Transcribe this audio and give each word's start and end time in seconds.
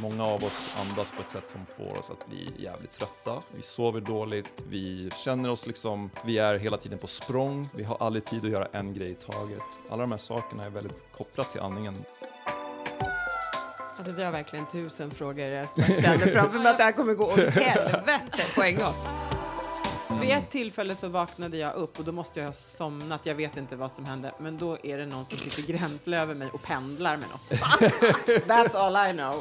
Många 0.00 0.24
av 0.24 0.44
oss 0.44 0.74
andas 0.80 1.12
på 1.12 1.22
ett 1.22 1.30
sätt 1.30 1.48
som 1.48 1.66
får 1.66 1.98
oss 1.98 2.10
att 2.10 2.26
bli 2.26 2.52
jävligt 2.58 2.92
trötta. 2.92 3.42
Vi 3.56 3.62
sover 3.62 4.00
dåligt, 4.00 4.64
vi 4.68 5.10
känner 5.24 5.50
oss 5.50 5.66
liksom, 5.66 6.10
vi 6.24 6.38
är 6.38 6.58
hela 6.58 6.76
tiden 6.76 6.98
på 6.98 7.06
språng, 7.06 7.68
vi 7.74 7.84
har 7.84 7.96
aldrig 8.00 8.24
tid 8.24 8.44
att 8.44 8.50
göra 8.50 8.68
en 8.72 8.94
grej 8.94 9.10
i 9.10 9.14
taget. 9.14 9.62
Alla 9.90 10.00
de 10.00 10.10
här 10.10 10.18
sakerna 10.18 10.64
är 10.64 10.70
väldigt 10.70 11.02
kopplat 11.16 11.52
till 11.52 11.60
andningen. 11.60 12.04
Alltså 13.96 14.12
vi 14.12 14.24
har 14.24 14.32
verkligen 14.32 14.66
tusen 14.66 15.10
frågor. 15.10 15.44
Jag 15.44 15.66
känner 16.02 16.26
framför 16.26 16.58
mig 16.58 16.70
att 16.70 16.78
det 16.78 16.84
här 16.84 16.92
kommer 16.92 17.14
gå 17.14 17.24
åt 17.24 17.38
helvete 17.38 18.42
på 18.54 18.62
en 18.62 18.76
gång. 18.76 18.94
Vid 20.20 20.30
ett 20.30 20.50
tillfälle 20.50 20.96
så 20.96 21.08
vaknade 21.08 21.56
jag 21.56 21.74
upp 21.74 21.98
och 21.98 22.04
då 22.04 22.12
måste 22.12 22.40
jag 22.40 22.46
ha 22.46 22.52
somnat. 22.52 23.26
Jag 23.26 23.34
vet 23.34 23.56
inte 23.56 23.76
vad 23.76 23.92
som 23.92 24.04
hände, 24.04 24.32
men 24.38 24.58
då 24.58 24.78
är 24.82 24.98
det 24.98 25.06
någon 25.06 25.24
som 25.24 25.38
sitter 25.38 25.72
gränsle 25.72 26.20
över 26.20 26.34
mig 26.34 26.48
och 26.52 26.62
pendlar 26.62 27.16
med 27.16 27.28
något. 27.28 27.60
That's 28.46 28.76
all 28.76 29.10
I 29.10 29.12
know. 29.12 29.34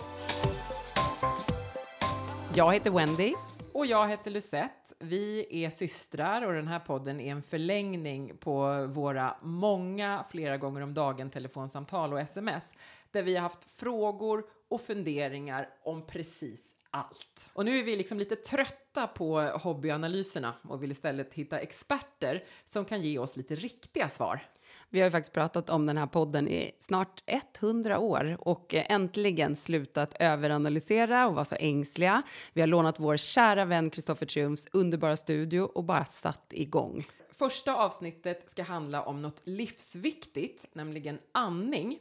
Jag 2.55 2.73
heter 2.73 2.91
Wendy. 2.91 3.33
Och 3.73 3.85
jag 3.85 4.09
heter 4.09 4.31
Lucette. 4.31 4.95
Vi 4.99 5.47
är 5.49 5.69
systrar 5.69 6.41
och 6.41 6.53
den 6.53 6.67
här 6.67 6.79
podden 6.79 7.19
är 7.19 7.31
en 7.31 7.43
förlängning 7.43 8.37
på 8.37 8.85
våra 8.85 9.35
många, 9.41 10.25
flera 10.29 10.57
gånger 10.57 10.81
om 10.81 10.93
dagen 10.93 11.29
telefonsamtal 11.29 12.13
och 12.13 12.19
sms 12.19 12.75
där 13.11 13.23
vi 13.23 13.35
har 13.35 13.41
haft 13.41 13.67
frågor 13.75 14.43
och 14.69 14.81
funderingar 14.81 15.69
om 15.83 16.05
precis 16.07 16.75
allt. 16.91 17.49
Och 17.53 17.65
nu 17.65 17.79
är 17.79 17.83
vi 17.83 17.95
liksom 17.95 18.19
lite 18.19 18.35
trötta 18.35 19.07
på 19.07 19.41
hobbyanalyserna 19.41 20.53
och 20.63 20.83
vill 20.83 20.91
istället 20.91 21.33
hitta 21.33 21.59
experter 21.59 22.43
som 22.65 22.85
kan 22.85 23.01
ge 23.01 23.19
oss 23.19 23.37
lite 23.37 23.55
riktiga 23.55 24.09
svar. 24.09 24.41
Vi 24.89 24.99
har 24.99 25.07
ju 25.07 25.11
faktiskt 25.11 25.33
pratat 25.33 25.69
om 25.69 25.85
den 25.85 25.97
här 25.97 26.07
podden 26.07 26.47
i 26.47 26.71
snart 26.79 27.23
100 27.59 27.99
år 27.99 28.37
och 28.39 28.73
äntligen 28.73 29.55
slutat 29.55 30.15
överanalysera 30.19 31.27
och 31.27 31.33
vara 31.33 31.45
så 31.45 31.55
ängsliga. 31.55 32.21
Vi 32.53 32.61
har 32.61 32.67
lånat 32.67 32.99
vår 32.99 33.17
kära 33.17 33.65
vän 33.65 33.89
Kristoffer 33.89 34.25
Triumfs 34.25 34.67
underbara 34.73 35.17
studio 35.17 35.61
och 35.61 35.83
bara 35.83 36.05
satt 36.05 36.47
igång. 36.49 37.03
Första 37.39 37.75
avsnittet 37.75 38.49
ska 38.49 38.63
handla 38.63 39.03
om 39.03 39.21
något 39.21 39.41
livsviktigt, 39.43 40.65
nämligen 40.73 41.19
andning. 41.31 41.99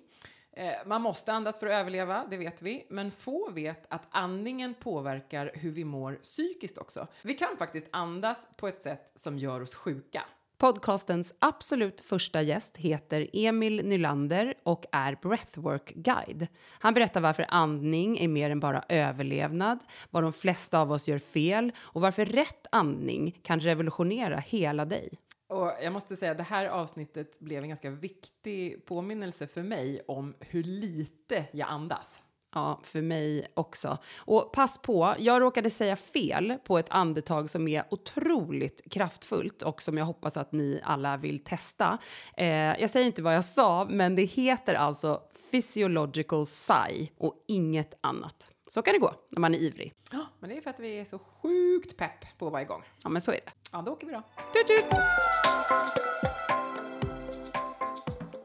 Eh, 0.59 0.73
man 0.87 1.03
måste 1.03 1.33
andas 1.33 1.59
för 1.59 1.67
att 1.67 1.73
överleva, 1.73 2.27
det 2.31 2.37
vet 2.37 2.63
vi, 2.63 2.87
men 2.89 3.11
få 3.11 3.51
vet 3.51 3.87
att 3.89 4.03
andningen 4.11 4.75
påverkar 4.75 5.51
hur 5.55 5.71
vi 5.71 5.85
mår 5.85 6.13
psykiskt 6.13 6.79
också. 6.79 7.07
Vi 7.23 7.35
kan 7.35 7.57
faktiskt 7.59 7.87
andas 7.91 8.49
på 8.57 8.69
ett 8.69 8.83
sätt 8.83 9.13
som 9.15 9.39
gör 9.39 9.61
oss 9.63 9.75
sjuka. 9.75 10.25
Podcastens 10.59 11.35
absolut 11.39 12.01
första 12.01 12.43
gäst 12.43 12.77
heter 12.77 13.27
Emil 13.33 13.85
Nylander 13.85 14.55
och 14.63 14.87
är 14.93 15.15
breathwork-guide. 15.15 16.47
Han 16.71 16.95
berättar 16.95 17.21
varför 17.21 17.47
andning 17.49 18.19
är 18.19 18.29
mer 18.29 18.51
än 18.51 18.61
bara 18.61 18.83
överlevnad, 18.89 19.79
vad 20.11 20.23
de 20.23 20.33
flesta 20.33 20.81
av 20.81 20.93
oss 20.93 21.09
gör 21.09 21.19
fel 21.19 21.73
och 21.79 22.01
varför 22.01 22.25
rätt 22.25 22.67
andning 22.73 23.41
kan 23.43 23.61
revolutionera 23.61 24.37
hela 24.37 24.85
dig. 24.85 25.11
Och 25.49 25.73
jag 25.83 25.93
måste 25.93 26.17
säga, 26.17 26.35
det 26.35 26.43
här 26.43 26.67
avsnittet 26.67 27.39
blev 27.41 27.63
en 27.63 27.69
ganska 27.69 27.91
viktig 27.91 28.87
påminnelse 28.87 29.47
för 29.47 29.63
mig 29.63 30.03
om 30.09 30.35
hur 30.41 30.63
lite 30.63 31.45
jag 31.53 31.69
andas. 31.69 32.23
Ja, 32.55 32.81
för 32.83 33.03
mig 33.03 33.47
också. 33.55 33.99
Och 34.19 34.53
pass 34.53 34.79
på, 34.79 35.15
jag 35.19 35.43
råkade 35.43 35.71
säga 35.71 35.97
fel 35.97 36.59
på 36.65 36.79
ett 36.79 36.91
andetag 36.91 37.51
som 37.51 37.69
är 37.69 37.85
otroligt 37.91 38.83
kraftfullt 38.91 39.63
och 39.63 39.83
som 39.83 39.99
jag 39.99 40.05
hoppas 40.05 40.37
att 40.37 40.53
ni 40.53 40.81
alla 40.85 41.17
vill 41.17 41.45
testa. 41.45 41.99
Eh, 42.37 42.81
jag 42.81 42.91
säger 42.91 43.07
inte 43.07 43.23
vad 43.23 43.35
jag 43.35 43.45
sa, 43.45 43.87
men 43.91 44.17
det 44.17 44.25
heter 44.25 44.75
alltså 44.75 45.23
physiological 45.51 46.47
sigh 46.47 47.11
och 47.19 47.45
inget 47.49 47.99
annat. 48.01 48.51
Så 48.71 48.83
kan 48.83 48.93
det 48.93 48.99
gå 48.99 49.15
när 49.31 49.41
man 49.41 49.55
är 49.55 49.59
ivrig. 49.59 49.95
Ja, 50.13 50.27
men 50.41 50.51
det 50.51 50.57
är 50.57 50.61
för 50.61 50.71
att 50.71 50.81
vi 50.81 50.99
är 51.01 51.05
så 51.05 51.19
sjukt 51.19 51.97
pepp 51.97 52.39
på 52.39 52.51
varje 52.51 52.67
gång. 52.67 52.83
Ja, 53.03 53.09
men 53.09 53.23
så 53.23 53.31
är 53.31 53.41
det. 53.45 53.53
Ja, 53.73 53.83
då 53.83 53.93
åker 53.93 54.07
vi 54.07 54.13
då. 54.13 54.23
Tut, 54.53 54.67
tut. 54.67 54.87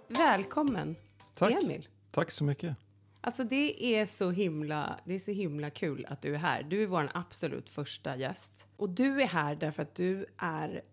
Välkommen, 0.08 0.96
Tack. 1.36 1.64
Emil. 1.64 1.88
Tack 2.12 2.32
så 2.32 2.44
mycket. 2.44 2.78
Alltså 3.22 3.44
det 3.44 3.84
är 3.96 4.06
så 4.06 4.32
himla, 4.32 5.00
det 5.06 5.14
är 5.14 5.20
så 5.20 5.32
himla 5.32 5.70
kul 5.70 6.06
att 6.10 6.22
du 6.22 6.34
är 6.34 6.40
här. 6.40 6.64
Du 6.64 6.84
är 6.84 6.88
vår 6.88 7.10
absolut 7.14 7.70
första 7.70 8.18
gäst. 8.18 8.68
Och 8.78 8.90
du 8.90 9.22
är 9.22 9.28
här 9.28 9.56
därför 9.56 9.82
att 9.82 9.96
du 9.96 10.26
är 10.38 10.84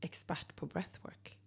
expert 0.00 0.56
på 0.56 0.66
breathwork. 0.66 1.38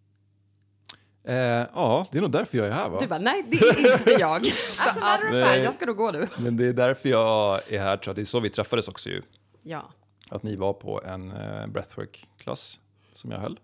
Eh, 1.28 1.36
ja, 1.74 2.08
det 2.12 2.18
är 2.18 2.22
nog 2.22 2.31
därför 2.31 2.58
jag 2.58 2.68
är 2.68 2.72
här 2.72 2.90
va? 2.90 3.00
Du 3.00 3.08
bara, 3.08 3.19
nej 3.19 3.44
det 3.47 3.58
är 3.58 4.00
inte 4.00 4.12
jag. 4.12 4.46
så 4.46 4.81
Alltså, 5.02 5.38
att, 5.38 5.63
jag 5.63 5.74
ska 5.74 5.86
då 5.86 5.94
gå 5.94 6.12
nu. 6.12 6.28
Men 6.40 6.58
det 6.58 6.66
är 6.66 6.74
därför 6.74 7.09
jag 7.09 7.72
är 7.72 7.80
här 7.80 7.97
tror 7.97 8.09
jag. 8.12 8.16
Det 8.16 8.22
är 8.22 8.25
så 8.25 8.40
vi 8.40 8.50
träffades 8.50 8.88
också 8.88 9.09
ju. 9.09 9.22
Ja. 9.63 9.84
Att 10.30 10.44
ni 10.44 10.56
var 10.56 10.74
på 10.74 11.03
en 11.03 11.31
eh, 11.31 11.68
breathwork-klass 11.68 12.80
som 13.13 13.31
jag 13.31 13.40
höll. 13.40 13.59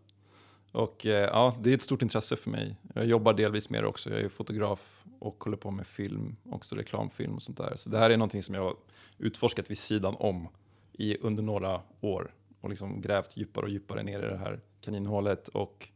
Och 0.71 1.05
eh, 1.05 1.29
ja, 1.29 1.55
det 1.61 1.69
är 1.69 1.73
ett 1.73 1.81
stort 1.81 2.01
intresse 2.01 2.35
för 2.35 2.49
mig. 2.49 2.75
Jag 2.95 3.05
jobbar 3.05 3.33
delvis 3.33 3.69
med 3.69 3.83
det 3.83 3.87
också. 3.87 4.09
Jag 4.09 4.19
är 4.19 4.29
fotograf 4.29 5.03
och 5.19 5.43
håller 5.43 5.57
på 5.57 5.71
med 5.71 5.87
film, 5.87 6.35
också 6.49 6.75
reklamfilm 6.75 7.35
och 7.35 7.41
sånt 7.41 7.57
där. 7.57 7.73
Så 7.75 7.89
det 7.89 7.97
här 7.97 8.09
är 8.09 8.17
någonting 8.17 8.43
som 8.43 8.55
jag 8.55 8.63
har 8.63 8.75
utforskat 9.17 9.71
vid 9.71 9.77
sidan 9.77 10.15
om 10.19 10.47
i, 10.93 11.17
under 11.17 11.43
några 11.43 11.81
år 12.01 12.33
och 12.61 12.69
liksom 12.69 13.01
grävt 13.01 13.37
djupare 13.37 13.65
och 13.65 13.71
djupare 13.71 14.03
ner 14.03 14.19
i 14.19 14.27
det 14.27 14.37
här 14.37 14.59
kaninhålet 14.81 15.47
och 15.47 15.89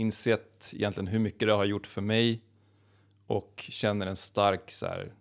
insett 0.00 0.70
egentligen 0.72 1.06
hur 1.06 1.18
mycket 1.18 1.48
det 1.48 1.52
har 1.52 1.64
gjort 1.64 1.86
för 1.86 2.00
mig 2.02 2.42
och 3.26 3.64
känner 3.68 4.06
en 4.06 4.16
stark 4.16 4.70
så 4.70 4.86
här, 4.86 5.12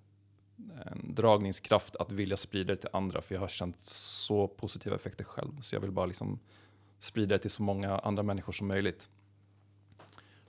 en 0.86 1.16
dragningskraft 1.16 1.96
att 1.96 2.12
vilja 2.12 2.38
sprida 2.38 2.74
det 2.74 2.82
till 2.82 2.90
andra 2.94 3.22
för 3.22 3.36
jag 3.36 3.42
har 3.42 3.48
känt 3.48 3.82
så 3.84 4.48
positiva 4.48 4.96
effekter 4.96 5.24
själv 5.24 5.62
så 5.62 5.76
jag 5.76 5.82
vill 5.82 5.92
bara 5.92 6.06
liksom 6.06 6.40
sprida 7.00 7.36
det 7.36 7.40
till 7.40 7.52
så 7.52 7.64
många 7.64 7.98
andra 7.98 8.24
människor 8.24 8.54
som 8.54 8.68
möjligt. 8.68 9.10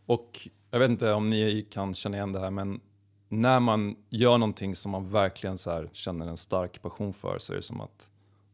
Och 0.06 0.48
jag 0.70 0.78
vet 0.78 0.90
inte 0.90 1.12
om 1.12 1.30
ni 1.30 1.66
kan 1.70 1.94
känna 1.94 2.16
igen 2.16 2.32
det 2.32 2.40
här 2.40 2.50
men 2.50 2.80
när 3.28 3.60
man 3.60 3.96
gör 4.08 4.38
någonting 4.38 4.76
som 4.76 4.92
man 4.92 5.10
verkligen 5.10 5.58
så 5.58 5.70
här 5.70 5.90
känner 5.92 6.26
en 6.26 6.36
stark 6.36 6.82
passion 6.82 7.12
för 7.12 7.38
så 7.38 7.52
är 7.52 7.56
det 7.56 7.62
som 7.62 7.80
att 7.80 8.10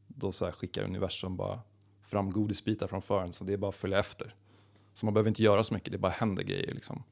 då 0.06 0.32
så 0.32 0.44
här 0.44 0.52
skickar 0.52 0.82
universum 0.82 1.36
bara 1.36 1.60
fram 2.02 2.30
godisbitar 2.30 2.86
framför 2.86 3.22
en 3.22 3.32
så 3.32 3.44
det 3.44 3.52
är 3.52 3.56
bara 3.56 3.68
att 3.68 3.74
följa 3.74 3.98
efter. 3.98 4.34
Så 4.96 5.06
man 5.06 5.14
behöver 5.14 5.28
inte 5.28 5.42
göra 5.42 5.64
så 5.64 5.74
mycket, 5.74 5.92
det 5.92 5.98
bara 5.98 6.12
händer 6.12 6.42
grejer 6.42 6.74
liksom. 6.74 7.02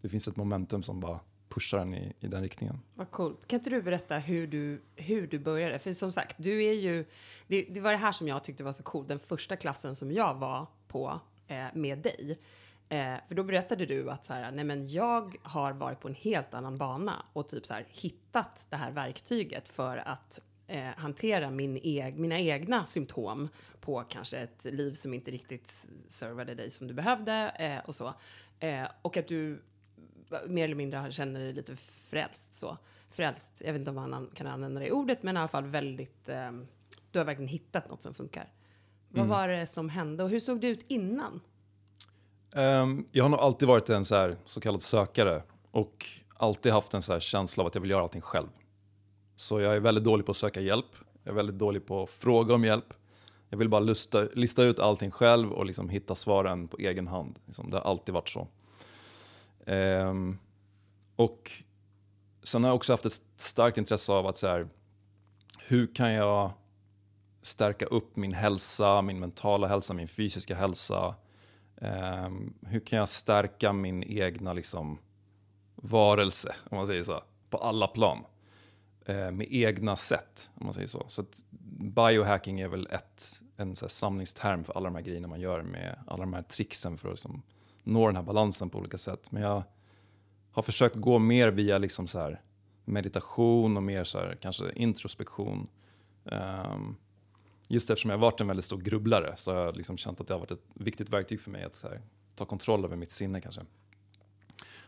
Det 0.00 0.08
finns 0.08 0.28
ett 0.28 0.36
momentum 0.36 0.82
som 0.82 1.00
bara 1.00 1.20
pushar 1.48 1.78
en 1.78 1.94
i, 1.94 2.12
i 2.20 2.28
den 2.28 2.42
riktningen. 2.42 2.80
Vad 2.94 3.10
coolt. 3.10 3.46
Kan 3.46 3.58
inte 3.58 3.70
du 3.70 3.82
berätta 3.82 4.18
hur 4.18 4.46
du, 4.46 4.82
hur 4.96 5.26
du 5.26 5.38
började? 5.38 5.78
För 5.78 5.92
som 5.92 6.12
sagt, 6.12 6.36
du 6.38 6.64
är 6.64 6.72
ju... 6.72 7.04
Det, 7.46 7.62
det 7.62 7.80
var 7.80 7.92
det 7.92 7.96
här 7.98 8.12
som 8.12 8.28
jag 8.28 8.44
tyckte 8.44 8.64
var 8.64 8.72
så 8.72 8.82
coolt. 8.82 9.08
Den 9.08 9.18
första 9.18 9.56
klassen 9.56 9.96
som 9.96 10.12
jag 10.12 10.34
var 10.34 10.66
på 10.88 11.20
eh, 11.46 11.64
med 11.74 11.98
dig. 11.98 12.38
Eh, 12.88 13.14
för 13.28 13.34
då 13.34 13.44
berättade 13.44 13.86
du 13.86 14.10
att 14.10 14.24
så 14.24 14.32
här, 14.32 14.50
nej 14.52 14.64
men 14.64 14.88
jag 14.88 15.36
har 15.42 15.72
varit 15.72 16.00
på 16.00 16.08
en 16.08 16.14
helt 16.14 16.54
annan 16.54 16.76
bana 16.76 17.26
och 17.32 17.48
typ 17.48 17.66
så 17.66 17.74
här 17.74 17.86
hittat 17.88 18.66
det 18.68 18.76
här 18.76 18.90
verktyget 18.90 19.68
för 19.68 19.96
att 19.96 20.40
eh, 20.72 20.88
hantera 20.96 21.50
min 21.50 21.80
eg, 21.82 22.18
mina 22.18 22.38
egna 22.40 22.86
symptom 22.86 23.48
på 23.80 24.04
kanske 24.08 24.38
ett 24.38 24.64
liv 24.64 24.92
som 24.92 25.14
inte 25.14 25.30
riktigt 25.30 25.88
servade 26.08 26.54
dig 26.54 26.70
som 26.70 26.86
du 26.86 26.94
behövde 26.94 27.32
eh, 27.58 27.88
och 27.88 27.94
så. 27.94 28.14
Eh, 28.58 28.86
och 29.02 29.16
att 29.16 29.28
du 29.28 29.62
mer 30.46 30.64
eller 30.64 30.74
mindre 30.74 31.12
känner 31.12 31.40
dig 31.40 31.52
lite 31.52 31.76
frälst 31.76 32.54
så. 32.54 32.78
Frälst, 33.10 33.62
jag 33.64 33.72
vet 33.72 33.78
inte 33.80 33.90
om 33.90 33.94
man 33.96 34.14
an- 34.14 34.30
kan 34.34 34.46
använda 34.46 34.80
det 34.80 34.92
ordet, 34.92 35.22
men 35.22 35.36
i 35.36 35.38
alla 35.38 35.48
fall 35.48 35.64
väldigt, 35.64 36.28
eh, 36.28 36.50
du 37.10 37.18
har 37.18 37.26
verkligen 37.26 37.48
hittat 37.48 37.88
något 37.90 38.02
som 38.02 38.14
funkar. 38.14 38.48
Vad 39.08 39.26
var 39.26 39.48
det 39.48 39.66
som 39.66 39.88
hände 39.88 40.24
och 40.24 40.30
hur 40.30 40.40
såg 40.40 40.60
det 40.60 40.68
ut 40.68 40.84
innan? 40.88 41.40
Ehm, 42.54 43.06
jag 43.12 43.24
har 43.24 43.28
nog 43.28 43.40
alltid 43.40 43.68
varit 43.68 43.90
en 43.90 44.04
så, 44.04 44.14
här, 44.14 44.36
så 44.46 44.60
kallad 44.60 44.82
sökare 44.82 45.42
och 45.70 46.06
alltid 46.36 46.72
haft 46.72 46.94
en 46.94 47.02
så 47.02 47.12
här 47.12 47.20
känsla 47.20 47.62
av 47.62 47.66
att 47.66 47.74
jag 47.74 47.82
vill 47.82 47.90
göra 47.90 48.02
allting 48.02 48.20
själv. 48.20 48.48
Så 49.42 49.60
jag 49.60 49.76
är 49.76 49.80
väldigt 49.80 50.04
dålig 50.04 50.26
på 50.26 50.30
att 50.30 50.36
söka 50.36 50.60
hjälp. 50.60 50.86
Jag 51.22 51.32
är 51.32 51.36
väldigt 51.36 51.58
dålig 51.58 51.86
på 51.86 52.02
att 52.02 52.10
fråga 52.10 52.54
om 52.54 52.64
hjälp. 52.64 52.94
Jag 53.48 53.58
vill 53.58 53.68
bara 53.68 53.80
lista, 53.80 54.22
lista 54.22 54.62
ut 54.62 54.78
allting 54.78 55.10
själv 55.10 55.52
och 55.52 55.66
liksom 55.66 55.88
hitta 55.88 56.14
svaren 56.14 56.68
på 56.68 56.78
egen 56.78 57.08
hand. 57.08 57.38
Liksom, 57.46 57.70
det 57.70 57.76
har 57.76 57.84
alltid 57.84 58.14
varit 58.14 58.28
så. 58.28 58.48
Ehm, 59.66 60.38
och 61.16 61.50
sen 62.42 62.64
har 62.64 62.70
jag 62.70 62.76
också 62.76 62.92
haft 62.92 63.06
ett 63.06 63.22
starkt 63.36 63.78
intresse 63.78 64.12
av 64.12 64.26
att 64.26 64.36
så 64.36 64.46
här, 64.46 64.68
hur 65.58 65.94
kan 65.94 66.12
jag 66.12 66.50
stärka 67.42 67.86
upp 67.86 68.16
min 68.16 68.32
hälsa, 68.32 69.02
min 69.02 69.20
mentala 69.20 69.66
hälsa, 69.66 69.94
min 69.94 70.08
fysiska 70.08 70.54
hälsa. 70.54 71.14
Ehm, 71.76 72.54
hur 72.66 72.80
kan 72.80 72.98
jag 72.98 73.08
stärka 73.08 73.72
min 73.72 74.02
egna 74.02 74.52
liksom, 74.52 74.98
varelse, 75.74 76.54
om 76.70 76.76
man 76.76 76.86
säger 76.86 77.04
så, 77.04 77.22
på 77.50 77.58
alla 77.58 77.86
plan. 77.86 78.24
Eh, 79.06 79.30
med 79.30 79.46
egna 79.50 79.96
sätt, 79.96 80.50
om 80.54 80.66
man 80.66 80.74
säger 80.74 80.88
så. 80.88 81.04
Så 81.08 81.20
att 81.20 81.42
biohacking 81.78 82.60
är 82.60 82.68
väl 82.68 82.88
ett, 82.90 83.42
en 83.56 83.76
så 83.76 83.84
här 83.84 83.90
samlingsterm 83.90 84.64
för 84.64 84.72
alla 84.72 84.88
de 84.88 84.94
här 84.94 85.02
grejerna 85.02 85.28
man 85.28 85.40
gör 85.40 85.62
med 85.62 85.98
alla 86.06 86.20
de 86.20 86.32
här 86.32 86.42
tricksen 86.42 86.98
för 86.98 87.08
att 87.08 87.12
liksom, 87.12 87.42
nå 87.82 88.06
den 88.06 88.16
här 88.16 88.22
balansen 88.22 88.70
på 88.70 88.78
olika 88.78 88.98
sätt. 88.98 89.32
Men 89.32 89.42
jag 89.42 89.62
har 90.52 90.62
försökt 90.62 90.96
gå 90.96 91.18
mer 91.18 91.48
via 91.48 91.78
liksom 91.78 92.08
så 92.08 92.18
här, 92.18 92.40
meditation 92.84 93.76
och 93.76 93.82
mer 93.82 94.04
så 94.04 94.18
här, 94.18 94.38
kanske 94.40 94.72
introspektion. 94.74 95.68
Um, 96.24 96.96
just 97.68 97.90
eftersom 97.90 98.10
jag 98.10 98.18
har 98.18 98.22
varit 98.22 98.40
en 98.40 98.46
väldigt 98.46 98.64
stor 98.64 98.78
grubblare 98.78 99.34
så 99.36 99.52
har 99.52 99.58
jag 99.58 99.76
liksom 99.76 99.96
känt 99.96 100.20
att 100.20 100.26
det 100.26 100.34
har 100.34 100.38
varit 100.38 100.50
ett 100.50 100.66
viktigt 100.74 101.08
verktyg 101.08 101.40
för 101.40 101.50
mig 101.50 101.64
att 101.64 101.82
här, 101.82 102.00
ta 102.36 102.44
kontroll 102.44 102.84
över 102.84 102.96
mitt 102.96 103.10
sinne 103.10 103.40
kanske. 103.40 103.60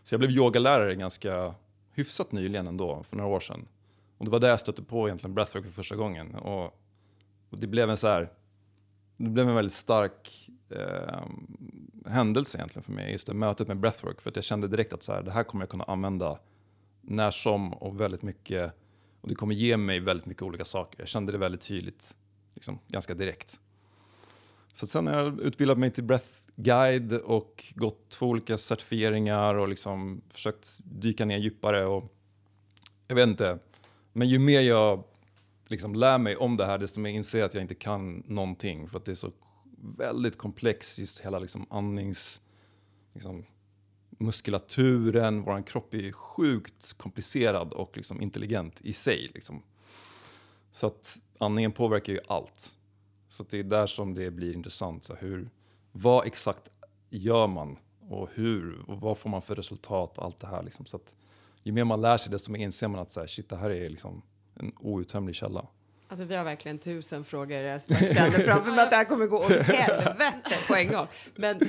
Så 0.03 0.15
jag 0.15 0.21
blev 0.21 0.31
yogalärare 0.31 0.95
ganska 0.95 1.55
hyfsat 1.93 2.33
nyligen 2.33 2.67
ändå, 2.67 3.03
för 3.03 3.17
några 3.17 3.31
år 3.31 3.41
sedan. 3.41 3.69
Och 4.19 4.25
det 4.25 4.31
var 4.31 4.41
där 4.41 4.49
jag 4.49 4.61
stötte 4.61 4.83
på 4.83 5.09
egentligen 5.09 5.35
breathwork 5.35 5.65
för 5.65 5.73
första 5.73 5.97
gången. 5.97 6.35
Och, 6.35 6.65
och 7.51 7.59
det 7.59 7.67
blev 7.67 7.91
en 7.91 7.97
så 7.97 8.09
här, 8.09 8.33
det 9.17 9.31
blev 9.31 9.49
en 9.49 9.55
väldigt 9.55 9.75
stark 9.75 10.51
eh, 10.71 11.27
händelse 12.07 12.59
egentligen 12.59 12.83
för 12.83 12.93
mig, 12.93 13.13
just 13.13 13.27
det 13.27 13.35
mötet 13.35 13.69
med 13.69 13.77
breathwork. 13.77 14.21
För 14.21 14.31
att 14.31 14.37
jag 14.37 14.45
kände 14.45 14.69
direkt 14.69 14.93
att 14.93 15.03
så 15.03 15.13
här, 15.13 15.23
det 15.23 15.31
här 15.31 15.45
kommer 15.45 15.63
jag 15.63 15.71
kunna 15.71 15.85
använda 15.85 16.39
när 17.01 17.31
som 17.31 17.73
och 17.73 18.01
väldigt 18.01 18.23
mycket. 18.23 18.73
Och 19.21 19.29
det 19.29 19.35
kommer 19.35 19.55
ge 19.55 19.77
mig 19.77 20.01
väldigt 20.01 20.27
mycket 20.27 20.43
olika 20.43 20.65
saker. 20.65 20.99
Jag 20.99 21.09
kände 21.09 21.33
det 21.33 21.39
väldigt 21.39 21.61
tydligt, 21.61 22.17
liksom, 22.55 22.79
ganska 22.89 23.15
direkt. 23.15 23.61
Så 24.73 24.87
sen 24.87 25.07
har 25.07 25.15
jag 25.15 25.41
utbildat 25.41 25.79
mig 25.79 25.91
till 25.91 26.05
breath 26.05 26.29
guide 26.57 27.13
och 27.13 27.73
gått 27.75 28.09
två 28.09 28.27
olika 28.27 28.59
certifieringar 28.59 29.55
och 29.55 29.69
liksom 29.69 30.23
försökt 30.29 30.79
dyka 30.85 31.25
ner 31.25 31.39
djupare. 31.39 31.87
Och 31.87 32.15
jag 33.09 33.15
vet 33.15 33.29
inte, 33.29 33.59
men 34.17 34.29
ju 34.29 34.39
mer 34.39 34.61
jag 34.61 35.05
liksom 35.67 35.95
lär 35.95 36.19
mig 36.19 36.37
om 36.37 36.57
det 36.57 36.65
här, 36.65 36.79
desto 36.79 37.01
mer 37.01 37.11
inser 37.11 37.39
jag 37.39 37.47
att 37.47 37.55
jag 37.55 37.63
inte 37.63 37.75
kan 37.75 38.23
någonting. 38.27 38.89
För 38.89 38.99
att 38.99 39.05
det 39.05 39.11
är 39.11 39.17
så 39.17 39.31
väldigt 39.97 40.39
komplext, 40.39 40.99
just 40.99 41.21
hela 41.21 41.39
liksom 41.39 41.67
andnings... 41.71 42.41
Liksom, 43.13 43.45
muskulaturen, 44.19 45.43
vår 45.43 45.67
kropp 45.67 45.95
är 45.95 46.13
sjukt 46.13 46.93
komplicerad 46.93 47.73
och 47.73 47.97
liksom 47.97 48.23
intelligent 48.23 48.81
i 48.81 48.93
sig. 48.93 49.31
Liksom. 49.35 49.63
Så 50.73 50.87
att 50.87 51.21
andningen 51.39 51.73
påverkar 51.73 52.13
ju 52.13 52.21
allt. 52.29 52.75
Så 53.29 53.45
det 53.51 53.59
är 53.59 53.63
där 53.63 53.87
som 53.87 54.15
det 54.15 54.31
blir 54.31 54.55
intressant. 54.55 55.05
Så 55.05 55.15
hur, 55.15 55.51
vad 55.93 56.27
exakt 56.27 56.69
gör 57.11 57.47
man 57.47 57.79
och 58.01 58.29
hur 58.35 58.91
och 58.91 59.01
vad 59.01 59.19
får 59.19 59.31
man 59.31 59.43
för 59.43 59.55
resultat 59.55 60.19
allt 60.19 60.39
det 60.39 60.47
här. 60.47 60.63
Liksom. 60.63 60.87
Så 60.87 60.97
att 60.97 61.15
ju 61.65 61.73
mer 61.73 61.85
man 61.85 62.01
lär 62.01 62.17
sig 62.17 62.33
desto 62.33 62.53
mer 62.53 62.59
inser 62.59 62.89
man 62.89 63.01
att 63.01 63.11
så 63.11 63.21
här, 63.21 63.27
shit, 63.27 63.49
det 63.49 63.57
här 63.57 63.71
är 63.71 63.91
liksom 63.91 64.23
en 64.55 64.73
outtömlig 64.81 65.35
källa. 65.35 65.67
Alltså 66.09 66.25
vi 66.25 66.37
har 66.37 66.45
verkligen 66.45 66.79
tusen 66.79 67.25
frågor. 67.25 67.57
Jag 67.57 67.83
känner 67.89 68.39
framför 68.45 68.71
mig 68.71 68.85
att 68.85 68.91
det 68.91 68.97
här 68.97 69.05
kommer 69.05 69.27
gå 69.27 69.39
åt 69.39 69.51
helvete 69.51 70.57
på 70.69 70.75
en 70.75 70.89
gång. 70.89 71.07
Men 71.37 71.61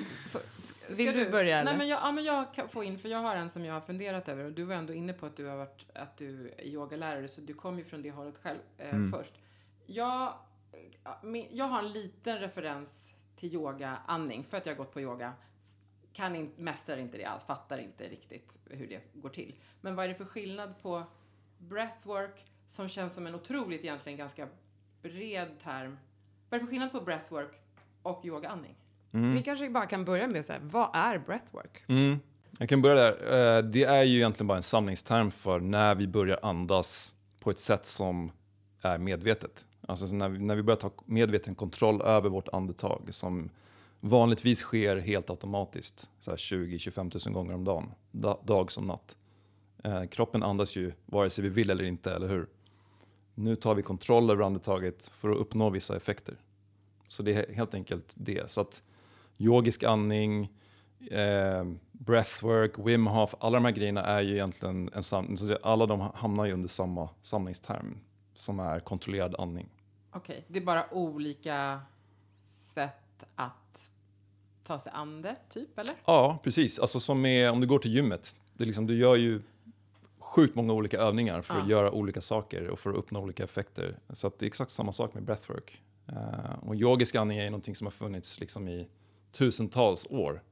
vill 0.87 1.13
du, 1.13 1.29
börja? 1.29 1.63
Nej, 1.63 1.77
men 1.77 1.87
jag, 1.87 1.99
ja, 2.01 2.11
men 2.11 2.23
jag 2.23 2.53
kan 2.53 2.69
få 2.69 2.83
in, 2.83 2.99
för 2.99 3.09
jag 3.09 3.17
har 3.17 3.35
en 3.35 3.49
som 3.49 3.65
jag 3.65 3.73
har 3.73 3.81
funderat 3.81 4.29
över. 4.29 4.43
Och 4.43 4.51
du 4.51 4.63
var 4.63 4.75
ändå 4.75 4.93
inne 4.93 5.13
på 5.13 5.25
att 5.25 5.37
du 5.37 5.45
har 5.45 5.57
varit, 5.57 5.85
att 5.93 6.17
du 6.17 6.53
är 6.57 6.65
yogalärare, 6.65 7.27
så 7.27 7.41
du 7.41 7.53
kom 7.53 7.77
ju 7.77 7.83
från 7.83 8.01
det 8.01 8.11
hållet 8.11 8.37
själv 8.43 8.59
eh, 8.77 8.89
mm. 8.89 9.11
först. 9.11 9.33
Jag, 9.85 10.33
jag 11.51 11.65
har 11.65 11.79
en 11.79 11.91
liten 11.91 12.39
referens 12.39 13.09
till 13.35 13.53
yoga, 13.53 13.97
andning, 14.05 14.43
för 14.43 14.57
att 14.57 14.65
jag 14.65 14.73
har 14.73 14.77
gått 14.77 14.93
på 14.93 15.01
yoga. 15.01 15.33
Kan 16.15 16.35
in, 16.35 16.51
mästrar 16.57 16.97
inte 16.97 17.17
det 17.17 17.25
alls, 17.25 17.43
fattar 17.43 17.77
inte 17.77 18.03
riktigt 18.03 18.57
hur 18.69 18.87
det 18.87 19.01
går 19.13 19.29
till. 19.29 19.55
Men 19.81 19.95
vad 19.95 20.05
är 20.05 20.09
det 20.09 20.15
för 20.15 20.25
skillnad 20.25 20.73
på 20.81 21.03
breathwork, 21.57 22.45
som 22.67 22.89
känns 22.89 23.13
som 23.13 23.27
en 23.27 23.35
otroligt 23.35 23.81
egentligen 23.81 24.17
ganska 24.17 24.47
bred 25.01 25.47
term. 25.63 25.97
Vad 26.49 26.57
är 26.57 26.59
det 26.59 26.65
för 26.65 26.71
skillnad 26.71 26.91
på 26.91 27.01
breathwork 27.01 27.61
och 28.01 28.25
yogaandning? 28.25 28.75
Mm. 29.11 29.33
Vi 29.33 29.43
kanske 29.43 29.69
bara 29.69 29.85
kan 29.85 30.05
börja 30.05 30.27
med 30.27 30.39
att 30.39 30.45
säga, 30.45 30.59
vad 30.61 30.89
är 30.93 31.17
breathwork? 31.17 31.83
Mm. 31.87 32.19
Jag 32.59 32.69
kan 32.69 32.81
börja 32.81 32.95
där. 32.95 33.57
Eh, 33.57 33.63
det 33.63 33.83
är 33.83 34.03
ju 34.03 34.15
egentligen 34.15 34.47
bara 34.47 34.57
en 34.57 34.63
samlingsterm 34.63 35.31
för 35.31 35.59
när 35.59 35.95
vi 35.95 36.07
börjar 36.07 36.39
andas 36.41 37.15
på 37.39 37.49
ett 37.49 37.59
sätt 37.59 37.85
som 37.85 38.31
är 38.81 38.97
medvetet. 38.97 39.65
Alltså 39.87 40.05
när 40.05 40.29
vi, 40.29 40.39
när 40.39 40.55
vi 40.55 40.63
börjar 40.63 40.79
ta 40.79 40.91
medveten 41.05 41.55
kontroll 41.55 42.01
över 42.01 42.29
vårt 42.29 42.47
andetag 42.47 43.07
som 43.11 43.49
vanligtvis 44.09 44.59
sker 44.59 44.97
helt 44.97 45.29
automatiskt, 45.29 46.09
20-25 46.21 47.27
000 47.27 47.33
gånger 47.33 47.53
om 47.53 47.63
dagen, 47.63 47.91
dag 48.45 48.71
som 48.71 48.87
natt. 48.87 49.17
Eh, 49.83 50.05
kroppen 50.05 50.43
andas 50.43 50.75
ju 50.75 50.91
vare 51.05 51.29
sig 51.29 51.43
vi 51.43 51.49
vill 51.49 51.69
eller 51.69 51.83
inte, 51.83 52.13
eller 52.13 52.27
hur? 52.27 52.47
Nu 53.35 53.55
tar 53.55 53.75
vi 53.75 53.81
kontroll 53.81 54.29
över 54.29 54.43
andetaget 54.43 55.05
för 55.13 55.29
att 55.29 55.37
uppnå 55.37 55.69
vissa 55.69 55.95
effekter. 55.95 56.35
Så 57.07 57.23
det 57.23 57.33
är 57.33 57.53
helt 57.53 57.73
enkelt 57.73 58.13
det. 58.17 58.51
Så 58.51 58.61
att 58.61 58.83
yogisk 59.37 59.83
andning, 59.83 60.53
eh, 61.11 61.65
breathwork, 61.91 62.71
Wim 62.77 63.07
Hof, 63.07 63.35
alla 63.39 63.57
de 63.57 63.65
här 63.65 63.71
grejerna 63.71 64.03
är 64.03 64.21
ju 64.21 64.33
egentligen 64.33 64.89
en 64.93 65.03
samling. 65.03 65.37
Så 65.37 65.57
alla 65.63 65.85
de 65.85 65.99
hamnar 66.15 66.45
ju 66.45 66.53
under 66.53 66.69
samma 66.69 67.09
samlingsterm 67.21 67.99
som 68.35 68.59
är 68.59 68.79
kontrollerad 68.79 69.35
andning. 69.39 69.69
Okej, 70.11 70.33
okay. 70.33 70.43
det 70.47 70.59
är 70.59 70.63
bara 70.65 70.93
olika 70.93 71.81
sätt 72.73 73.23
att 73.35 73.64
ta 74.65 74.79
sig 74.79 74.91
an 74.95 75.21
det, 75.21 75.35
typ, 75.49 75.79
eller? 75.79 75.95
Ja, 76.05 76.39
precis. 76.43 76.79
Alltså 76.79 76.99
som 76.99 77.21
med, 77.21 77.51
om 77.51 77.61
du 77.61 77.67
går 77.67 77.79
till 77.79 77.95
gymmet, 77.95 78.35
det 78.53 78.63
är 78.63 78.65
liksom, 78.65 78.87
du 78.87 78.97
gör 78.97 79.15
ju 79.15 79.41
sjukt 80.19 80.55
många 80.55 80.73
olika 80.73 80.97
övningar 80.97 81.41
för 81.41 81.55
ja. 81.55 81.61
att 81.61 81.69
göra 81.69 81.91
olika 81.91 82.21
saker 82.21 82.67
och 82.69 82.79
för 82.79 82.89
att 82.89 82.95
uppnå 82.95 83.19
olika 83.19 83.43
effekter. 83.43 83.99
Så 84.09 84.31
det 84.39 84.45
är 84.45 84.47
exakt 84.47 84.71
samma 84.71 84.91
sak 84.91 85.13
med 85.13 85.23
breathwork. 85.23 85.81
Uh, 86.09 86.69
och 86.69 86.75
yogisk 86.75 87.15
andning 87.15 87.37
är 87.37 87.45
någonting 87.45 87.75
som 87.75 87.87
har 87.87 87.91
funnits 87.91 88.39
liksom 88.39 88.67
i 88.67 88.87
tusentals 89.31 90.07
år. 90.09 90.43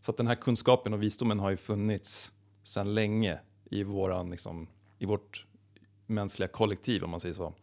Så 0.00 0.10
att 0.10 0.16
den 0.16 0.26
här 0.26 0.34
kunskapen 0.34 0.94
och 0.94 1.02
visdomen 1.02 1.38
har 1.38 1.50
ju 1.50 1.56
funnits 1.56 2.32
sedan 2.64 2.94
länge 2.94 3.38
i, 3.64 3.82
våran, 3.82 4.30
liksom, 4.30 4.68
i 4.98 5.06
vårt 5.06 5.46
mänskliga 6.06 6.48
kollektiv 6.48 7.04
om 7.04 7.10
man 7.10 7.20
säger 7.20 7.34
så. 7.34 7.54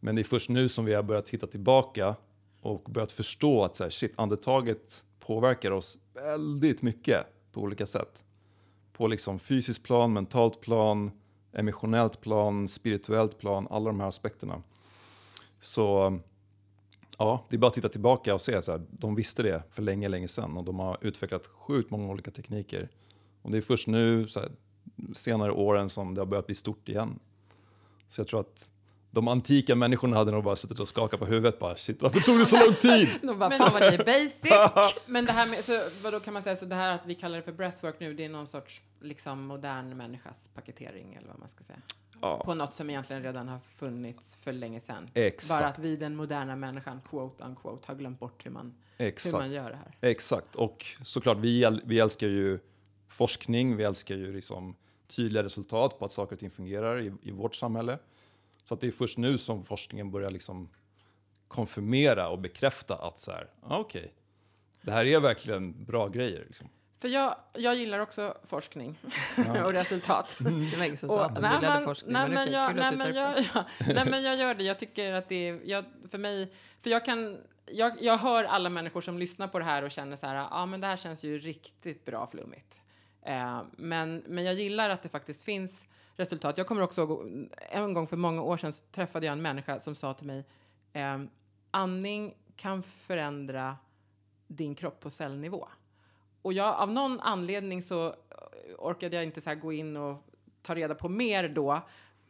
Men 0.00 0.14
det 0.14 0.22
är 0.22 0.24
först 0.24 0.48
nu 0.48 0.68
som 0.68 0.84
vi 0.84 0.94
har 0.94 1.02
börjat 1.02 1.26
titta 1.26 1.46
tillbaka 1.46 2.16
och 2.60 2.82
börjat 2.82 3.12
förstå 3.12 3.64
att 3.64 3.76
så 3.76 3.82
här, 3.82 3.90
shit, 3.90 4.12
andetaget 4.16 5.04
påverkar 5.20 5.70
oss 5.70 5.98
väldigt 6.14 6.82
mycket 6.82 7.26
på 7.52 7.60
olika 7.60 7.86
sätt 7.86 8.24
på 8.92 9.06
liksom 9.06 9.38
fysiskt 9.38 9.82
plan, 9.82 10.12
mentalt 10.12 10.60
plan, 10.60 11.10
emotionellt 11.52 12.20
plan, 12.20 12.68
spirituellt 12.68 13.38
plan, 13.38 13.66
alla 13.70 13.86
de 13.86 14.00
här 14.00 14.08
aspekterna. 14.08 14.62
Så 15.60 16.18
ja, 17.18 17.46
det 17.48 17.56
är 17.56 17.58
bara 17.58 17.66
att 17.66 17.74
titta 17.74 17.88
tillbaka 17.88 18.34
och 18.34 18.40
se 18.40 18.62
så 18.62 18.72
här, 18.72 18.82
de 18.90 19.14
visste 19.14 19.42
det 19.42 19.62
för 19.70 19.82
länge, 19.82 20.08
länge 20.08 20.28
sedan 20.28 20.56
och 20.56 20.64
de 20.64 20.78
har 20.78 20.98
utvecklat 21.00 21.46
sjukt 21.46 21.90
många 21.90 22.08
olika 22.08 22.30
tekniker. 22.30 22.88
Och 23.42 23.50
det 23.50 23.56
är 23.56 23.62
först 23.62 23.86
nu, 23.86 24.28
så 24.28 24.40
här, 24.40 24.50
senare 25.12 25.52
åren, 25.52 25.88
som 25.88 26.14
det 26.14 26.20
har 26.20 26.26
börjat 26.26 26.46
bli 26.46 26.54
stort 26.54 26.88
igen. 26.88 27.18
Så 28.08 28.20
jag 28.20 28.28
tror 28.28 28.40
att 28.40 28.68
de 29.10 29.28
antika 29.28 29.74
människorna 29.74 30.16
hade 30.16 30.30
nog 30.30 30.44
bara 30.44 30.56
suttit 30.56 30.80
och 30.80 30.88
skakat 30.88 31.20
på 31.20 31.26
huvudet 31.26 31.58
bara 31.58 31.76
shit 31.76 32.02
varför 32.02 32.20
tog 32.20 32.38
det 32.38 32.46
så 32.46 32.64
lång 32.64 32.74
tid? 32.74 33.08
de 33.22 33.38
bara 33.38 33.50
fan 33.50 33.72
vad 33.72 33.82
ni 33.82 33.88
är 33.88 34.04
basic. 34.04 35.02
men 35.06 35.26
det 35.26 35.32
här 35.32 35.46
med, 35.46 35.64
så 35.64 35.80
vad 36.02 36.12
då 36.12 36.20
kan 36.20 36.34
man 36.34 36.42
säga, 36.42 36.56
så 36.56 36.64
det 36.64 36.74
här 36.74 36.94
att 36.94 37.06
vi 37.06 37.14
kallar 37.14 37.36
det 37.36 37.42
för 37.42 37.52
breathwork 37.52 38.00
nu, 38.00 38.14
det 38.14 38.24
är 38.24 38.28
någon 38.28 38.46
sorts 38.46 38.82
liksom 39.00 39.46
modern 39.46 39.96
människas 39.96 40.50
paketering 40.54 41.14
eller 41.14 41.28
vad 41.28 41.38
man 41.38 41.48
ska 41.48 41.64
säga. 41.64 41.78
Ja. 42.20 42.42
På 42.44 42.54
något 42.54 42.72
som 42.72 42.90
egentligen 42.90 43.22
redan 43.22 43.48
har 43.48 43.58
funnits 43.76 44.36
för 44.36 44.52
länge 44.52 44.80
sedan. 44.80 45.10
Exakt. 45.14 45.60
Bara 45.60 45.68
att 45.68 45.78
vi 45.78 45.96
den 45.96 46.16
moderna 46.16 46.56
människan, 46.56 47.00
quote 47.10 47.44
unquote, 47.44 47.88
har 47.88 47.94
glömt 47.94 48.20
bort 48.20 48.46
hur 48.46 48.50
man, 48.50 48.74
hur 48.98 49.32
man 49.32 49.52
gör 49.52 49.70
det 49.70 49.76
här. 49.76 50.10
Exakt, 50.10 50.54
och 50.54 50.86
såklart 51.04 51.38
vi, 51.38 51.80
vi 51.84 51.98
älskar 51.98 52.26
ju 52.26 52.58
forskning, 53.08 53.76
vi 53.76 53.84
älskar 53.84 54.14
ju 54.14 54.32
liksom 54.32 54.76
tydliga 55.06 55.42
resultat 55.42 55.98
på 55.98 56.04
att 56.04 56.12
saker 56.12 56.36
och 56.36 56.40
ting 56.40 56.50
fungerar 56.50 57.00
i, 57.00 57.12
i 57.22 57.30
vårt 57.30 57.54
samhälle. 57.54 57.98
Så 58.62 58.74
att 58.74 58.80
det 58.80 58.86
är 58.86 58.90
först 58.90 59.18
nu 59.18 59.38
som 59.38 59.64
forskningen 59.64 60.10
börjar 60.10 60.30
liksom 60.30 60.68
konfirmera 61.48 62.28
och 62.28 62.38
bekräfta 62.38 62.94
att 62.94 63.18
så 63.18 63.30
här, 63.32 63.50
ah, 63.62 63.78
okej, 63.78 64.00
okay, 64.00 64.10
det 64.82 64.92
här 64.92 65.04
är 65.06 65.20
verkligen 65.20 65.84
bra 65.84 66.08
grejer. 66.08 66.44
Liksom. 66.46 66.68
För 67.00 67.08
jag, 67.08 67.36
jag 67.54 67.76
gillar 67.76 67.98
också 67.98 68.34
forskning 68.44 68.98
ja. 69.36 69.64
och 69.66 69.72
resultat. 69.72 70.36
Det 70.38 70.76
var 70.76 70.84
ingen 70.84 70.96
som 70.96 71.08
sa 71.08 71.24
att 71.24 71.34
de 71.34 71.52
gillade 71.54 71.84
forskning, 71.84 72.12
nej, 72.12 72.28
men, 72.28 72.52
jag, 72.52 72.76
nej, 72.76 72.96
men 72.96 73.14
jag, 73.14 73.38
ja, 73.54 73.64
nej, 73.94 74.04
men 74.10 74.22
jag 74.22 74.36
gör 74.36 74.54
det. 74.54 74.64
Jag 74.64 74.78
tycker 74.78 75.12
att 75.12 75.28
det 75.28 75.48
är, 75.48 75.60
jag, 75.64 75.84
för 76.10 76.18
mig, 76.18 76.52
för 76.80 76.90
jag 76.90 77.04
kan, 77.04 77.38
jag, 77.66 78.02
jag 78.02 78.18
hör 78.18 78.44
alla 78.44 78.68
människor 78.68 79.00
som 79.00 79.18
lyssnar 79.18 79.48
på 79.48 79.58
det 79.58 79.64
här 79.64 79.82
och 79.82 79.90
känner 79.90 80.16
så 80.16 80.26
här, 80.26 80.34
ja 80.34 80.48
ah, 80.50 80.66
men 80.66 80.80
det 80.80 80.86
här 80.86 80.96
känns 80.96 81.24
ju 81.24 81.38
riktigt 81.38 82.04
bra 82.04 82.26
flummigt. 82.26 82.80
Eh, 83.22 83.62
men, 83.72 84.22
men 84.26 84.44
jag 84.44 84.54
gillar 84.54 84.90
att 84.90 85.02
det 85.02 85.08
faktiskt 85.08 85.44
finns 85.44 85.84
resultat. 86.20 86.58
Jag 86.58 86.66
kommer 86.66 86.82
också 86.82 87.02
ihåg, 87.02 87.48
en 87.70 87.94
gång 87.94 88.06
för 88.06 88.16
många 88.16 88.42
år 88.42 88.56
sedan 88.56 88.72
träffade 88.92 89.26
jag 89.26 89.32
en 89.32 89.42
människa 89.42 89.80
som 89.80 89.94
sa 89.94 90.14
till 90.14 90.26
mig, 90.26 90.44
eh, 90.92 91.18
andning 91.70 92.34
kan 92.56 92.82
förändra 92.82 93.76
din 94.46 94.74
kropp 94.74 95.00
på 95.00 95.10
cellnivå. 95.10 95.68
Och 96.42 96.52
jag, 96.52 96.74
av 96.74 96.92
någon 96.92 97.20
anledning 97.20 97.82
så 97.82 98.14
orkade 98.78 99.16
jag 99.16 99.24
inte 99.24 99.40
så 99.40 99.54
gå 99.54 99.72
in 99.72 99.96
och 99.96 100.24
ta 100.62 100.74
reda 100.74 100.94
på 100.94 101.08
mer 101.08 101.48
då. 101.48 101.80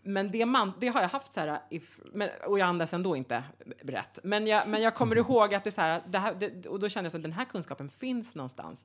Men 0.02 0.30
det, 0.30 0.46
man, 0.46 0.72
det 0.80 0.88
har 0.88 1.00
jag 1.00 1.08
haft 1.08 1.32
så 1.32 1.40
här, 1.40 1.60
if, 1.70 2.00
men, 2.04 2.28
och 2.46 2.58
jag 2.58 2.66
andas 2.66 2.94
ändå 2.94 3.16
inte 3.16 3.44
rätt. 3.80 4.18
Men 4.22 4.46
jag, 4.46 4.68
men 4.68 4.82
jag 4.82 4.94
kommer 4.94 5.16
ihåg 5.16 5.54
att 5.54 5.64
det 5.64 5.70
är 5.70 5.72
så 5.72 5.80
här, 5.80 6.02
det 6.06 6.18
här 6.18 6.34
det, 6.34 6.66
och 6.66 6.80
då 6.80 6.88
kände 6.88 7.10
jag 7.10 7.16
att 7.16 7.22
den 7.22 7.32
här 7.32 7.44
kunskapen 7.44 7.90
finns 7.90 8.34
någonstans 8.34 8.84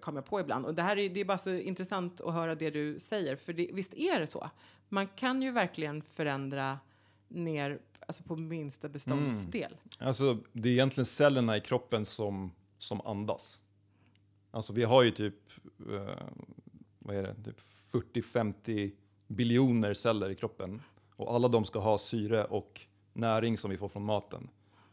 kom 0.00 0.16
jag 0.16 0.24
på 0.24 0.40
ibland. 0.40 0.66
Och 0.66 0.74
det 0.74 0.82
här 0.82 0.98
är, 0.98 1.08
det 1.08 1.20
är 1.20 1.24
bara 1.24 1.38
så 1.38 1.54
intressant 1.54 2.20
att 2.20 2.34
höra 2.34 2.54
det 2.54 2.70
du 2.70 3.00
säger, 3.00 3.36
för 3.36 3.52
det, 3.52 3.70
visst 3.72 3.94
är 3.94 4.20
det 4.20 4.26
så? 4.26 4.50
Man 4.88 5.06
kan 5.06 5.42
ju 5.42 5.50
verkligen 5.50 6.02
förändra 6.02 6.78
ner 7.28 7.78
alltså 8.06 8.22
på 8.22 8.36
minsta 8.36 8.88
beståndsdel. 8.88 9.72
Mm. 9.72 10.08
Alltså, 10.08 10.38
det 10.52 10.68
är 10.68 10.72
egentligen 10.72 11.06
cellerna 11.06 11.56
i 11.56 11.60
kroppen 11.60 12.04
som, 12.04 12.52
som 12.78 13.00
andas. 13.00 13.60
Alltså 14.50 14.72
vi 14.72 14.84
har 14.84 15.02
ju 15.02 15.10
typ, 15.10 15.34
eh, 15.78 16.26
vad 16.98 17.16
är 17.16 17.22
det, 17.22 17.34
typ 17.44 17.60
40-50 17.92 18.92
biljoner 19.26 19.94
celler 19.94 20.30
i 20.30 20.34
kroppen. 20.34 20.82
Och 21.16 21.34
alla 21.34 21.48
de 21.48 21.64
ska 21.64 21.78
ha 21.78 21.98
syre 21.98 22.44
och 22.44 22.80
näring 23.12 23.58
som 23.58 23.70
vi 23.70 23.76
får 23.76 23.88
från 23.88 24.04
maten. 24.04 24.48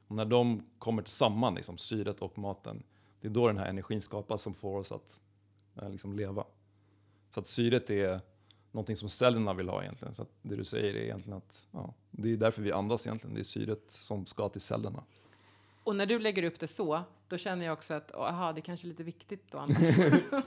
Och 0.08 0.16
när 0.16 0.26
de 0.26 0.64
kommer 0.80 1.04
samman, 1.04 1.56
liksom, 1.56 1.78
syret 1.78 2.20
och 2.20 2.38
maten, 2.38 2.84
det 3.22 3.28
är 3.28 3.32
då 3.32 3.48
den 3.48 3.58
här 3.58 3.66
energin 3.66 4.01
skapas 4.01 4.42
som 4.42 4.54
får 4.54 4.80
oss 4.80 4.92
att 4.92 5.20
eh, 5.82 5.90
liksom 5.90 6.13
leva. 6.13 6.46
Så 7.30 7.40
att 7.40 7.48
syret 7.48 7.90
är 7.90 8.22
någonting 8.72 8.98
som 8.98 9.10
cellerna 9.10 9.54
vill 9.54 9.70
ha 9.70 9.82
egentligen. 9.82 10.13
Så 10.13 10.22
att 10.22 10.30
det 10.42 10.56
du 10.56 10.63
säger 10.63 10.94
är 10.94 11.04
egentligen 11.04 11.38
att 11.38 11.68
ja, 11.72 11.94
det 12.12 12.32
är 12.32 12.38
därför 12.38 12.62
vi 12.62 12.72
andas 12.72 13.08
egentligen. 13.08 13.34
Det 13.34 13.42
är 13.42 13.44
syret 13.44 13.84
som 13.88 14.25
ska 14.25 14.50
till 14.50 14.62
cellerna. 14.62 15.04
Och 15.84 15.96
när 15.96 16.06
du 16.06 16.20
lägger 16.20 16.44
upp 16.44 16.60
det 16.60 16.68
så, 16.68 17.02
då 17.28 17.38
känner 17.38 17.66
jag 17.66 17.74
också 17.74 17.94
att 17.94 18.16
aha, 18.16 18.54
det 18.54 18.62
kanske 18.62 18.88
är 18.88 18.90
lite 18.90 19.04
viktigt 19.04 19.56
att 19.56 19.62
andas. 19.62 19.96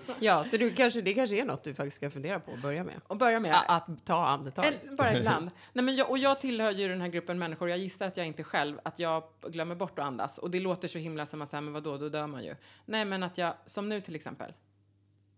Ja, 0.21 0.45
så 0.45 0.57
du 0.57 0.71
kanske, 0.75 1.01
det 1.01 1.15
kanske 1.15 1.37
är 1.37 1.45
något 1.45 1.63
du 1.65 1.75
faktiskt 1.75 1.97
ska 1.97 2.11
fundera 2.11 2.41
på 2.41 2.53
att 2.53 2.63
börja 2.63 2.85
med. 2.85 2.95
och 3.07 3.17
börja 3.17 3.41
med. 3.41 3.55
A- 3.55 3.65
Att 3.69 4.05
ta 4.07 4.27
andetag. 4.27 4.65
Bara 4.99 5.19
ibland. 5.19 5.51
Nej, 5.73 5.85
men 5.85 5.97
jag, 5.97 6.11
och 6.11 6.19
jag 6.19 6.41
tillhör 6.41 6.71
ju 6.71 6.89
den 6.89 7.01
här 7.01 7.09
gruppen 7.09 7.39
människor, 7.39 7.69
jag 7.71 7.79
gissar 7.79 8.07
att 8.07 8.17
jag 8.17 8.27
inte 8.27 8.45
själv, 8.45 8.81
att 8.85 8.99
jag 8.99 9.23
glömmer 9.49 9.75
bort 9.75 9.99
att 9.99 10.05
andas. 10.05 10.39
Och 10.39 10.51
det 10.51 10.61
låter 10.61 10.89
så 10.89 10.99
himla 10.99 11.27
som 11.27 11.43
att, 11.43 11.51
så 11.51 11.57
här, 11.57 11.61
men 11.63 11.73
vadå, 11.73 11.97
då 11.99 12.09
dör 12.09 12.27
man 12.27 12.45
ju. 12.45 12.55
Nej, 12.87 13.05
men 13.05 13.23
att 13.23 13.39
jag, 13.39 13.55
som 13.67 13.89
nu 13.89 14.01
till 14.01 14.15
exempel, 14.17 14.53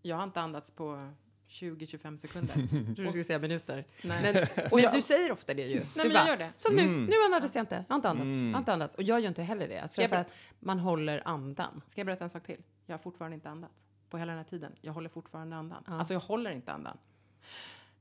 jag 0.01 0.15
har 0.15 0.23
inte 0.23 0.41
andats 0.41 0.71
på 0.71 1.13
20-25 1.49 2.17
sekunder. 2.17 2.53
Jag 2.57 2.69
trodde 2.85 3.03
du 3.03 3.09
skulle 3.09 3.23
säga 3.23 3.39
minuter. 3.39 3.85
Nej. 4.03 4.33
Men, 4.33 4.43
Och 4.65 4.71
men 4.71 4.83
jag- 4.83 4.93
du 4.93 5.01
säger 5.01 5.31
ofta 5.31 5.53
det 5.53 5.61
ju. 5.67 5.75
Nej, 5.75 5.85
du 5.95 6.03
men 6.03 6.11
jag 6.11 6.27
gör 6.27 6.37
det. 6.37 6.51
Som 6.55 6.75
nu, 6.75 6.81
Mm. 6.81 7.05
nu 7.05 7.13
andades 7.25 7.55
jag 7.55 7.61
inte. 7.61 7.75
Jag 7.87 7.93
har 7.93 7.95
inte 7.95 8.09
andats. 8.09 8.23
Mm. 8.23 8.51
Jag 8.51 8.61
inte 8.61 8.73
andats. 8.73 8.95
Och 8.95 9.03
jag 9.03 9.19
gör 9.21 9.27
inte 9.27 9.43
heller 9.43 9.67
det. 9.67 9.73
Jag 9.75 9.91
tror 9.91 10.03
jag 10.03 10.09
för 10.09 10.17
att 10.17 10.31
man 10.59 10.79
håller 10.79 11.21
andan. 11.27 11.81
Ska 11.87 11.99
jag 12.01 12.05
berätta 12.05 12.23
en 12.23 12.29
sak 12.29 12.43
till? 12.43 12.61
Jag 12.85 12.93
har 12.93 12.99
fortfarande 12.99 13.35
inte 13.35 13.49
andats. 13.49 13.73
På 14.09 14.17
hela 14.17 14.31
den 14.31 14.37
här 14.37 14.45
tiden. 14.49 14.71
Jag 14.81 14.93
håller 14.93 15.09
fortfarande 15.09 15.55
andan. 15.55 15.83
Ja. 15.87 15.93
Alltså 15.99 16.13
jag 16.13 16.21
håller 16.21 16.51
inte 16.51 16.71
andan. 16.71 16.97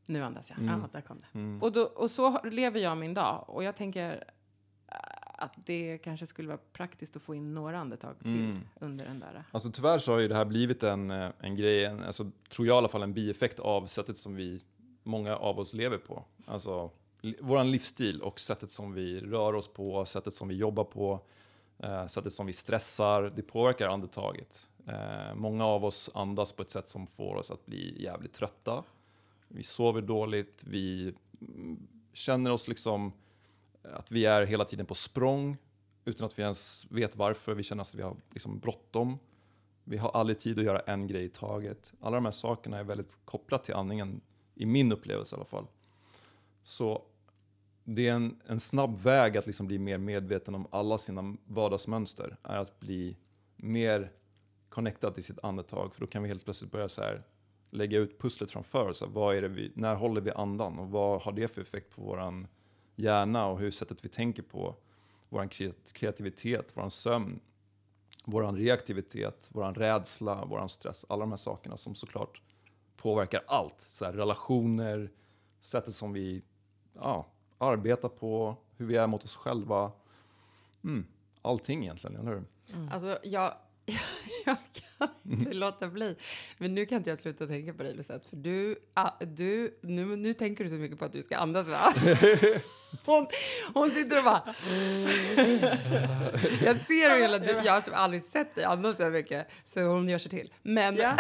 Nu 0.07 0.23
andas 0.25 0.51
jag. 0.51 0.59
Ja, 0.69 0.89
där 0.93 1.01
kom 1.01 1.21
det. 1.21 1.39
Mm. 1.39 1.63
Och, 1.63 1.73
då, 1.73 1.83
och 1.83 2.11
så 2.11 2.43
lever 2.43 2.81
jag 2.81 2.99
min 2.99 3.15
dag. 3.15 3.45
Och 3.49 3.65
jag 3.65 3.77
tänker 3.77 4.25
att 5.39 5.53
det 5.67 5.99
kanske 5.99 6.27
skulle 6.27 6.49
vara 6.49 6.61
praktiskt 6.73 7.17
att 7.17 7.23
få 7.23 7.35
in 7.35 7.55
några 7.55 7.79
andetag 7.79 8.15
till 8.23 8.31
Mm. 8.45 8.61
under 8.81 9.05
den 9.05 9.21
där. 9.21 9.45
Alltså 9.51 9.71
tyvärr 9.71 9.99
så 9.99 10.13
har 10.13 10.19
ju 10.19 10.29
det 10.29 10.35
här 10.35 10.45
blivit 10.45 10.83
en, 10.83 11.11
eh, 11.11 11.31
en 11.41 11.57
grej, 11.57 11.85
en, 11.85 12.03
alltså, 12.05 12.31
tror 12.49 12.67
jag 12.67 12.75
i 12.75 12.79
alla 12.79 12.89
fall 12.89 13.03
en 13.03 13.15
bieffekt 13.15 13.59
av 13.61 13.87
sättet 13.87 14.17
som 14.19 14.35
vi, 14.35 14.61
många 15.03 15.37
av 15.37 15.59
oss 15.59 15.73
lever 15.75 15.99
på. 15.99 16.25
Alltså 16.47 16.91
li, 17.21 17.37
våran 17.41 17.71
livsstil 17.71 18.23
och 18.23 18.41
sättet 18.41 18.71
som 18.71 18.93
vi 18.95 19.21
rör 19.21 19.53
oss 19.55 19.69
på, 19.69 20.05
sättet 20.05 20.35
som 20.35 20.49
vi 20.49 20.55
jobbar 20.55 20.85
på, 20.85 21.21
eh, 21.79 22.07
sättet 22.07 22.33
som 22.33 22.47
vi 22.47 22.53
stressar, 22.53 23.33
det 23.37 23.43
påverkar 23.43 23.89
andetaget. 23.89 24.69
Eh, 24.87 25.35
många 25.35 25.65
av 25.67 25.85
oss 25.85 26.11
andas 26.15 26.53
på 26.53 26.63
ett 26.63 26.71
sätt 26.71 26.89
som 26.89 27.07
får 27.07 27.35
oss 27.37 27.51
att 27.51 27.67
bli 27.67 28.03
jävligt 28.03 28.33
trötta. 28.33 28.85
Vi 29.49 29.63
sover 29.63 30.03
dåligt, 30.03 30.65
vi 30.67 31.15
mm, 31.41 31.87
känner 32.13 32.51
oss 32.53 32.69
liksom 32.69 33.13
att 33.93 34.13
vi 34.13 34.25
är 34.25 34.43
hela 34.43 34.65
tiden 34.65 34.87
på 34.87 34.95
språng 34.95 35.57
utan 36.05 36.27
att 36.27 36.39
vi 36.39 36.43
ens 36.43 36.87
vet 36.91 37.17
varför. 37.17 37.55
Vi 37.55 37.63
känner 37.63 37.83
att 37.83 37.95
vi 37.95 38.03
har 38.03 38.17
liksom 38.33 38.59
bråttom. 38.59 39.19
Vi 39.85 39.97
har 39.97 40.11
aldrig 40.11 40.39
tid 40.39 40.59
att 40.59 40.65
göra 40.65 40.81
en 40.81 41.07
grej 41.07 41.25
i 41.25 41.29
taget. 41.29 41.93
Alla 42.01 42.15
de 42.15 42.25
här 42.25 42.33
sakerna 42.33 42.79
är 42.79 42.85
väldigt 42.85 43.19
kopplat 43.25 43.65
till 43.65 43.75
andningen, 43.75 44.21
i 44.55 44.67
min 44.67 44.93
upplevelse 44.93 45.35
i 45.35 45.37
alla 45.37 45.45
fall. 45.45 45.67
Så 46.63 47.03
det 47.85 48.09
är 48.09 48.13
en, 48.13 48.41
en 48.47 48.61
snabb 48.61 48.99
väg 48.99 49.37
att 49.37 49.47
liksom 49.47 49.67
bli 49.67 49.79
mer 49.79 49.99
medveten 49.99 50.55
om 50.55 50.67
alla 50.71 50.99
sina 50.99 51.37
vardagsmönster, 51.47 52.37
är 52.43 52.57
att 52.57 52.81
bli 52.81 53.17
mer 53.57 54.13
connectad 54.69 55.15
till 55.15 55.25
sitt 55.25 55.39
andetag. 55.43 55.95
För 55.95 56.01
då 56.01 56.07
kan 56.07 56.23
vi 56.23 56.29
helt 56.29 56.45
plötsligt 56.45 56.73
börja 56.73 56.89
så 56.89 57.03
här, 57.03 57.23
lägga 57.71 57.99
ut 57.99 58.19
pusslet 58.19 58.51
framför 58.51 58.89
oss. 58.89 59.03
Vad 59.07 59.37
är 59.37 59.43
det 59.43 59.49
vi, 59.49 59.73
när 59.75 59.95
håller 59.95 60.21
vi 60.21 60.31
andan 60.31 60.79
och 60.79 60.91
vad 60.91 61.23
har 61.23 61.33
det 61.33 61.49
för 61.49 61.63
effekt 61.63 61.97
på 61.97 62.03
våran 62.03 62.47
hjärna 62.97 63.47
och 63.47 63.59
hur 63.59 63.71
sättet 63.71 64.05
vi 64.05 64.09
tänker 64.09 64.43
på 64.43 64.75
vår 65.29 65.49
kreativitet, 65.93 66.71
vår 66.75 66.89
sömn, 66.89 67.41
vår 68.25 68.53
reaktivitet, 68.53 69.47
vår 69.49 69.73
rädsla, 69.73 70.45
vår 70.45 70.69
stress. 70.69 71.05
Alla 71.09 71.21
de 71.21 71.31
här 71.31 71.37
sakerna 71.37 71.77
som 71.77 71.95
såklart 71.95 72.43
påverkar 72.97 73.43
allt. 73.47 73.81
Så 73.81 74.05
här, 74.05 74.13
relationer, 74.13 75.11
sättet 75.61 75.95
som 75.95 76.13
vi 76.13 76.43
ja, 76.95 77.27
arbetar 77.59 78.09
på, 78.09 78.57
hur 78.77 78.87
vi 78.87 78.97
är 78.97 79.07
mot 79.07 79.25
oss 79.25 79.37
själva. 79.37 79.93
Mm, 80.85 81.07
allting 81.43 81.83
egentligen, 81.83 82.17
eller 82.17 82.31
hur? 82.31 82.45
Mm. 82.75 82.89
Alltså, 82.93 83.19
jag, 83.23 83.55
jag 84.47 84.57
kan 84.99 85.09
inte 85.25 85.53
låta 85.53 85.89
bli. 85.89 86.17
Men 86.59 86.75
nu 86.75 86.87
kan 86.87 86.99
inte 86.99 87.11
jag 87.11 87.19
sluta 87.19 87.47
tänka 87.47 87.75
på 87.75 87.83
dig, 87.83 87.95
Lucette. 87.95 88.29
För 88.29 88.37
du, 88.37 88.77
ah, 88.95 89.11
du 89.21 89.79
nu, 89.81 90.17
nu 90.17 90.35
tänker 90.35 90.65
du 90.65 90.71
så 90.71 90.77
mycket 90.77 90.99
på 90.99 91.05
att 91.05 91.13
du 91.13 91.23
ska 91.23 91.37
andas, 91.37 91.69
va? 91.69 91.95
Hon, 93.05 93.27
hon 93.75 93.91
sitter 93.91 94.19
och 94.19 94.25
bara... 94.25 94.43
Jag 96.65 96.81
ser 96.81 97.11
hur 97.11 97.21
hela 97.21 97.39
tiden. 97.39 97.65
Jag 97.65 97.73
har 97.73 97.81
typ 97.81 97.95
aldrig 97.97 98.23
sett 98.23 98.55
dig 98.55 98.65
andas 98.65 98.97
så 98.97 99.03
här 99.03 99.11
mycket. 99.11 99.49
Så 99.65 99.83
hon 99.83 100.09
gör 100.09 100.19
sig 100.19 100.31
till. 100.31 100.53
Men... 100.63 100.97
Ja. 100.97 101.17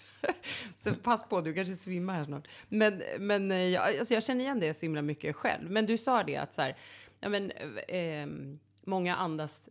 så 0.76 0.94
pass 0.94 1.28
på, 1.28 1.40
du 1.40 1.54
kanske 1.54 1.76
svimmar 1.76 2.14
här 2.14 2.24
snart. 2.24 2.48
Men, 2.68 3.02
men 3.18 3.52
eh, 3.52 3.58
jag, 3.58 3.98
alltså 3.98 4.14
jag 4.14 4.22
känner 4.22 4.40
igen 4.40 4.60
det 4.60 4.74
så 4.74 4.86
himla 4.86 5.02
mycket 5.02 5.36
själv. 5.36 5.70
Men 5.70 5.86
du 5.86 5.98
sa 5.98 6.22
det 6.22 6.36
att 6.36 6.54
så 6.54 6.62
här, 6.62 6.76
ja, 7.20 7.28
men, 7.28 7.50
eh, 7.50 7.66
ehm, 7.88 8.58
många 8.84 9.16
andas 9.16 9.68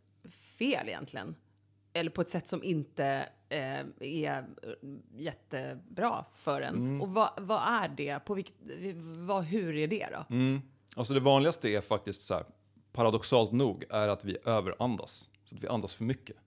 fel 0.57 0.87
egentligen. 0.87 1.35
Eller 1.95 2.09
på 2.09 2.21
ett 2.21 2.29
sätt 2.29 2.47
som 2.47 2.63
inte 2.63 3.29
eh, 3.49 3.79
är 3.99 4.45
eh, 4.63 4.73
jättebra 5.15 6.25
för 6.35 6.61
en. 6.61 7.01
Och 7.01 7.09
vad, 7.09 7.29
vad 7.37 7.61
är 7.61 7.87
det? 7.87 8.19
På 8.25 8.33
vilket, 8.33 8.55
vad, 9.05 9.43
hur 9.43 9.77
är 9.77 9.87
det 9.87 10.07
då? 10.11 10.35
Mm. 10.35 10.61
Alltså 10.95 11.13
det 11.13 11.19
vanligaste 11.19 11.69
är 11.69 11.81
faktiskt 11.81 12.21
så 12.21 12.33
här, 12.33 12.45
paradoxalt 12.91 13.51
nog, 13.51 13.83
är 13.89 14.07
att 14.07 14.25
vi 14.25 14.37
överandas. 14.45 15.29
Så 15.43 15.55
att 15.55 15.63
vi 15.63 15.67
andas 15.67 15.93
för 15.93 16.03
mycket. 16.03 16.37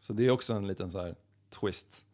Så 0.00 0.12
det 0.12 0.26
är 0.26 0.30
också 0.30 0.54
en 0.54 0.66
liten 0.66 0.90
så 0.90 1.00
här 1.00 1.14
twist. 1.50 2.04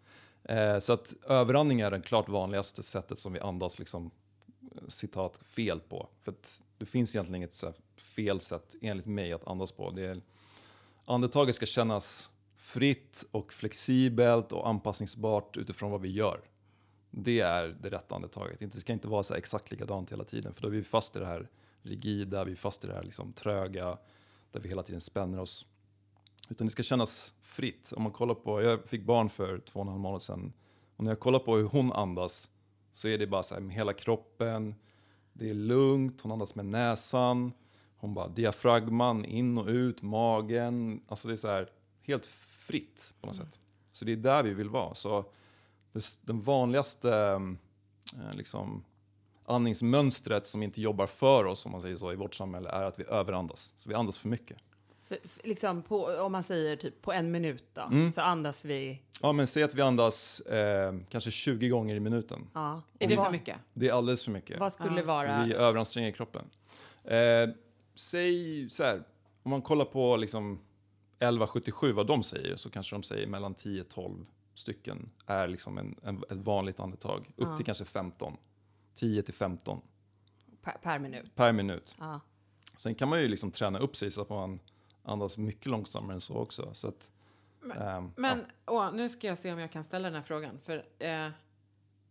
Eh, 0.42 0.78
så 0.78 0.92
att 0.92 1.14
överandning 1.26 1.80
är 1.80 1.90
det 1.90 2.00
klart 2.00 2.28
vanligaste 2.28 2.82
sättet 2.82 3.18
som 3.18 3.32
vi 3.32 3.40
andas 3.40 3.78
liksom, 3.78 4.10
citat, 4.88 5.40
fel 5.44 5.80
på. 5.80 6.08
För 6.22 6.32
att 6.32 6.60
det 6.78 6.86
finns 6.86 7.14
egentligen 7.14 7.36
inget 7.36 7.54
så 7.54 7.72
fel 7.96 8.40
sätt, 8.40 8.74
enligt 8.80 9.06
mig, 9.06 9.32
att 9.32 9.46
andas 9.46 9.72
på. 9.72 9.90
Det 9.90 10.06
är, 10.06 10.20
andetaget 11.06 11.56
ska 11.56 11.66
kännas 11.66 12.30
fritt 12.56 13.24
och 13.30 13.52
flexibelt 13.52 14.52
och 14.52 14.68
anpassningsbart 14.68 15.56
utifrån 15.56 15.90
vad 15.90 16.00
vi 16.00 16.10
gör. 16.10 16.40
Det 17.10 17.40
är 17.40 17.76
det 17.82 17.90
rätta 17.90 18.14
andetaget. 18.14 18.72
Det 18.72 18.80
ska 18.80 18.92
inte 18.92 19.08
vara 19.08 19.22
så 19.22 19.34
exakt 19.34 19.70
likadant 19.70 20.12
hela 20.12 20.24
tiden, 20.24 20.54
för 20.54 20.62
då 20.62 20.68
är 20.68 20.72
vi 20.72 20.82
fast 20.82 21.16
i 21.16 21.18
det 21.18 21.26
här 21.26 21.48
rigida, 21.82 22.44
vi 22.44 22.52
är 22.52 22.56
fast 22.56 22.84
i 22.84 22.86
det 22.86 22.94
här 22.94 23.02
liksom 23.02 23.32
tröga, 23.32 23.98
där 24.52 24.60
vi 24.60 24.68
hela 24.68 24.82
tiden 24.82 25.00
spänner 25.00 25.40
oss. 25.40 25.66
Utan 26.48 26.66
det 26.66 26.70
ska 26.70 26.82
kännas 26.82 27.34
fritt. 27.42 27.92
Om 27.92 28.02
man 28.02 28.12
kollar 28.12 28.34
på, 28.34 28.62
jag 28.62 28.88
fick 28.88 29.02
barn 29.02 29.28
för 29.28 29.58
två 29.58 29.80
och 29.80 29.86
en 29.86 29.88
halv 29.88 30.00
månad 30.00 30.22
sedan, 30.22 30.52
och 30.96 31.04
när 31.04 31.10
jag 31.10 31.20
kollar 31.20 31.38
på 31.38 31.56
hur 31.56 31.64
hon 31.64 31.92
andas, 31.92 32.50
så 32.92 33.08
är 33.08 33.18
det 33.18 33.26
bara 33.26 33.42
så 33.42 33.54
här 33.54 33.60
med 33.60 33.74
hela 33.74 33.92
kroppen, 33.92 34.74
det 35.32 35.50
är 35.50 35.54
lugnt, 35.54 36.20
hon 36.20 36.32
andas 36.32 36.54
med 36.54 36.66
näsan, 36.66 37.52
hon 38.04 38.14
bara 38.14 38.28
diafragman 38.28 39.24
in 39.24 39.58
och 39.58 39.66
ut, 39.66 40.02
magen, 40.02 41.00
alltså 41.08 41.28
det 41.28 41.34
är 41.34 41.36
så 41.36 41.48
här 41.48 41.68
helt 42.02 42.26
fritt 42.66 43.14
på 43.20 43.26
något 43.26 43.36
sätt. 43.36 43.60
Så 43.92 44.04
det 44.04 44.12
är 44.12 44.16
där 44.16 44.42
vi 44.42 44.54
vill 44.54 44.68
vara. 44.68 44.94
Så 44.94 45.24
det, 45.92 46.18
den 46.20 46.40
vanligaste 46.42 47.12
eh, 48.14 48.34
liksom, 48.36 48.84
andningsmönstret 49.46 50.46
som 50.46 50.62
inte 50.62 50.80
jobbar 50.80 51.06
för 51.06 51.44
oss, 51.44 51.66
om 51.66 51.72
man 51.72 51.80
säger 51.80 51.96
så, 51.96 52.12
i 52.12 52.16
vårt 52.16 52.34
samhälle 52.34 52.68
är 52.68 52.82
att 52.82 52.98
vi 52.98 53.04
överandas. 53.04 53.72
Så 53.76 53.88
vi 53.88 53.94
andas 53.94 54.18
för 54.18 54.28
mycket. 54.28 54.56
För, 55.08 55.18
för, 55.28 55.48
liksom 55.48 55.82
på, 55.82 56.04
om 56.04 56.32
man 56.32 56.42
säger 56.42 56.76
typ 56.76 57.02
på 57.02 57.12
en 57.12 57.30
minut 57.30 57.64
då, 57.72 57.82
Mm. 57.82 58.10
så 58.10 58.20
andas 58.20 58.64
vi... 58.64 59.00
Ja, 59.22 59.32
men 59.32 59.46
säg 59.46 59.62
att 59.62 59.74
vi 59.74 59.82
andas 59.82 60.40
eh, 60.40 60.94
kanske 61.08 61.30
20 61.30 61.68
gånger 61.68 61.94
i 61.94 62.00
minuten. 62.00 62.46
Ja. 62.54 62.82
Är 62.98 63.08
det 63.08 63.16
för 63.16 63.30
mycket? 63.30 63.56
Det 63.72 63.88
är 63.88 63.92
alldeles 63.92 64.24
för 64.24 64.30
mycket. 64.30 64.60
Vad 64.60 64.72
skulle 64.72 65.00
Ja. 65.00 65.06
vara... 65.06 65.28
För 65.38 65.44
vi 65.46 65.54
överanstränger 65.54 66.10
kroppen. 66.12 66.44
Eh, 67.04 67.14
säg 67.94 68.70
så 68.70 68.84
här, 68.84 69.02
om 69.42 69.50
man 69.50 69.62
kollar 69.62 69.84
på 69.84 70.16
liksom 70.16 70.52
1177 71.18 71.92
vad 71.92 72.06
de 72.06 72.22
säger 72.22 72.56
så 72.56 72.70
kanske 72.70 72.94
de 72.96 73.02
säger 73.02 73.26
mellan 73.26 73.54
10-12 73.54 74.26
stycken 74.54 75.10
är 75.26 75.48
liksom 75.48 75.78
en, 75.78 75.96
en, 76.02 76.16
ett 76.30 76.36
vanligt 76.38 76.80
andetag. 76.80 77.20
Upp 77.36 77.48
Ja. 77.48 77.56
till 77.56 77.66
kanske 77.66 77.84
15. 77.84 78.36
10 78.94 79.22
till 79.22 79.34
15 79.34 79.80
Per, 80.62 80.72
per 80.82 80.98
minut. 80.98 81.34
per 81.34 81.52
minut. 81.52 81.94
Ja. 81.98 82.20
Sen 82.76 82.94
kan 82.94 83.08
man 83.08 83.20
ju 83.20 83.28
liksom 83.28 83.50
träna 83.50 83.78
upp 83.78 83.96
sig 83.96 84.10
så 84.10 84.22
att 84.22 84.28
man 84.30 84.60
andas 85.02 85.38
mycket 85.38 85.66
långsammare 85.66 86.14
än 86.14 86.20
så 86.20 86.34
också. 86.34 86.70
Så 86.74 86.88
att, 86.88 87.10
Ehm, 87.80 88.10
Men 88.16 88.44
åh, 88.66 88.92
nu 88.94 89.08
ska 89.08 89.26
jag 89.26 89.38
se 89.38 89.52
om 89.52 89.58
jag 89.58 89.70
kan 89.72 89.84
ställa 89.84 90.08
den 90.08 90.14
här 90.14 90.22
frågan. 90.22 90.58
För, 90.64 90.84
eh, 90.98 91.28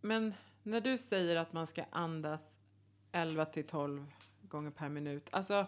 men 0.00 0.34
när 0.62 0.80
du 0.80 0.98
säger 0.98 1.36
att 1.36 1.52
man 1.52 1.66
ska 1.66 1.84
andas 1.90 2.56
11 3.12 3.44
till 3.44 3.66
12 3.66 4.06
gånger 4.54 4.70
per 4.70 4.88
minut. 4.88 5.28
Alltså, 5.32 5.66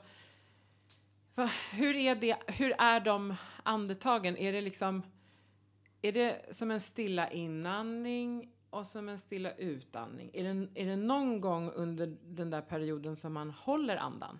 va, 1.35 1.51
hur, 1.73 1.97
är 1.97 2.15
det, 2.15 2.37
hur 2.47 2.75
är 2.79 3.01
de 3.01 3.35
andetagen? 3.63 4.37
Är 4.37 4.53
det 4.53 4.61
liksom... 4.61 5.03
Är 6.03 6.13
det 6.13 6.57
som 6.57 6.71
en 6.71 6.81
stilla 6.81 7.31
inandning 7.31 8.53
och 8.71 8.87
som 8.87 9.09
en 9.09 9.19
stilla 9.19 9.53
utandning? 9.53 10.31
Är 10.33 10.55
det, 10.55 10.69
är 10.75 10.87
det 10.87 10.97
någon 10.97 11.41
gång 11.41 11.71
under 11.71 12.17
den 12.23 12.51
där 12.51 12.61
perioden 12.61 13.17
som 13.17 13.33
man 13.33 13.51
håller 13.51 13.97
andan? 13.97 14.39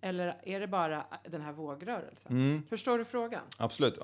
Eller 0.00 0.40
är 0.42 0.60
det 0.60 0.66
bara 0.66 1.04
den 1.24 1.40
här 1.40 1.52
vågrörelsen? 1.52 2.32
Mm. 2.32 2.62
Förstår 2.68 2.98
du 2.98 3.04
frågan? 3.04 3.42
Absolut. 3.58 3.98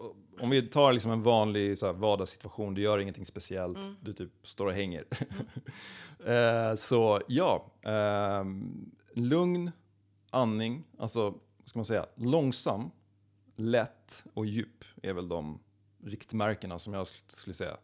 Eh, 0.00 0.42
Om 0.44 0.50
vi 0.50 0.62
tar 0.62 0.92
liksom 0.92 1.10
en 1.10 1.22
vanlig 1.22 1.78
så 1.78 1.86
här, 1.86 1.92
vardagssituation, 1.92 2.74
du 2.74 2.82
gör 2.82 2.98
ingenting 2.98 3.26
speciellt, 3.26 3.78
Mm. 3.78 3.96
du 4.00 4.12
typ 4.12 4.30
står 4.42 4.66
och 4.66 4.72
hänger. 4.72 5.04
Eh, 6.26 6.74
så 6.74 7.20
ja, 7.28 7.66
ehm, 7.82 8.90
lugn 9.14 9.70
andning, 10.30 10.84
alltså 10.98 11.30
vad 11.30 11.68
ska 11.68 11.78
man 11.78 11.84
säga, 11.84 12.06
långsam, 12.14 12.90
lätt 13.56 14.24
och 14.34 14.46
djup 14.46 14.84
är 15.02 15.12
väl 15.12 15.28
de 15.28 15.58
riktmärkena 16.04 16.78
som 16.78 16.94
jag 16.94 17.04
sk- 17.04 17.22
skulle 17.26 17.54
säga. 17.54 17.76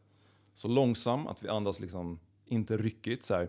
Så 0.54 0.68
långsam, 0.68 1.26
att 1.26 1.42
vi 1.42 1.48
andas 1.48 1.80
liksom 1.80 2.20
inte 2.46 2.76
ryckigt 2.76 3.24
så 3.24 3.34
här, 3.34 3.48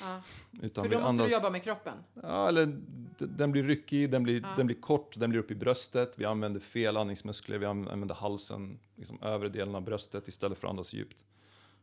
Ja. 0.00 0.22
utan 0.62 0.84
För 0.84 0.90
då 0.90 0.96
måste 0.96 1.08
andas... 1.08 1.26
du 1.26 1.32
jobba 1.32 1.50
med 1.50 1.62
kroppen. 1.62 1.98
Ja, 2.22 2.48
eller 2.48 2.80
den 3.18 3.52
blir 3.52 3.62
ryckig, 3.62 4.10
den 4.10 4.22
blir, 4.22 4.40
Ja. 4.42 4.48
den 4.56 4.66
blir 4.66 4.76
kort, 4.80 5.18
den 5.18 5.30
blir 5.30 5.40
upp 5.40 5.50
i 5.50 5.54
bröstet. 5.54 6.14
Vi 6.18 6.24
använder 6.24 6.60
fel 6.60 6.96
andningsmuskler, 6.96 7.58
vi 7.58 7.66
an- 7.66 7.88
använder 7.88 8.14
halsen, 8.14 8.78
liksom 8.96 9.22
övre 9.22 9.48
delen 9.48 9.74
av 9.74 9.82
bröstet 9.82 10.28
istället 10.28 10.58
för 10.58 10.66
att 10.66 10.70
andas 10.70 10.92
djupt. 10.92 11.24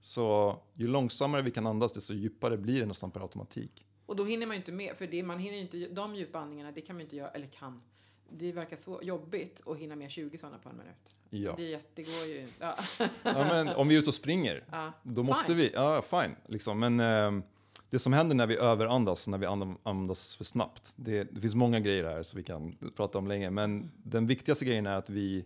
Så 0.01 0.57
ju 0.73 0.87
långsammare 0.87 1.41
vi 1.41 1.51
kan 1.51 1.67
andas, 1.67 1.93
desto 1.93 2.13
djupare 2.13 2.57
blir 2.57 2.79
det 2.79 2.85
nästan 2.85 3.11
per 3.11 3.21
automatik. 3.21 3.85
Och 4.05 4.15
då 4.15 4.25
hinner 4.25 4.47
man 4.47 4.55
ju 4.55 4.57
inte 4.59 4.71
med, 4.71 4.97
för 4.97 5.07
det, 5.07 5.23
man 5.23 5.39
hinner 5.39 5.57
inte, 5.57 5.77
de 5.87 6.15
djupa 6.15 6.39
andningarna, 6.39 6.71
det 6.71 6.81
kan 6.81 6.95
man 6.95 6.99
ju 6.99 7.03
inte 7.03 7.15
göra, 7.15 7.29
eller 7.29 7.47
kan. 7.47 7.81
Det 8.29 8.51
verkar 8.51 8.77
så 8.77 8.99
jobbigt 9.03 9.61
att 9.65 9.77
hinna 9.77 9.95
med 9.95 10.11
20 10.11 10.37
sådana 10.37 10.57
på 10.57 10.69
en 10.69 10.77
minut. 10.77 11.15
Ja. 11.29 11.53
Det, 11.57 11.81
det 11.95 12.03
går 12.03 12.35
ju 12.35 12.47
ja. 12.59 12.75
ja, 13.23 13.43
men 13.43 13.67
om 13.67 13.87
vi 13.87 13.95
är 13.95 13.99
ute 13.99 14.09
och 14.09 14.15
springer, 14.15 14.63
ja. 14.71 14.91
då 15.03 15.23
måste 15.23 15.45
Fine. 15.45 15.57
vi, 15.57 15.71
ja 15.73 16.01
fine, 16.01 16.35
liksom. 16.45 16.79
men 16.79 16.99
ehm, 16.99 17.43
det 17.89 17.99
som 17.99 18.13
händer 18.13 18.35
när 18.35 18.47
vi 18.47 18.57
överandas 18.57 19.27
och 19.27 19.31
när 19.31 19.37
vi 19.37 19.45
andas 19.83 20.35
för 20.35 20.43
snabbt, 20.43 20.93
det, 20.95 21.23
det 21.23 21.41
finns 21.41 21.55
många 21.55 21.79
grejer 21.79 22.03
här 22.03 22.23
som 22.23 22.37
vi 22.37 22.43
kan 22.43 22.77
prata 22.95 23.17
om 23.17 23.27
länge, 23.27 23.49
men 23.49 23.91
den 24.03 24.27
viktigaste 24.27 24.65
grejen 24.65 24.85
är 24.85 24.95
att 24.95 25.09
vi, 25.09 25.45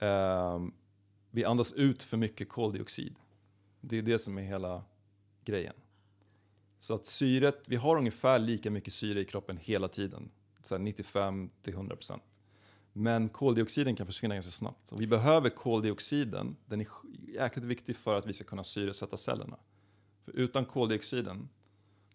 ehm, 0.00 0.72
vi 1.30 1.44
andas 1.44 1.72
ut 1.72 2.02
för 2.02 2.16
mycket 2.16 2.48
koldioxid. 2.48 3.16
Det 3.80 3.98
är 3.98 4.02
det 4.02 4.18
som 4.18 4.38
är 4.38 4.42
hela 4.42 4.82
grejen. 5.44 5.74
Så 6.78 6.94
att 6.94 7.06
syret, 7.06 7.62
vi 7.66 7.76
har 7.76 7.96
ungefär 7.96 8.38
lika 8.38 8.70
mycket 8.70 8.94
syre 8.94 9.20
i 9.20 9.24
kroppen 9.24 9.58
hela 9.62 9.88
tiden, 9.88 10.30
så 10.66 10.74
här 10.74 10.82
95 10.82 11.50
till 11.62 11.72
100 11.72 11.96
procent. 11.96 12.22
Men 12.92 13.28
koldioxiden 13.28 13.96
kan 13.96 14.06
försvinna 14.06 14.34
ganska 14.34 14.52
snabbt. 14.52 14.92
Och 14.92 15.00
vi 15.00 15.06
behöver 15.06 15.50
koldioxiden, 15.50 16.56
den 16.66 16.80
är 16.80 16.86
jäkligt 17.28 17.64
viktig 17.64 17.96
för 17.96 18.18
att 18.18 18.26
vi 18.26 18.32
ska 18.32 18.44
kunna 18.44 18.64
syresätta 18.64 19.16
cellerna. 19.16 19.56
För 20.24 20.32
utan 20.32 20.64
koldioxiden 20.64 21.48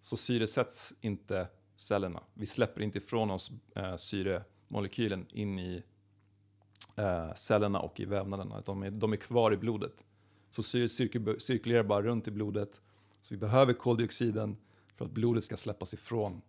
så 0.02 0.18
syresätts 0.18 0.94
inte 1.02 1.48
cellerna. 1.76 2.24
Vi 2.34 2.46
släpper 2.46 2.82
inte 2.82 2.98
ifrån 2.98 3.32
oss 3.32 3.52
eh, 3.76 3.96
syremolekylen 3.96 5.26
in 5.30 5.60
i 5.60 5.84
eh, 6.96 7.34
cellerna 7.34 7.80
och 7.80 8.00
i 8.00 8.06
vävnaderna. 8.06 8.62
De 8.66 8.84
är, 8.84 8.92
de 8.92 9.14
är 9.14 9.18
kvar 9.18 9.54
i 9.54 9.58
blodet. 9.58 10.06
Så 10.50 10.64
syret 10.64 10.92
cirkul- 10.92 11.40
cirkulerar 11.40 11.84
bara 11.84 12.02
runt 12.02 12.28
i 12.28 12.32
blodet. 12.32 12.82
Så 13.22 13.34
vi 13.34 13.38
behöver 13.38 13.74
koldioxiden 13.74 14.58
för 14.96 15.06
att 15.06 15.12
blodet 15.12 15.44
ska 15.44 15.58
släppas 15.58 15.94
ifrån. 15.94 16.42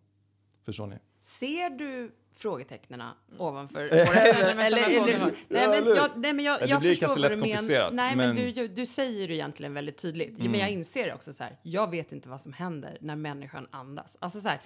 Förstår 0.65 0.87
ni? 0.87 0.99
Ser 1.23 1.71
du 1.71 2.13
frågetecknen 2.37 3.03
ovanför 3.39 3.83
våra 4.07 4.21
huvuden? 4.21 4.57
med 4.57 4.73
samma 4.73 4.85
frågor. 4.85 5.33
nej, 5.49 5.63
Ja, 5.63 5.69
men 5.69 5.87
jag, 5.97 6.11
nej, 6.17 6.33
men 6.33 6.45
jag, 6.45 6.55
Ja, 6.61 6.65
det 6.65 6.71
jag 6.71 6.81
blir 6.81 6.91
förstår 6.91 7.07
kanske 7.07 7.21
vad 7.21 7.31
lätt 7.31 7.39
du 7.39 7.43
menar. 7.43 7.57
komplicerat, 7.57 7.93
Nej, 7.95 8.17
men, 8.17 8.35
men- 8.35 8.53
du, 8.55 8.69
du 8.69 8.87
säger 8.87 9.29
det 9.29 9.35
egentligen 9.35 9.75
väldigt 9.75 9.99
tydligt. 9.99 10.39
Mm. 10.39 10.51
Men 10.51 10.61
jag 10.61 10.71
inser 10.71 11.07
det 11.07 11.15
också 11.15 11.33
så 11.33 11.45
här, 11.45 11.57
jag 11.63 11.91
vet 11.91 12.13
inte 12.13 12.29
vad 12.29 12.41
som 12.41 12.53
händer 12.53 12.99
när 13.01 13.17
människan 13.17 13.67
andas. 13.71 14.17
Alltså 14.21 14.41
så 14.41 14.49
här, 14.49 14.61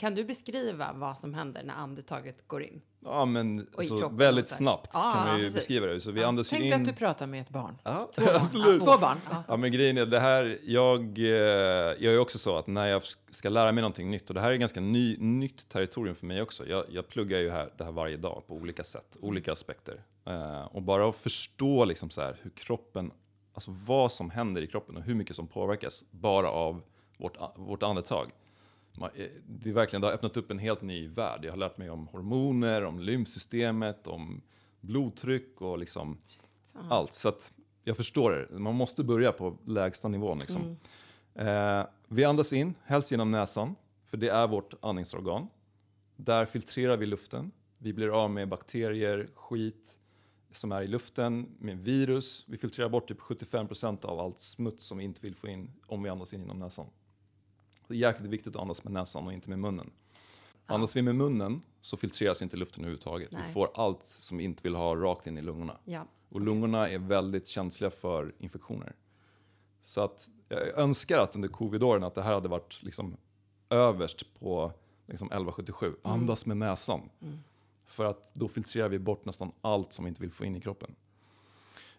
kan 0.00 0.14
du 0.14 0.24
beskriva 0.24 0.92
vad 0.92 1.18
som 1.18 1.34
händer 1.34 1.62
när 1.62 1.74
andetaget 1.74 2.48
går 2.48 2.62
in? 2.62 2.80
Ja, 3.00 3.24
men 3.24 3.66
alltså, 3.76 4.08
väldigt 4.08 4.48
snabbt 4.48 4.90
Ja, 4.92 5.12
kan 5.14 5.26
man 5.26 5.36
ju 5.36 5.42
precis. 5.44 5.54
beskriva 5.54 5.86
det. 5.86 6.00
Så 6.00 6.10
vi 6.10 6.20
Ja. 6.20 6.26
andas 6.28 6.52
ju 6.52 6.56
Tänk 6.56 6.64
in... 6.74 6.80
att 6.80 6.84
du 6.84 6.92
pratar 6.92 7.26
med 7.26 7.40
ett 7.40 7.48
barn. 7.50 7.78
Ja, 7.84 8.10
Två 8.14 8.24
barn. 8.24 8.36
absolut. 8.42 8.80
Två 8.80 8.98
barn. 9.00 9.16
Ja. 9.30 9.42
Ja, 9.48 9.56
men 9.56 9.72
grejen 9.72 9.98
är, 9.98 10.06
det 10.06 10.20
här, 10.20 10.58
jag 10.62 11.18
eh, 11.18 11.24
jag 11.24 12.04
är 12.04 12.18
också 12.18 12.38
så 12.38 12.56
att 12.56 12.66
när 12.66 12.86
jag 12.86 13.02
ska 13.30 13.48
lära 13.48 13.72
mig 13.72 13.82
någonting 13.82 14.10
nytt, 14.10 14.28
och 14.28 14.34
det 14.34 14.40
här 14.40 14.50
är 14.50 14.56
ganska 14.56 14.80
ny, 14.80 15.16
nytt 15.16 15.68
territorium 15.68 16.14
för 16.14 16.26
mig 16.26 16.42
också. 16.42 16.66
Jag, 16.68 16.84
jag 16.90 17.08
pluggar 17.08 17.38
ju 17.38 17.50
här, 17.50 17.72
det 17.76 17.84
här 17.84 17.92
varje 17.92 18.16
dag 18.16 18.42
på 18.46 18.54
olika 18.54 18.84
sätt, 18.84 19.16
olika 19.20 19.52
aspekter. 19.52 20.02
Eh, 20.24 20.62
och 20.64 20.82
bara 20.82 21.08
att 21.08 21.16
förstå 21.16 21.84
liksom 21.84 22.10
så 22.10 22.20
här, 22.20 22.36
hur 22.42 22.50
kroppen, 22.50 23.10
alltså 23.54 23.70
vad 23.86 24.12
som 24.12 24.30
händer 24.30 24.62
i 24.62 24.66
kroppen 24.66 24.96
och 24.96 25.02
hur 25.02 25.14
mycket 25.14 25.36
som 25.36 25.46
påverkas 25.46 26.04
bara 26.10 26.50
av 26.50 26.82
vårt, 27.18 27.36
vårt 27.56 27.82
andetag. 27.82 28.30
Eh, 28.98 29.26
Det 29.46 29.70
är 29.70 29.72
verkligen, 29.74 30.00
det 30.00 30.06
har 30.06 30.14
öppnat 30.14 30.36
upp 30.36 30.50
en 30.50 30.58
helt 30.58 30.82
ny 30.82 31.08
värld. 31.08 31.44
Jag 31.44 31.52
har 31.52 31.56
lärt 31.56 31.78
mig 31.78 31.90
om 31.90 32.06
hormoner, 32.06 32.84
om 32.84 33.00
lymfsystemet, 33.00 34.06
om 34.06 34.40
blodtryck 34.80 35.60
och 35.60 35.78
liksom 35.78 36.18
allt. 36.88 37.12
Så 37.14 37.28
att 37.28 37.52
jag 37.84 37.96
förstår 37.96 38.30
det. 38.50 38.58
Man 38.58 38.74
måste 38.74 39.04
börja 39.04 39.32
på 39.32 39.56
lägsta 39.66 40.08
nivån. 40.08 40.38
Liksom. 40.38 40.76
Eh, 41.34 41.84
vi 42.08 42.24
andas 42.24 42.52
in, 42.52 42.74
helst 42.84 43.10
genom 43.10 43.30
näsan, 43.30 43.74
för 44.06 44.16
det 44.16 44.28
är 44.28 44.46
vårt 44.46 44.74
andningsorgan. 44.80 45.48
Där 46.16 46.44
filtrerar 46.44 46.96
vi 46.96 47.06
luften. 47.06 47.50
Vi 47.78 47.92
blir 47.92 48.22
av 48.24 48.30
med 48.30 48.48
bakterier, 48.48 49.28
skit 49.34 49.96
som 50.52 50.72
är 50.72 50.82
i 50.82 50.86
luften, 50.86 51.46
med 51.58 51.78
virus. 51.78 52.44
Vi 52.48 52.58
filtrerar 52.58 52.88
bort 52.88 53.08
typ 53.08 53.20
75% 53.20 54.04
av 54.04 54.20
allt 54.20 54.40
smuts 54.40 54.84
som 54.86 54.98
vi 54.98 55.04
inte 55.04 55.20
vill 55.22 55.34
få 55.34 55.48
in 55.48 55.70
om 55.86 56.02
vi 56.02 56.08
andas 56.10 56.34
in 56.34 56.40
genom 56.40 56.58
näsan. 56.58 56.86
Det 57.90 57.96
är 57.96 57.98
jäkligt 57.98 58.30
viktigt 58.30 58.56
att 58.56 58.62
andas 58.62 58.84
med 58.84 58.92
näsan 58.92 59.26
och 59.26 59.32
inte 59.32 59.50
med 59.50 59.58
munnen. 59.58 59.90
Andas 60.66 60.96
vi 60.96 61.02
med 61.02 61.14
munnen 61.14 61.60
så 61.80 61.96
filtreras 61.96 62.42
inte 62.42 62.56
luften 62.56 62.84
överhuvudtaget. 62.84 63.32
Nej. 63.32 63.42
Vi 63.46 63.52
får 63.52 63.70
allt 63.74 64.06
som 64.06 64.38
vi 64.38 64.44
inte 64.44 64.62
vill 64.62 64.74
ha 64.74 64.96
rakt 64.96 65.26
in 65.26 65.38
i 65.38 65.42
lungorna. 65.42 65.76
Ja. 65.84 66.06
Och 66.28 66.40
lungorna 66.40 66.88
är 66.88 66.98
väldigt 66.98 67.46
känsliga 67.46 67.90
för 67.90 68.34
infektioner. 68.38 68.92
Så 69.82 70.00
att 70.00 70.28
jag 70.48 70.78
önskar 70.78 71.18
att 71.18 71.34
under 71.34 71.48
covidåren 71.48 72.04
att 72.04 72.14
det 72.14 72.22
här 72.22 72.34
hade 72.34 72.48
varit 72.48 72.82
liksom 72.82 73.16
överst 73.70 74.34
på 74.40 74.72
liksom 75.06 75.26
1177. 75.26 75.94
Andas 76.02 76.46
med 76.46 76.56
näsan. 76.56 77.00
För 77.84 78.04
att 78.04 78.34
då 78.34 78.48
filtrerar 78.48 78.88
vi 78.88 78.98
bort 78.98 79.24
nästan 79.24 79.52
allt 79.60 79.92
som 79.92 80.04
vi 80.04 80.08
inte 80.08 80.20
vill 80.20 80.32
få 80.32 80.44
in 80.44 80.56
i 80.56 80.60
kroppen. 80.60 80.94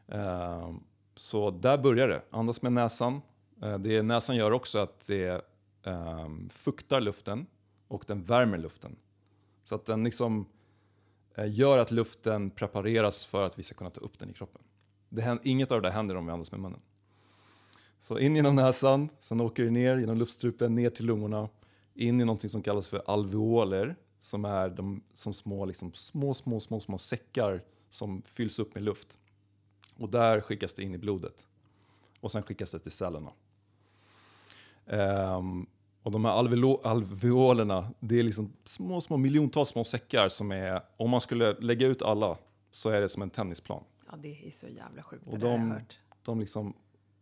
Ehm, 0.08 0.80
så 1.16 1.52
där 1.52 1.78
börjar 1.78 2.08
det. 2.08 2.22
Andas 2.30 2.62
med 2.62 2.74
näsan. 2.74 3.22
Eh, 3.62 3.78
det 3.78 4.04
näsan 4.04 4.36
gör 4.36 4.52
också 4.52 4.80
att 4.80 5.08
det 5.08 5.51
um, 5.84 6.50
fuktar 6.50 7.02
luften 7.02 7.46
och 7.88 8.04
den 8.08 8.24
värmer 8.24 8.58
luften. 8.58 8.96
Så 9.64 9.76
att 9.76 9.86
den 9.86 10.04
liksom 10.04 10.46
uh, 11.38 11.50
gör 11.50 11.78
att 11.78 11.92
luften 11.92 12.50
prepareras 12.50 13.26
för 13.26 13.44
att 13.44 13.60
vi 13.60 13.64
ska 13.64 13.76
kunna 13.76 13.90
ta 13.90 14.02
upp 14.02 14.20
den 14.20 14.30
i 14.30 14.34
kroppen. 14.34 14.62
Det 15.10 15.22
händer, 15.22 15.48
inget 15.48 15.72
av 15.72 15.82
det 15.82 15.88
där 15.88 15.94
händer 15.94 16.16
om 16.16 16.26
vi 16.26 16.32
andas 16.32 16.52
med 16.52 16.62
munnen. 16.62 16.82
Så 18.00 18.20
in 18.20 18.36
genom 18.36 18.56
näsan, 18.56 19.10
sen 19.20 19.42
åker 19.42 19.64
det 19.64 19.70
ner 19.70 19.98
genom 19.98 20.18
luftstrupen, 20.18 20.76
ner 20.76 20.90
till 20.90 21.06
lungorna, 21.06 21.50
in 21.94 22.22
i 22.22 22.26
någonting 22.26 22.50
som 22.50 22.64
kallas 22.64 22.88
för 22.88 23.02
alveoler, 23.06 23.96
som 24.22 24.46
är 24.46 24.70
de 24.70 25.04
som 25.14 25.34
små, 25.34 25.66
liksom, 25.66 25.94
små, 25.94 26.34
små, 26.34 26.60
små, 26.60 26.80
små 26.80 26.98
säckar 26.98 27.64
som 27.90 28.22
fylls 28.22 28.60
upp 28.60 28.76
med 28.76 28.84
luft. 28.84 29.18
Och 29.98 30.10
där 30.10 30.42
skickas 30.42 30.74
det 30.74 30.84
in 30.84 30.96
i 30.96 30.98
blodet. 30.98 31.48
Och 32.20 32.32
sen 32.32 32.44
skickas 32.44 32.72
det 32.72 32.80
till 32.80 32.92
cellerna. 32.92 33.32
Ehm, 34.88 35.66
och 36.04 36.12
de 36.12 36.26
här 36.26 36.32
alvelo- 36.32 36.82
alveolerna, 36.84 37.94
det 38.00 38.20
är 38.20 38.24
liksom 38.24 38.54
små, 38.66 39.02
små 39.02 39.18
miljontals 39.18 39.70
små 39.70 39.84
säckar 39.84 40.30
som 40.30 40.52
är, 40.52 40.82
om 40.98 41.10
man 41.10 41.22
skulle 41.22 41.54
lägga 41.60 41.88
ut 41.88 42.02
alla, 42.02 42.38
så 42.72 42.90
är 42.90 43.02
det 43.02 43.10
som 43.10 43.22
en 43.22 43.30
tennisplan. 43.30 43.84
ja, 44.12 44.18
det 44.18 44.48
är 44.48 44.52
så 44.52 44.68
jävla 44.68 45.04
sjukt. 45.04 45.28
Och 45.28 45.34
det 45.34 45.46
där 45.46 45.48
har 45.52 45.58
jag 45.58 45.68
de- 45.68 45.72
hört. 45.72 45.98
De 46.24 46.40
liksom 46.40 46.74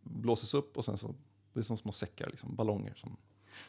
blåses 0.01 0.53
upp 0.53 0.77
och 0.77 0.85
sen 0.85 0.97
så, 0.97 1.15
det 1.53 1.59
är 1.59 1.63
som 1.63 1.77
små 1.77 1.91
säckar, 1.91 2.27
liksom, 2.27 2.55
ballonger. 2.55 2.93
Som, 2.95 3.17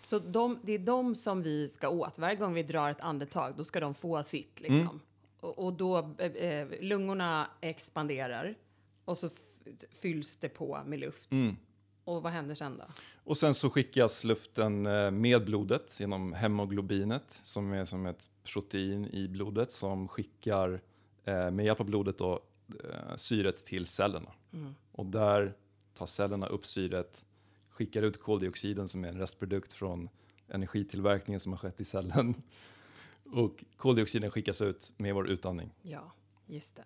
Så 0.02 0.18
de, 0.18 0.58
det 0.62 0.72
är 0.72 0.78
de 0.78 1.14
som 1.14 1.42
vi 1.42 1.68
ska 1.68 1.88
åt. 1.88 2.18
Varje 2.18 2.36
gång 2.36 2.54
vi 2.54 2.62
drar 2.62 2.90
ett 2.90 3.00
andetag, 3.00 3.54
då 3.56 3.64
ska 3.64 3.80
de 3.80 3.94
få 3.94 4.22
sitt. 4.22 4.60
Mm. 4.60 4.78
Liksom. 4.78 5.00
Och, 5.40 5.58
och 5.58 5.72
då, 5.72 5.98
eh, 6.18 6.26
eh, 6.32 6.68
lungorna 6.80 7.46
expanderar 7.60 8.54
och 9.04 9.16
så 9.18 9.30
fylls 10.02 10.36
det 10.36 10.48
på 10.48 10.80
med 10.86 10.98
luft. 10.98 11.32
Mm. 11.32 11.56
Och 12.04 12.22
vad 12.22 12.32
händer 12.32 12.54
sen 12.54 12.76
då? 12.78 12.84
Och 13.24 13.36
sen 13.36 13.54
så 13.54 13.70
skickas 13.70 14.24
luften 14.24 14.86
eh, 14.86 15.10
med 15.10 15.44
blodet 15.44 16.00
genom 16.00 16.32
hemoglobinet 16.32 17.40
som 17.42 17.72
är 17.72 17.84
som 17.84 18.06
ett 18.06 18.30
protein 18.44 19.06
i 19.06 19.28
blodet 19.28 19.72
som 19.72 20.08
skickar 20.08 20.80
eh, 21.24 21.50
med 21.50 21.64
hjälp 21.64 21.80
av 21.80 21.86
blodet 21.86 22.18
då, 22.18 22.42
eh, 22.84 23.16
syret 23.16 23.64
till 23.64 23.86
cellerna. 23.86 24.32
Mm. 24.52 24.74
Och 24.92 25.06
där 25.06 25.54
tar 25.94 26.06
cellerna 26.06 26.46
upp 26.46 26.66
syret, 26.66 27.24
skickar 27.70 28.02
ut 28.02 28.22
koldioxiden 28.22 28.88
som 28.88 29.04
är 29.04 29.08
en 29.08 29.18
restprodukt 29.18 29.72
från 29.72 30.08
energitillverkningen 30.48 31.40
som 31.40 31.52
har 31.52 31.58
skett 31.58 31.80
i 31.80 31.84
cellen. 31.84 32.34
Och 33.32 33.64
koldioxiden 33.76 34.30
skickas 34.30 34.62
ut 34.62 34.92
med 34.96 35.14
vår 35.14 35.28
utandning. 35.28 35.70
Ja, 35.82 36.12
just 36.46 36.76
det. 36.76 36.84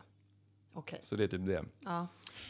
Okej. 0.74 0.98
Så 1.02 1.16
det 1.16 1.24
är 1.24 1.28
typ 1.28 1.46
det. 1.46 1.64
Ja. 1.80 2.06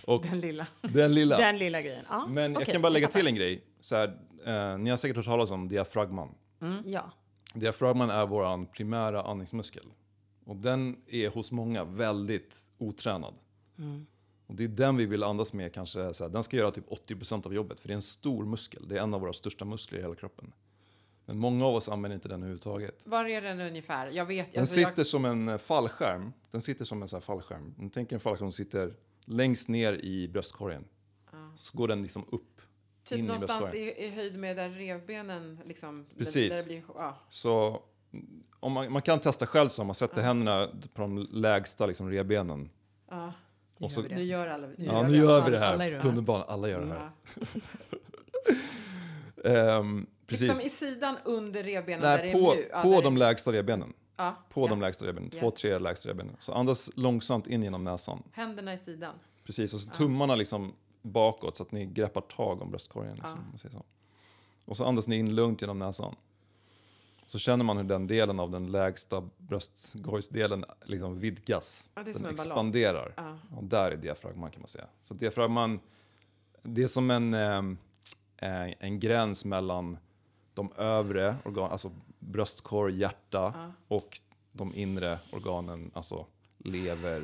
Och 0.07 0.23
Den 0.23 0.41
lilla. 0.41 0.67
den 0.83 1.15
lilla. 1.15 1.37
Den 1.37 1.59
lilla 1.59 1.83
grejen. 1.83 2.05
Ja. 2.09 2.27
Men 2.27 2.53
jag 2.53 2.63
okej, 2.63 2.73
kan 2.73 2.83
bara 2.83 2.89
lägga 2.89 3.09
till 3.09 3.27
en 3.27 3.35
grej. 3.35 3.65
Så 3.81 3.97
här, 3.97 4.19
eh, 4.47 4.79
ni 4.79 4.91
har 4.91 4.97
säkert 4.97 5.17
hört 5.17 5.27
talas 5.27 5.51
om 5.51 5.69
diafragman. 5.69 6.35
Ja. 6.85 7.13
Diafragman 7.55 8.11
är 8.11 8.27
vår 8.27 8.67
primära 8.67 9.23
andningsmuskel. 9.23 9.87
Och 10.45 10.57
den 10.57 10.97
är 11.07 11.29
hos 11.29 11.53
många 11.53 11.85
väldigt 11.85 12.57
otränad. 12.79 13.35
Mm. 13.79 14.07
Och 14.47 14.55
det 14.55 14.65
är 14.65 14.69
den 14.69 14.97
vi 14.97 15.07
vill 15.07 15.23
andas 15.23 15.53
med 15.53 15.75
kanske. 15.75 16.15
Så 16.15 16.25
här, 16.25 16.31
den 16.31 16.43
ska 16.43 16.57
göra 16.57 16.71
typ 16.71 16.91
80% 16.91 17.47
av 17.47 17.55
jobbet. 17.55 17.81
För 17.81 17.89
det 17.89 17.93
är 17.93 17.97
en 17.97 18.03
stor 18.03 18.45
muskel. 18.45 18.89
Det 18.89 18.99
är 18.99 19.03
en 19.03 19.15
av 19.15 19.21
våra 19.21 19.33
största 19.33 19.65
muskler 19.65 19.99
i 19.99 20.03
hela 20.03 20.15
kroppen. 20.15 20.53
Men 21.27 21.39
många 21.39 21.67
av 21.67 21.75
oss 21.75 21.89
använder 21.89 22.15
inte 22.15 22.29
den 22.29 22.41
överhuvudtaget. 22.41 23.03
Var 23.07 23.25
är 23.25 23.43
den 23.43 23.61
ungefär? 23.61 24.11
Jag 24.11 24.27
vet. 24.27 24.53
Den 24.53 24.61
alltså, 24.61 24.75
sitter 24.75 24.93
jag, 24.97 25.07
som 25.07 25.25
en 25.25 25.49
eh, 25.49 25.59
fallskärm. 25.59 26.33
Den 26.51 26.61
sitter 26.63 26.85
som 26.85 27.03
en 27.03 27.09
så 27.09 27.17
här 27.17 27.21
fallskärm. 27.21 27.91
Tänker 27.95 28.17
en 28.17 28.21
fallskärm 28.21 28.51
som 28.51 28.65
sitter 28.65 28.95
längst 29.25 29.69
ner 29.69 29.93
i 29.93 30.29
bröstkorgen. 30.29 30.85
Ja. 31.33 31.39
Så 31.57 31.79
går 31.79 31.89
den 31.89 32.03
liksom 32.03 32.25
upp. 32.33 32.61
typ 33.05 33.19
in 33.19 33.25
i 33.25 33.29
någonstans 33.29 33.61
bröstkorgen. 33.61 33.87
i, 33.99 34.05
i 34.05 34.11
höjd 34.11 34.39
med 34.39 34.57
där 34.57 34.69
revbenen 34.71 35.61
liksom. 35.67 36.07
där- 36.11 36.17
Precis. 36.19 36.51
Där 36.51 36.59
det 36.59 36.67
blir, 36.69 36.83
ja. 36.97 37.17
Så 37.29 37.83
om 38.61 38.73
man, 38.73 38.93
man 38.93 39.03
kan 39.03 39.21
testa 39.21 39.47
själv 39.47 39.69
så 39.69 39.83
om 39.83 39.87
man 39.87 39.95
sätter 39.95 40.23
händerna 40.23 40.69
på 40.95 41.01
de 41.03 41.29
lägsta 41.33 41.87
liksom, 41.87 42.11
revbenen. 42.11 42.71
ja. 43.11 43.33
Nu 43.79 43.85
Och 43.85 43.93
så- 43.93 44.01
gör 44.01 44.09
vi 44.09 44.15
Nu 44.15 44.21
det. 44.21 44.27
gör 44.27 44.47
alla 44.47 44.67
Nu 44.67 44.75
Ja, 44.79 44.85
gör 44.93 45.03
nu 45.03 45.13
vi 45.13 45.19
gör 45.19 45.39
det. 45.39 45.45
vi 45.45 45.51
det 45.51 45.67
Alla 45.69 45.77
här. 45.79 45.85
gör 45.85 45.91
det 45.91 45.95
här. 45.97 46.01
Tunnelbanan, 46.01 46.45
alla 46.49 46.69
gör 46.69 46.81
det 46.81 46.87
här. 46.87 47.11
Ja. 49.45 49.85
Precis. 50.27 50.49
Liksom 50.49 50.67
i 50.67 50.71
sidan 50.71 51.17
under 51.25 51.63
revbenen 51.63 52.01
där 52.03 52.17
det 52.19 52.23
Nej, 52.23 52.31
är 52.31 52.33
på, 52.33 52.55
mjuk. 52.55 52.69
Ja, 52.73 52.83
på 52.83 52.91
där 52.91 53.03
de 53.03 53.15
är- 53.15 53.19
lägsta 53.19 53.53
revbenen. 53.53 53.93
ja, 54.17 54.37
På 54.51 54.61
ja. 54.65 54.69
de 54.69 54.81
lägsta 54.81 55.07
revbenen. 55.07 55.31
Två, 55.31 55.47
Yes. 55.47 55.55
tre 55.55 55.79
lägsta 55.79 56.09
revbenen. 56.09 56.37
Så 56.39 56.53
andas 56.53 56.91
långsamt 56.97 57.47
in 57.47 57.63
genom 57.63 57.85
näsan. 57.85 58.23
Händerna 58.33 58.75
i 58.75 58.79
sidan. 58.79 59.15
Precis, 59.45 59.75
och 59.75 59.81
så 59.81 59.91
tummarna 59.91 60.35
liksom 60.35 60.73
bakåt 61.03 61.57
så 61.57 61.63
att 61.63 61.73
ni 61.73 61.87
greppar 61.87 62.21
tag 62.21 62.63
om 62.63 62.71
bröstkorgen. 62.71 63.15
Liksom, 63.17 63.39
så. 63.73 63.83
Och 64.65 64.77
så 64.77 64.85
andas 64.85 65.09
ni 65.09 65.17
in 65.17 65.35
lugnt 65.35 65.61
genom 65.63 65.79
näsan. 65.79 66.15
Så 67.27 67.39
känner 67.39 67.65
man 67.65 67.77
hur 67.77 67.85
den 67.85 68.07
delen 68.07 68.41
av 68.41 68.51
den 68.51 68.67
lägsta 68.73 69.29
bröstkorgsdelen 69.39 70.65
liksom 70.85 71.19
vidgas. 71.19 71.91
Ja, 71.95 72.01
är 72.01 72.05
den 72.05 72.27
expanderar. 72.27 73.15
Ja. 73.17 73.39
Och 73.57 73.65
där 73.65 73.91
är 73.91 73.97
diafragman 73.97 74.51
kan 74.51 74.61
man 74.61 74.69
säga. 74.69 74.87
Så 75.03 75.15
diafragman, 75.15 75.81
det 76.63 76.83
är 76.83 76.87
som 76.87 77.11
en, 77.11 77.35
ehm, 77.35 77.79
eh, 78.37 78.73
en 78.79 79.01
gräns 79.01 79.45
mellan 79.45 79.99
de 80.55 80.73
övre 80.77 81.37
organen, 81.45 81.73
alltså 81.73 81.91
bröstkorg, 82.19 82.99
hjärta 82.99 83.53
Ja. 83.57 83.73
och 83.97 84.21
de 84.53 84.75
inre 84.75 85.19
organen, 85.33 85.91
alltså 85.95 86.27
lever, 86.59 87.23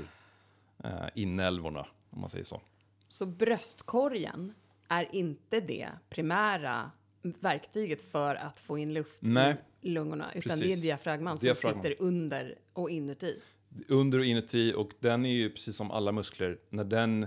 eh, 0.84 0.90
inälvorna 1.14 1.86
om 2.10 2.20
man 2.20 2.30
säger 2.30 2.44
så. 2.44 2.60
Så 3.08 3.26
bröstkorgen 3.26 4.54
är 4.88 5.14
inte 5.14 5.60
det 5.60 5.88
primära 6.08 6.90
verktyget 7.22 8.02
för 8.02 8.34
att 8.34 8.60
få 8.60 8.78
in 8.78 8.92
luft 8.94 9.18
Nej. 9.22 9.56
i 9.80 9.90
lungorna, 9.90 10.30
utan 10.34 10.42
Precis. 10.42 10.60
det 10.60 10.72
är 10.72 10.82
diafragman 10.82 11.38
som 11.38 11.44
Diafragman. 11.46 11.82
sitter 11.84 12.02
under 12.04 12.58
och 12.72 12.90
inuti. 12.90 13.40
Under 13.88 14.18
och 14.18 14.24
inuti 14.24 14.74
och 14.76 14.90
den 15.00 15.26
är 15.26 15.30
ju 15.32 15.50
precis 15.50 15.76
som 15.76 15.90
alla 15.90 16.12
muskler, 16.12 16.58
när 16.70 16.84
den, 16.84 17.26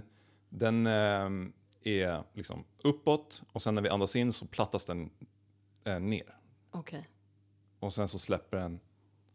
den 0.50 0.88
ehm, 0.88 1.54
är 1.84 2.24
liksom 2.34 2.64
uppåt 2.84 3.42
och 3.52 3.62
sen 3.62 3.76
när 3.76 3.82
vi 3.82 3.90
andas 3.90 4.16
in 4.16 4.32
så 4.34 4.46
plattas 4.46 4.86
den 4.86 5.10
eh, 5.86 6.00
ner. 6.00 6.38
Okej. 6.72 7.10
Och 7.80 7.94
sen 7.94 8.08
så 8.08 8.20
släpper 8.20 8.58
den. 8.58 8.80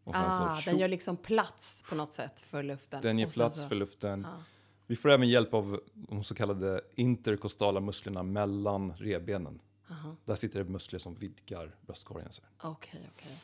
Och 0.04 0.14
sen 0.14 0.24
Ah, 0.24 0.56
så, 0.56 0.70
den 0.70 0.78
gör 0.78 0.88
liksom 0.88 1.16
plats 1.16 1.84
på 1.88 1.94
något 1.94 2.12
sätt 2.12 2.40
för 2.40 2.62
luften. 2.62 3.00
Den 3.02 3.18
ger 3.18 3.26
plats 3.30 3.62
så- 3.62 3.68
för 3.68 3.76
luften. 3.76 4.24
Ah. 4.24 4.42
Vi 4.86 4.96
får 4.96 5.08
även 5.10 5.28
hjälp 5.28 5.54
av 5.54 5.80
de 5.94 6.24
så 6.24 6.34
kallade 6.34 6.80
interkostala 6.94 7.80
musklerna 7.80 8.22
mellan 8.22 8.92
revbenen. 8.92 9.60
Aha. 9.90 10.16
Där 10.24 10.34
sitter 10.34 10.64
det 10.64 10.70
muskler 10.70 10.98
som 10.98 11.14
vidgar 11.14 11.74
bröstkorgen. 11.80 12.28
Okej, 12.62 13.10
okej. 13.16 13.38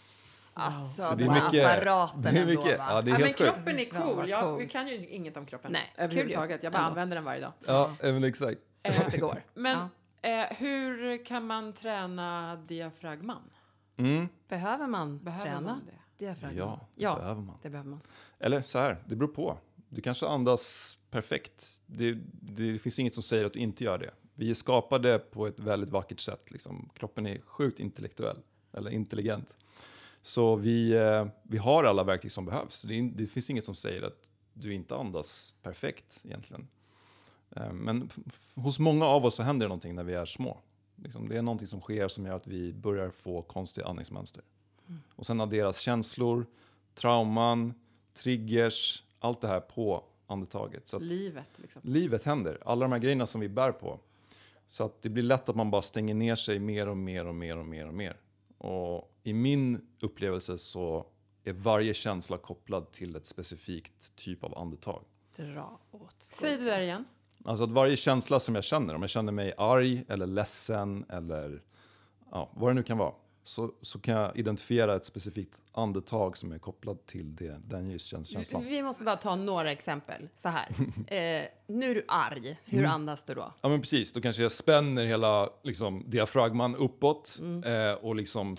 Alltså, 0.56 1.02
Så 1.02 1.14
det 1.14 1.24
är 1.24 1.30
mycket- 1.30 1.66
apparaten 1.66 2.22
det 2.22 2.28
är 2.28 2.34
ändå, 2.42 2.46
mycket- 2.62 2.78
va? 2.78 2.86
ja, 2.90 3.02
det 3.02 3.10
är 3.10 3.12
Ja, 3.12 3.18
men 3.18 3.26
helt 3.26 3.38
sjukt. 3.38 3.54
kroppen 3.54 3.78
är 3.78 3.84
cool. 3.90 4.28
Jag, 4.28 4.56
vi 4.56 4.68
kan 4.68 4.88
ju 4.88 5.08
inget 5.08 5.36
om 5.36 5.46
kroppen 5.46 5.72
Nej, 5.72 5.92
överhuvudtaget. 5.96 6.62
Jag 6.62 6.72
bara 6.72 6.82
ju. 6.82 6.88
använder 6.88 7.14
den 7.14 7.24
varje 7.24 7.40
dag. 7.40 7.52
Ja, 7.66 7.90
men 8.02 8.24
exakt. 8.24 8.60
Så 8.76 8.92
det 9.10 9.18
går. 9.18 9.42
Men 9.54 9.78
Ja. 9.78 9.88
Eh, 10.24 10.56
hur 10.56 11.24
kan 11.24 11.46
man 11.46 11.72
träna 11.72 12.56
diafragman? 12.56 13.50
Mm. 13.96 14.28
Behöver 14.48 14.86
man 14.86 15.18
Behöver 15.18 15.44
träna 15.44 15.60
man 15.60 15.82
det? 15.86 16.24
diafragman? 16.24 16.56
Ja, 16.58 16.80
det 16.94 17.02
ja 17.02 17.16
behöver 17.16 17.40
man. 17.42 17.58
det 17.62 17.70
behöver 17.70 17.90
man. 17.90 18.00
Eller 18.38 18.62
så 18.62 18.78
här, 18.78 19.02
det 19.06 19.16
beror 19.16 19.28
på. 19.28 19.58
Du 19.88 20.00
kanske 20.00 20.26
andas 20.26 20.96
perfekt. 21.10 21.80
Det, 21.86 22.18
det 22.30 22.78
finns 22.78 22.98
inget 22.98 23.14
som 23.14 23.22
säger 23.22 23.44
att 23.44 23.52
du 23.52 23.58
inte 23.58 23.84
gör 23.84 23.98
det. 23.98 24.10
Vi 24.34 24.50
är 24.50 24.54
skapade 24.54 25.18
på 25.18 25.46
ett 25.46 25.58
väldigt 25.58 25.90
vackert 25.90 26.20
sätt. 26.20 26.50
Liksom. 26.50 26.90
Kroppen 26.94 27.26
är 27.26 27.40
sjukt 27.40 27.80
intellektuell, 27.80 28.38
eller 28.72 28.90
intelligent. 28.90 29.54
Så 30.22 30.56
vi, 30.56 30.92
eh, 30.92 31.26
vi 31.42 31.58
har 31.58 31.84
alla 31.84 32.04
verktyg 32.04 32.32
som 32.32 32.44
behövs. 32.44 32.82
Det, 32.82 33.00
det 33.14 33.26
finns 33.26 33.50
inget 33.50 33.64
som 33.64 33.74
säger 33.74 34.02
att 34.02 34.28
du 34.52 34.74
inte 34.74 34.96
andas 34.96 35.54
perfekt 35.62 36.20
egentligen. 36.24 36.68
Eh, 37.54 37.72
Men 37.72 38.10
hos 38.54 38.78
många 38.78 39.06
av 39.06 39.24
oss 39.24 39.34
så 39.34 39.42
händer 39.42 39.66
det 39.66 39.68
någonting 39.68 39.94
när 39.94 40.04
vi 40.04 40.14
är 40.14 40.24
små. 40.24 40.58
Liksom, 40.96 41.28
det 41.28 41.36
är 41.36 41.42
någonting 41.42 41.66
som 41.68 41.80
sker 41.80 42.08
som 42.08 42.26
gör 42.26 42.34
att 42.36 42.46
vi 42.46 42.72
börjar 42.72 43.10
få 43.10 43.42
konstiga 43.42 43.86
andningsmönster. 43.86 44.42
Och 45.16 45.26
sen 45.26 45.40
adderas 45.40 45.78
känslor, 45.78 46.46
trauman, 46.94 47.74
triggers, 48.14 49.04
allt 49.18 49.40
det 49.40 49.48
här 49.48 49.60
på 49.60 50.04
andetaget. 50.26 50.88
Så 50.88 50.96
att 50.96 51.02
Livet 51.02 51.48
liksom. 51.56 51.82
livet 51.84 52.24
händer, 52.24 52.58
alla 52.64 52.84
de 52.84 52.92
här 52.92 52.98
grejerna 52.98 53.26
som 53.26 53.40
vi 53.40 53.48
bär 53.48 53.72
på. 53.72 53.98
Så 54.68 54.84
att 54.84 55.02
det 55.02 55.08
blir 55.08 55.22
lätt 55.22 55.48
att 55.48 55.56
man 55.56 55.70
bara 55.70 55.82
stänger 55.82 56.14
ner 56.14 56.34
sig 56.36 56.58
mer 56.58 56.88
och 56.88 56.96
mer 56.96 57.26
och 57.26 57.34
mer 57.34 57.56
och 57.56 57.66
mer 57.66 57.86
och 57.86 57.94
mer. 57.94 58.16
Och 58.58 59.14
i 59.22 59.32
min 59.32 59.86
upplevelse 60.00 60.58
så 60.58 61.06
är 61.44 61.52
varje 61.52 61.94
känsla 61.94 62.38
kopplad 62.38 62.92
till 62.92 63.16
ett 63.16 63.26
specifikt 63.26 64.16
typ 64.16 64.44
av 64.44 64.58
andetag. 64.58 65.04
Dra 65.36 65.78
åt 65.90 66.14
skogen. 66.18 66.50
Säg 66.50 66.64
det 66.64 66.70
där 66.70 66.80
igen. 66.80 67.04
Alltså 67.44 67.64
att 67.64 67.70
varje 67.70 67.96
känsla 67.96 68.40
som 68.40 68.54
jag 68.54 68.64
känner, 68.64 68.94
om 68.94 69.02
jag 69.02 69.10
känner 69.10 69.32
mig 69.32 69.52
arg 69.58 70.04
eller 70.08 70.26
ledsen 70.26 71.04
eller 71.08 71.62
ja, 72.30 72.50
vad 72.54 72.70
det 72.70 72.74
nu 72.74 72.82
kan 72.82 72.98
vara, 72.98 73.12
så, 73.42 73.70
så 73.80 73.98
kan 73.98 74.14
jag 74.14 74.36
identifiera 74.36 74.94
ett 74.96 75.04
specifikt 75.04 75.54
andetag 75.72 76.36
som 76.36 76.52
är 76.52 76.58
kopplat 76.58 77.06
till 77.06 77.36
det, 77.36 77.60
den 77.64 77.90
just 77.90 78.06
känslan. 78.06 78.64
vi 78.64 78.82
måste 78.82 79.04
bara 79.04 79.16
ta 79.16 79.36
några 79.36 79.72
exempel. 79.72 80.28
Så 80.34 80.48
här. 80.48 80.66
Eh, 81.14 81.42
nu 81.66 81.90
är 81.90 81.94
du 81.94 82.04
arg. 82.08 82.58
Hur 82.64 82.78
Mm. 82.78 82.90
andas 82.90 83.24
du 83.24 83.34
då? 83.34 83.52
Ja 83.62 83.68
men 83.68 83.80
precis, 83.80 84.12
då 84.12 84.20
kanske 84.20 84.42
jag 84.42 84.52
spänner 84.52 85.04
hela 85.04 85.50
liksom, 85.62 86.04
diafragman 86.06 86.76
uppåt 86.76 87.36
Mm. 87.40 87.64
eh, 87.90 87.94
och 87.94 88.14
liksom 88.16 88.56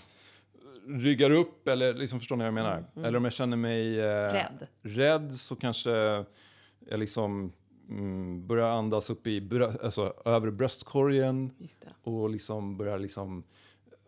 ryggar 0.88 1.30
upp 1.30 1.68
eller 1.68 1.94
liksom 1.94 2.18
förstår 2.20 2.36
ni 2.36 2.40
vad 2.40 2.46
jag 2.46 2.54
menar? 2.54 2.84
Eller 2.96 3.16
om 3.18 3.24
jag 3.24 3.32
känner 3.32 3.56
mig 3.56 4.00
eh, 4.00 4.06
Mm, 4.06 4.32
Rädd. 4.32 4.66
rädd 4.82 5.38
så 5.38 5.56
kanske 5.56 5.90
jag 5.90 6.98
liksom 7.00 7.52
mm, 7.88 8.46
börjar 8.46 8.68
andas 8.70 9.10
upp 9.10 9.26
i 9.26 9.40
brö- 9.40 9.84
alltså, 9.84 10.14
övre 10.24 10.50
bröstkorgen 10.50 11.50
Just 11.58 11.80
det. 11.82 12.10
och 12.10 12.30
liksom 12.30 12.76
börjar 12.76 12.98
liksom 12.98 13.44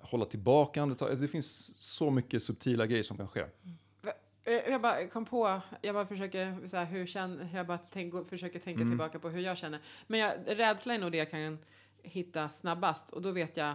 hålla 0.01 0.25
tillbaka 0.25 0.83
andetaget. 0.83 1.21
Det 1.21 1.29
finns 1.29 1.77
så 1.77 2.11
mycket 2.11 2.43
subtila 2.43 2.87
grejer 2.87 3.03
som 3.03 3.17
kan 3.17 3.29
ske. 3.29 3.45
Eh, 4.45 4.53
Jag 4.71 4.81
bara 4.83 5.07
kom 5.09 5.25
på, 5.25 5.61
jag 5.83 5.95
bara 5.95 6.07
försöker, 6.07 6.69
så 6.69 6.77
här, 6.77 6.85
hur 6.85 7.07
känner, 7.07 7.49
jag 7.55 7.67
bara 7.67 7.79
tänk, 7.91 8.29
försöker 8.29 8.59
tänka 8.59 8.81
Mm. 8.81 8.93
tillbaka 8.93 9.19
på 9.19 9.29
hur 9.29 9.41
jag 9.41 9.59
känner. 9.59 9.81
Men 10.07 10.21
jag, 10.21 10.33
rädsla 10.47 10.95
är 10.95 10.99
nog 10.99 11.13
det 11.13 11.19
jag 11.19 11.31
kan 11.31 11.59
hitta 12.03 12.49
snabbast 12.49 13.11
och 13.11 13.23
då 13.23 13.31
vet 13.31 13.57
jag 13.57 13.75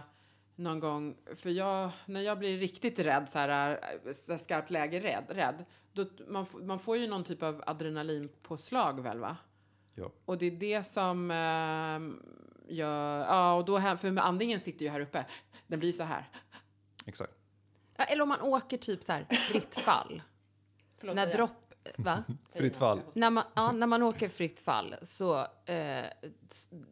någon 0.56 0.80
gång, 0.80 1.16
för 1.36 1.50
jag, 1.50 1.90
när 2.06 2.20
jag 2.20 2.38
blir 2.38 2.58
riktigt 2.58 2.98
rädd, 2.98 3.28
så 3.28 3.38
här, 3.38 3.80
så 4.12 4.32
här 4.32 4.38
skarpt 4.38 4.70
läge 4.70 5.00
rädd, 5.00 5.24
rädd 5.28 5.64
då, 5.92 6.06
man, 6.28 6.46
man 6.62 6.78
får 6.78 6.96
ju 6.96 7.06
någon 7.06 7.24
typ 7.24 7.42
av 7.42 7.62
adrenalinpåslag 7.66 9.00
väl 9.00 9.18
va? 9.18 9.36
Ja. 9.94 10.10
Och 10.24 10.38
det 10.38 10.46
är 10.46 10.50
det 10.50 10.82
som 10.86 11.30
eh, 11.30 12.74
gör, 12.74 13.18
ja 13.18 13.54
och 13.54 13.64
då, 13.64 13.78
här, 13.78 13.96
för 13.96 14.18
andningen 14.18 14.60
sitter 14.60 14.84
ju 14.84 14.90
här 14.90 15.00
uppe, 15.00 15.26
den 15.66 15.80
blir 15.80 15.92
så 15.92 16.02
här. 16.02 16.28
Exakt. 17.06 17.32
Ja, 17.96 18.04
eller 18.04 18.22
om 18.22 18.28
man 18.28 18.40
åker 18.40 18.76
typ 18.76 19.02
så 19.02 19.12
här 19.12 19.24
fritt 19.24 19.76
fall. 19.76 20.22
Förlåt, 20.98 21.16
när 21.16 21.32
dropp... 21.32 21.74
Va? 21.96 22.24
Fritt 22.54 22.76
fall. 22.76 23.00
När 23.12 23.30
man, 23.30 23.44
ja, 23.54 23.72
när 23.72 23.86
man 23.86 24.02
åker 24.02 24.28
fritt 24.28 24.60
fall 24.60 24.94
så 25.02 25.38
eh, 25.64 26.04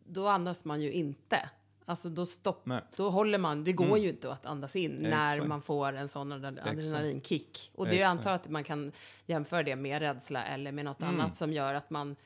då 0.06 0.26
andas 0.28 0.64
man 0.64 0.80
ju 0.80 0.92
inte 0.92 1.50
Alltså 1.84 2.08
då, 2.08 2.26
stopp, 2.26 2.66
Nej. 2.66 2.80
då 2.96 3.10
håller 3.10 3.38
man, 3.38 3.64
det 3.64 3.72
går 3.72 3.84
Mm. 3.86 4.02
ju 4.02 4.08
inte 4.08 4.32
att 4.32 4.46
andas 4.46 4.76
in 4.76 4.90
när 4.92 5.32
Exakt. 5.32 5.48
man 5.48 5.62
får 5.62 5.92
en 5.92 6.08
sån 6.08 6.32
adre- 6.32 6.68
adrenalinkick. 6.70 7.70
Och 7.74 7.86
det 7.86 7.90
jag 7.96 8.00
Exakt. 8.00 8.18
antar 8.18 8.32
att 8.34 8.48
man 8.48 8.64
kan 8.64 8.92
jämföra 9.26 9.62
det 9.62 9.76
med 9.76 9.98
rädsla 10.02 10.44
eller 10.44 10.72
med 10.72 10.84
något 10.84 11.02
Mm. 11.02 11.20
annat 11.20 11.36
som 11.36 11.52
gör 11.52 11.74
att 11.74 11.90
man, 11.90 12.16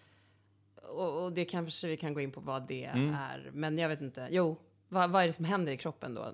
och, 0.89 1.25
och 1.25 1.33
det 1.33 1.45
kanske 1.45 1.87
vi 1.89 1.97
kan 1.97 2.15
gå 2.15 2.21
in 2.21 2.33
på 2.33 2.41
vad 2.41 2.67
det 2.69 2.85
Mm. 2.85 3.15
är, 3.15 3.51
men 3.53 3.79
jag 3.79 3.89
vet 3.89 4.01
inte. 4.01 4.29
Jo, 4.31 4.57
vad, 4.89 5.11
vad 5.11 5.23
är 5.23 5.27
det 5.27 5.33
som 5.33 5.45
händer 5.45 5.73
i 5.73 5.77
kroppen 5.77 6.15
då? 6.15 6.27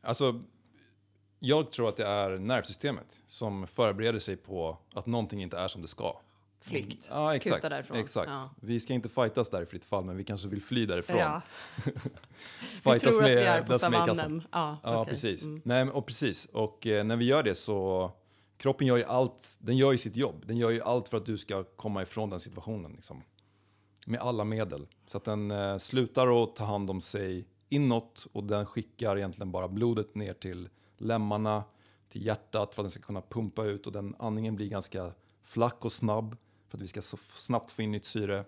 Alltså, 0.00 0.40
jag 1.38 1.70
tror 1.72 1.88
att 1.88 1.96
det 1.96 2.06
är 2.06 2.38
nervsystemet 2.38 3.22
som 3.26 3.66
förbereder 3.66 4.18
sig 4.18 4.36
på 4.36 4.78
att 4.94 5.06
någonting 5.06 5.42
inte 5.42 5.58
är 5.58 5.68
som 5.68 5.82
det 5.82 5.88
ska. 5.88 6.20
flykt. 6.60 7.06
Ja, 7.10 7.36
exakt. 7.36 7.54
Kuta 7.56 7.68
därifrån. 7.68 7.96
exakt. 7.98 8.28
Ja. 8.30 8.50
Vi 8.60 8.80
ska 8.80 8.92
inte 8.94 9.08
fightas 9.08 9.50
där 9.50 9.62
i 9.62 9.66
fritt 9.66 9.84
fall, 9.84 10.04
men 10.04 10.16
vi 10.16 10.24
kanske 10.24 10.48
vill 10.48 10.62
fly 10.62 10.86
därifrån. 10.86 11.16
Ja. 11.18 11.42
Vi 12.84 13.00
tror 13.00 13.22
att 13.22 13.28
vi 13.28 13.34
är 13.34 13.62
på 13.62 13.78
savannen. 13.78 14.42
Ja, 14.52 14.76
Ja, 14.82 15.04
precis. 15.04 15.44
Mm. 15.44 15.60
Nej, 15.64 15.88
och 15.88 16.06
precis. 16.06 16.44
Och 16.44 16.86
eh, 16.86 17.04
när 17.04 17.16
vi 17.16 17.24
gör 17.24 17.42
det 17.42 17.54
så, 17.54 18.10
kroppen 18.56 18.86
gör 18.86 18.96
ju 18.96 19.04
allt, 19.04 19.56
den 19.60 19.76
gör 19.76 19.92
ju 19.92 19.98
sitt 19.98 20.16
jobb. 20.16 20.46
Den 20.46 20.56
gör 20.56 20.70
ju 20.70 20.82
allt 20.82 21.08
för 21.08 21.16
att 21.16 21.26
du 21.26 21.38
ska 21.38 21.64
komma 21.64 22.02
ifrån 22.02 22.30
den 22.30 22.40
situationen. 22.40 22.92
Liksom. 22.92 23.22
Med 24.06 24.20
alla 24.20 24.44
medel. 24.44 24.86
Så 25.06 25.16
att 25.16 25.24
den 25.24 25.50
eh, 25.50 25.78
slutar 25.78 26.42
att 26.42 26.56
ta 26.56 26.64
hand 26.64 26.90
om 26.90 27.00
sig 27.00 27.46
inåt 27.68 28.26
och 28.32 28.44
den 28.44 28.66
skickar 28.66 29.16
egentligen 29.16 29.52
bara 29.52 29.68
blodet 29.68 30.14
ner 30.14 30.34
till 30.34 30.68
lemmarna, 30.96 31.64
till 32.08 32.26
hjärtat 32.26 32.74
för 32.74 32.82
att 32.82 32.84
den 32.84 32.90
ska 32.90 33.02
kunna 33.02 33.20
pumpa 33.20 33.64
ut 33.64 33.86
och 33.86 33.92
den 33.92 34.14
andningen 34.18 34.56
blir 34.56 34.68
ganska 34.68 35.12
flack 35.42 35.84
och 35.84 35.92
snabb 35.92 36.36
för 36.68 36.78
att 36.78 36.82
vi 36.82 36.88
ska 36.88 37.02
så 37.02 37.16
snabbt 37.16 37.70
få 37.70 37.82
in 37.82 37.90
nytt 37.90 38.04
syre. 38.04 38.44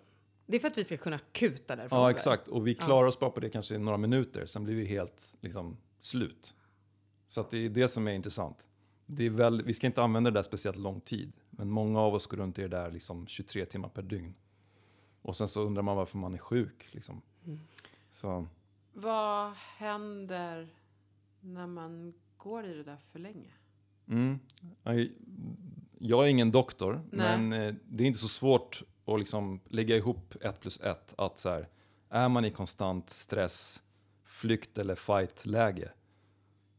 Det 0.47 0.57
är 0.57 0.61
för 0.61 0.69
att 0.69 0.79
vi 0.79 0.85
ska 0.85 0.97
kunna 0.97 1.19
kuta 1.19 1.77
därifrån. 1.77 1.99
Ja, 1.99 2.11
exakt. 2.11 2.49
Och 2.49 2.67
vi 2.67 2.75
klarar 2.75 3.07
oss 3.07 3.21
bara 3.21 3.31
på 3.31 3.41
det 3.41 3.51
kanske 3.51 3.75
i 3.75 3.79
några 3.79 3.99
minuter, 3.99 4.47
sen 4.47 4.65
blir 4.65 4.75
vi 4.75 4.85
helt 4.85 5.37
liksom, 5.41 5.77
slut. 6.01 6.55
Så 7.27 7.41
att 7.41 7.51
det 7.51 7.59
är 7.59 7.69
det 7.69 7.89
som 7.89 8.09
är 8.09 8.13
intressant. 8.13 8.57
Det 9.07 9.27
är 9.27 9.31
väl, 9.31 9.63
vi 9.63 9.75
ska 9.75 9.87
inte 9.87 10.03
använda 10.03 10.31
det 10.31 10.39
där 10.39 10.43
speciellt 10.43 10.77
lång 10.77 11.01
tid, 11.01 11.33
men 11.51 11.71
många 11.71 12.01
av 12.01 12.15
oss 12.15 12.27
går 12.27 12.37
runt 12.37 12.59
i 12.59 12.63
det 12.63 12.69
där 12.69 12.91
liksom 12.91 13.27
23 13.27 13.65
timmar 13.65 13.89
per 13.89 14.03
dygn. 14.03 14.35
Och 15.25 15.37
sen 15.37 15.49
så 15.49 15.61
undrar 15.63 15.83
man 15.83 15.97
varför 15.97 16.19
man 16.19 16.35
är 16.35 16.39
sjuk. 16.39 16.89
Liksom. 16.91 17.23
Mm. 17.47 17.61
Så, 18.11 18.47
Vad 18.93 19.53
händer 19.77 20.69
när 21.41 21.67
man 21.67 22.15
går 22.37 22.67
i 22.67 22.75
det 22.75 22.83
där 22.83 22.97
för 23.13 23.19
länge? 23.19 23.51
mm. 24.09 24.39
Jag- 25.99 26.25
är 26.25 26.29
ingen 26.29 26.51
doktor, 26.51 27.03
Nej. 27.13 27.39
men 27.39 27.53
eh, 27.53 27.75
det 27.89 28.05
är 28.05 28.09
inte 28.09 28.19
så 28.19 28.29
svårt 28.29 28.83
att 29.05 29.19
liksom 29.19 29.61
lägga 29.69 29.97
ihop 29.97 30.35
ett 30.41 30.61
plus 30.61 30.81
ett. 30.81 31.15
Att 31.19 31.39
så 31.39 31.49
här, 31.49 31.69
är 32.09 32.29
man 32.29 32.45
i 32.45 32.51
konstant 32.51 33.11
stress, 33.11 33.83
flykt 34.25 34.79
eller 34.79 34.95
fight-läge, 34.95 35.93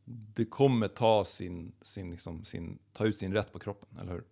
det 0.05 0.45
kommer 0.45 0.87
ta, 0.87 1.25
sin, 1.25 1.71
sin, 1.81 2.11
liksom, 2.11 2.43
sin, 2.43 2.79
ta 2.93 3.05
ut 3.05 3.19
sin 3.19 3.33
rätt 3.33 3.53
på 3.53 3.59
kroppen, 3.59 3.97
eller 4.01 4.11
hur? 4.11 4.23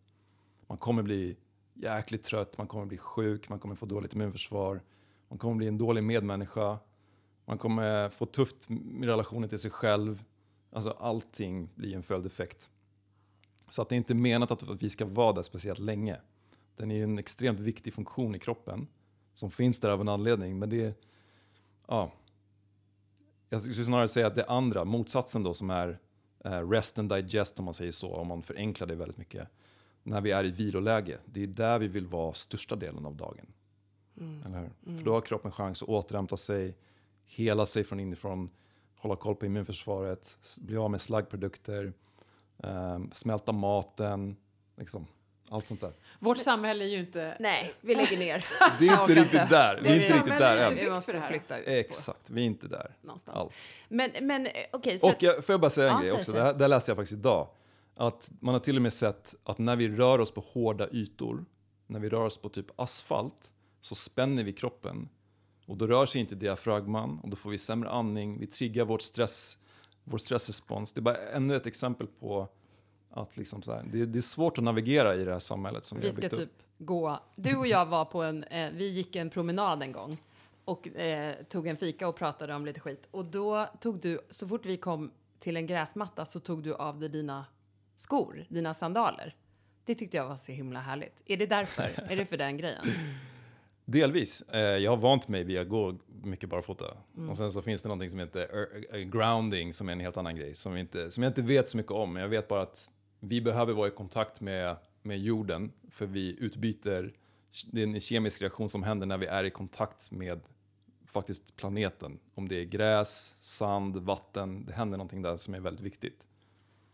Man 0.67 0.78
kommer 0.78 1.04
bli 1.04 1.38
jäkligt 1.74 2.24
trött, 2.24 2.58
man 2.58 2.68
kommer 2.68 2.86
bli 2.86 2.98
sjuk, 2.98 3.50
man 3.50 3.60
kommer 3.60 3.76
få 3.76 3.86
dåligt 3.86 4.14
immunförsvar, 4.14 4.82
man 5.28 5.38
kommer 5.38 5.56
bli 5.56 5.68
en 5.68 5.78
dålig 5.78 6.04
medmänniska, 6.04 6.80
man 7.46 7.58
kommer 7.58 8.10
få 8.10 8.26
tufft 8.26 8.70
med 8.70 9.10
relationen 9.10 9.50
till 9.50 9.60
sig 9.60 9.72
själv. 9.72 10.24
Alltså 10.72 10.92
allting 10.92 11.70
blir 11.76 11.96
en 11.96 12.04
följdeffekt. 12.04 12.70
Så 13.70 13.82
att 13.82 13.90
det 13.90 13.96
är 13.96 13.98
inte 13.98 14.14
menat 14.14 14.52
att, 14.52 14.84
vi 14.84 14.90
ska 14.90 15.06
vara 15.06 15.34
där 15.34 15.42
speciellt 15.42 15.80
länge. 15.80 16.18
Den 16.76 16.92
är 16.92 16.96
ju 16.96 17.04
en 17.04 17.20
extremt 17.20 17.60
viktig 17.60 17.94
funktion 17.94 18.36
i 18.36 18.40
kroppen 18.40 18.88
som 19.34 19.52
finns 19.52 19.80
där 19.80 19.90
av 19.90 20.02
en 20.02 20.10
anledning, 20.10 20.60
men 20.60 20.70
det 20.70 20.86
är, 20.86 20.94
ja, 21.88 22.12
jag 23.50 23.62
skulle 23.62 23.86
snarare 23.86 24.08
säga 24.08 24.28
att 24.28 24.36
det 24.36 24.46
andra, 24.46 24.86
motsatsen 24.86 25.44
då 25.44 25.54
som 25.54 25.70
är 25.70 26.00
eh, 26.46 26.70
rest 26.70 27.00
and 27.00 27.10
digest 27.10 27.60
om 27.60 27.66
man 27.66 27.74
säger 27.74 27.92
så, 27.92 28.16
om 28.16 28.28
man 28.28 28.44
förenklar 28.44 28.88
det 28.88 28.96
väldigt 28.96 29.18
mycket. 29.18 29.48
När 30.04 30.22
vi 30.22 30.32
är 30.32 30.44
i 30.44 30.52
viloläge, 30.52 31.18
det 31.26 31.44
är 31.44 31.48
där 31.48 31.80
vi 31.80 31.88
vill 31.88 32.08
vara 32.08 32.34
största 32.34 32.76
delen 32.76 33.06
av 33.06 33.16
dagen. 33.16 33.46
Mm. 34.20 34.44
Eller 34.46 34.60
hur? 34.60 34.98
För 34.98 35.06
då 35.06 35.13
har 35.13 35.22
kroppen 35.22 35.52
chans 35.52 35.84
att 35.84 35.89
återhämta 35.89 36.38
sig, 36.38 36.76
hela 37.26 37.66
sig 37.66 37.84
från 37.84 38.00
inifrån, 38.00 38.50
hålla 38.96 39.16
koll 39.16 39.36
på 39.36 39.46
immunförsvaret, 39.46 40.38
bli 40.58 40.78
av 40.78 40.92
med 40.92 41.02
slaggprodukter, 41.02 41.94
ehm, 42.63 43.12
smälta 43.13 43.52
maten, 43.52 44.36
liksom, 44.78 45.08
allt 45.50 45.68
sånt 45.68 45.82
där. 45.82 45.94
Vårt 46.20 46.38
samhälle 46.38 46.84
är 46.84 46.88
ju 46.88 47.00
inte... 47.00 47.38
Nej, 47.39 47.74
vi 47.82 47.96
lägger 47.96 48.18
ner. 48.18 48.46
Det 48.80 48.88
är 48.88 49.02
inte 49.02 49.13
riktigt 49.16 49.50
där, 49.50 49.80
vi 49.84 49.89
är 49.89 49.96
inte 49.96 50.13
riktigt 50.13 50.39
där 50.39 50.72
än. 50.72 50.76
Vi 50.76 50.89
måste 50.89 51.22
flytta 51.22 51.58
ut 51.60 51.68
Exakt, 51.68 52.30
vi 52.30 52.42
är 52.42 52.46
inte 52.46 52.68
där 52.68 52.92
någonstans. 53.02 53.38
alls. 53.38 53.74
Men, 53.89 54.12
men 54.22 54.46
eh, 54.46 54.52
okej, 54.72 55.00
så 55.00 55.06
Och 55.08 55.13
att, 55.13 55.22
jag, 55.22 55.46
får 55.46 55.54
jag 55.54 55.60
bara 55.62 55.70
säga 55.70 55.88
en 55.89 55.96
Ja, 55.96 56.02
grej 56.02 56.12
också, 56.12 56.32
det 56.32 56.42
här, 56.42 56.54
det 56.54 56.63
här 56.63 56.68
läste 56.68 56.92
jag 56.92 56.98
faktiskt 56.98 57.20
idag. 57.20 57.48
Att 57.95 58.32
man 58.39 58.53
har 58.53 58.60
till 58.60 58.75
och 58.75 58.82
med 58.82 58.93
sett 58.93 59.36
att 59.43 59.58
när 59.58 59.75
vi 59.75 59.89
rör 59.89 60.19
oss 60.19 60.32
på 60.32 60.41
hårda 60.41 60.89
ytor, 60.91 61.45
när 61.88 61.99
vi 61.99 62.10
rör 62.10 62.25
oss 62.25 62.38
på 62.38 62.49
typ 62.49 62.71
asfalt, 62.75 63.53
så 63.82 63.95
spänner 63.95 64.43
vi 64.43 64.53
kroppen. 64.53 65.10
Och 65.65 65.77
då 65.77 65.88
rör 65.88 66.06
sig 66.06 66.21
inte 66.21 66.36
diafragman 66.36 67.19
och 67.19 67.29
då 67.29 67.36
får 67.36 67.49
vi 67.49 67.58
sämre 67.58 67.89
andning, 67.89 68.39
vi 68.39 68.47
triggar 68.47 68.86
vårt 68.86 69.01
stress, 69.01 69.58
vår 70.03 70.17
stressrespons. 70.17 70.93
Det 70.93 70.99
är 70.99 71.01
bara 71.01 71.17
ännu 71.17 71.56
ett 71.56 71.65
exempel 71.65 72.08
på 72.08 72.47
att 73.10 73.38
liksom 73.38 73.62
så 73.62 73.73
här, 73.73 73.84
det, 73.91 74.06
det 74.06 74.19
är 74.19 74.21
svårt 74.21 74.58
att 74.58 74.63
navigera 74.63 75.15
i 75.15 75.23
det 75.23 75.32
här 75.32 75.39
samhället 75.39 75.86
som 75.86 75.97
vi, 75.97 76.01
vi 76.01 76.08
har 76.08 76.13
ska 76.13 76.21
byggt 76.21 76.34
upp. 76.34 76.39
typ 76.39 76.63
gå. 76.77 77.19
Du 77.36 77.56
och 77.56 77.67
jag 77.67 77.86
var 77.86 78.06
på 78.06 78.23
en, 78.23 78.43
eh, 78.43 78.71
vi 78.71 78.89
gick 78.89 79.15
en 79.15 79.29
promenad 79.29 79.84
en 79.84 79.91
gång 79.91 80.17
och 80.65 80.88
eh, 80.88 81.36
tog 81.43 81.67
en 81.67 81.77
fika 81.77 82.08
och 82.08 82.15
pratade 82.15 82.56
om 82.56 82.65
lite 82.65 82.79
skit. 82.79 83.08
Och 83.12 83.25
då 83.25 83.67
tog 83.79 83.99
du, 83.99 84.19
så 84.29 84.47
fort 84.47 84.65
vi 84.65 84.77
kom 84.77 85.12
till 85.39 85.58
en 85.58 85.67
gräsmatta 85.67 86.25
så 86.25 86.39
tog 86.39 86.63
du 86.63 86.75
av 86.75 86.99
dig 86.99 87.10
dina 87.10 87.45
skor, 87.97 88.45
dina 88.49 88.73
sandaler. 88.73 89.36
Det 89.86 89.95
tyckte 89.95 90.17
jag 90.17 90.27
var 90.27 90.36
så 90.36 90.51
himla 90.51 90.79
härligt. 90.79 91.23
Är 91.25 91.38
det 91.38 91.45
därför? 91.45 91.84
är 92.10 92.15
det 92.15 92.25
för 92.25 92.38
den 92.38 92.58
grejen? 92.58 92.86
Delvis. 93.86 94.41
Eh, 94.41 94.62
jag 94.62 94.91
har 94.91 94.97
vant 94.97 95.27
mig 95.27 95.43
vid 95.43 95.60
att 95.60 95.69
gå 95.69 95.97
mycket 96.23 96.49
barfota. 96.49 96.86
Mm. 97.17 97.29
Och 97.29 97.38
sen 97.38 97.51
så 97.51 97.62
finns 97.62 97.82
det 97.82 97.89
någonting 97.89 98.10
som 98.10 98.19
heter 98.19 99.03
grounding 99.03 99.73
som 99.73 99.89
är 99.89 99.93
en 99.93 99.99
helt 99.99 100.17
annan 100.17 100.36
grej. 100.36 100.56
Som, 100.56 100.77
inte, 100.77 101.12
som 101.12 101.23
jag 101.23 101.29
inte 101.29 101.41
vet 101.41 101.69
så 101.69 101.77
mycket 101.77 101.91
om. 101.91 102.13
Men 102.13 102.21
jag 102.21 102.29
vet 102.29 102.47
bara 102.47 102.62
att 102.62 102.91
vi 103.19 103.41
behöver 103.41 103.73
vara 103.73 103.88
i 103.88 103.91
kontakt 103.91 104.41
med, 104.41 104.75
med 105.01 105.19
jorden. 105.19 105.71
För 105.91 106.06
vi 106.06 106.36
utbyter, 106.39 107.13
det 107.71 107.82
är 107.82 107.88
en 107.88 107.99
kemisk 107.99 108.41
reaktion 108.41 108.69
som 108.69 108.84
händer 108.84 109.06
när 109.06 109.17
vi 109.17 109.25
är 109.25 109.43
i 109.43 109.49
kontakt 109.49 110.12
med 110.12 110.39
faktiskt 111.06 111.56
planeten. 111.56 112.19
Om 112.36 112.47
det 112.47 112.56
är 112.56 112.63
gräs, 112.63 113.36
sand, 113.39 113.97
vatten. 113.97 114.65
Det 114.65 114.73
händer 114.73 114.97
någonting 114.97 115.21
där 115.21 115.38
som 115.38 115.53
är 115.53 115.60
väldigt 115.60 115.84
viktigt. 115.84 116.27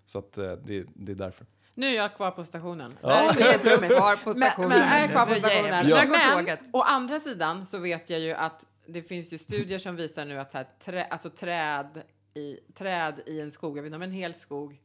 Så 0.09 0.19
att 0.19 0.37
eh, 0.37 0.51
det, 0.51 0.85
det 0.95 1.11
är 1.11 1.15
därför. 1.15 1.45
Nu 1.75 1.87
är 1.87 1.95
jag 1.95 2.15
kvar 2.15 2.31
på 2.31 2.43
stationen. 2.43 2.97
Ja. 3.01 3.07
Där 3.07 3.47
är 3.47 3.53
resrummet. 3.53 3.91
Kvar 3.97 4.15
på 4.15 4.29
Men, 4.29 4.49
stationen. 4.49 4.69
men 4.69 4.79
jag 4.79 5.03
är 5.03 5.07
kvar 5.07 5.25
på 5.25 5.35
stationen. 5.35 5.89
Ja. 5.89 6.41
Men 6.45 6.57
å 6.73 6.81
andra 6.81 7.19
sidan 7.19 7.65
så 7.65 7.77
vet 7.77 8.09
jag 8.09 8.19
ju 8.19 8.31
att 8.31 8.65
det 8.85 9.01
finns 9.01 9.33
ju 9.33 9.37
studier 9.37 9.79
som 9.79 9.95
visar 9.95 10.25
nu 10.25 10.39
att 10.39 10.51
så 10.51 10.57
här, 10.57 10.67
trä, 10.79 11.03
alltså 11.05 11.29
träd, 11.29 12.03
i, 12.33 12.57
träd 12.73 13.21
i 13.25 13.39
en 13.39 13.51
skog, 13.51 13.77
jag 13.77 13.83
vet 13.83 13.87
inte 13.87 13.95
om 13.95 14.01
en 14.01 14.11
hel 14.11 14.33
skog, 14.33 14.81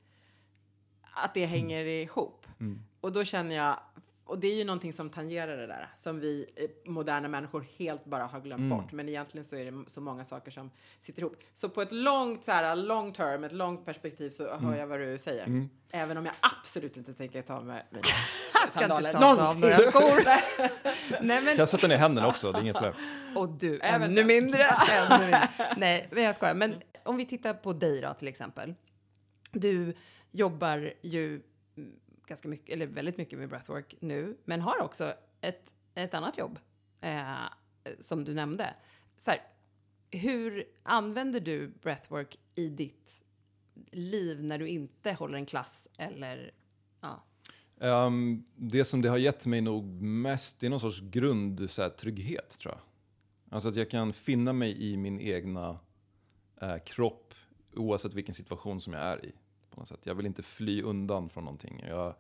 att 1.13 1.35
det 1.35 1.47
hänger 1.47 1.85
ihop. 1.85 2.47
Mm. 2.61 2.83
Och 3.01 3.13
då 3.13 3.25
känner 3.25 3.57
jag, 3.57 3.81
och 4.27 4.39
det 4.39 4.47
är 4.49 4.55
ju 4.55 4.65
någonting 4.65 4.93
som 4.93 5.11
tangerar 5.11 5.57
det 5.57 5.67
där, 5.67 5.89
som 5.97 6.21
vi 6.21 6.47
eh, 6.57 6.91
moderna 6.91 7.29
människor 7.29 7.67
helt 7.79 8.05
bara 8.05 8.25
har 8.25 8.41
glömt 8.41 8.61
Mm. 8.61 8.79
bort. 8.79 8.93
Men 8.93 9.09
egentligen 9.09 9.45
så 9.45 9.57
är 9.57 9.71
det 9.73 9.85
så 9.91 10.01
många 10.01 10.25
saker 10.25 10.51
som 10.51 10.71
sitter 11.01 11.21
ihop. 11.23 11.37
Så 11.55 11.69
på 11.69 11.83
ett 11.83 11.93
långt, 11.93 12.45
så 12.45 12.51
här, 12.53 12.77
long 12.77 13.13
term, 13.13 13.45
ett 13.45 13.53
långt 13.53 13.85
perspektiv 13.85 14.31
så 14.31 14.57
hör 14.57 14.77
jag 14.77 14.87
vad 14.87 15.01
du 15.01 15.19
säger. 15.19 15.47
Mm. 15.47 15.69
Även 15.91 16.17
om 16.17 16.27
jag 16.27 16.35
absolut 16.61 16.97
inte 16.97 17.15
tänker 17.15 17.43
ta 17.43 17.61
med 17.61 17.83
mina 17.91 18.03
ska 18.71 18.83
inte 18.85 19.13
ta 19.13 19.49
av 19.51 19.59
några 19.61 19.79
skor. 19.79 20.25
Nej, 21.11 21.43
men 21.43 21.47
Kan 21.47 21.57
jag 21.57 21.69
sätta 21.69 21.87
ner 21.87 21.97
händerna 21.97 22.29
också? 22.29 22.53
Det 22.53 22.59
är 22.59 22.63
inget 22.63 22.77
problem. 22.77 22.95
Och 23.37 23.49
du 23.49 23.79
Även 23.79 24.11
ännu 24.11 24.25
mindre. 24.25 24.63
ännu 25.11 25.21
mindre. 25.21 25.49
Nej, 25.77 26.09
men 26.11 26.23
jag 26.23 26.35
skojar. 26.35 26.55
Men 26.55 26.75
om 27.03 27.17
vi 27.17 27.27
tittar 27.27 27.55
på 27.55 27.73
dig 27.73 28.01
då 28.01 28.15
till 28.15 28.29
exempel. 28.29 28.75
Du 29.53 29.95
jobbar 30.31 30.95
ju 31.03 31.29
mm, 31.29 31.43
ganska 32.27 32.49
mycket, 32.49 32.73
eller 32.73 32.87
väldigt 32.87 33.17
mycket 33.17 33.39
med 33.39 33.49
breathwork 33.49 33.95
nu, 34.01 34.37
men 34.45 34.61
har 34.61 34.81
också 34.81 35.15
ett, 35.41 35.75
ett 35.95 36.15
annat 36.15 36.39
jobb 36.39 36.59
eh, 37.01 37.45
som 37.99 38.25
du 38.25 38.35
nämnde. 38.35 38.75
Så 39.17 39.31
här, 39.31 39.41
hur 40.11 40.65
använder 40.83 41.41
du 41.41 41.69
breathwork 41.69 42.39
i 42.55 42.69
ditt 42.69 43.25
liv 43.91 44.45
när 44.45 44.59
du 44.59 44.69
inte 44.69 45.13
håller 45.13 45.39
en 45.39 45.47
klass 45.47 45.89
eller 45.97 46.51
ja, 47.01 47.25
Um, 47.81 48.45
det 48.57 48.85
som 48.85 49.03
det 49.03 49.09
har 49.09 49.19
gett 49.19 49.47
mig 49.47 49.61
nog 49.61 49.85
mest, 50.03 50.61
det 50.61 50.67
är 50.67 50.71
någon 50.71 50.81
sorts 50.81 51.01
grund, 51.01 51.71
så 51.71 51.83
här, 51.83 51.89
trygghet 51.89 52.59
tror 52.59 52.75
jag. 52.75 52.81
Alltså 53.55 53.69
att 53.69 53.77
jag 53.77 53.91
kan 53.91 54.13
finna 54.13 54.53
mig 54.53 54.93
i 54.93 54.97
min 54.97 55.21
egna 55.21 55.79
eh, 56.61 56.77
kropp 56.87 57.35
oavsett 57.75 58.15
vilken 58.15 58.35
situation 58.35 58.81
som 58.81 58.93
jag 58.93 59.03
är 59.03 59.25
i. 59.25 59.33
På 59.75 59.81
något 59.81 59.89
sätt. 59.89 60.01
Jag 60.03 60.15
vill 60.15 60.27
inte 60.27 60.43
fly 60.43 60.83
undan 60.83 61.29
från 61.29 61.45
någonting. 61.45 61.85
Jag, 61.89 62.15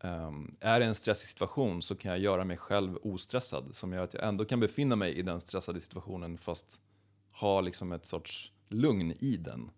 ehm, 0.00 0.56
är 0.60 0.80
det 0.80 0.86
en 0.86 0.94
stressig 0.94 1.28
situation 1.28 1.82
så 1.82 1.94
kan 1.96 2.10
jag 2.10 2.20
göra 2.20 2.44
mig 2.44 2.56
själv 2.56 2.98
ostressad 3.02 3.74
som 3.74 3.92
gör 3.92 4.04
att 4.04 4.14
jag 4.14 4.24
ändå 4.28 4.44
kan 4.44 4.60
befinna 4.60 4.96
mig 4.96 5.14
i 5.14 5.22
den 5.22 5.40
stressade 5.40 5.80
situationen 5.80 6.38
fast 6.38 6.80
ha 7.32 7.60
liksom 7.60 7.92
ett 7.92 8.06
sorts 8.06 8.52
lugn 8.68 9.12
i 9.18 9.36
den. 9.36 9.70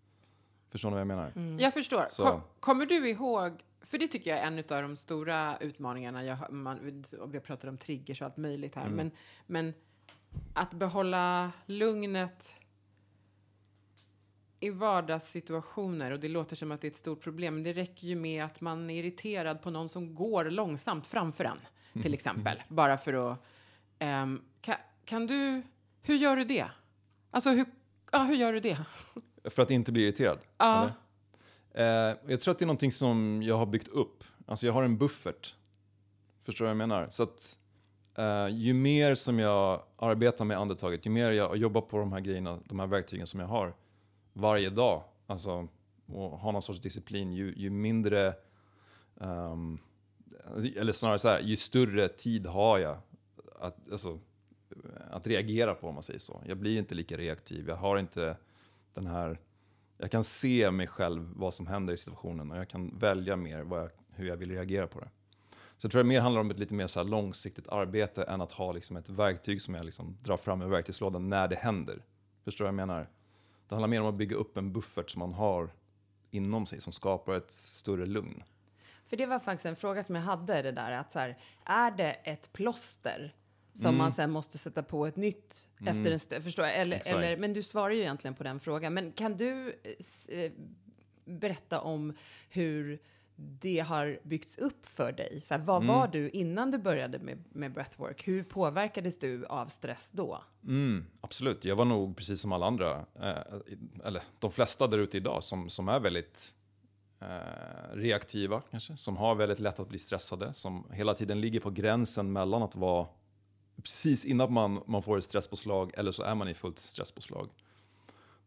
Förstår 0.70 0.88
ni 0.90 0.92
vad 0.94 1.00
jag 1.00 1.06
menar? 1.06 1.32
Mm. 1.36 1.58
Jag 1.58 1.74
förstår. 1.74 2.04
Så- 2.10 2.24
Kom, 2.24 2.40
kommer 2.60 2.86
du 2.86 3.08
ihåg, 3.08 3.52
för 3.80 3.98
det 3.98 4.08
tycker 4.08 4.30
jag 4.30 4.38
är 4.38 4.46
en 4.46 4.58
av 4.58 4.82
de 4.82 4.96
stora 4.96 5.58
utmaningarna, 5.58 6.24
jag, 6.24 6.52
man, 6.52 6.78
och 7.20 7.34
vi 7.34 7.38
har 7.38 7.44
pratat 7.44 7.68
om 7.70 7.78
triggers 7.78 8.20
och 8.20 8.26
allt 8.26 8.36
möjligt 8.36 8.74
här, 8.74 8.82
Mm. 8.86 8.96
men, 8.96 9.10
men 9.46 9.74
att 10.54 10.74
behålla 10.74 11.52
lugnet 11.66 12.54
i 14.60 14.70
vardagssituationer, 14.70 16.10
och 16.10 16.20
det 16.20 16.28
låter 16.28 16.56
som 16.56 16.72
att 16.72 16.80
det 16.80 16.86
är 16.86 16.90
ett 16.90 16.96
stort 16.96 17.20
problem, 17.20 17.54
men 17.54 17.62
det 17.62 17.72
räcker 17.72 18.06
ju 18.06 18.16
med 18.16 18.44
att 18.44 18.60
man 18.60 18.90
är 18.90 18.94
irriterad 18.94 19.62
på 19.62 19.70
någon 19.70 19.88
som 19.88 20.14
går 20.14 20.44
långsamt 20.44 21.06
framför 21.06 21.44
en, 21.44 21.58
till 22.02 22.14
exempel, 22.14 22.62
bara 22.68 22.98
för 22.98 23.32
att... 23.32 23.38
ehm, 23.98 24.42
kan, 24.60 24.76
kan 25.04 25.26
du, 25.26 25.62
hur 26.02 26.16
gör 26.16 26.36
du 26.36 26.44
det? 26.44 26.66
Alltså, 27.30 27.50
hur, 27.50 27.66
ja, 28.12 28.22
hur 28.22 28.34
gör 28.36 28.52
du 28.52 28.60
det? 28.60 28.78
För 29.44 29.62
att 29.62 29.70
inte 29.70 29.92
bli 29.92 30.02
irriterad? 30.02 30.38
Ja. 30.58 30.90
Eh, 31.74 31.84
jag 32.26 32.40
tror 32.40 32.52
att 32.52 32.58
det 32.58 32.64
är 32.64 32.66
någonting 32.66 32.92
som 32.92 33.42
jag 33.42 33.56
har 33.56 33.66
byggt 33.66 33.88
upp. 33.88 34.24
Alltså 34.46 34.66
jag 34.66 34.72
har 34.72 34.82
en 34.82 34.98
buffert. 34.98 35.54
Förstår 36.44 36.64
du 36.64 36.66
vad 36.66 36.70
jag 36.70 36.76
menar? 36.76 37.08
Så 37.10 37.22
att 37.22 37.58
eh, 38.14 38.48
ju 38.48 38.74
mer 38.74 39.14
som 39.14 39.38
jag 39.38 39.82
arbetar 39.96 40.44
med 40.44 40.58
andetaget, 40.58 41.06
ju 41.06 41.10
mer 41.10 41.30
jag 41.30 41.56
jobbar 41.56 41.80
på 41.80 41.98
de 41.98 42.12
här 42.12 42.20
grejerna, 42.20 42.58
de 42.64 42.78
här 42.78 42.86
verktygen 42.86 43.26
som 43.26 43.40
jag 43.40 43.46
har 43.46 43.74
varje 44.38 44.70
dag, 44.70 45.02
alltså 45.26 45.68
och 46.06 46.30
ha 46.30 46.52
någon 46.52 46.62
sorts 46.62 46.80
disciplin, 46.80 47.32
ju, 47.32 47.54
ju 47.56 47.70
mindre, 47.70 48.34
um, 49.14 49.80
eller 50.76 50.92
snarare 50.92 51.18
så 51.18 51.28
här, 51.28 51.40
ju 51.40 51.56
större 51.56 52.08
tid 52.08 52.46
har 52.46 52.78
jag 52.78 52.98
att, 53.60 53.92
alltså, 53.92 54.18
att 55.10 55.26
reagera 55.26 55.74
på 55.74 55.88
om 55.88 55.94
man 55.94 56.02
säger 56.02 56.20
så. 56.20 56.42
Jag 56.46 56.56
blir 56.56 56.78
inte 56.78 56.94
lika 56.94 57.16
reaktiv, 57.16 57.68
jag 57.68 57.76
har 57.76 57.98
inte 57.98 58.36
den 58.94 59.06
här 59.06 59.38
jag 60.00 60.10
kan 60.10 60.24
se 60.24 60.70
mig 60.70 60.86
själv, 60.86 61.32
vad 61.36 61.54
som 61.54 61.66
händer 61.66 61.94
i 61.94 61.96
situationen 61.96 62.50
och 62.50 62.58
jag 62.58 62.68
kan 62.68 62.98
välja 62.98 63.36
mer 63.36 63.62
vad 63.62 63.80
jag, 63.80 63.90
hur 64.10 64.28
jag 64.28 64.36
vill 64.36 64.50
reagera 64.50 64.86
på 64.86 65.00
det. 65.00 65.08
Så 65.76 65.86
jag 65.86 65.92
tror 65.92 66.02
det 66.02 66.08
mer 66.08 66.20
handlar 66.20 66.40
om 66.40 66.50
ett 66.50 66.58
lite 66.58 66.74
mer 66.74 66.86
så 66.86 67.00
här 67.00 67.04
långsiktigt 67.04 67.68
arbete 67.68 68.22
än 68.22 68.40
att 68.40 68.52
ha 68.52 68.72
liksom 68.72 68.96
ett 68.96 69.08
verktyg 69.08 69.62
som 69.62 69.74
jag 69.74 69.84
liksom 69.84 70.16
drar 70.22 70.36
fram 70.36 70.62
ur 70.62 70.68
verktygslådan 70.68 71.28
när 71.28 71.48
det 71.48 71.56
händer. 71.56 72.02
Förstår 72.44 72.64
du 72.64 72.72
vad 72.72 72.80
jag 72.80 72.86
menar? 72.86 73.08
Det 73.68 73.74
handlar 73.74 73.88
mer 73.88 74.00
om 74.00 74.06
att 74.06 74.14
bygga 74.14 74.36
upp 74.36 74.56
en 74.56 74.72
buffert 74.72 75.10
som 75.10 75.18
man 75.18 75.32
har 75.32 75.70
inom 76.30 76.66
sig 76.66 76.80
som 76.80 76.92
skapar 76.92 77.34
ett 77.34 77.50
större 77.50 78.06
lugn. 78.06 78.42
För 79.06 79.16
det 79.16 79.26
var 79.26 79.38
faktiskt 79.38 79.66
en 79.66 79.76
fråga 79.76 80.02
som 80.02 80.14
jag 80.14 80.22
hade, 80.22 80.62
det 80.62 80.72
där 80.72 80.92
att 80.92 81.12
så 81.12 81.18
här, 81.18 81.38
är 81.64 81.90
det 81.90 82.12
ett 82.12 82.52
plåster 82.52 83.34
som 83.72 83.86
Mm. 83.86 83.98
man 83.98 84.12
sen 84.12 84.30
måste 84.30 84.58
sätta 84.58 84.82
på 84.82 85.06
ett 85.06 85.16
nytt 85.16 85.68
efter 85.86 86.10
en 86.12 86.18
stund? 86.18 86.44
Förstår 86.44 86.64
jag? 86.66 86.76
Eller, 86.76 87.08
eller, 87.08 87.36
men 87.36 87.52
du 87.52 87.62
svarar 87.62 87.90
ju 87.90 88.00
egentligen 88.00 88.34
på 88.34 88.44
den 88.44 88.60
frågan. 88.60 88.94
Men 88.94 89.12
kan 89.12 89.36
du 89.36 89.68
eh, 90.28 90.38
eh, 90.38 90.52
berätta 91.24 91.80
om 91.80 92.16
hur 92.50 92.98
det 93.40 93.78
har 93.80 94.18
byggts 94.22 94.58
upp 94.58 94.86
för 94.86 95.12
dig? 95.12 95.40
Så 95.44 95.54
här, 95.54 95.60
vad 95.60 95.82
Mm. 95.82 95.94
var 95.94 96.08
du 96.08 96.30
innan 96.30 96.70
du 96.70 96.78
började 96.78 97.18
med, 97.18 97.44
med 97.48 97.72
breathwork? 97.72 98.28
Hur 98.28 98.42
påverkades 98.42 99.18
du 99.18 99.46
av 99.46 99.66
stress 99.66 100.10
då? 100.12 100.42
Mm, 100.64 101.04
absolut, 101.20 101.64
jag 101.64 101.76
var 101.76 101.84
nog 101.84 102.16
precis 102.16 102.40
som 102.40 102.52
alla 102.52 102.66
andra, 102.66 103.06
eh, 103.20 103.36
eller 104.04 104.22
de 104.38 104.52
flesta 104.52 104.86
där 104.86 104.98
ute 104.98 105.16
idag 105.16 105.44
som, 105.44 105.70
som 105.70 105.88
är 105.88 106.00
väldigt 106.00 106.54
eh, 107.20 107.26
reaktiva 107.96 108.62
kanske, 108.70 108.96
som 108.96 109.16
har 109.16 109.34
väldigt 109.34 109.60
lätt 109.60 109.80
att 109.80 109.88
bli 109.88 109.98
stressade, 109.98 110.54
som 110.54 110.86
hela 110.92 111.14
tiden 111.14 111.40
ligger 111.40 111.60
på 111.60 111.70
gränsen 111.70 112.32
mellan 112.32 112.62
att 112.62 112.76
vara 112.76 113.06
precis 113.82 114.24
innan 114.24 114.52
man, 114.52 114.82
man 114.86 115.02
får 115.02 115.18
ett 115.18 115.24
stresspåslag 115.24 115.92
eller 115.94 116.12
så 116.12 116.22
är 116.22 116.34
man 116.34 116.48
i 116.48 116.54
fullt 116.54 116.78
stresspåslag. 116.78 117.48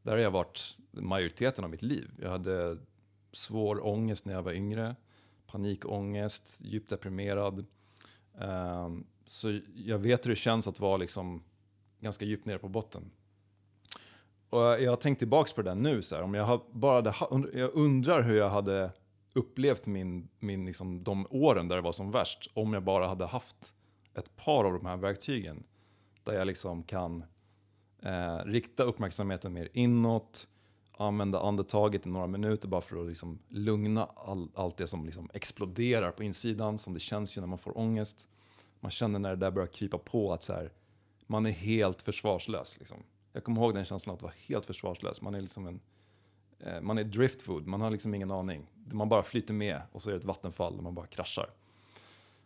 Där 0.03 0.11
har 0.11 0.17
jag 0.19 0.31
varit 0.31 0.77
majoriteten 0.91 1.63
av 1.63 1.69
mitt 1.69 1.81
liv. 1.81 2.11
Jag 2.21 2.29
hade 2.29 2.77
svår 3.31 3.85
ångest 3.87 4.25
när 4.25 4.33
jag 4.33 4.43
var 4.43 4.51
yngre, 4.51 4.95
panikångest, 5.47 6.61
djupt 6.61 6.89
deprimerad. 6.89 7.65
Ehm, 8.39 9.05
så 9.25 9.59
jag 9.75 9.99
vet 9.99 10.25
hur 10.25 10.29
det 10.29 10.35
känns 10.35 10.67
att 10.67 10.79
vara 10.79 10.97
liksom 10.97 11.43
ganska 11.99 12.25
djupt 12.25 12.45
nere 12.45 12.59
på 12.59 12.69
botten. 12.69 13.11
Och 14.49 14.61
jag 14.61 14.91
har 14.91 14.97
tänkt 14.97 15.19
tillbaks 15.19 15.53
på 15.53 15.61
det 15.61 15.69
där 15.69 15.75
nu, 15.75 16.01
så 16.01 16.15
här, 16.15 16.23
om 16.23 16.33
jag, 16.33 16.61
bara 16.71 17.11
hade, 17.11 17.59
jag 17.59 17.73
undrar 17.73 18.21
hur 18.21 18.37
jag 18.37 18.49
hade 18.49 18.91
upplevt 19.33 19.87
min, 19.87 20.27
min, 20.39 20.65
liksom, 20.65 21.03
de 21.03 21.27
åren 21.29 21.67
där 21.67 21.75
det 21.75 21.81
var 21.81 21.91
som 21.91 22.11
värst, 22.11 22.51
om 22.53 22.73
jag 22.73 22.83
bara 22.83 23.07
hade 23.07 23.25
haft 23.25 23.73
ett 24.13 24.35
par 24.35 24.65
av 24.65 24.73
de 24.73 24.85
här 24.85 24.97
verktygen. 24.97 25.63
Där 26.23 26.33
jag 26.33 26.47
liksom 26.47 26.83
kan 26.83 27.23
eh, 28.01 28.37
rikta 28.45 28.83
uppmärksamheten 28.83 29.53
mer 29.53 29.69
inåt, 29.73 30.47
använda 31.01 31.39
andetaget 31.39 32.05
i 32.05 32.09
några 32.09 32.27
minuter 32.27 32.67
bara 32.67 32.81
för 32.81 33.01
att 33.01 33.07
liksom 33.07 33.39
lugna 33.47 34.05
all, 34.05 34.49
allt 34.55 34.77
det 34.77 34.87
som 34.87 35.05
liksom 35.05 35.29
exploderar 35.33 36.11
på 36.11 36.23
insidan, 36.23 36.77
som 36.77 36.93
det 36.93 36.99
känns 36.99 37.37
ju 37.37 37.41
när 37.41 37.47
man 37.47 37.57
får 37.57 37.77
ångest. 37.77 38.27
Man 38.79 38.91
känner 38.91 39.19
när 39.19 39.29
det 39.29 39.35
där 39.35 39.51
börjar 39.51 39.67
krypa 39.67 39.97
på 39.97 40.33
att 40.33 40.43
så 40.43 40.53
här, 40.53 40.71
man 41.27 41.45
är 41.45 41.51
helt 41.51 42.01
försvarslös. 42.01 42.79
Liksom. 42.79 42.97
Jag 43.33 43.43
kommer 43.43 43.61
ihåg 43.61 43.73
den 43.73 43.85
känslan 43.85 44.15
att 44.15 44.21
vara 44.21 44.33
helt 44.47 44.65
försvarslös. 44.65 45.21
Man 45.21 45.35
är 45.35 45.41
liksom 45.41 45.67
en, 45.67 45.79
eh, 46.59 46.81
man 46.81 46.97
är 46.97 47.03
driftwood, 47.03 47.67
man 47.67 47.81
har 47.81 47.89
liksom 47.89 48.15
ingen 48.15 48.31
aning. 48.31 48.67
Man 48.91 49.09
bara 49.09 49.23
flyter 49.23 49.53
med 49.53 49.81
och 49.91 50.01
så 50.01 50.09
är 50.09 50.13
det 50.13 50.19
ett 50.19 50.25
vattenfall 50.25 50.75
där 50.75 50.83
man 50.83 50.95
bara 50.95 51.07
kraschar. 51.07 51.49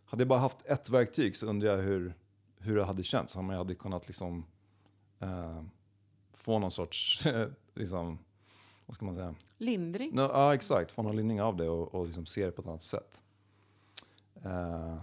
Hade 0.05 0.21
jag 0.21 0.27
bara 0.27 0.39
haft 0.39 0.65
ett 0.65 0.89
verktyg 0.89 1.35
så 1.35 1.45
undrar 1.45 1.69
jag 1.69 1.77
hur, 1.77 2.13
hur 2.57 2.75
det 2.75 2.85
hade 2.85 3.03
känts. 3.03 3.35
Om 3.35 3.49
jag 3.49 3.57
hade 3.57 3.75
kunnat 3.75 4.07
liksom, 4.07 4.45
eh, 5.19 5.63
få 6.33 6.59
någon 6.59 6.71
sorts, 6.71 7.23
liksom, 7.73 8.19
vad 8.85 8.95
ska 8.95 9.05
man 9.05 9.15
säga? 9.15 9.35
Lindring? 9.57 10.11
No, 10.15 10.21
ja, 10.21 10.53
exakt. 10.53 10.91
Få 10.91 11.01
någon 11.01 11.15
lindring 11.15 11.41
av 11.41 11.57
det 11.57 11.69
och, 11.69 11.95
och 11.95 12.05
liksom 12.05 12.25
se 12.25 12.45
det 12.45 12.51
på 12.51 12.61
ett 12.61 12.67
annat 12.67 12.83
sätt. 12.83 13.19
Eh, 14.43 14.97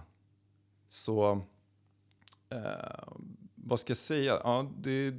så, 0.87 1.41
eh, 2.49 3.13
vad 3.55 3.79
ska 3.79 3.91
jag 3.91 3.97
säga? 3.97 4.41
Ja, 4.43 4.71
det, 4.79 5.11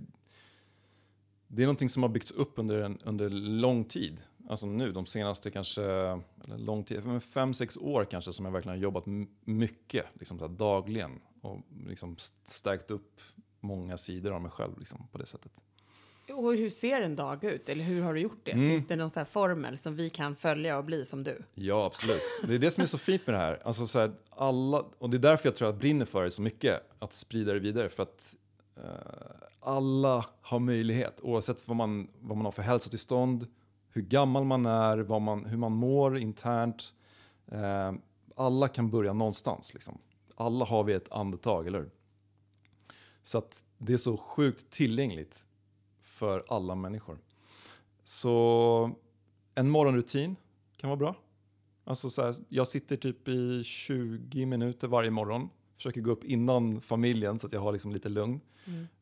det 1.49 1.63
är 1.63 1.67
någonting 1.67 1.89
som 1.89 2.03
har 2.03 2.11
byggts 2.11 2.31
upp 2.31 2.59
under, 2.59 2.79
en, 2.79 2.99
under 3.05 3.31
lång 3.31 3.85
tid. 3.85 4.23
Alltså 4.49 4.67
nu, 4.67 4.93
de 4.93 5.07
senaste 5.07 5.51
kanske, 5.51 5.83
eller 6.45 6.59
lång 6.59 6.85
tid, 6.85 7.23
fem, 7.23 7.55
sex 7.55 7.77
år 7.77 8.05
kanske 8.05 8.33
som 8.33 8.45
jag 8.45 8.53
verkligen 8.53 8.77
har 8.79 8.83
jobbat 8.83 9.05
mycket, 9.45 10.07
liksom 10.15 10.39
så 10.39 10.49
dagligen. 10.49 11.21
Och 11.41 11.61
liksom 11.87 12.13
st- 12.15 12.37
stärkt 12.45 12.91
upp 12.91 13.21
många 13.61 13.97
sidor 13.97 14.33
av 14.33 14.43
mig 14.43 14.51
själv 14.51 14.79
liksom, 14.79 15.07
på 15.13 15.19
det 15.19 15.27
sättet. 15.27 15.53
Och 16.33 16.55
hur 16.55 16.71
ser 16.71 17.01
en 17.01 17.17
dag 17.17 17.45
ut? 17.45 17.69
Eller 17.69 17.85
hur 17.85 18.03
har 18.03 18.15
du 18.15 18.21
gjort 18.21 18.41
det? 18.43 18.53
Mm. 18.53 18.71
Finns 18.71 18.89
det 18.89 18.97
någon 18.97 19.11
så 19.11 19.21
här 19.21 19.25
formel 19.25 19.79
som 19.79 19.97
vi 19.97 20.11
kan 20.11 20.37
följa 20.37 20.79
och 20.79 20.85
bli 20.85 21.05
som 21.05 21.25
du? 21.25 21.43
Ja, 21.55 21.87
absolut. 21.87 22.21
Det 22.47 22.55
är 22.55 22.59
det 22.59 22.71
som 22.71 22.83
är 22.83 22.87
så 22.87 22.99
fint 22.99 23.27
med 23.27 23.35
det 23.35 23.39
här. 23.39 23.63
Alltså 23.65 23.87
så 23.87 23.99
här 23.99 24.13
alla, 24.31 24.85
och 24.99 25.11
det 25.11 25.17
är 25.17 25.19
därför 25.19 25.49
jag 25.49 25.57
tror 25.57 25.69
jag 25.69 25.79
brinner 25.79 26.05
för 26.05 26.25
det 26.25 26.31
så 26.31 26.43
mycket, 26.43 26.83
att 26.99 27.13
sprida 27.13 27.53
det 27.53 27.59
vidare. 27.59 27.89
För 27.89 28.03
att 28.03 28.37
eh, 28.77 28.83
alla 29.61 30.27
har 30.41 30.59
möjlighet, 30.59 31.21
oavsett 31.23 31.69
vad 31.69 31.77
man, 31.77 32.09
vad 32.21 32.37
man 32.37 32.45
har 32.45 32.53
för 32.53 32.63
hälsotillstånd, 32.63 33.47
hur 33.89 34.03
gammal 34.03 34.45
man 34.45 34.67
är, 34.67 34.99
vad 34.99 35.23
man, 35.23 35.45
hur 35.45 35.57
man 35.59 35.73
mår 35.73 36.19
internt. 36.19 36.95
Eh, 37.53 37.93
alla 38.37 38.69
kan 38.69 38.91
börja 38.91 39.13
någonstans. 39.13 39.75
Liksom. 39.75 39.99
Alla 40.35 40.65
har 40.65 40.85
vi 40.85 40.93
ett 40.93 41.13
andetag, 41.13 41.67
eller 41.67 41.79
hur? 41.79 41.91
Så 43.23 43.39
att 43.39 43.65
det 43.79 43.93
är 43.93 43.97
så 43.97 44.17
sjukt 44.17 44.71
tillgängligt 44.71 45.45
för 46.15 46.45
alla 46.49 46.75
människor. 46.75 47.19
Så 48.05 48.91
en 49.55 49.71
morgonrutin 49.71 50.37
kan 50.77 50.91
vara 50.91 50.99
bra. 50.99 51.15
Alltså 51.85 52.11
så 52.11 52.23
här, 52.23 52.35
jag 52.49 52.69
sitter 52.69 52.97
typ 52.97 53.29
i 53.29 53.65
20 53.65 54.47
minuter 54.47 54.89
varje 54.89 55.11
morgon. 55.11 55.51
Försöker 55.77 56.01
gå 56.01 56.11
upp 56.11 56.25
innan 56.25 56.81
familjen 56.81 57.39
så 57.39 57.47
att 57.47 57.53
jag 57.53 57.61
har 57.61 57.73
liksom 57.73 57.93
lite 57.93 58.09
lugn. 58.09 58.41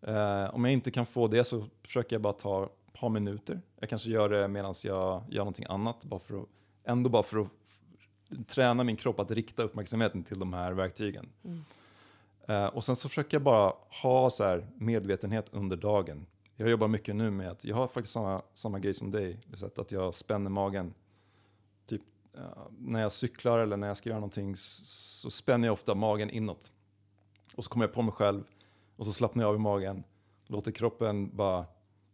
Eh, 0.01 0.55
om 0.55 0.65
jag 0.65 0.73
inte 0.73 0.91
kan 0.91 1.07
få 1.07 1.29
det 1.29 1.45
så 1.45 1.67
försöker 1.83 2.17
jag 2.17 2.23
bara 2.23 2.33
ta 2.33 2.65
ett 2.65 2.93
par 2.93 3.09
minuter. 3.09 3.61
Jag 3.81 3.89
kanske 3.89 4.11
gör 4.11 4.29
det 4.29 4.49
medan 4.49 4.75
jag 4.85 5.23
gör 5.31 5.39
någonting 5.39 5.67
annat. 5.69 6.05
Bara 6.05 6.21
för 6.21 6.43
att, 6.43 6.49
ändå 6.85 7.11
bara 7.11 7.23
för 7.23 7.39
att 7.39 7.49
träna 8.47 8.85
min 8.85 8.97
kropp 8.97 9.21
att 9.21 9.31
rikta 9.31 9.63
uppmärksamheten 9.63 10.25
till 10.25 10.39
de 10.39 10.53
här 10.53 10.73
verktygen. 10.73 11.29
Eh, 12.47 12.67
och 12.67 12.85
sen 12.85 12.97
så 12.97 13.09
försöker 13.09 13.37
jag 13.37 13.43
bara 13.43 13.73
ha 14.03 14.31
så 14.31 14.45
här 14.45 14.67
medvetenhet 14.77 15.47
under 15.53 15.77
dagen. 15.77 16.27
Jag 16.57 16.71
jobbar 16.71 16.89
mycket 16.89 17.17
nu 17.17 17.31
med 17.31 17.51
att 17.51 17.65
jag 17.65 17.77
har 17.77 17.87
faktiskt 17.87 18.13
samma, 18.13 18.43
samma 18.55 18.79
grej 18.79 18.95
som 18.95 19.11
dig. 19.11 19.41
Att, 19.77 19.93
jag 19.93 20.15
spänner 20.15 20.51
magen. 20.51 20.95
Typ 21.87 22.03
när 22.79 23.01
jag 23.01 23.13
cyklar 23.13 23.59
eller 23.59 23.77
när 23.77 23.87
jag 23.87 23.97
ska 23.97 24.09
göra 24.09 24.21
någonting 24.21 24.57
så, 24.57 24.83
så 24.85 25.31
spänner 25.31 25.69
jag 25.69 25.73
ofta 25.73 25.95
magen 25.95 26.31
inåt. 26.31 26.73
Och 27.55 27.65
så 27.65 27.71
kommer 27.71 27.85
jag 27.85 27.95
på 27.95 28.03
mig 28.03 28.13
själv 28.13 28.45
och 28.97 29.07
så 29.07 29.13
slappnar 29.13 29.45
jag 29.45 29.49
av 29.49 29.57
i 29.57 29.59
magen. 29.59 30.05
Låter 30.47 30.73
kroppen 30.73 31.37
bara 31.37 31.67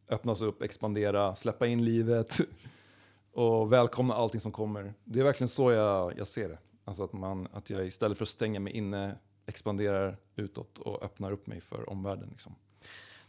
öppnas 0.08 0.42
upp, 0.42 0.62
expandera, 0.62 1.36
släppa 1.36 1.66
in 1.66 1.84
livet 1.84 2.38
och 3.32 3.72
välkomna 3.72 4.14
allting 4.14 4.40
som 4.40 4.52
kommer. 4.52 4.94
Det 5.04 5.20
är 5.20 5.24
verkligen 5.24 5.48
så 5.48 5.72
jag, 5.72 6.18
jag 6.18 6.26
ser 6.26 6.48
det. 6.48 6.58
Alltså 6.84 7.04
att, 7.04 7.12
man, 7.12 7.48
att 7.52 7.70
jag 7.70 7.86
istället 7.86 8.18
för 8.18 8.24
att 8.24 8.28
stänga 8.28 8.60
mig 8.60 8.72
inne 8.72 9.18
expanderar 9.46 10.16
utåt 10.36 10.78
och 10.78 11.02
öppnar 11.02 11.32
upp 11.32 11.46
mig 11.46 11.60
för 11.60 11.90
omvärlden. 11.90 12.28
Liksom. 12.28 12.54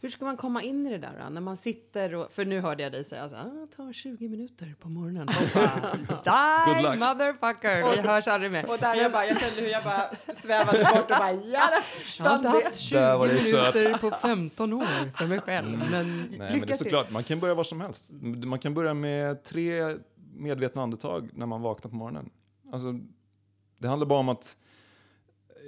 Hur 0.02 0.08
ska 0.08 0.24
man 0.24 0.36
komma 0.36 0.62
in 0.62 0.86
i 0.86 0.90
det 0.90 0.98
där 0.98 1.20
då? 1.24 1.28
När 1.28 1.40
man 1.40 1.56
sitter 1.56 2.14
och, 2.14 2.32
för 2.32 2.44
nu 2.44 2.60
hörde 2.60 2.82
jag 2.82 2.92
dig 2.92 3.04
säga 3.04 3.28
så 3.28 3.34
här, 3.36 3.44
ah, 3.44 3.66
tar 3.76 3.92
20 3.92 4.28
minuter 4.28 4.74
på 4.80 4.88
morgonen. 4.88 5.26
Bara, 5.54 5.94
Die 6.82 6.98
motherfucker, 6.98 7.96
vi 8.02 8.08
hörs 8.08 8.28
aldrig 8.28 8.52
mer. 8.52 8.70
Och 8.70 8.78
där 8.78 8.94
jag 8.94 9.12
bara, 9.12 9.26
jag 9.26 9.40
kände 9.40 9.60
hur 9.60 9.68
jag 9.68 9.84
bara 9.84 10.14
svävade 10.16 10.78
bort 10.94 11.10
och 11.10 11.16
bara, 11.18 11.32
ja, 11.32 11.60
Jag 12.18 12.24
har 12.24 12.36
inte 12.36 12.48
haft 12.48 12.74
20 12.80 12.94
Där 12.98 13.18
var 13.18 13.28
det 13.28 13.50
kört. 13.50 13.74
minuter 13.74 13.98
på 13.98 14.10
15 14.10 14.72
år 14.72 15.16
för 15.18 15.26
mig 15.26 15.40
själv. 15.40 15.78
Men 15.90 15.90
Nej, 15.90 16.38
men 16.38 16.52
lycka 16.52 16.66
det 16.66 16.72
är 16.72 16.76
till. 16.76 16.76
såklart, 16.76 17.10
man 17.10 17.24
kan 17.24 17.40
börja 17.40 17.54
var 17.54 17.64
som 17.64 17.80
helst. 17.80 18.12
Man 18.46 18.58
kan 18.58 18.74
börja 18.74 18.94
med 18.94 19.42
tre 19.44 19.96
medvetna 20.34 20.82
andetag 20.82 21.30
när 21.32 21.46
man 21.46 21.62
vaknar 21.62 21.90
på 21.90 21.96
morgonen. 21.96 22.30
Alltså, 22.72 22.94
det 23.78 23.88
handlar 23.88 24.06
bara 24.06 24.18
om 24.18 24.28
att, 24.28 24.56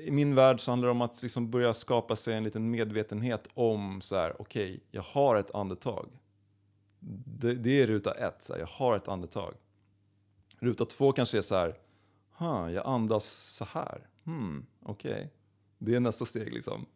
i 0.05 0.11
min 0.11 0.35
värld 0.35 0.61
så 0.61 0.71
handlar 0.71 0.87
det 0.87 0.93
om 0.93 1.03
att 1.03 1.23
liksom 1.23 1.51
börja 1.51 1.75
skapa 1.75 2.17
sig 2.17 2.35
en 2.35 2.45
liten 2.45 2.71
medvetenhet 2.71 3.49
om 3.55 4.01
så 4.01 4.17
här, 4.17 4.41
okej, 4.41 4.81
jag 4.91 5.03
har 5.03 5.37
ett 5.37 5.55
andetag. 5.55 6.09
Det, 7.25 7.55
det 7.55 7.83
är 7.83 7.87
ruta 7.87 8.15
ett, 8.15 8.43
så 8.43 8.53
här, 8.53 8.61
jag 8.61 8.67
har 8.67 8.97
ett 8.97 9.09
andetag. 9.09 9.55
Ruta 10.59 10.85
två 10.85 11.13
kanske 11.13 11.39
är 11.39 11.43
så 11.43 11.57
här, 11.57 11.79
huh, 12.39 12.73
jag 12.73 12.87
andas 12.87 13.25
så 13.27 13.65
här, 13.65 14.07
hmm, 14.25 14.67
okej. 14.83 15.33
Det 15.79 15.95
är 15.95 16.01
nästa 16.01 16.25
steg 16.25 16.53
liksom. 16.53 16.87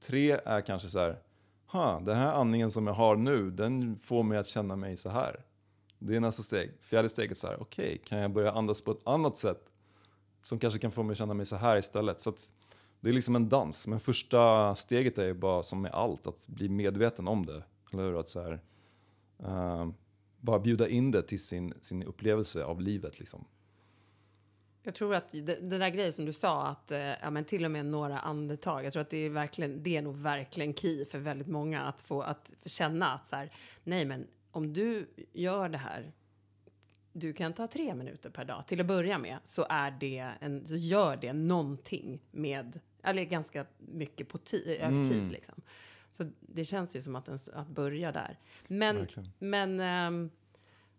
Tre 0.00 0.40
är 0.44 0.60
kanske 0.60 0.88
så 0.88 0.98
här, 0.98 1.18
ha, 1.66 2.00
den 2.00 2.16
här 2.16 2.32
andningen 2.32 2.70
som 2.70 2.86
jag 2.86 2.94
har 2.94 3.16
nu, 3.16 3.50
den 3.50 3.98
får 3.98 4.22
mig 4.22 4.38
att 4.38 4.46
känna 4.46 4.76
mig 4.76 4.96
så 4.96 5.10
här. 5.10 5.44
Det 5.98 6.16
är 6.16 6.20
nästa 6.20 6.42
steg. 6.42 6.72
Fjärde 6.80 7.08
steget 7.08 7.38
så 7.38 7.46
här, 7.46 7.60
okej, 7.60 8.02
kan 8.04 8.18
jag 8.18 8.30
börja 8.30 8.52
andas 8.52 8.80
på 8.80 8.90
ett 8.90 9.06
annat 9.06 9.38
sätt 9.38 9.70
som 10.46 10.58
kanske 10.58 10.78
kan 10.78 10.90
få 10.90 11.02
mig 11.02 11.12
att 11.12 11.18
känna 11.18 11.34
mig 11.34 11.46
så 11.46 11.56
här 11.56 11.76
istället. 11.76 12.20
Så 12.20 12.30
att 12.30 12.54
det 13.00 13.08
är 13.08 13.12
liksom 13.12 13.36
en 13.36 13.48
dans. 13.48 13.86
Men 13.86 14.00
första 14.00 14.74
steget 14.74 15.18
är 15.18 15.24
ju 15.24 15.34
bara 15.34 15.62
som 15.62 15.82
med 15.82 15.92
allt, 15.92 16.26
att 16.26 16.46
bli 16.46 16.68
medveten 16.68 17.28
om 17.28 17.46
det. 17.46 17.62
Eller 17.92 18.02
hur? 18.02 18.20
Att 18.20 18.28
så 18.28 18.42
här, 18.42 18.60
uh, 19.42 19.90
bara 20.40 20.58
bjuda 20.58 20.88
in 20.88 21.10
det 21.10 21.22
till 21.22 21.38
sin, 21.38 21.74
sin 21.80 22.02
upplevelse 22.02 22.64
av 22.64 22.80
livet 22.80 23.18
liksom. 23.18 23.44
Jag 24.82 24.94
tror 24.94 25.14
att 25.14 25.32
den 25.32 25.68
där 25.80 25.90
grejen 25.90 26.12
som 26.12 26.24
du 26.24 26.32
sa, 26.32 26.66
att 26.66 26.92
eh, 26.92 26.98
ja, 26.98 27.30
men 27.30 27.44
till 27.44 27.64
och 27.64 27.70
med 27.70 27.86
några 27.86 28.18
andetag, 28.18 28.84
jag 28.84 28.92
tror 28.92 29.00
att 29.00 29.10
det 29.10 29.18
är, 29.18 29.30
verkligen, 29.30 29.82
det 29.82 29.96
är 29.96 30.02
nog 30.02 30.16
verkligen 30.16 30.74
key 30.74 31.04
för 31.04 31.18
väldigt 31.18 31.48
många 31.48 31.82
att 31.82 32.02
få 32.02 32.22
att 32.22 32.52
känna 32.64 33.12
att 33.12 33.26
så 33.26 33.36
här, 33.36 33.52
nej 33.84 34.04
men 34.04 34.26
om 34.50 34.72
du 34.72 35.06
gör 35.32 35.68
det 35.68 35.78
här, 35.78 36.12
du 37.18 37.32
kan 37.32 37.52
ta 37.52 37.66
tre 37.66 37.94
minuter 37.94 38.30
per 38.30 38.44
dag 38.44 38.66
till 38.66 38.80
att 38.80 38.86
börja 38.86 39.18
med, 39.18 39.38
så 39.44 39.66
är 39.68 39.90
det 39.90 40.32
en, 40.40 40.66
så 40.66 40.76
gör 40.76 41.16
det 41.16 41.32
någonting 41.32 42.20
med, 42.30 42.80
eller 43.02 43.24
ganska 43.24 43.66
mycket 43.78 44.28
på 44.28 44.38
ti, 44.38 44.76
över 44.80 45.04
tid 45.04 45.12
Mm. 45.18 45.28
liksom. 45.30 45.54
Så 46.10 46.24
det 46.40 46.64
känns 46.64 46.96
ju 46.96 47.00
som 47.02 47.16
att, 47.16 47.28
en, 47.28 47.38
att 47.54 47.68
börja 47.68 48.12
där. 48.12 48.38
Men, 48.68 48.96
Verkligen. 48.96 49.30
men 49.38 49.80
ehm, 49.80 50.30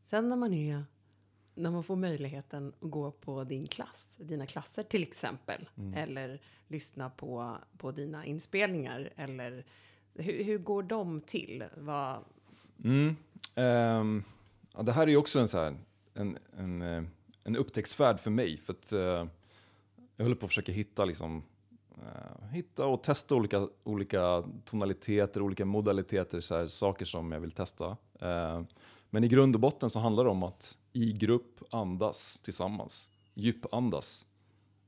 sen 0.03 0.29
när 0.29 0.35
man 0.35 0.53
är 0.53 0.85
när 1.55 1.71
man 1.71 1.83
får 1.83 1.95
möjligheten 1.95 2.67
att 2.81 2.89
gå 2.91 3.11
på 3.11 3.43
din 3.43 3.67
klass, 3.67 4.15
dina 4.19 4.45
klasser 4.45 4.83
till 4.83 5.03
exempel, 5.03 5.69
eller 5.95 6.41
lyssna 6.67 7.09
på, 7.09 7.57
på 7.77 7.91
dina 7.91 8.25
inspelningar, 8.25 9.13
eller 9.15 9.65
hur, 10.13 10.43
hur 10.43 10.57
går 10.57 10.83
de 10.83 11.21
till? 11.21 11.63
Vad, 11.77 12.23
Mm. 12.83 13.15
Ehm, 13.55 14.23
ja, 14.75 14.81
det 14.83 14.91
här 14.91 15.03
är 15.03 15.07
ju 15.07 15.17
också 15.17 15.39
en, 15.39 15.47
så 15.47 15.57
här, 15.59 15.77
en, 16.17 16.37
en, 16.57 16.81
eh, 16.81 17.03
en 17.43 17.55
upptäcktsfärd 17.55 18.19
för 18.19 18.31
mig. 18.31 18.57
För 18.57 18.73
att, 18.73 18.91
eh, 18.91 19.27
jag 20.15 20.25
håller 20.25 20.35
på 20.35 20.45
att 20.45 20.51
försöka 20.51 20.71
hitta, 20.71 21.05
liksom, 21.05 21.43
eh, 21.97 22.47
hitta 22.51 22.85
och 22.85 23.03
testa 23.03 23.35
olika, 23.35 23.69
olika 23.83 24.43
tonaliteter, 24.65 25.41
olika 25.41 25.65
modaliteter, 25.65 26.39
så 26.39 26.55
här, 26.55 26.67
saker 26.67 27.05
som 27.05 27.31
jag 27.31 27.39
vill 27.39 27.51
testa. 27.51 27.97
Eh, 28.19 28.61
men 29.09 29.23
i 29.23 29.27
grund 29.27 29.55
och 29.55 29.61
botten 29.61 29.89
så 29.89 29.99
handlar 29.99 30.23
det 30.23 30.29
om 30.29 30.43
att 30.43 30.77
i 30.93 31.13
grupp 31.13 31.61
andas 31.71 32.39
tillsammans, 32.39 33.09
djupandas. 33.33 34.25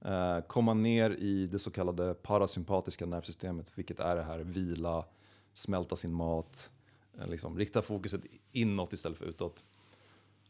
Eh, 0.01 0.39
komma 0.41 0.73
ner 0.73 1.09
i 1.11 1.47
det 1.47 1.59
så 1.59 1.71
kallade 1.71 2.13
parasympatiska 2.13 3.05
nervsystemet, 3.05 3.71
vilket 3.75 3.99
är 3.99 4.15
det 4.15 4.23
här 4.23 4.39
vila, 4.39 5.05
smälta 5.53 5.95
sin 5.95 6.13
mat, 6.13 6.71
eh, 7.19 7.27
liksom, 7.27 7.57
rikta 7.57 7.81
fokuset 7.81 8.21
inåt 8.51 8.93
istället 8.93 9.17
för 9.17 9.25
utåt. 9.25 9.63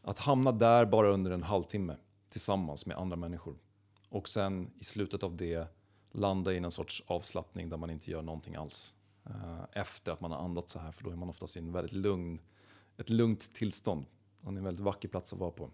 Att 0.02 0.18
hamna 0.18 0.52
där 0.52 0.86
bara 0.86 1.08
under 1.08 1.30
en 1.30 1.42
halvtimme 1.42 1.96
tillsammans 2.30 2.86
med 2.86 2.96
andra 2.96 3.16
människor. 3.16 3.58
Och 4.08 4.28
sen 4.28 4.70
i 4.78 4.84
slutet 4.84 5.22
av 5.22 5.36
det 5.36 5.68
landa 6.12 6.52
i 6.52 6.60
någon 6.60 6.72
sorts 6.72 7.02
avslappning 7.06 7.68
där 7.68 7.76
man 7.76 7.90
inte 7.90 8.10
gör 8.10 8.22
någonting 8.22 8.54
alls. 8.54 8.94
Eh, 9.26 9.64
efter 9.72 10.12
att 10.12 10.20
man 10.20 10.30
har 10.30 10.38
andats 10.38 10.72
så 10.72 10.78
här, 10.78 10.92
för 10.92 11.04
då 11.04 11.10
är 11.10 11.16
man 11.16 11.28
oftast 11.28 11.56
i 11.56 11.58
en 11.58 11.72
väldigt 11.72 11.92
lugn, 11.92 12.40
ett 12.96 13.10
lugnt 13.10 13.54
tillstånd. 13.54 14.06
Och 14.42 14.52
det 14.52 14.56
är 14.56 14.58
en 14.58 14.64
väldigt 14.64 14.84
vacker 14.84 15.08
plats 15.08 15.32
att 15.32 15.38
vara 15.38 15.50
på. 15.50 15.70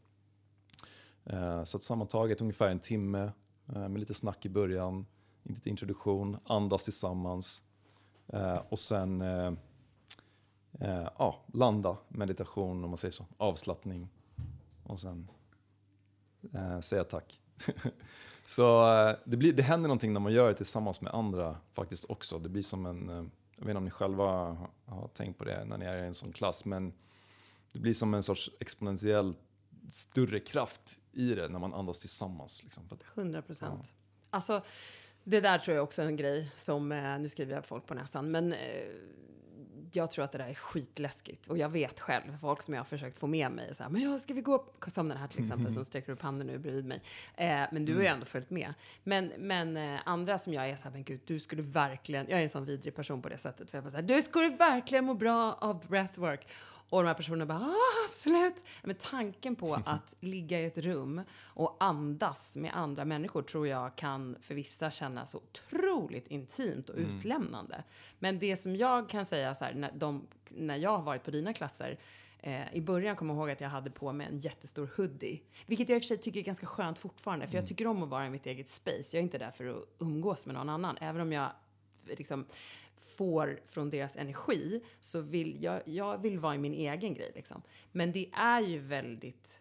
Eh, 1.24 1.64
Så 1.64 1.76
att 1.76 1.82
sammantaget 1.82 2.40
ungefär 2.40 2.68
en 2.68 2.80
timme 2.80 3.32
eh, 3.66 3.88
med 3.88 3.98
lite 3.98 4.14
snack 4.14 4.46
i 4.46 4.48
början, 4.48 5.06
lite 5.42 5.70
introduktion, 5.70 6.36
andas 6.44 6.84
tillsammans 6.84 7.62
eh, 8.26 8.58
och 8.68 8.78
sen 8.78 9.20
eh, 9.20 9.52
eh, 10.80 11.08
ja, 11.18 11.44
landa, 11.52 11.96
meditation 12.08 12.84
om 12.84 12.90
man 12.90 12.96
säger 12.96 13.12
så, 13.12 13.24
avslappning 13.36 14.08
och 14.86 15.00
sen 15.00 15.30
eh, 16.54 16.80
säga 16.80 17.04
tack. 17.04 17.40
så 18.46 18.94
eh, 18.94 19.16
det, 19.24 19.36
blir, 19.36 19.52
det 19.52 19.62
händer 19.62 19.88
någonting 19.88 20.12
när 20.12 20.20
man 20.20 20.32
gör 20.32 20.48
det 20.48 20.54
tillsammans 20.54 21.00
med 21.00 21.14
andra 21.14 21.56
faktiskt 21.74 22.04
också. 22.08 22.38
Det 22.38 22.48
blir 22.48 22.62
som 22.62 22.86
en, 22.86 23.08
eh, 23.08 23.24
jag 23.58 23.64
vet 23.64 23.68
inte 23.68 23.76
om 23.76 23.84
ni 23.84 23.90
själva 23.90 24.56
har, 24.84 25.08
tänkt 25.08 25.38
på 25.38 25.44
det 25.44 25.64
när 25.64 25.78
ni 25.78 25.84
är 25.84 26.04
i 26.04 26.06
en 26.06 26.14
sån 26.14 26.32
klass, 26.32 26.64
men 26.64 26.92
det 27.72 27.78
blir 27.78 27.94
som 27.94 28.14
en 28.14 28.22
sorts 28.22 28.50
exponentiell 28.60 29.34
större 29.90 30.40
kraft 30.40 30.98
i 31.12 31.34
det 31.34 31.48
när 31.48 31.58
man 31.58 31.74
andas 31.74 31.98
tillsammans. 31.98 32.62
Liksom. 32.62 32.88
För 32.88 32.96
att, 32.96 33.02
100 33.14 33.42
procent. 33.42 33.92
Alltså, 34.30 34.62
det 35.24 35.40
där 35.40 35.58
tror 35.58 35.76
jag 35.76 35.84
också 35.84 36.02
är 36.02 36.06
en 36.06 36.16
grej 36.16 36.52
som, 36.56 36.92
eh, 36.92 37.18
nu 37.18 37.28
skriver 37.28 37.54
jag 37.54 37.64
folk 37.64 37.86
på 37.86 37.94
näsan, 37.94 38.30
men 38.30 38.54
jag 39.92 40.10
tror 40.10 40.24
att 40.24 40.32
det 40.32 40.38
där 40.38 40.48
är 40.48 40.54
skitläskigt. 40.54 41.46
Och 41.46 41.58
jag 41.58 41.68
vet 41.68 42.00
själv, 42.00 42.38
folk 42.40 42.62
som 42.62 42.74
jag 42.74 42.80
har 42.80 42.84
försökt 42.84 43.18
få 43.18 43.26
med 43.26 43.50
mig, 43.50 43.74
så 43.74 43.82
här, 43.82 43.90
men 43.90 44.02
ja, 44.02 44.18
ska 44.18 44.34
vi 44.34 44.40
gå, 44.40 44.64
som 44.86 45.08
den 45.08 45.18
här 45.18 45.28
till 45.28 45.40
exempel 45.40 45.72
som 45.72 45.84
sträcker 45.84 46.12
upp 46.12 46.22
handen 46.22 46.46
nu 46.46 46.58
bredvid 46.58 46.84
mig. 46.84 47.02
Eh, 47.34 47.62
men 47.72 47.84
du 47.84 47.94
har 47.94 48.02
ju 48.02 48.06
ändå 48.06 48.26
följt 48.26 48.50
med. 48.50 48.74
Men, 49.04 49.32
men 49.38 49.76
eh, 49.76 50.00
andra 50.04 50.38
som 50.38 50.52
jag 50.52 50.70
är 50.70 50.76
så 50.76 50.84
här, 50.84 50.90
men 50.90 51.04
gud, 51.04 51.20
du 51.26 51.40
skulle 51.40 51.62
verkligen, 51.62 52.26
jag 52.28 52.38
är 52.38 52.42
en 52.42 52.48
sån 52.48 52.64
vidrig 52.64 52.94
person 52.94 53.22
på 53.22 53.28
det 53.28 53.38
sättet, 53.38 53.70
för 53.70 53.78
jag 53.78 53.84
bara 53.84 53.90
så 53.90 53.96
här, 53.96 54.04
du 54.04 54.22
skulle 54.22 54.48
verkligen 54.48 55.04
må 55.04 55.14
bra 55.14 55.52
av 55.52 55.86
breathwork. 55.88 56.46
Och 56.88 57.02
de 57.02 57.08
här 57.08 57.14
personerna 57.14 57.46
bara, 57.46 57.58
ah, 57.58 58.08
absolut. 58.10 58.64
Men 58.82 58.96
tanken 58.96 59.56
på 59.56 59.74
att 59.86 60.14
ligga 60.20 60.60
i 60.60 60.64
ett 60.64 60.78
rum 60.78 61.20
och 61.44 61.76
andas 61.80 62.56
med 62.56 62.76
andra 62.76 63.04
människor 63.04 63.42
tror 63.42 63.68
jag 63.68 63.96
kan 63.96 64.36
för 64.40 64.54
vissa 64.54 64.90
kännas 64.90 65.30
så 65.30 65.38
otroligt 65.38 66.26
intimt 66.26 66.88
och 66.88 66.96
utlämnande. 66.96 67.84
Men 68.18 68.38
det 68.38 68.56
som 68.56 68.76
jag 68.76 69.08
kan 69.08 69.26
säga 69.26 69.54
så 69.54 69.64
här, 69.64 69.74
när, 69.74 69.92
de, 69.92 70.26
när 70.48 70.76
jag 70.76 70.90
har 70.90 71.02
varit 71.02 71.24
på 71.24 71.30
dina 71.30 71.52
klasser, 71.52 71.98
Eh, 72.46 72.74
I 72.74 72.80
början 72.80 73.16
kommer 73.16 73.34
jag 73.34 73.40
ihåg 73.40 73.50
att 73.50 73.60
jag 73.60 73.68
hade 73.68 73.90
på 73.90 74.12
mig 74.12 74.26
en 74.26 74.38
jättestor 74.38 74.90
hoodie. 74.96 75.42
Vilket 75.66 75.88
jag 75.88 75.96
i 75.96 75.98
och 75.98 76.02
för 76.02 76.06
sig 76.06 76.18
tycker 76.18 76.40
är 76.40 76.44
ganska 76.44 76.66
skönt 76.66 76.98
fortfarande. 76.98 77.46
För 77.46 77.54
jag 77.54 77.66
tycker 77.66 77.86
om 77.86 78.02
att 78.02 78.08
vara 78.08 78.26
i 78.26 78.30
mitt 78.30 78.46
eget 78.46 78.68
space. 78.68 79.16
Jag 79.16 79.18
är 79.18 79.22
inte 79.22 79.38
där 79.38 79.50
för 79.50 79.66
att 79.66 79.84
umgås 79.98 80.46
med 80.46 80.54
någon 80.54 80.68
annan. 80.68 80.98
Även 81.00 81.20
om 81.20 81.32
jag 81.32 81.50
liksom 82.04 82.46
får 83.00 83.60
från 83.66 83.90
deras 83.90 84.16
energi 84.16 84.80
så 85.00 85.20
vill 85.20 85.62
jag, 85.62 85.82
jag 85.84 86.18
vill 86.18 86.38
vara 86.38 86.54
i 86.54 86.58
min 86.58 86.74
egen 86.74 87.14
grej 87.14 87.32
liksom. 87.34 87.62
Men 87.92 88.12
det 88.12 88.30
är 88.32 88.60
ju 88.60 88.78
väldigt 88.78 89.60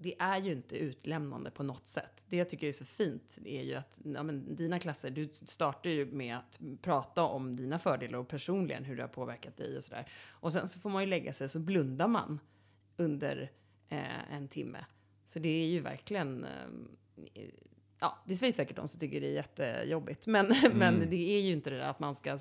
det 0.00 0.14
är 0.18 0.40
ju 0.40 0.52
inte 0.52 0.76
utlämnande 0.76 1.50
på 1.50 1.62
något 1.62 1.86
sätt. 1.86 2.24
Det 2.28 2.36
jag 2.36 2.48
tycker 2.48 2.68
är 2.68 2.72
så 2.72 2.84
fint 2.84 3.38
är 3.44 3.62
ju 3.62 3.74
att 3.74 4.00
ja, 4.04 4.22
men, 4.22 4.56
dina 4.56 4.78
klasser, 4.78 5.10
du 5.10 5.28
startar 5.32 5.90
ju 5.90 6.06
med 6.06 6.36
att 6.36 6.60
prata 6.82 7.22
om 7.22 7.56
dina 7.56 7.78
fördelar 7.78 8.18
och 8.18 8.28
personligen 8.28 8.84
hur 8.84 8.96
det 8.96 9.02
har 9.02 9.08
påverkat 9.08 9.56
dig 9.56 9.76
och 9.76 9.84
sådär. 9.84 10.08
Och 10.28 10.52
sen 10.52 10.68
så 10.68 10.80
får 10.80 10.90
man 10.90 11.02
ju 11.02 11.08
lägga 11.08 11.32
sig 11.32 11.48
så 11.48 11.58
blundar 11.58 12.08
man 12.08 12.40
under 12.96 13.50
eh, 13.88 14.34
en 14.34 14.48
timme. 14.48 14.84
Så 15.26 15.38
det 15.38 15.48
är 15.48 15.66
ju 15.66 15.80
verkligen 15.80 16.44
eh, 16.44 17.44
Ja, 18.00 18.18
det 18.26 18.36
finns 18.36 18.56
säkert 18.56 18.76
de 18.76 18.88
som 18.88 19.00
tycker 19.00 19.20
det 19.20 19.26
är 19.26 19.34
jättejobbigt, 19.34 20.26
men, 20.26 20.54
men 20.74 21.10
det 21.10 21.16
är 21.16 21.40
ju 21.40 21.52
inte 21.52 21.70
det 21.70 21.76
där 21.76 21.88
att 21.88 22.00
man 22.00 22.14
ska 22.14 22.38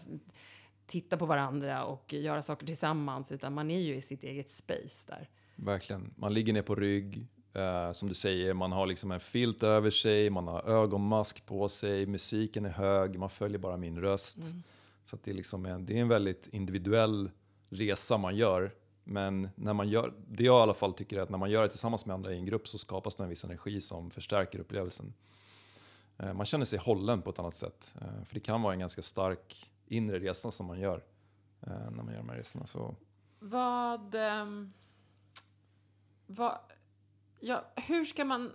titta 0.88 1.18
på 1.18 1.26
varandra 1.26 1.86
och 1.86 2.14
göra 2.14 2.42
saker 2.42 2.66
tillsammans, 2.66 3.32
utan 3.32 3.54
man 3.54 3.72
är 3.72 3.80
ju 3.80 3.96
i 3.96 4.02
sitt 4.02 4.24
eget 4.24 4.50
space 4.50 5.06
där. 5.08 5.30
Verkligen. 5.56 6.14
Man 6.16 6.34
ligger 6.34 6.54
ner 6.54 6.62
på 6.62 6.76
rygg, 6.76 7.28
eh, 7.54 7.92
som 7.92 8.08
du 8.10 8.16
säger, 8.16 8.54
man 8.54 8.72
har 8.72 8.86
liksom 8.86 9.12
en 9.12 9.20
filt 9.20 9.64
över 9.64 9.90
sig, 9.90 10.30
man 10.30 10.48
har 10.48 10.70
ögonmask 10.70 11.46
på 11.46 11.70
sig, 11.70 12.06
musiken 12.06 12.66
är 12.66 12.70
hög, 12.70 13.20
man 13.20 13.30
följer 13.30 13.58
bara 13.58 13.78
min 13.78 14.02
röst. 14.02 14.38
Så 15.04 15.16
att 15.16 15.24
det, 15.24 15.32
är 15.32 15.36
liksom 15.36 15.66
en, 15.66 15.86
det 15.86 15.98
är 15.98 16.02
en 16.02 16.08
väldigt 16.08 16.48
individuell 16.52 17.32
resa 17.70 18.18
man 18.18 18.36
gör. 18.36 18.72
Men 19.04 19.50
när 19.56 19.74
man 19.74 19.90
gör, 19.90 20.14
det 20.28 20.44
jag 20.44 20.60
i 20.60 20.62
alla 20.62 20.74
fall 20.74 20.94
tycker 20.94 21.18
är 21.18 21.22
att 21.22 21.30
när 21.30 21.38
man 21.38 21.52
gör 21.52 21.64
det 21.64 21.70
tillsammans 21.70 22.06
med 22.06 22.14
andra 22.14 22.34
i 22.34 22.38
en 22.38 22.46
grupp 22.46 22.68
så 22.68 22.78
skapas 22.78 23.16
det 23.16 23.24
en 23.24 23.30
viss 23.30 23.44
energi 23.44 23.82
som 23.82 24.12
förstärker 24.12 24.60
upplevelsen. 24.60 25.14
Eh, 26.20 26.34
Man 26.34 26.46
känner 26.46 26.66
sig 26.66 26.80
hållen 26.80 27.22
på 27.22 27.30
ett 27.30 27.40
annat 27.40 27.56
sätt. 27.56 27.96
Eh, 28.02 28.24
För 28.24 28.34
det 28.34 28.40
kan 28.40 28.62
vara 28.62 28.74
en 28.74 28.80
ganska 28.80 29.02
stark 29.02 29.72
inre 29.86 30.20
resa 30.20 30.52
som 30.52 30.66
man 30.66 30.80
gör. 30.80 31.04
eh, 31.62 31.70
när 31.92 32.04
man 32.04 32.08
gör 32.10 32.18
de 32.18 32.30
här 32.30 32.36
resorna. 32.38 32.66
Så 32.68 32.96
Vad... 33.40 34.16
ehm, 34.16 34.74
vad 36.28 36.60
ja, 37.40 37.66
hur 37.76 38.06
ska 38.06 38.26
man... 38.26 38.54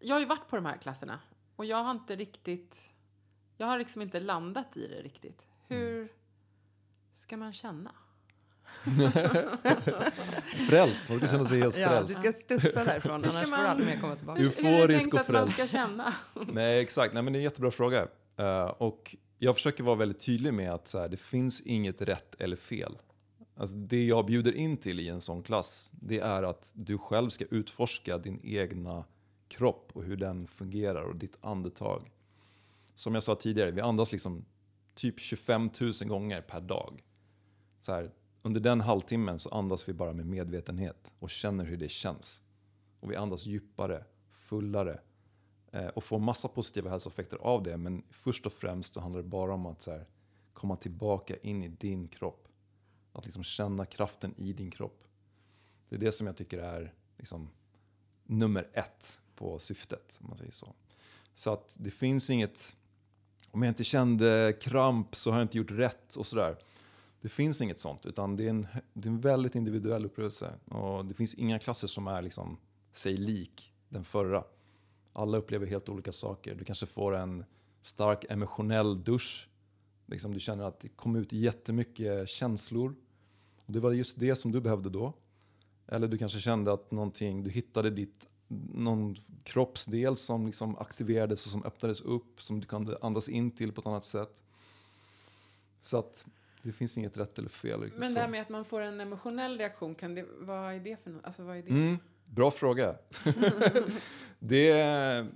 Jag 0.00 0.14
har 0.14 0.20
ju 0.20 0.26
varit 0.26 0.48
på 0.48 0.56
de 0.56 0.64
här 0.66 0.76
klasserna 0.76 1.20
och 1.56 1.64
jag 1.64 1.84
har 1.84 1.90
inte 1.90 2.16
riktigt... 2.16 2.90
Jag 3.56 3.66
har 3.66 3.78
liksom 3.78 4.02
inte 4.02 4.20
landat 4.20 4.76
i 4.76 4.88
det 4.88 5.02
riktigt. 5.02 5.46
Hur 5.68 6.12
ska 7.14 7.36
man 7.36 7.52
känna? 7.52 7.92
frälst, 10.68 11.06
folk 11.06 11.30
känner 11.30 11.44
sig 11.44 11.60
helt 11.60 11.76
Ja, 11.76 11.88
du 11.88 11.96
frälst. 11.96 12.18
ska 12.20 12.32
studsa 12.32 12.84
därifrån, 12.84 13.24
Hur 13.24 13.30
ska 13.30 13.38
annars 13.38 13.48
får 13.50 13.56
man- 13.56 13.60
du 13.64 13.66
aldrig 13.70 13.88
mer 13.88 13.96
komma 14.00 14.16
tillbaka. 14.16 14.40
Hur, 14.42 14.48
hur 14.56 14.64
är 14.66 14.88
det 14.88 14.94
Euforisk 14.94 15.00
tänkt 15.00 15.14
och 15.14 15.20
att 15.20 15.28
man 15.28 15.52
frälst. 15.52 15.54
ska 15.72 15.78
känna? 15.78 16.14
Nej, 16.52 16.80
exakt. 16.82 17.14
Nej, 17.14 17.22
men 17.22 17.32
det 17.32 17.36
är 17.36 17.40
en 17.40 17.44
jättebra 17.44 17.70
fråga. 17.70 18.08
Eh, 18.36 18.64
och 18.64 19.16
jag 19.38 19.54
försöker 19.54 19.84
vara 19.84 19.96
väldigt 19.96 20.20
tydlig 20.20 20.54
med 20.54 20.72
att 20.72 20.88
så 20.88 20.98
här, 20.98 21.08
det 21.08 21.16
finns 21.16 21.60
inget 21.60 22.02
rätt 22.02 22.34
eller 22.40 22.56
fel. 22.56 22.98
Alltså, 23.56 23.76
det 23.76 24.04
jag 24.04 24.26
bjuder 24.26 24.52
in 24.56 24.76
till 24.76 25.00
i 25.00 25.08
en 25.08 25.20
sån 25.20 25.42
klass, 25.42 25.90
det 26.00 26.18
är 26.18 26.42
att 26.42 26.72
du 26.74 26.98
själv 26.98 27.30
ska 27.30 27.44
utforska 27.50 28.18
din 28.18 28.40
egna 28.44 29.04
kropp 29.48 29.90
och 29.92 30.04
hur 30.04 30.16
den 30.16 30.46
fungerar 30.46 31.02
och 31.02 31.16
ditt 31.16 31.36
andetag. 31.40 32.10
Som 32.94 33.14
jag 33.14 33.22
sa 33.22 33.34
tidigare, 33.34 33.70
vi 33.70 33.80
andas 33.80 34.12
liksom 34.12 34.44
typ 34.94 35.20
25 35.20 35.70
000 35.80 35.92
gånger 36.08 36.40
per 36.40 36.60
dag. 36.60 37.02
Så 37.78 37.92
här, 37.92 38.10
under 38.44 38.60
den 38.60 38.80
halvtimmen 38.80 39.38
så 39.38 39.48
andas 39.48 39.88
vi 39.88 39.92
bara 39.92 40.12
med 40.12 40.26
medvetenhet 40.26 41.14
och 41.18 41.30
känner 41.30 41.64
hur 41.64 41.76
det 41.76 41.88
känns. 41.88 42.42
Och 43.00 43.10
vi 43.10 43.16
andas 43.16 43.46
djupare, 43.46 44.04
fullare, 44.30 44.98
Eh, 45.74 45.86
och 45.86 46.04
får 46.04 46.18
massa 46.18 46.48
positiva 46.48 46.90
hälsoeffekter 46.90 47.36
av 47.36 47.62
det. 47.62 47.76
Men 47.76 48.02
först 48.10 48.46
och 48.46 48.52
främst 48.52 48.94
så 48.94 49.00
handlar 49.00 49.22
det 49.22 49.28
bara 49.28 49.54
om 49.54 49.66
att 49.66 49.82
så 49.82 49.90
här, 49.90 50.06
komma 50.52 50.76
tillbaka 50.76 51.36
in 51.36 51.62
i 51.62 51.68
din 51.68 52.08
kropp. 52.08 52.48
Att 53.12 53.24
liksom 53.24 53.44
känna 53.44 53.86
kraften 53.86 54.34
i 54.36 54.52
din 54.52 54.70
kropp. 54.70 55.04
Det 55.88 55.96
är 55.96 56.00
det 56.00 56.12
som 56.12 56.26
jag 56.26 56.36
tycker 56.36 56.58
är 56.58 56.92
liksom, 57.18 57.50
nummer 58.24 58.68
ett 58.72 59.20
på 59.36 59.58
syftet. 59.58 60.18
Om 60.20 60.28
man 60.28 60.36
säger 60.36 60.52
så. 60.52 60.74
så 61.34 61.52
att 61.52 61.76
det 61.78 61.90
finns 61.90 62.30
inget, 62.30 62.76
om 63.50 63.62
jag 63.62 63.70
inte 63.70 63.84
kände 63.84 64.58
kramp 64.60 65.16
så 65.16 65.30
har 65.30 65.38
jag 65.38 65.44
inte 65.44 65.58
gjort 65.58 65.70
rätt 65.70 66.16
och 66.16 66.26
sådär. 66.26 66.56
Det 67.24 67.30
finns 67.30 67.62
inget 67.62 67.80
sånt, 67.80 68.06
utan 68.06 68.36
det 68.36 68.44
är 68.44 68.50
en, 68.50 68.66
det 68.92 69.08
är 69.08 69.10
en 69.10 69.20
väldigt 69.20 69.54
individuell 69.54 70.04
upplevelse. 70.04 70.54
Och 70.64 71.04
det 71.04 71.14
finns 71.14 71.34
inga 71.34 71.58
klasser 71.58 71.88
som 71.88 72.06
är 72.06 72.22
liksom, 72.22 72.56
sig 72.92 73.16
lik 73.16 73.72
den 73.88 74.04
förra. 74.04 74.44
Alla 75.12 75.38
upplever 75.38 75.66
helt 75.66 75.88
olika 75.88 76.12
saker. 76.12 76.54
Du 76.54 76.64
kanske 76.64 76.86
får 76.86 77.16
en 77.16 77.44
stark 77.82 78.24
emotionell 78.28 79.04
dusch. 79.04 79.48
Liksom 80.06 80.34
du 80.34 80.40
känner 80.40 80.64
att 80.64 80.80
det 80.80 80.88
kom 80.88 81.16
ut 81.16 81.32
jättemycket 81.32 82.28
känslor. 82.28 82.94
Och 83.66 83.72
det 83.72 83.80
var 83.80 83.92
just 83.92 84.20
det 84.20 84.36
som 84.36 84.52
du 84.52 84.60
behövde 84.60 84.90
då. 84.90 85.12
Eller 85.86 86.08
du 86.08 86.18
kanske 86.18 86.40
kände 86.40 86.72
att 86.72 86.90
någonting, 86.90 87.44
du 87.44 87.50
hittade 87.50 87.90
ditt, 87.90 88.26
någon 88.74 89.16
kroppsdel 89.42 90.16
som 90.16 90.46
liksom 90.46 90.76
aktiverades 90.76 91.46
och 91.46 91.52
som 91.52 91.64
öppnades 91.64 92.00
upp, 92.00 92.42
som 92.42 92.60
du 92.60 92.66
kunde 92.66 92.98
andas 93.02 93.28
in 93.28 93.50
till 93.50 93.72
på 93.72 93.80
ett 93.80 93.86
annat 93.86 94.04
sätt. 94.04 94.42
Så 95.82 95.98
att 95.98 96.24
det 96.64 96.72
finns 96.72 96.98
inget 96.98 97.16
rätt 97.18 97.38
eller 97.38 97.48
fel. 97.48 97.80
Men 97.96 98.08
så. 98.08 98.14
det 98.14 98.20
här 98.20 98.28
med 98.28 98.42
att 98.42 98.48
man 98.48 98.64
får 98.64 98.80
en 98.80 99.00
emotionell 99.00 99.58
reaktion, 99.58 99.94
kan 99.94 100.14
det, 100.14 100.24
vad 100.38 100.74
är 100.74 100.80
det 100.80 101.02
för 101.04 101.10
något? 101.10 101.24
Alltså, 101.24 101.42
vad 101.42 101.56
är 101.56 101.62
det? 101.62 101.68
Mm, 101.70 101.98
bra 102.26 102.50
fråga. 102.50 102.96
det, 104.38 105.26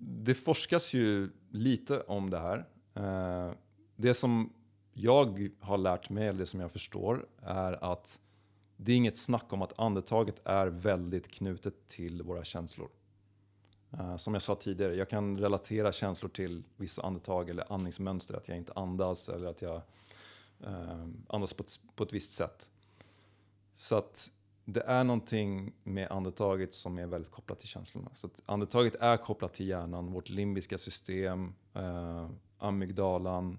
det 0.00 0.34
forskas 0.34 0.94
ju 0.94 1.30
lite 1.50 2.00
om 2.00 2.30
det 2.30 2.38
här. 2.38 2.66
Eh, 2.94 3.52
Det 3.96 4.14
som 4.14 4.52
jag 4.92 5.50
har 5.60 5.78
lärt 5.78 6.10
mig, 6.10 6.28
eller 6.28 6.38
det 6.38 6.46
som 6.46 6.60
jag 6.60 6.72
förstår, 6.72 7.26
är 7.42 7.92
att 7.92 8.20
det 8.76 8.92
är 8.92 8.96
inget 8.96 9.18
snack 9.18 9.52
om 9.52 9.62
att 9.62 9.78
andetaget 9.78 10.40
är 10.44 10.66
väldigt 10.66 11.28
knutet 11.28 11.88
till 11.88 12.22
våra 12.22 12.44
känslor. 12.44 12.88
Eh, 13.92 14.16
Som 14.16 14.34
jag 14.34 14.42
sa 14.42 14.54
tidigare, 14.54 14.94
jag 14.94 15.08
kan 15.08 15.38
relatera 15.38 15.92
känslor 15.92 16.28
till 16.30 16.62
vissa 16.76 17.02
andetag 17.02 17.50
eller 17.50 17.72
andningsmönster, 17.72 18.34
att 18.34 18.48
jag 18.48 18.56
inte 18.56 18.72
andas 18.72 19.28
eller 19.28 19.46
att 19.46 19.62
jag 19.62 19.82
eh, 20.64 21.06
andas 21.28 21.52
på 21.52 21.62
ett, 21.62 21.80
på 21.94 22.04
ett 22.04 22.12
visst 22.12 22.32
sätt. 22.32 22.70
Så 23.74 23.96
att 23.96 24.30
det 24.64 24.82
är 24.82 25.04
någonting 25.04 25.72
med 25.84 26.10
andetaget 26.10 26.74
som 26.74 26.98
är 26.98 27.06
väldigt 27.06 27.30
kopplat 27.32 27.58
till 27.58 27.68
känslorna. 27.68 28.10
Så 28.14 28.26
att 28.26 28.40
andetaget 28.46 28.94
är 28.94 29.16
kopplat 29.16 29.54
till 29.54 29.68
hjärnan, 29.68 30.12
vårt 30.12 30.28
limbiska 30.28 30.78
system, 30.78 31.54
eh, 31.74 32.28
amygdalan. 32.58 33.58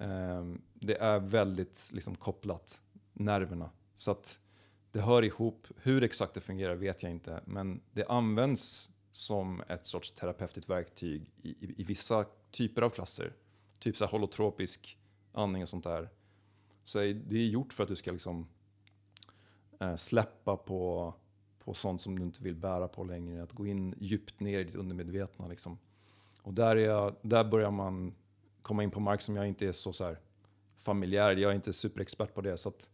Eh, 0.00 0.44
det 0.74 0.96
är 0.96 1.18
väldigt 1.18 1.90
liksom, 1.92 2.16
kopplat, 2.16 2.80
nerverna. 3.12 3.70
Så 3.94 4.10
att 4.10 4.38
det 4.92 5.00
hör 5.00 5.22
ihop. 5.22 5.66
Hur 5.76 6.02
exakt 6.02 6.34
det 6.34 6.40
fungerar 6.40 6.74
vet 6.74 7.02
jag 7.02 7.12
inte, 7.12 7.40
men 7.44 7.80
det 7.92 8.04
används 8.06 8.90
som 9.10 9.62
ett 9.68 9.86
sorts 9.86 10.12
terapeutiskt 10.12 10.70
verktyg 10.70 11.32
i, 11.42 11.48
i, 11.48 11.80
i 11.80 11.84
vissa 11.84 12.24
typer 12.50 12.82
av 12.82 12.90
klasser. 12.90 13.32
Typ 13.78 13.96
så 13.96 14.04
här 14.04 14.12
holotropisk 14.12 14.98
andning 15.32 15.62
och 15.62 15.68
sånt 15.68 15.84
där. 15.84 16.08
Så 16.86 16.98
är- 16.98 17.14
det 17.14 17.36
är 17.38 17.46
gjort 17.46 17.72
för 17.72 17.82
att 17.82 17.88
du 17.88 17.96
ska 17.96 18.12
liksom 18.12 18.46
eh, 19.80 19.96
släppa 19.96 20.56
på, 20.56 21.14
på 21.64 21.74
sånt 21.74 22.00
som 22.00 22.18
du 22.18 22.24
inte 22.24 22.42
vill 22.42 22.54
bära 22.54 22.88
på 22.88 23.04
längre. 23.04 23.42
Att 23.42 23.52
gå 23.52 23.66
in 23.66 23.94
djupt 23.98 24.40
ner 24.40 24.60
i 24.60 24.64
ditt 24.64 24.74
undermedvetna. 24.74 25.48
Liksom. 25.48 25.78
Och 26.42 26.54
där, 26.54 26.76
är 26.76 26.84
jag, 26.86 27.14
där 27.22 27.44
börjar 27.44 27.70
man 27.70 28.14
komma 28.62 28.82
in 28.82 28.90
på 28.90 29.00
mark 29.00 29.20
som 29.20 29.36
jag 29.36 29.48
inte 29.48 29.66
är 29.66 29.72
så, 29.72 29.92
så 29.92 30.04
här, 30.04 30.18
familjär. 30.76 31.36
Jag 31.36 31.50
är 31.50 31.54
inte 31.54 31.72
superexpert 31.72 32.34
på 32.34 32.40
det. 32.40 32.56
Så 32.58 32.68
att, 32.68 32.88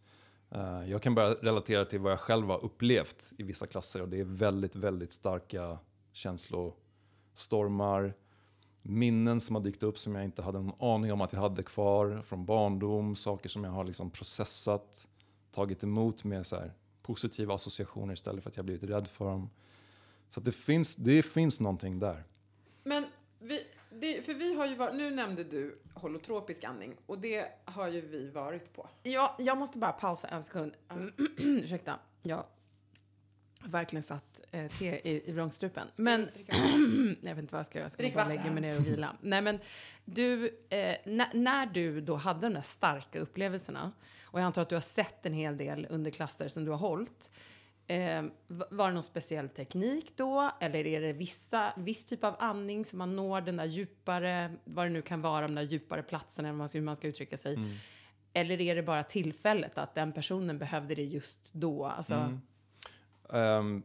eh, 0.50 0.90
jag 0.90 1.02
kan 1.02 1.14
bara 1.14 1.34
relatera 1.34 1.84
till 1.84 2.00
vad 2.00 2.12
jag 2.12 2.20
själv 2.20 2.46
har 2.46 2.64
upplevt 2.64 3.32
i 3.38 3.42
vissa 3.42 3.66
klasser. 3.66 4.02
Och 4.02 4.08
det 4.08 4.20
är 4.20 4.24
väldigt, 4.24 4.76
väldigt 4.76 5.12
starka 5.12 5.78
känslostormar. 6.12 8.14
Minnen 8.82 9.40
som 9.40 9.56
har 9.56 9.62
dykt 9.62 9.82
upp 9.82 9.98
som 9.98 10.14
jag 10.14 10.24
inte 10.24 10.42
hade 10.42 10.60
någon 10.60 10.94
aning 10.94 11.12
om 11.12 11.20
att 11.20 11.32
jag 11.32 11.40
hade 11.40 11.62
kvar 11.62 12.22
från 12.26 12.44
barndom. 12.44 13.16
Saker 13.16 13.48
som 13.48 13.64
jag 13.64 13.70
har 13.70 13.84
liksom 13.84 14.10
processat 14.10 15.08
tagit 15.52 15.82
emot 15.82 16.24
med 16.24 16.46
så 16.46 16.56
här 16.56 16.72
positiva 17.02 17.54
associationer 17.54 18.14
istället 18.14 18.42
för 18.42 18.50
att 18.50 18.56
jag 18.56 18.64
blivit 18.64 18.90
rädd 18.90 19.08
för 19.08 19.24
dem. 19.24 19.50
Så 20.28 20.40
att 20.40 20.44
det, 20.44 20.52
finns, 20.52 20.96
det 20.96 21.22
finns 21.22 21.60
någonting 21.60 21.98
där. 21.98 22.24
Men 22.84 23.04
vi, 23.38 23.66
det, 23.90 24.22
för 24.22 24.34
vi 24.34 24.54
har 24.54 24.66
ju 24.66 24.74
varit, 24.74 24.94
nu 24.94 25.10
nämnde 25.10 25.44
du 25.44 25.78
holotropisk 25.94 26.64
andning 26.64 26.96
och 27.06 27.18
det 27.18 27.48
har 27.64 27.88
ju 27.88 28.00
vi 28.00 28.30
varit 28.30 28.72
på. 28.72 28.88
Ja, 29.02 29.36
jag 29.38 29.58
måste 29.58 29.78
bara 29.78 29.92
pausa 29.92 30.28
en 30.28 30.42
sekund. 30.42 30.72
Ursäkta. 31.38 31.98
Jag 32.22 32.36
har 32.36 32.46
verkligen 33.68 34.02
satt 34.02 34.31
eh, 34.52 34.66
te 34.70 35.10
i, 35.10 35.22
i 35.30 35.32
vrångstrupen. 35.32 35.88
Men 35.96 36.20
jag 37.22 37.34
vet 37.34 37.38
inte 37.38 37.52
vad 37.54 37.58
jag 37.58 37.66
ska 37.66 37.78
göra. 37.78 37.84
Jag 37.84 37.92
ska 37.92 38.02
Drick 38.02 38.14
bara 38.14 38.28
lägga 38.28 38.50
mig 38.50 38.60
ner 38.60 38.76
och 38.80 38.86
vila. 38.86 39.16
Nej, 39.20 39.42
men 39.42 39.58
du, 40.04 40.46
eh, 40.68 40.96
när, 41.34 41.66
du 41.66 42.00
då 42.00 42.16
hade 42.16 42.40
de 42.40 42.54
där 42.54 42.60
starka 42.60 43.18
upplevelserna 43.20 43.92
och 44.24 44.40
jag 44.40 44.44
antar 44.46 44.62
att 44.62 44.68
du 44.68 44.76
har 44.76 44.80
sett 44.82 45.26
en 45.26 45.32
hel 45.34 45.56
del 45.56 45.86
under 45.90 46.10
klasser 46.10 46.48
som 46.48 46.64
du 46.64 46.70
har 46.70 46.78
hållit. 46.78 47.30
Eh, 47.86 48.22
var 48.48 48.88
det 48.88 48.94
någon 48.94 49.02
speciell 49.02 49.48
teknik 49.48 50.12
då? 50.16 50.50
Eller 50.60 50.86
är 50.86 51.00
det 51.00 51.12
vissa, 51.12 51.72
viss 51.76 52.04
typ 52.04 52.24
av 52.24 52.36
andning 52.38 52.84
som 52.84 52.98
man 52.98 53.16
når 53.16 53.40
den 53.40 53.56
där 53.56 53.64
djupare, 53.64 54.52
vad 54.64 54.86
det 54.86 54.90
nu 54.90 55.02
kan 55.02 55.20
vara, 55.22 55.46
de 55.48 55.54
där 55.54 55.62
djupare 55.62 56.02
platserna, 56.02 56.48
eller 56.48 56.52
vad 56.54 56.58
man 56.58 56.68
ska- 56.68 56.78
hur 56.78 56.84
man 56.84 56.96
ska 56.96 57.08
uttrycka 57.08 57.36
sig? 57.36 57.56
Eller 58.32 58.60
är 58.60 58.76
det 58.76 58.82
bara 58.82 59.02
tillfället 59.02 59.78
att 59.78 59.94
den 59.94 60.12
personen 60.12 60.58
behövde 60.58 60.94
det 60.94 61.04
just 61.04 61.52
då? 61.54 61.86
Alltså, 61.86 62.14
Ehm, 63.32 63.82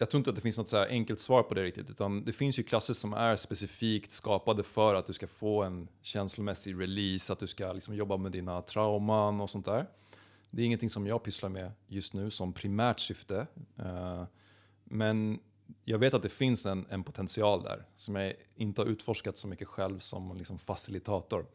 jag 0.00 0.10
tror 0.10 0.18
inte 0.18 0.30
att 0.30 0.36
det 0.36 0.42
finns 0.42 0.58
något 0.58 0.68
så 0.68 0.76
här 0.76 0.86
enkelt 0.86 1.20
svar 1.20 1.42
på 1.42 1.54
det 1.54 1.62
riktigt. 1.62 1.90
Utan 1.90 2.24
det 2.24 2.32
finns 2.32 2.58
ju 2.58 2.62
klasser 2.62 2.94
som 2.94 3.12
är 3.12 3.36
specifikt 3.36 4.12
skapade 4.12 4.62
för 4.62 4.94
att 4.94 5.06
du 5.06 5.12
ska 5.12 5.26
få 5.26 5.62
en 5.62 5.88
känslomässig 6.02 6.80
release, 6.80 7.32
att 7.32 7.38
du 7.38 7.46
ska 7.46 7.72
liksom 7.72 7.94
jobba 7.94 8.16
med 8.16 8.32
dina 8.32 8.62
trauman 8.62 9.40
och 9.40 9.50
sånt 9.50 9.64
där. 9.64 9.86
Det 10.50 10.62
är 10.62 10.66
ingenting 10.66 10.90
som 10.90 11.06
jag 11.06 11.22
pysslar 11.22 11.48
med 11.48 11.72
just 11.86 12.14
nu 12.14 12.30
som 12.30 12.52
primärt 12.52 13.00
syfte. 13.00 13.46
Eh, 13.78 14.24
men 14.84 15.40
jag 15.84 15.98
vet 15.98 16.14
att 16.14 16.22
det 16.22 16.28
finns 16.28 16.66
en, 16.66 16.86
en 16.90 17.04
potential 17.04 17.62
där 17.62 17.86
som 17.96 18.16
jag 18.16 18.34
inte 18.54 18.80
har 18.80 18.86
utforskat 18.86 19.38
så 19.38 19.48
mycket 19.48 19.68
själv 19.68 19.98
som 19.98 20.36
liksom 20.36 20.58
facilitator. 20.58 21.46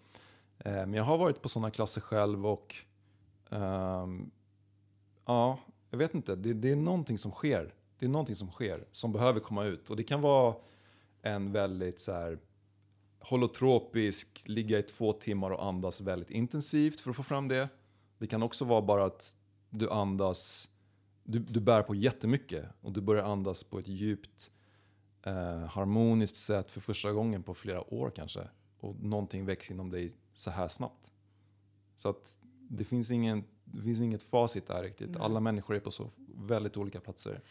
Eh, 0.60 0.72
men 0.72 0.94
jag 0.94 1.04
har 1.04 1.18
varit 1.18 1.42
på 1.42 1.50
sådana 1.50 1.72
klasser 1.72 2.02
själv 2.02 2.48
och 2.48 2.76
ehm, 3.50 4.32
ja, 5.26 5.60
jag 5.90 5.98
vet 5.98 6.14
inte. 6.14 6.36
Det, 6.36 6.54
det 6.54 6.72
är 6.72 6.76
någonting 6.76 7.18
som 7.18 7.32
sker. 7.32 7.74
Det 8.00 8.06
är 8.06 8.10
någonting 8.10 8.36
som 8.36 8.52
sker 8.52 8.88
som 8.92 9.12
behöver 9.12 9.40
komma 9.40 9.64
ut. 9.64 9.90
Och 9.90 9.96
det 9.96 10.04
kan 10.04 10.22
vara 10.22 10.56
en 11.22 11.52
väldigt 11.52 12.00
så 12.00 12.12
här 12.12 12.40
holotropisk, 13.20 14.44
ligga 14.46 14.80
i 14.80 14.84
två 14.84 15.14
timmar 15.14 15.52
och 15.52 15.66
andas 15.66 16.02
väldigt 16.02 16.30
intensivt 16.30 17.00
för 17.00 17.10
att 17.10 17.16
få 17.16 17.24
fram 17.24 17.48
det. 17.48 17.70
Det 18.18 18.28
kan 18.28 18.44
också 18.44 18.66
vara 18.66 18.82
bara 18.82 19.06
att 19.06 19.36
du 19.70 19.90
andas, 19.90 20.70
du, 21.24 21.40
du 21.40 21.60
bär 21.60 21.82
på 21.82 21.96
jättemycket 21.96 22.66
och 22.82 22.92
du 22.92 23.02
börjar 23.02 23.24
andas 23.24 23.64
på 23.64 23.80
ett 23.80 23.88
djupt 23.88 24.52
eh, 25.24 25.66
harmoniskt 25.66 26.36
sätt 26.38 26.72
för 26.72 26.82
första 26.82 27.12
gången 27.12 27.44
på 27.44 27.54
flera 27.54 27.94
år 27.94 28.12
kanske. 28.16 28.48
Och 28.80 29.04
någonting 29.04 29.46
väcks 29.46 29.72
inom 29.72 29.90
dig 29.90 30.14
så 30.34 30.52
här 30.52 30.68
snabbt. 30.68 31.14
Så 31.96 32.10
att 32.10 32.38
det 32.70 32.84
finns 32.84 33.12
ingen, 33.12 33.44
det 33.76 33.82
finns 33.84 34.02
inget 34.02 34.24
facit 34.24 34.68
där 34.68 34.84
riktigt. 34.84 35.18
Alla 35.20 35.40
människor 35.40 35.76
är 35.76 35.80
på 35.80 35.92
så 35.92 36.10
väldigt 36.36 36.78
olika 36.78 37.00
platser. 37.00 37.42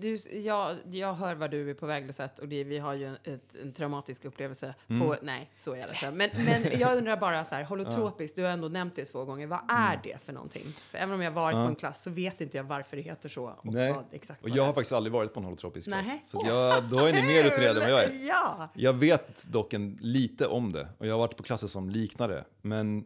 Du, 0.00 0.18
jag, 0.32 0.76
jag 0.90 1.14
hör 1.14 1.34
vad 1.34 1.50
du 1.50 1.70
är 1.70 1.74
på 1.74 1.86
väg 1.86 2.06
Lisette, 2.06 2.42
och 2.42 2.48
det, 2.48 2.64
vi 2.64 2.78
har 2.78 2.94
ju 2.94 3.04
en, 3.06 3.16
ett, 3.24 3.54
en 3.62 3.72
traumatisk 3.72 4.24
upplevelse 4.24 4.74
Mm. 4.88 5.00
på, 5.02 5.16
nej 5.22 5.50
så 5.54 5.74
är 5.74 5.86
det. 5.86 6.10
Men, 6.10 6.30
men 6.44 6.78
jag 6.80 6.96
undrar 6.98 7.16
bara 7.16 7.44
så 7.44 7.54
här, 7.54 7.64
holotropiskt, 7.64 8.36
du 8.36 8.42
har 8.42 8.50
ändå 8.50 8.68
nämnt 8.68 8.96
det 8.96 9.04
två 9.04 9.24
gånger, 9.24 9.46
vad 9.46 9.58
är 9.68 9.88
Mm. 9.92 10.00
det 10.02 10.18
för 10.24 10.32
någonting? 10.32 10.62
För 10.62 10.98
även 10.98 11.14
om 11.14 11.22
jag 11.22 11.30
varit 11.30 11.54
på 11.54 11.58
en 11.58 11.74
klass 11.74 12.02
så 12.02 12.10
vet 12.10 12.40
inte 12.40 12.56
jag 12.56 12.64
varför 12.64 12.96
det 12.96 13.02
heter 13.02 13.28
så 13.28 13.44
och 13.44 13.72
Nej. 13.72 13.92
vad 13.92 14.04
exakt 14.12 14.42
Och 14.42 14.48
jag 14.48 14.64
har 14.66 14.72
faktiskt 14.72 14.92
aldrig 14.92 15.12
varit 15.12 15.34
på 15.34 15.40
en 15.40 15.44
holotropisk 15.44 15.88
klass. 15.88 16.06
Nej. 16.06 16.22
Så 16.24 16.38
att 16.38 16.46
jag, 16.46 16.84
då 16.84 16.98
är 16.98 17.12
ni 17.12 17.22
mer 17.22 17.44
utredda 17.44 17.70
än 17.84 17.92
vad 17.92 18.00
jag 18.00 18.04
är. 18.04 18.28
Ja! 18.28 18.68
Jag 18.74 18.92
vet 18.92 19.46
dock 19.52 19.72
en, 19.72 19.98
lite 20.00 20.46
om 20.46 20.72
det 20.72 20.88
och 20.98 21.06
jag 21.06 21.14
har 21.14 21.18
varit 21.18 21.36
på 21.36 21.42
klasser 21.42 21.66
som 21.66 21.90
liknar 21.90 22.28
det. 22.28 22.44
Men 22.62 23.04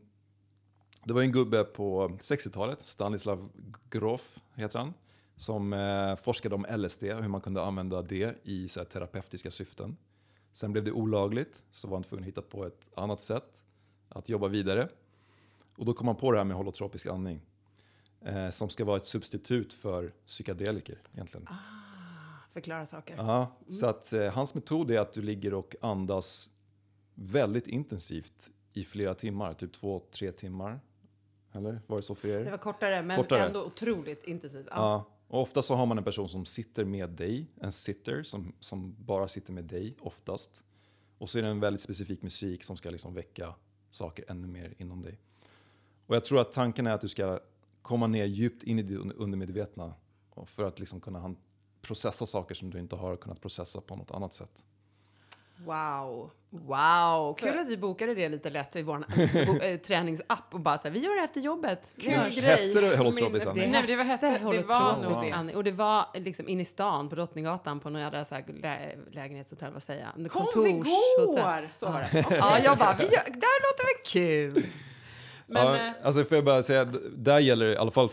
det 1.04 1.12
var 1.12 1.22
en 1.22 1.32
gubbe 1.32 1.64
på 1.64 2.08
60-talet, 2.08 2.86
Stanislav 2.86 3.50
Grof 3.90 4.38
heter 4.54 4.78
han, 4.78 4.94
som 5.36 5.72
eh, 5.72 6.16
forskade 6.16 6.54
om 6.54 6.66
LSD 6.76 7.02
och 7.02 7.22
hur 7.22 7.28
man 7.28 7.40
kunde 7.40 7.62
använda 7.62 8.02
det 8.02 8.36
i 8.42 8.68
så 8.68 8.80
här, 8.80 8.84
terapeutiska 8.84 9.50
syften. 9.50 9.96
Sen 10.52 10.72
blev 10.72 10.84
det 10.84 10.92
olagligt, 10.92 11.62
så 11.70 11.88
var 11.88 11.96
han 11.96 12.04
tvungen 12.04 12.22
att 12.22 12.28
hitta 12.28 12.42
på 12.42 12.66
ett 12.66 12.88
annat 12.96 13.22
sätt 13.22 13.64
att 14.08 14.28
jobba 14.28 14.48
vidare. 14.48 14.88
Och 15.76 15.84
då 15.84 15.94
kom 15.94 16.06
han 16.06 16.16
på 16.16 16.32
det 16.32 16.38
här 16.38 16.44
med 16.44 16.56
holotropisk 16.56 17.06
andning. 17.06 17.40
Eh, 18.20 18.50
som 18.50 18.68
ska 18.68 18.84
vara 18.84 18.96
ett 18.96 19.06
substitut 19.06 19.72
för 19.72 20.12
psykedeliker 20.26 20.98
egentligen. 21.12 21.48
Förklara 22.52 22.86
saker. 22.86 23.16
Ja, 23.16 23.56
så 23.70 23.86
att 23.86 24.12
eh, 24.12 24.32
hans 24.32 24.54
metod 24.54 24.90
är 24.90 25.00
att 25.00 25.12
du 25.12 25.22
ligger 25.22 25.54
och 25.54 25.76
andas 25.80 26.50
väldigt 27.14 27.66
intensivt 27.66 28.50
i 28.72 28.84
flera 28.84 29.14
timmar, 29.14 29.54
typ 29.54 29.72
två, 29.72 30.02
tre 30.10 30.32
timmar. 30.32 30.80
Eller 31.54 31.80
var 31.86 31.96
det 31.96 32.02
så 32.02 32.14
för 32.14 32.28
er? 32.28 32.44
Det 32.44 32.50
var 32.50 32.58
kortare 32.58 33.02
men 33.02 33.16
Kortare. 33.16 33.46
ändå 33.46 33.64
otroligt 33.64 34.24
intensivt. 34.24 34.66
Ja. 34.70 34.76
Ja, 34.76 35.04
och 35.28 35.42
ofta 35.42 35.62
så 35.62 35.74
har 35.74 35.86
man 35.86 35.98
en 35.98 36.04
person 36.04 36.28
som 36.28 36.44
sitter 36.44 36.84
med 36.84 37.10
dig, 37.10 37.46
en 37.60 37.72
sitter 37.72 38.22
som, 38.22 38.52
som 38.60 38.94
bara 38.98 39.28
sitter 39.28 39.52
med 39.52 39.64
dig 39.64 39.96
oftast. 40.00 40.64
Och 41.18 41.30
så 41.30 41.38
är 41.38 41.42
det 41.42 41.48
en 41.48 41.60
väldigt 41.60 41.80
specifik 41.82 42.22
musik 42.22 42.64
som 42.64 42.76
ska 42.76 42.90
liksom 42.90 43.14
väcka 43.14 43.54
saker 43.90 44.24
ännu 44.28 44.46
mer 44.46 44.74
inom 44.78 45.02
dig. 45.02 45.18
Och 46.06 46.16
jag 46.16 46.24
tror 46.24 46.40
att 46.40 46.52
tanken 46.52 46.86
är 46.86 46.90
att 46.92 47.00
du 47.00 47.08
ska 47.08 47.40
komma 47.82 48.06
ner 48.06 48.24
djupt 48.24 48.62
in 48.62 48.78
i 48.78 48.82
det 48.82 48.94
un- 48.94 49.14
undermedvetna 49.16 49.94
för 50.46 50.64
att 50.64 50.78
liksom 50.78 51.00
kunna 51.00 51.34
processa 51.80 52.26
saker 52.26 52.54
som 52.54 52.70
du 52.70 52.78
inte 52.78 52.96
har 52.96 53.16
kunnat 53.16 53.40
processa 53.40 53.80
på 53.80 53.96
något 53.96 54.10
annat 54.10 54.34
sätt. 54.34 54.64
Wow, 55.56 56.30
wow. 56.50 57.34
Kul 57.34 57.58
att 57.58 57.68
vi 57.68 57.76
bokade 57.76 58.14
det 58.14 58.28
lite 58.28 58.50
lätt 58.50 58.76
i 58.76 58.82
vår 58.82 59.04
eh, 59.62 59.76
träningsapp 59.76 60.44
och 60.54 60.60
bara 60.60 60.78
så 60.78 60.88
här, 60.88 60.90
vi 60.94 60.98
gör 60.98 61.16
det 61.16 61.24
efter 61.24 61.40
jobbet. 61.40 61.94
Vi 61.96 62.10
gör 62.10 62.24
en 62.24 62.30
grej. 62.30 62.66
Hette 62.66 62.80
det 62.80 62.86
Min- 62.86 63.48
andning? 63.48 63.70
Nej, 63.70 63.82
det 63.86 63.96
var, 63.96 64.04
hette, 64.04 64.26
det 64.26 64.38
var 64.38 64.40
nog 64.40 64.54
holotropisk 65.04 65.22
det. 65.22 65.30
andning. 65.36 65.56
Och 65.56 65.64
det 65.64 65.72
var 65.72 66.06
liksom 66.14 66.48
in 66.48 66.60
i 66.60 66.64
stan 66.64 67.08
på 67.08 67.14
Drottninggatan 67.14 67.80
på 67.80 67.90
några 67.90 68.04
jädra 68.04 68.24
så 68.24 68.34
här 68.34 68.44
lä 68.62 68.96
lägenhetshotell, 69.12 69.72
vad 69.72 69.82
säger 69.82 70.08
jag? 70.16 70.30
Kom 70.30 70.46
vi 70.64 70.72
går! 70.72 71.70
Så 71.74 71.86
var 71.86 72.00
det. 72.00 72.24
Ja, 72.36 72.58
jag 72.58 72.78
bara, 72.78 72.94
vi 72.98 73.04
gör, 73.04 73.22
det 73.26 73.46
här 73.46 73.60
låter 73.62 73.84
väl 73.84 74.04
kul? 74.52 74.64
Men, 75.46 75.66
ja, 75.66 75.76
eh, 75.76 75.92
alltså 76.02 76.24
får 76.24 76.36
jag 76.36 76.44
bara 76.44 76.62
säga, 76.62 76.84
där 77.16 77.38
gäller 77.38 77.66
det 77.66 77.72
i 77.72 77.76
alla 77.76 77.90
fall, 77.90 78.10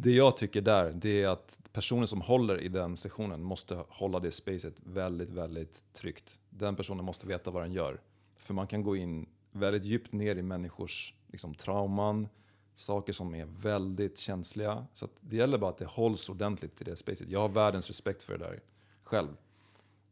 det 0.00 0.10
jag 0.10 0.36
tycker 0.36 0.60
där, 0.60 0.92
det 0.92 1.22
är 1.22 1.28
att 1.28 1.58
personen 1.72 2.08
som 2.08 2.20
håller 2.20 2.60
i 2.60 2.68
den 2.68 2.96
sessionen 2.96 3.42
måste 3.42 3.84
hålla 3.88 4.20
det 4.20 4.32
spacet 4.32 4.74
väldigt, 4.84 5.30
väldigt 5.30 5.84
tryggt. 5.92 6.40
Den 6.50 6.76
personen 6.76 7.04
måste 7.04 7.26
veta 7.26 7.50
vad 7.50 7.62
den 7.62 7.72
gör. 7.72 8.00
För 8.36 8.54
man 8.54 8.66
kan 8.66 8.82
gå 8.82 8.96
in 8.96 9.26
väldigt 9.52 9.84
djupt 9.84 10.12
ner 10.12 10.36
i 10.36 10.42
människors 10.42 11.14
liksom, 11.28 11.54
trauman, 11.54 12.28
saker 12.74 13.12
som 13.12 13.34
är 13.34 13.44
väldigt 13.44 14.18
känsliga. 14.18 14.86
Så 14.92 15.04
att 15.04 15.10
det 15.20 15.36
gäller 15.36 15.58
bara 15.58 15.70
att 15.70 15.78
det 15.78 15.84
hålls 15.86 16.28
ordentligt 16.28 16.80
i 16.80 16.84
det 16.84 16.96
spacet. 16.96 17.28
Jag 17.28 17.40
har 17.40 17.48
världens 17.48 17.86
respekt 17.88 18.22
för 18.22 18.38
det 18.38 18.44
där 18.44 18.60
själv. 19.04 19.36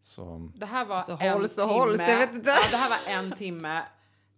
Så, 0.03 0.51
Det 0.55 0.67
här 0.67 0.85
var 0.85 1.01
Så 1.01 1.13
en 1.21 1.33
håll, 1.33 1.49
så 1.49 1.63
timme. 1.63 1.73
håll, 1.79 1.97
så 1.97 2.03
jag 2.03 2.19
vet 2.19 2.35
inte. 2.35 2.51
Ja, 2.51 2.57
det 2.71 2.77
här 2.77 2.91
var 2.91 3.13
en 3.13 3.33
timme. 3.33 3.83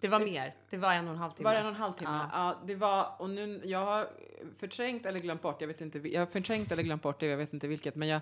Det 0.01 0.09
var 0.09 0.20
mer. 0.20 0.55
Det 0.70 0.76
var 0.76 0.92
en 0.92 1.09
och 1.09 1.14
en 1.14 1.18
halv 1.18 1.32
timme. 1.32 1.44
Var 1.49 1.55
det 1.55 1.61
en 1.61 1.66
och 1.66 1.72
en 1.72 1.80
halv 1.80 1.92
timme? 1.92 2.28
Ja. 2.32 2.55
Ja. 2.61 2.66
det 2.66 2.74
var, 2.74 3.12
och 3.18 3.30
nu, 3.30 3.62
jag 3.64 3.84
har 3.84 4.09
förträngt 4.59 5.07
eller 5.07 5.20
glömt 5.20 5.42
bort, 5.42 5.61
jag 5.61 5.68
vet 5.68 5.80
inte, 5.80 5.99
jag 5.99 6.20
har 6.20 6.26
förträngt 6.26 6.72
eller 6.72 6.82
glömt 6.82 7.03
bort 7.03 7.20
det, 7.20 7.26
jag 7.26 7.36
vet 7.36 7.53
inte 7.53 7.68
vilket, 7.68 7.94
men 7.94 8.09
jag 8.09 8.20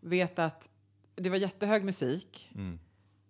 vet 0.00 0.38
att 0.38 0.68
det 1.14 1.30
var 1.30 1.36
jättehög 1.36 1.84
musik. 1.84 2.50
mm. 2.54 2.78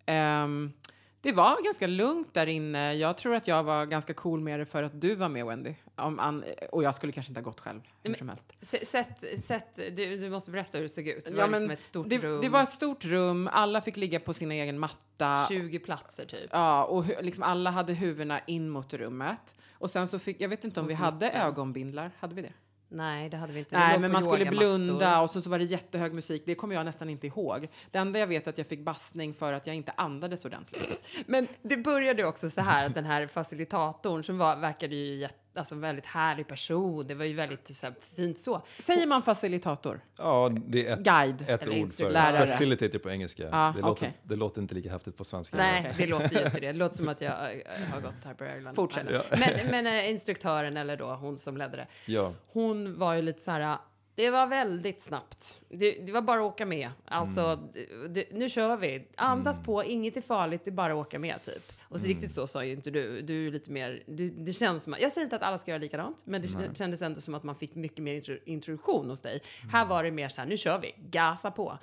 Ehm, 0.05 0.73
det 1.21 1.31
var 1.31 1.63
ganska 1.63 1.87
lugnt 1.87 2.33
där 2.33 2.47
inne. 2.47 2.93
Jag 2.93 3.17
tror 3.17 3.35
att 3.35 3.47
jag 3.47 3.63
var 3.63 3.85
ganska 3.85 4.13
cool 4.13 4.39
med 4.39 4.59
det 4.59 4.65
för 4.65 4.83
att 4.83 5.01
du 5.01 5.15
var 5.15 5.29
med 5.29 5.45
Wendy. 5.45 5.75
Om, 5.95 6.19
an, 6.19 6.43
och 6.71 6.83
jag 6.83 6.95
skulle 6.95 7.11
kanske 7.13 7.29
inte 7.31 7.39
ha 7.41 7.45
gått 7.45 7.59
själv, 7.59 7.81
hur 8.03 8.13
som 8.13 8.29
helst. 8.29 8.51
Sätt, 8.87 9.23
sätt, 9.45 9.75
du, 9.75 10.17
du 10.17 10.29
måste 10.29 10.51
berätta 10.51 10.77
hur 10.77 10.83
det 10.83 10.89
såg 10.89 11.07
ut. 11.07 11.25
Det 11.25 11.31
Ja, 11.31 11.41
var 11.41 11.47
men 11.47 11.61
liksom 11.61 11.71
ett 11.71 11.83
stort 11.83 12.09
Det, 12.09 12.17
rum. 12.17 12.41
det 12.41 12.49
var 12.49 12.63
ett 12.63 12.69
stort 12.69 13.05
rum, 13.05 13.49
alla 13.51 13.81
fick 13.81 13.97
ligga 13.97 14.19
på 14.19 14.33
sin 14.33 14.51
egen 14.51 14.79
matta. 14.79 15.45
20 15.49 15.79
platser 15.79 16.25
typ. 16.25 16.49
Ja, 16.51 16.83
och 16.85 17.05
liksom 17.21 17.43
alla 17.43 17.69
hade 17.69 17.93
huvudena 17.93 18.39
in 18.47 18.69
mot 18.69 18.93
rummet. 18.93 19.55
Och 19.71 19.89
sen 19.91 20.07
så 20.07 20.19
fick, 20.19 20.41
jag 20.41 20.49
vet 20.49 20.63
inte 20.63 20.79
om 20.79 20.83
Mot 20.85 20.91
vi 20.91 20.93
hade 20.95 21.25
mitten. 21.25 21.41
ögonbindlar, 21.41 22.11
hade 22.19 22.35
vi 22.35 22.41
det? 22.41 22.53
Nej, 22.89 23.29
det 23.29 23.37
hade 23.37 23.53
vi 23.53 23.59
inte. 23.59 23.75
Vi 23.75 23.81
Nej, 23.81 23.99
men 23.99 24.11
man 24.11 24.23
skulle 24.23 24.45
blunda 24.45 25.21
och 25.21 25.29
så, 25.29 25.41
så 25.41 25.49
var 25.49 25.59
det 25.59 25.65
jättehög 25.65 26.13
musik. 26.13 26.43
Det 26.45 26.55
kommer 26.55 26.75
jag 26.75 26.85
nästan 26.85 27.09
inte 27.09 27.27
ihåg. 27.27 27.67
Det 27.91 27.97
enda 27.97 28.19
jag 28.19 28.27
vet 28.27 28.47
är 28.47 28.51
att 28.51 28.57
jag 28.57 28.67
fick 28.67 28.79
bassning 28.79 29.33
för 29.33 29.53
att 29.53 29.67
jag 29.67 29.75
inte 29.75 29.91
andades 29.97 30.45
ordentligt. 30.45 30.99
Men 31.25 31.47
det 31.61 31.77
började 31.77 32.25
också 32.25 32.49
så 32.49 32.61
här 32.61 32.85
att 32.85 32.95
den 32.95 33.05
här 33.05 33.27
facilitatorn 33.27 34.23
som 34.23 34.37
var, 34.37 34.55
verkade 34.55 34.95
ju 34.95 35.15
jätte, 35.15 35.35
alltså 35.57 35.75
en 35.75 35.81
väldigt 35.81 36.05
härlig 36.05 36.47
person. 36.47 37.07
Det 37.07 37.15
var 37.15 37.25
ju 37.25 37.33
väldigt 37.33 37.75
så 37.75 37.85
här, 37.85 37.95
fint 38.15 38.39
så. 38.39 38.61
Säger 38.79 39.07
man 39.07 39.23
facilitator? 39.23 40.01
Ja, 40.17 40.51
det 40.67 40.87
är 40.87 40.93
ett, 40.93 40.99
Guide 40.99 41.45
ett 41.47 41.61
eller 41.63 41.81
ord 41.81 41.93
för. 41.93 42.09
Lärare. 42.09 42.47
facilitator 42.47 42.99
på 42.99 43.09
engelska. 43.09 43.43
Ja, 43.51 43.73
det, 43.75 43.81
låter, 43.81 44.13
det 44.23 44.35
låter 44.35 44.61
inte 44.61 44.75
lika 44.75 44.91
häftigt 44.91 45.17
på 45.17 45.23
svenska. 45.23 45.57
Nej, 45.57 45.93
det 45.97 46.07
låter 46.07 46.39
ju 46.39 46.45
inte 46.45 46.59
det. 46.59 46.67
Det 46.67 46.73
låter 46.73 46.95
som 46.95 47.09
att 47.09 47.21
jag 47.21 47.31
eh, 47.33 47.59
har 47.93 48.01
gått 48.01 48.13
här 48.25 48.33
på 48.33 48.45
Ireland. 48.45 48.75
Fortsätt. 48.75 49.05
Ja. 49.11 49.21
Men, 49.29 49.67
men 49.71 49.87
eh, 49.87 50.09
instruktören, 50.09 50.77
eller 50.77 50.97
då 50.97 51.13
hon 51.15 51.37
som 51.37 51.57
ledde 51.57 51.77
det, 51.77 51.87
Ja. 52.05 52.33
hon 52.47 52.99
var 52.99 53.13
ju 53.13 53.21
lite 53.21 53.41
så 53.41 53.51
här. 53.51 53.77
Det 54.17 54.29
var 54.29 54.47
väldigt 54.47 55.01
snabbt. 55.01 55.59
Det, 55.69 55.91
det 55.91 56.11
var 56.11 56.21
bara 56.21 56.39
att 56.39 56.45
åka 56.53 56.65
med. 56.65 56.89
Alltså, 57.05 57.41
Mm. 57.41 58.13
det, 58.13 58.25
nu 58.31 58.49
kör 58.49 58.77
vi. 58.77 59.07
Andas 59.15 59.63
på, 59.63 59.83
inget 59.83 60.17
är 60.17 60.21
farligt, 60.21 60.61
det 60.65 60.69
är 60.69 60.73
bara 60.73 60.93
att 60.93 60.97
åka 61.07 61.19
med 61.19 61.43
typ. 61.43 61.63
Och 61.81 61.99
så 61.99 62.05
Mm. 62.05 62.15
riktigt 62.15 62.31
så 62.31 62.47
sa 62.47 62.63
ju 62.63 62.71
inte 62.71 62.91
du. 62.91 63.21
Du 63.21 63.47
är 63.47 63.51
lite 63.51 63.71
mer, 63.71 64.03
du, 64.07 64.29
det 64.29 64.53
känns 64.53 64.83
som, 64.83 64.95
jag 64.99 65.11
säger 65.11 65.25
inte 65.25 65.35
att 65.35 65.41
alla 65.41 65.57
ska 65.57 65.71
göra 65.71 65.81
likadant, 65.81 66.25
men 66.25 66.41
det 66.41 66.55
Nej. 66.57 66.69
kändes 66.75 67.01
ändå 67.01 67.21
som 67.21 67.35
att 67.35 67.43
man 67.43 67.55
fick 67.55 67.75
mycket 67.75 68.03
mer 68.03 68.13
intro, 68.15 68.37
introduktion 68.45 69.09
hos 69.09 69.21
dig. 69.21 69.41
Här 69.71 69.79
Mm. 69.81 69.89
var 69.89 70.03
det 70.03 70.11
mer 70.11 70.29
så 70.29 70.41
här, 70.41 70.47
nu 70.47 70.57
kör 70.57 70.79
vi, 70.79 70.95
gasa 71.09 71.51
på. 71.51 71.77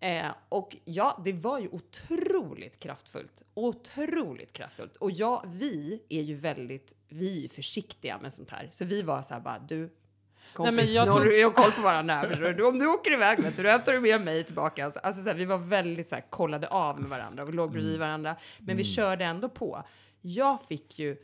Eh, 0.00 0.26
och 0.48 0.76
ja, 0.84 1.20
det 1.24 1.32
var 1.32 1.58
ju 1.58 1.68
otroligt 1.68 2.78
kraftfullt. 2.80 3.42
Otroligt 3.54 4.52
kraftfullt. 4.52 4.96
Och 4.96 5.10
ja, 5.10 5.44
vi 5.46 6.02
är 6.08 6.22
ju 6.22 6.34
väldigt, 6.34 6.94
vi 7.08 7.44
är 7.44 7.48
försiktiga 7.48 8.18
med 8.18 8.32
sånt 8.32 8.50
här. 8.50 8.68
Så 8.72 8.84
vi 8.84 9.02
var 9.02 9.22
så 9.22 9.34
här 9.34 9.40
bara, 9.40 9.58
du, 9.58 9.90
kompis, 10.54 10.74
men 10.76 10.92
jag 10.92 11.06
tog- 11.12 11.32
jag 11.32 11.48
har 11.50 11.54
koll 11.62 11.72
på 11.72 11.82
varandra 11.82 12.14
här, 12.14 12.28
förstår 12.28 12.52
du? 12.52 12.66
Om 12.66 12.78
du 12.78 12.86
åker 12.86 13.12
iväg, 13.12 13.38
vet 13.40 13.56
du, 13.56 13.62
då 13.62 13.68
hämtar 13.68 13.92
du 13.92 14.00
med 14.00 14.20
mig 14.20 14.44
tillbaka. 14.44 14.84
Alltså, 14.84 14.98
alltså 14.98 15.22
så 15.22 15.28
här, 15.28 15.36
vi 15.36 15.44
var 15.44 15.58
väldigt 15.58 16.08
så 16.08 16.14
här, 16.14 16.24
kollade 16.30 16.68
av 16.68 17.00
med 17.00 17.10
varandra, 17.10 17.44
vi 17.44 17.52
låg 17.52 17.70
bredvid 17.72 17.98
varandra, 17.98 18.36
men 18.58 18.76
vi 18.76 18.84
körde 18.84 19.24
ändå 19.24 19.48
på. 19.48 19.84
Jag 20.20 20.58
fick 20.68 20.98
ju 20.98 21.16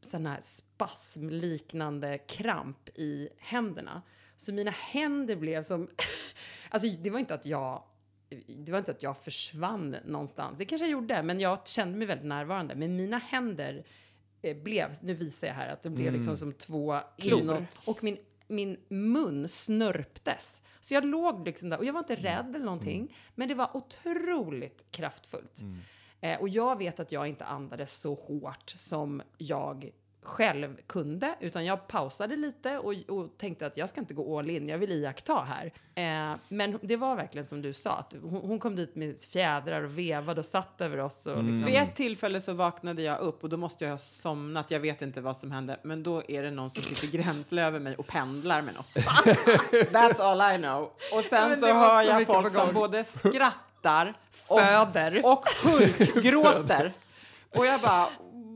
sån 0.00 0.26
här 0.26 0.38
spasmliknande 0.42 2.18
kramp 2.18 2.88
i 2.94 3.28
händerna. 3.38 4.02
Så 4.36 4.52
mina 4.52 4.70
händer 4.70 5.36
blev 5.36 5.62
som... 5.62 5.88
alltså 6.70 6.88
det 6.88 7.10
var 7.10 7.18
inte 7.18 7.34
att 7.34 7.46
jag... 7.46 7.82
Det 8.58 8.72
var 8.72 8.78
inte 8.78 8.90
att 8.90 9.02
jag 9.02 9.16
försvann 9.18 9.96
någonstans. 10.04 10.58
Det 10.58 10.64
kanske 10.64 10.84
jag 10.86 10.92
gjorde, 10.92 11.22
men 11.22 11.40
jag 11.40 11.66
kände 11.68 11.98
mig 11.98 12.06
väldigt 12.06 12.26
närvarande. 12.26 12.74
Men 12.74 12.96
mina 12.96 13.18
händer 13.18 13.84
eh, 14.42 14.56
blev, 14.56 14.90
nu 15.02 15.14
visar 15.14 15.46
jag 15.46 15.54
här, 15.54 15.68
att 15.72 15.82
de 15.82 15.88
blev 15.94 16.08
Mm. 16.08 16.18
liksom 16.20 16.36
som 16.36 16.52
två 16.52 16.98
Klor. 17.18 17.40
inåt. 17.40 17.80
Och 17.84 18.04
min, 18.04 18.18
min 18.46 18.76
mun 18.88 19.48
snörptes. 19.48 20.62
Så 20.80 20.94
jag 20.94 21.04
låg 21.04 21.46
liksom 21.46 21.70
där, 21.70 21.78
och 21.78 21.84
jag 21.84 21.92
var 21.92 22.00
inte 22.00 22.16
rädd 22.16 22.48
eller 22.54 22.64
någonting. 22.64 23.16
Men 23.34 23.48
det 23.48 23.54
var 23.54 23.76
otroligt 23.76 24.84
kraftfullt. 24.90 25.60
Eh, 26.20 26.40
och 26.40 26.48
jag 26.48 26.78
vet 26.78 27.00
att 27.00 27.12
jag 27.12 27.26
inte 27.26 27.44
andades 27.44 27.92
så 28.00 28.14
hårt 28.14 28.72
som 28.76 29.22
jag 29.38 29.90
själv 30.24 30.76
kunde, 30.86 31.34
utan 31.40 31.64
jag 31.64 31.88
pausade 31.88 32.36
lite 32.36 32.78
och, 32.78 32.94
och 33.08 33.38
tänkte 33.38 33.66
att 33.66 33.76
jag 33.76 33.88
ska 33.88 34.00
inte 34.00 34.14
gå 34.14 34.38
all 34.38 34.50
in, 34.50 34.68
jag 34.68 34.78
vill 34.78 34.92
iaktta 34.92 35.46
här. 35.48 35.72
Eh, 35.94 36.38
men 36.48 36.78
det 36.82 36.96
var 36.96 37.16
verkligen 37.16 37.44
som 37.44 37.62
du 37.62 37.72
sa, 37.72 37.90
att 37.90 38.14
hon, 38.22 38.40
hon 38.40 38.58
kom 38.58 38.76
dit 38.76 38.96
med 38.96 39.20
fjädrar 39.20 39.82
och 39.82 39.98
vevade 39.98 40.40
och 40.40 40.46
satt 40.46 40.80
över 40.80 41.00
oss. 41.00 41.26
Och 41.26 41.44
liksom, 41.44 41.64
Vid 41.64 41.74
ett 41.74 41.94
tillfälle 41.94 42.40
så 42.40 42.52
vaknade 42.52 43.02
jag 43.02 43.20
upp 43.20 43.44
och 43.44 43.48
då 43.48 43.56
måste 43.56 43.84
jag 43.84 43.90
ha 43.90 43.98
somnat. 43.98 44.70
Jag 44.70 44.80
vet 44.80 45.02
inte 45.02 45.20
vad 45.20 45.36
som 45.36 45.50
hände, 45.50 45.76
men 45.82 46.02
då 46.02 46.22
är 46.28 46.42
det 46.42 46.50
någon 46.50 46.70
som 46.70 46.82
sitter 46.82 47.18
gränsle 47.18 47.66
över 47.66 47.80
mig 47.80 47.96
och 47.96 48.06
pendlar 48.06 48.62
med 48.62 48.74
något. 48.74 48.94
That's 49.92 50.20
all 50.20 50.54
I 50.54 50.58
know. 50.58 50.82
Och 50.84 51.24
sen 51.30 51.56
så 51.56 51.66
hör 51.66 52.04
så 52.04 52.10
jag 52.10 52.26
folk 52.26 52.54
som 52.54 52.74
både 52.74 53.04
skrattar 53.04 54.14
och, 54.46 54.60
Föder. 54.60 55.20
och 55.24 55.44
hulkgråter. 55.64 56.92
Och 57.56 57.66
jag 57.66 57.80
bara, 57.80 58.08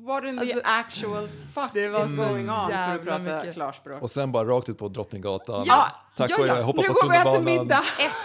What 0.08 0.24
in 0.24 0.36
the 0.38 0.42
Alltså, 0.52 0.60
actual 0.64 1.28
fuck 1.54 1.70
det 1.74 1.88
var 1.88 2.06
is 2.06 2.16
going 2.16 2.50
on 2.50 2.68
för 2.68 2.74
att 2.74 3.04
prata 3.04 3.18
mycket. 3.18 3.54
klarspråk? 3.54 4.02
Och 4.02 4.10
sen 4.10 4.32
bara 4.32 4.44
rakt 4.48 4.68
ut 4.68 4.78
på 4.78 4.88
Drottninggatan. 4.88 5.64
Ja, 5.66 5.86
Tack 6.16 6.30
ja, 6.30 6.36
ja. 6.46 6.56
jag 6.56 6.64
hoppar 6.64 6.82
Nu 6.82 6.88
på 6.88 6.94
går 6.94 7.02
vi 7.10 7.18
och 7.18 7.20
äter 7.34 7.42
middag! 7.42 7.82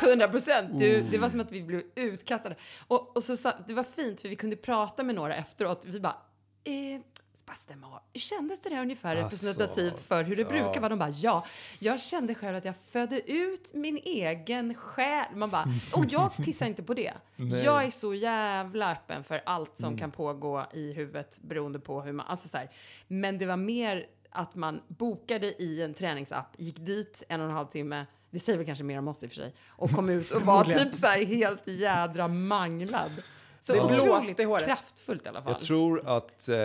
100 0.09 0.27
procent! 0.27 0.79
Det 1.11 1.17
var 1.17 1.29
som 1.29 1.39
att 1.39 1.51
vi 1.51 1.63
blev 1.63 1.81
utkastade. 1.95 2.55
Och, 2.87 3.17
och 3.17 3.23
så, 3.23 3.35
det 3.67 3.73
var 3.73 3.83
fint 3.95 4.21
för 4.21 4.29
vi 4.29 4.35
kunde 4.35 4.55
prata 4.55 5.03
med 5.03 5.15
några 5.15 5.35
efteråt. 5.35 5.85
Vi 5.85 5.99
bara, 5.99 6.15
eh, 6.63 7.01
bara 7.45 7.55
stämma 7.55 7.87
av. 7.87 7.99
Kändes 8.13 8.61
det 8.61 8.69
där 8.69 8.81
ungefär 8.81 9.15
Alltså, 9.15 9.47
representativt 9.47 9.99
för 9.99 10.23
hur 10.23 10.35
det 10.35 10.41
ja. 10.41 10.49
brukar 10.49 10.79
vara? 10.79 10.89
De 10.89 10.99
bara, 10.99 11.09
ja. 11.09 11.45
Jag 11.79 11.99
kände 11.99 12.35
själv 12.35 12.57
att 12.57 12.65
jag 12.65 12.75
födde 12.91 13.31
ut 13.31 13.73
min 13.73 13.97
egen 13.97 14.75
själ. 14.75 15.35
Man 15.35 15.49
bara, 15.49 15.65
och 15.93 16.05
jag 16.09 16.35
pissar 16.45 16.65
inte 16.65 16.83
på 16.83 16.93
det. 16.93 17.13
Nej. 17.35 17.63
Jag 17.63 17.83
är 17.83 17.91
så 17.91 18.13
jävla 18.13 18.91
öppen 18.91 19.23
för 19.23 19.41
allt 19.45 19.77
som 19.77 19.97
kan 19.97 20.11
pågå 20.11 20.65
i 20.73 20.93
huvudet 20.93 21.39
beroende 21.41 21.79
på 21.79 22.01
hur 22.01 22.11
man, 22.11 22.25
alltså 22.27 22.49
så 22.49 22.57
här. 22.57 22.69
Men 23.07 23.37
det 23.37 23.45
var 23.45 23.57
mer 23.57 24.05
att 24.29 24.55
man 24.55 24.81
bokade 24.87 25.63
i 25.63 25.81
en 25.81 25.93
träningsapp, 25.93 26.55
gick 26.57 26.77
dit 26.79 27.23
en 27.29 27.41
och 27.41 27.47
en 27.47 27.53
halv 27.53 27.67
timme, 27.67 28.05
det 28.29 28.39
säger 28.39 28.57
väl 28.57 28.65
kanske 28.65 28.83
mer 28.83 28.99
om 28.99 29.07
oss 29.07 29.23
i 29.23 29.25
och 29.25 29.29
för 29.29 29.35
sig, 29.35 29.55
och 29.67 29.91
kom 29.91 30.09
ut 30.09 30.31
och 30.31 30.41
var 30.41 30.63
typ 30.63 30.95
så 30.95 31.07
här 31.07 31.25
helt 31.25 31.67
jädra 31.67 32.27
manglad. 32.27 33.11
Så 33.65 33.73
Det 33.73 33.81
otroligt 33.81 34.39
i 34.39 34.43
håret. 34.43 34.65
kraftfullt 34.65 35.25
i 35.25 35.29
alla 35.29 35.41
fall. 35.41 35.51
Jag 35.51 35.61
tror 35.61 36.07
att 36.07 36.49
eh, 36.49 36.55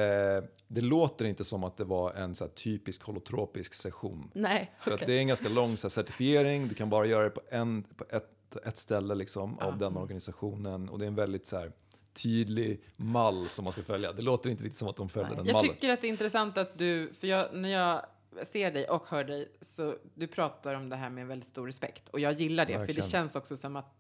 det 0.68 0.80
låter 0.80 1.24
inte 1.24 1.44
som 1.44 1.64
att 1.64 1.76
det 1.76 1.84
var 1.84 2.12
en 2.12 2.34
så 2.34 2.44
här, 2.44 2.51
typisk 2.51 3.03
holotropisk 3.03 3.74
session. 3.74 4.30
Nej, 4.34 4.72
För 4.80 4.92
att 4.92 5.01
det 5.07 5.14
är 5.14 5.18
en 5.18 5.28
ganska 5.28 5.49
lång 5.49 5.76
så 5.76 5.84
här, 5.84 5.90
certifiering, 5.90 6.68
du 6.68 6.74
kan 6.74 6.90
bara 6.90 7.07
göra 7.07 7.24
det 7.24 7.30
på, 7.30 7.40
en, 7.51 7.82
på 7.82 8.05
ett, 8.11 8.57
ett 8.66 8.78
ställe 8.78 9.14
liksom, 9.14 9.59
av 9.59 9.78
den 9.78 9.96
organisationen. 9.96 10.88
Och 10.88 10.99
det 10.99 11.05
är 11.05 11.07
en 11.07 11.14
väldigt 11.14 11.46
så 11.46 11.57
här, 11.59 11.72
tydlig 12.12 12.80
mall 12.96 13.49
som 13.49 13.64
man 13.64 13.72
ska 13.72 13.82
följa. 13.82 14.12
Det 14.12 14.22
låter 14.22 14.51
inte 14.51 14.64
riktigt 14.64 14.78
som 14.78 14.88
att 14.88 14.96
de 14.96 15.09
följde 15.09 15.34
den 15.34 15.46
Jag 15.46 15.53
mallen. 15.53 15.70
tycker 15.70 15.88
att 15.90 16.01
det 16.01 16.07
är 16.07 16.09
intressant 16.09 16.59
att 16.59 16.78
du, 16.78 17.12
för 17.20 17.26
jag, 17.26 17.55
när 17.55 17.68
jag 17.68 18.03
ser 18.46 18.70
dig 18.72 18.88
och 18.88 19.09
hör 19.09 19.24
dig, 19.24 19.49
så 19.61 19.94
du 20.14 20.26
pratar 20.26 20.74
om 20.74 20.88
det 20.88 20.96
här 20.96 21.11
med 21.11 21.26
väldigt 21.26 21.49
stor 21.49 21.66
respekt. 21.66 22.09
Och 22.09 22.20
jag 22.20 22.32
gillar 22.32 22.66
det, 22.66 22.72
för 22.72 22.78
Verkligen. 22.78 23.01
det 23.05 23.11
känns 23.11 23.36
också 23.36 23.57
som 23.57 23.76
att 23.76 23.94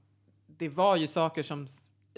det 0.46 0.68
var 0.68 0.96
ju 0.96 1.06
saker 1.06 1.42
som... 1.42 1.66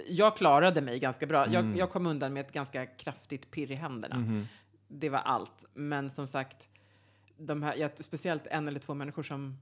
Jag 0.08 0.36
klarade 0.36 0.80
mig 0.80 0.98
ganska 0.98 1.26
bra. 1.26 1.44
Mm. 1.44 1.54
Jag, 1.54 1.78
jag 1.78 1.90
kom 1.90 2.06
undan 2.06 2.32
med 2.32 2.46
ett 2.46 2.52
ganska 2.52 2.86
kraftigt 2.86 3.50
pirr 3.50 3.70
i 3.72 3.74
händerna. 3.74 4.16
Mhm. 4.18 4.46
Det 4.88 5.08
var 5.08 5.18
allt. 5.18 5.64
Men 5.74 6.10
som 6.10 6.26
sagt, 6.26 6.68
de 7.38 7.62
här, 7.62 7.74
jag, 7.76 7.90
speciellt 8.00 8.46
en 8.46 8.68
eller 8.68 8.80
två 8.80 8.94
människor 8.94 9.22
som, 9.22 9.56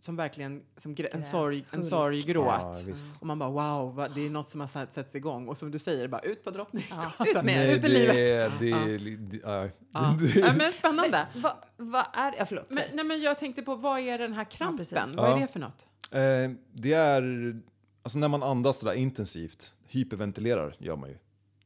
som 0.00 0.16
verkligen, 0.16 0.62
som 0.76 0.94
grä, 0.94 1.06
en, 1.06 1.24
sorg, 1.24 1.64
en 1.70 1.84
sorggråt. 1.84 2.46
Ja. 2.86 2.94
Och 3.20 3.26
man 3.26 3.38
bara 3.38 3.50
wow, 3.50 3.94
vad, 3.94 4.14
det 4.14 4.26
är 4.26 4.30
något 4.30 4.48
som 4.48 4.60
har 4.60 4.68
satt- 4.68 4.92
satts 4.94 5.14
igång. 5.14 5.48
Och 5.48 5.56
som 5.56 5.70
du 5.70 5.78
säger, 5.78 6.08
bara 6.08 6.20
ut 6.20 6.44
på 6.44 6.50
drottning. 6.50 6.84
Ja, 6.90 7.12
ut 7.26 7.34
med 7.34 7.44
Nej, 7.44 7.70
ut 7.72 7.78
i 7.78 7.80
det, 7.80 7.88
livet. 7.88 8.52
Det, 8.60 8.98
det, 8.98 9.16
det, 9.16 9.40
ja. 9.44 9.68
Ja. 9.92 10.16
Det- 10.20 10.40
ja, 10.40 10.52
men 10.56 10.72
spännande. 10.72 11.26
Vad 11.34 11.52
vad 11.76 12.04
är 12.12 12.34
ja, 12.38 12.44
förlåt, 12.46 12.70
Men, 12.70 12.84
nej, 12.92 13.04
men 13.04 13.20
jag 13.20 13.38
tänkte 13.38 13.62
på, 13.62 13.74
vad 13.74 14.00
är 14.00 14.18
den 14.18 14.32
här 14.32 14.44
krampen? 14.44 14.86
vad 15.16 15.26
är 15.26 15.30
Ja. 15.30 15.36
det 15.40 15.46
för 15.52 15.60
något? 15.60 15.86
Eh, 16.12 16.50
det 16.72 16.92
är, 16.92 17.60
alltså 18.02 18.18
när 18.18 18.28
man 18.28 18.42
andas 18.42 18.78
sådär 18.78 18.92
intensivt, 18.94 19.72
hyperventilerar 19.90 20.76
gör 20.78 20.96
man 20.96 21.08
ju. 21.08 21.16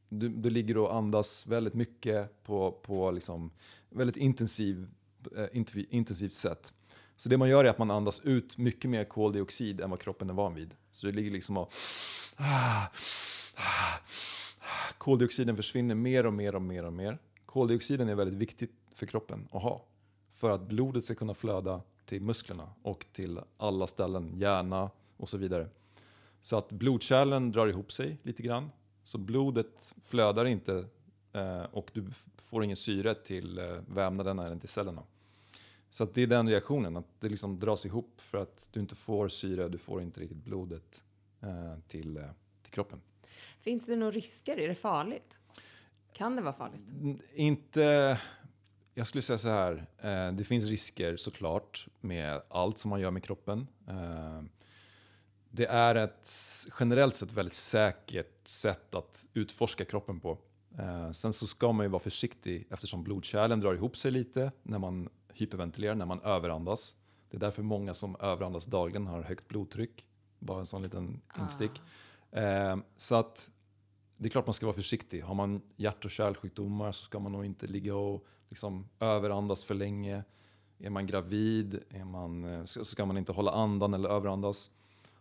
Du, 0.09 0.29
du 0.29 0.49
ligger 0.49 0.77
och 0.77 0.95
andas 0.95 1.47
väldigt 1.47 1.73
mycket 1.73 2.43
på, 2.43 2.71
på 2.71 3.11
liksom 3.11 3.51
väldigt 3.89 4.17
intensiv, 4.17 4.87
eh, 5.37 5.47
intensivt 5.89 6.33
sätt. 6.33 6.73
Så 7.17 7.29
det 7.29 7.37
man 7.37 7.49
gör 7.49 7.65
är 7.65 7.69
att 7.69 7.77
man 7.77 7.91
andas 7.91 8.19
ut 8.19 8.57
mycket 8.57 8.89
mer 8.89 9.03
koldioxid 9.03 9.81
än 9.81 9.89
vad 9.89 9.99
kroppen 9.99 10.29
är 10.29 10.33
van 10.33 10.55
vid. 10.55 10.75
Så 10.91 11.05
det 11.05 11.11
ligger 11.11 11.31
liksom 11.31 11.57
och... 11.57 11.71
Koldioxiden 14.97 15.55
försvinner 15.55 15.95
mer 15.95 16.25
och 16.25 16.33
mer 16.33 16.55
och 16.55 16.61
mer 16.61 16.85
och 16.85 16.93
mer. 16.93 17.17
Koldioxiden 17.45 18.09
är 18.09 18.15
väldigt 18.15 18.39
viktigt 18.39 18.71
för 18.93 19.05
kroppen 19.05 19.47
att 19.51 19.61
ha. 19.61 19.85
För 20.31 20.51
att 20.51 20.61
blodet 20.61 21.05
ska 21.05 21.15
kunna 21.15 21.33
flöda 21.33 21.81
till 22.05 22.21
musklerna 22.21 22.69
och 22.81 23.05
till 23.13 23.39
alla 23.57 23.87
ställen, 23.87 24.33
hjärna 24.35 24.89
och 25.17 25.29
så 25.29 25.37
vidare. 25.37 25.69
Så 26.45 26.57
att 26.57 26.71
blodkärlen 26.71 27.51
drar 27.51 27.67
ihop 27.67 27.91
sig 27.91 28.17
lite 28.23 28.43
grann. 28.43 28.71
Så 29.03 29.17
blodet 29.17 29.93
flödar 30.03 30.45
inte 30.45 30.85
eh, 31.33 31.63
och 31.63 31.91
du 31.93 32.05
får 32.37 32.63
ingen 32.63 32.75
syre 32.75 33.15
till 33.15 33.57
eh, 33.57 33.65
vävnaderna 33.87 34.45
eller 34.45 34.57
till 34.57 34.69
cellerna. 34.69 35.03
Så 35.89 36.03
att 36.03 36.13
det 36.13 36.21
är 36.23 36.27
den 36.27 36.49
reaktionen, 36.49 36.97
att 36.97 37.07
det 37.19 37.29
liksom 37.29 37.59
dras 37.59 37.85
ihop 37.85 38.21
för 38.21 38.37
att 38.37 38.69
du 38.71 38.79
inte 38.79 38.95
får 38.95 39.27
syre, 39.27 39.69
du 39.69 39.77
får 39.77 40.01
inte 40.01 40.21
riktigt 40.21 40.43
blodet 40.43 41.03
eh, 41.41 41.79
till, 41.87 42.17
eh, 42.17 42.23
till 42.61 42.71
kroppen. 42.71 43.01
Finns 43.59 43.85
det 43.85 43.95
några 43.95 44.11
risker? 44.11 44.59
Är 44.59 44.67
det 44.67 44.75
farligt? 44.75 45.39
Kan 46.13 46.35
det 46.35 46.41
vara 46.41 46.53
farligt? 46.53 46.81
Inte... 47.33 48.19
Jag 48.93 49.07
skulle 49.07 49.21
säga 49.21 49.37
så 49.37 49.49
här. 49.49 49.85
Eh, 49.97 50.33
det 50.33 50.43
finns 50.43 50.63
risker 50.63 51.17
såklart 51.17 51.87
med 52.01 52.41
allt 52.47 52.79
som 52.79 52.89
man 52.89 53.01
gör 53.01 53.11
med 53.11 53.23
kroppen. 53.23 53.67
Eh, 53.87 54.43
det 55.55 55.65
är 55.65 55.95
ett 55.95 56.29
generellt 56.79 57.15
sett 57.15 57.31
väldigt 57.31 57.55
säkert 57.55 58.47
sätt 58.47 58.95
att 58.95 59.25
utforska 59.33 59.85
kroppen 59.85 60.19
på. 60.19 60.37
Eh, 60.79 61.11
sen 61.11 61.33
så 61.33 61.47
ska 61.47 61.71
man 61.71 61.85
ju 61.85 61.89
vara 61.89 61.99
försiktig 61.99 62.67
eftersom 62.69 63.03
blodkärlen 63.03 63.59
drar 63.59 63.73
ihop 63.73 63.97
sig 63.97 64.11
lite 64.11 64.51
när 64.63 64.79
man 64.79 65.09
hyperventilerar, 65.33 65.95
när 65.95 66.05
man 66.05 66.21
överandas. 66.21 66.95
Det 67.29 67.37
är 67.37 67.39
därför 67.39 67.63
många 67.63 67.93
som 67.93 68.15
överandas 68.19 68.65
dagligen 68.65 69.07
har 69.07 69.21
högt 69.21 69.47
blodtryck. 69.47 70.05
Bara 70.39 70.59
en 70.59 70.65
sån 70.65 70.83
liten 70.83 71.21
instick. 71.39 71.81
Eh, 72.31 72.77
så 72.95 73.15
att 73.15 73.51
det 74.17 74.27
är 74.27 74.29
klart 74.29 74.47
man 74.47 74.53
ska 74.53 74.65
vara 74.65 74.75
försiktig. 74.75 75.21
Har 75.21 75.35
man 75.35 75.61
hjärt 75.75 76.05
och 76.05 76.11
kärlsjukdomar 76.11 76.91
så 76.91 77.05
ska 77.05 77.19
man 77.19 77.31
nog 77.31 77.45
inte 77.45 77.67
ligga 77.67 77.95
och 77.95 78.25
liksom 78.49 78.89
överandas 78.99 79.63
för 79.63 79.75
länge. 79.75 80.23
Är 80.79 80.89
man 80.89 81.07
gravid 81.07 81.83
är 81.89 82.03
man, 82.03 82.43
eh, 82.43 82.65
så 82.65 82.85
ska 82.85 83.05
man 83.05 83.17
inte 83.17 83.31
hålla 83.31 83.51
andan 83.51 83.93
eller 83.93 84.09
överandas. 84.09 84.71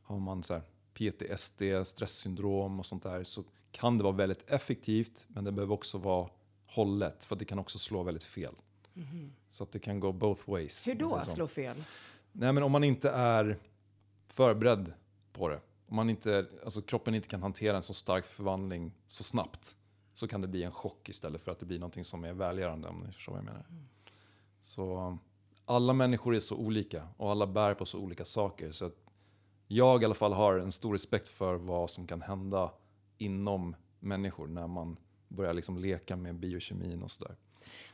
Har 0.05 0.19
man 0.19 0.43
så 0.43 0.55
här 0.55 0.63
PTSD, 0.95 1.63
stresssyndrom 1.85 2.79
och 2.79 2.87
sånt 2.87 3.03
där 3.03 3.25
så 3.25 3.45
kan 3.71 3.99
det 3.99 4.05
vara 4.05 4.15
väldigt 4.15 4.51
effektivt 4.51 5.25
men 5.29 5.45
det 5.45 5.53
behöver 5.53 5.75
också 5.75 5.99
vara 5.99 6.29
hållet 6.67 7.25
för 7.25 7.37
det 7.37 7.45
kan 7.45 7.59
också 7.59 7.79
slå 7.79 8.03
väldigt 8.03 8.25
fel. 8.25 8.55
Så 9.51 9.65
att 9.65 9.73
det 9.73 9.79
kan 9.79 10.01
gå 10.01 10.13
both 10.13 10.51
ways. 10.51 10.89
Hur 10.89 10.95
då 10.95 11.21
slå 11.25 11.49
fel? 11.49 11.77
Nej, 12.33 12.53
men 12.53 12.63
om 12.63 12.73
man 12.73 12.85
inte 12.85 13.11
är 13.11 13.59
förberedd 14.27 14.93
på 15.33 15.49
det. 15.49 15.61
Om 15.89 15.97
man 15.97 16.11
inte, 16.11 16.47
alltså 16.65 16.83
kroppen 16.83 17.15
inte 17.15 17.29
kan 17.29 17.43
hantera 17.43 17.77
en 17.77 17.83
så 17.83 17.95
stark 17.95 18.27
förvandling 18.27 18.93
så 19.09 19.25
snabbt. 19.25 19.77
Så 20.15 20.29
kan 20.29 20.41
det 20.41 20.49
bli 20.49 20.63
en 20.63 20.73
chock 20.73 21.09
istället 21.09 21.41
för 21.41 21.53
att 21.53 21.59
det 21.59 21.67
blir 21.67 21.79
någonting 21.79 22.05
som 22.05 22.25
är 22.25 22.33
välgörande 22.33 22.89
om 22.89 23.01
ni 23.07 23.13
förstår 23.13 23.33
vad 23.33 23.39
jag 23.39 23.45
menar. 23.45 23.65
Så 24.63 25.19
alla 25.65 25.93
människor 25.93 26.35
är 26.35 26.41
så 26.41 26.57
olika 26.57 27.09
och 27.17 27.31
alla 27.31 27.47
bär 27.47 27.75
på 27.75 27.87
så 27.87 27.99
olika 27.99 28.25
saker. 28.25 28.73
Så 28.73 28.85
att 28.85 29.04
jag 29.75 30.03
i 30.03 30.05
alla 30.05 30.15
fall 30.15 30.33
har 30.33 30.59
en 30.59 30.73
stor 30.73 30.93
respekt 30.93 31.29
för 31.29 31.55
vad 31.55 31.91
som 31.91 32.07
kan 32.07 32.23
hända 32.23 32.71
inom 33.19 33.77
människor 34.01 34.47
när 34.47 34.67
man 34.67 34.97
börjar 35.29 35.55
liksom 35.55 35.79
leka 35.79 36.17
med 36.17 36.35
biokemin 36.35 37.03
och 37.03 37.11
sådär. 37.11 37.37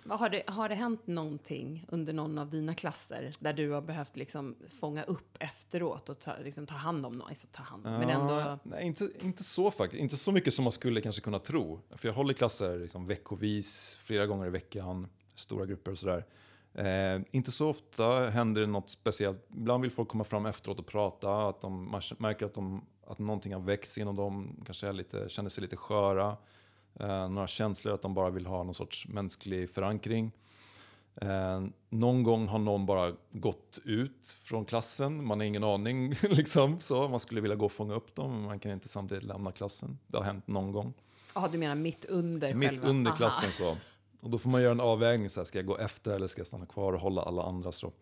Har 0.08 0.28
det, 0.28 0.42
har 0.46 0.68
det 0.68 0.74
hänt 0.74 1.06
någonting 1.06 1.86
under 1.88 2.12
någon 2.12 2.38
av 2.38 2.50
dina 2.50 2.74
klasser 2.74 3.34
där 3.38 3.52
du 3.52 3.70
har 3.70 3.82
behövt 3.82 4.16
liksom 4.16 4.56
fånga 4.80 5.02
upp 5.02 5.36
efteråt 5.40 6.08
och 6.08 6.18
ta, 6.18 6.32
liksom 6.44 6.66
ta 6.66 6.74
hand 6.74 7.06
om 7.06 7.12
någon? 7.12 7.34
Ta 7.50 7.62
hand, 7.62 7.82
men 7.82 8.10
ändå... 8.10 8.32
Ja, 8.32 8.58
Nej, 8.62 8.86
inte, 8.86 9.10
inte 9.20 9.44
så 9.44 9.70
faktiskt. 9.70 10.00
Inte 10.00 10.16
så 10.16 10.32
mycket 10.32 10.54
som 10.54 10.62
man 10.62 10.72
skulle 10.72 11.00
kanske 11.00 11.22
kunna 11.22 11.38
tro. 11.38 11.80
För 11.90 12.08
jag 12.08 12.14
håller 12.14 12.34
klasser 12.34 12.78
liksom 12.78 13.06
veckovis, 13.06 13.98
flera 14.02 14.26
gånger 14.26 14.46
i 14.46 14.50
veckan, 14.50 15.08
stora 15.34 15.66
grupper 15.66 15.92
och 15.92 15.98
sådär. 15.98 16.24
Eh, 16.74 17.20
inte 17.30 17.52
så 17.52 17.68
ofta 17.68 18.28
händer 18.28 18.60
det 18.60 18.66
något 18.66 18.90
speciellt. 18.90 19.46
Ibland 19.56 19.82
vill 19.82 19.90
folk 19.90 20.08
komma 20.08 20.24
fram 20.24 20.46
efteråt 20.46 20.78
och 20.78 20.86
prata, 20.86 21.48
att 21.48 21.60
de, 21.60 21.90
man 21.90 22.02
märker 22.18 22.46
att, 22.46 22.54
de, 22.54 22.84
att 23.06 23.18
någonting 23.18 23.52
har 23.52 23.60
växt 23.60 23.98
inom 23.98 24.16
dem, 24.16 24.62
kanske 24.66 24.88
är 24.88 24.92
lite, 24.92 25.28
känner 25.28 25.50
sig 25.50 25.62
lite 25.62 25.76
sköra. 25.76 26.36
Eh, 27.00 27.28
några 27.28 27.46
känslor 27.46 27.94
att 27.94 28.02
de 28.02 28.14
bara 28.14 28.30
vill 28.30 28.46
ha 28.46 28.62
någon 28.62 28.74
sorts 28.74 29.08
mänsklig 29.08 29.70
förankring. 29.70 30.32
Eh, 31.20 31.64
någon 31.88 32.22
gång 32.22 32.48
har 32.48 32.58
någon 32.58 32.86
bara 32.86 33.12
gått 33.32 33.78
ut 33.84 34.38
från 34.42 34.64
klassen, 34.64 35.24
man 35.26 35.40
har 35.40 35.44
ingen 35.46 35.64
aning. 35.64 36.14
Liksom, 36.22 36.80
så. 36.80 37.08
Man 37.08 37.20
skulle 37.20 37.40
vilja 37.40 37.56
gå 37.56 37.64
och 37.64 37.72
fånga 37.72 37.94
upp 37.94 38.14
dem, 38.14 38.30
men 38.30 38.42
man 38.42 38.58
kan 38.58 38.72
inte 38.72 38.88
samtidigt 38.88 39.24
lämna 39.24 39.52
klassen. 39.52 39.98
Det 40.06 40.16
har 40.16 40.24
hänt 40.24 40.46
någon 40.46 40.72
gång. 40.72 40.92
Ja, 41.34 41.48
du 41.52 41.58
menar 41.58 41.74
mitt 41.74 42.04
under 42.04 42.54
Mitt 42.54 42.70
själva? 42.70 42.88
under 42.88 43.10
Aha. 43.10 43.16
klassen 43.16 43.50
så. 43.50 43.76
Och 44.20 44.30
då 44.30 44.38
får 44.38 44.50
man 44.50 44.62
göra 44.62 44.72
en 44.72 44.80
avvägning, 44.80 45.30
så 45.30 45.40
här, 45.40 45.44
ska 45.44 45.58
jag 45.58 45.66
gå 45.66 45.78
efter 45.78 46.10
eller 46.10 46.26
ska 46.26 46.40
jag 46.40 46.46
stanna 46.46 46.66
kvar 46.66 46.92
och 46.92 47.00
hålla 47.00 47.22
alla 47.22 47.42
andra? 47.42 47.72
Så. 47.72 47.92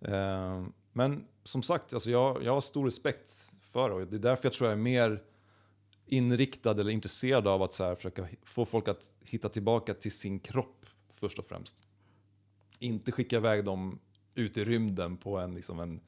Eh, 0.00 0.64
men 0.92 1.26
som 1.44 1.62
sagt, 1.62 1.94
alltså 1.94 2.10
jag, 2.10 2.42
jag 2.42 2.52
har 2.52 2.60
stor 2.60 2.84
respekt 2.84 3.54
för 3.60 3.88
det 3.88 3.94
och 3.94 4.06
det 4.06 4.16
är 4.16 4.20
därför 4.20 4.46
jag 4.46 4.52
tror 4.52 4.70
jag 4.70 4.78
är 4.78 4.82
mer 4.82 5.22
inriktad 6.06 6.70
eller 6.70 6.90
intresserad 6.90 7.46
av 7.46 7.62
att 7.62 7.72
så 7.72 7.84
här, 7.84 7.94
försöka 7.94 8.28
få 8.42 8.64
folk 8.64 8.88
att 8.88 9.12
hitta 9.20 9.48
tillbaka 9.48 9.94
till 9.94 10.12
sin 10.12 10.40
kropp 10.40 10.86
först 11.10 11.38
och 11.38 11.46
främst. 11.46 11.88
Inte 12.78 13.12
skicka 13.12 13.36
iväg 13.36 13.64
dem 13.64 13.98
ut 14.34 14.56
i 14.56 14.64
rymden 14.64 15.16
på 15.16 15.38
en, 15.38 15.54
liksom 15.54 15.80
en, 15.80 16.00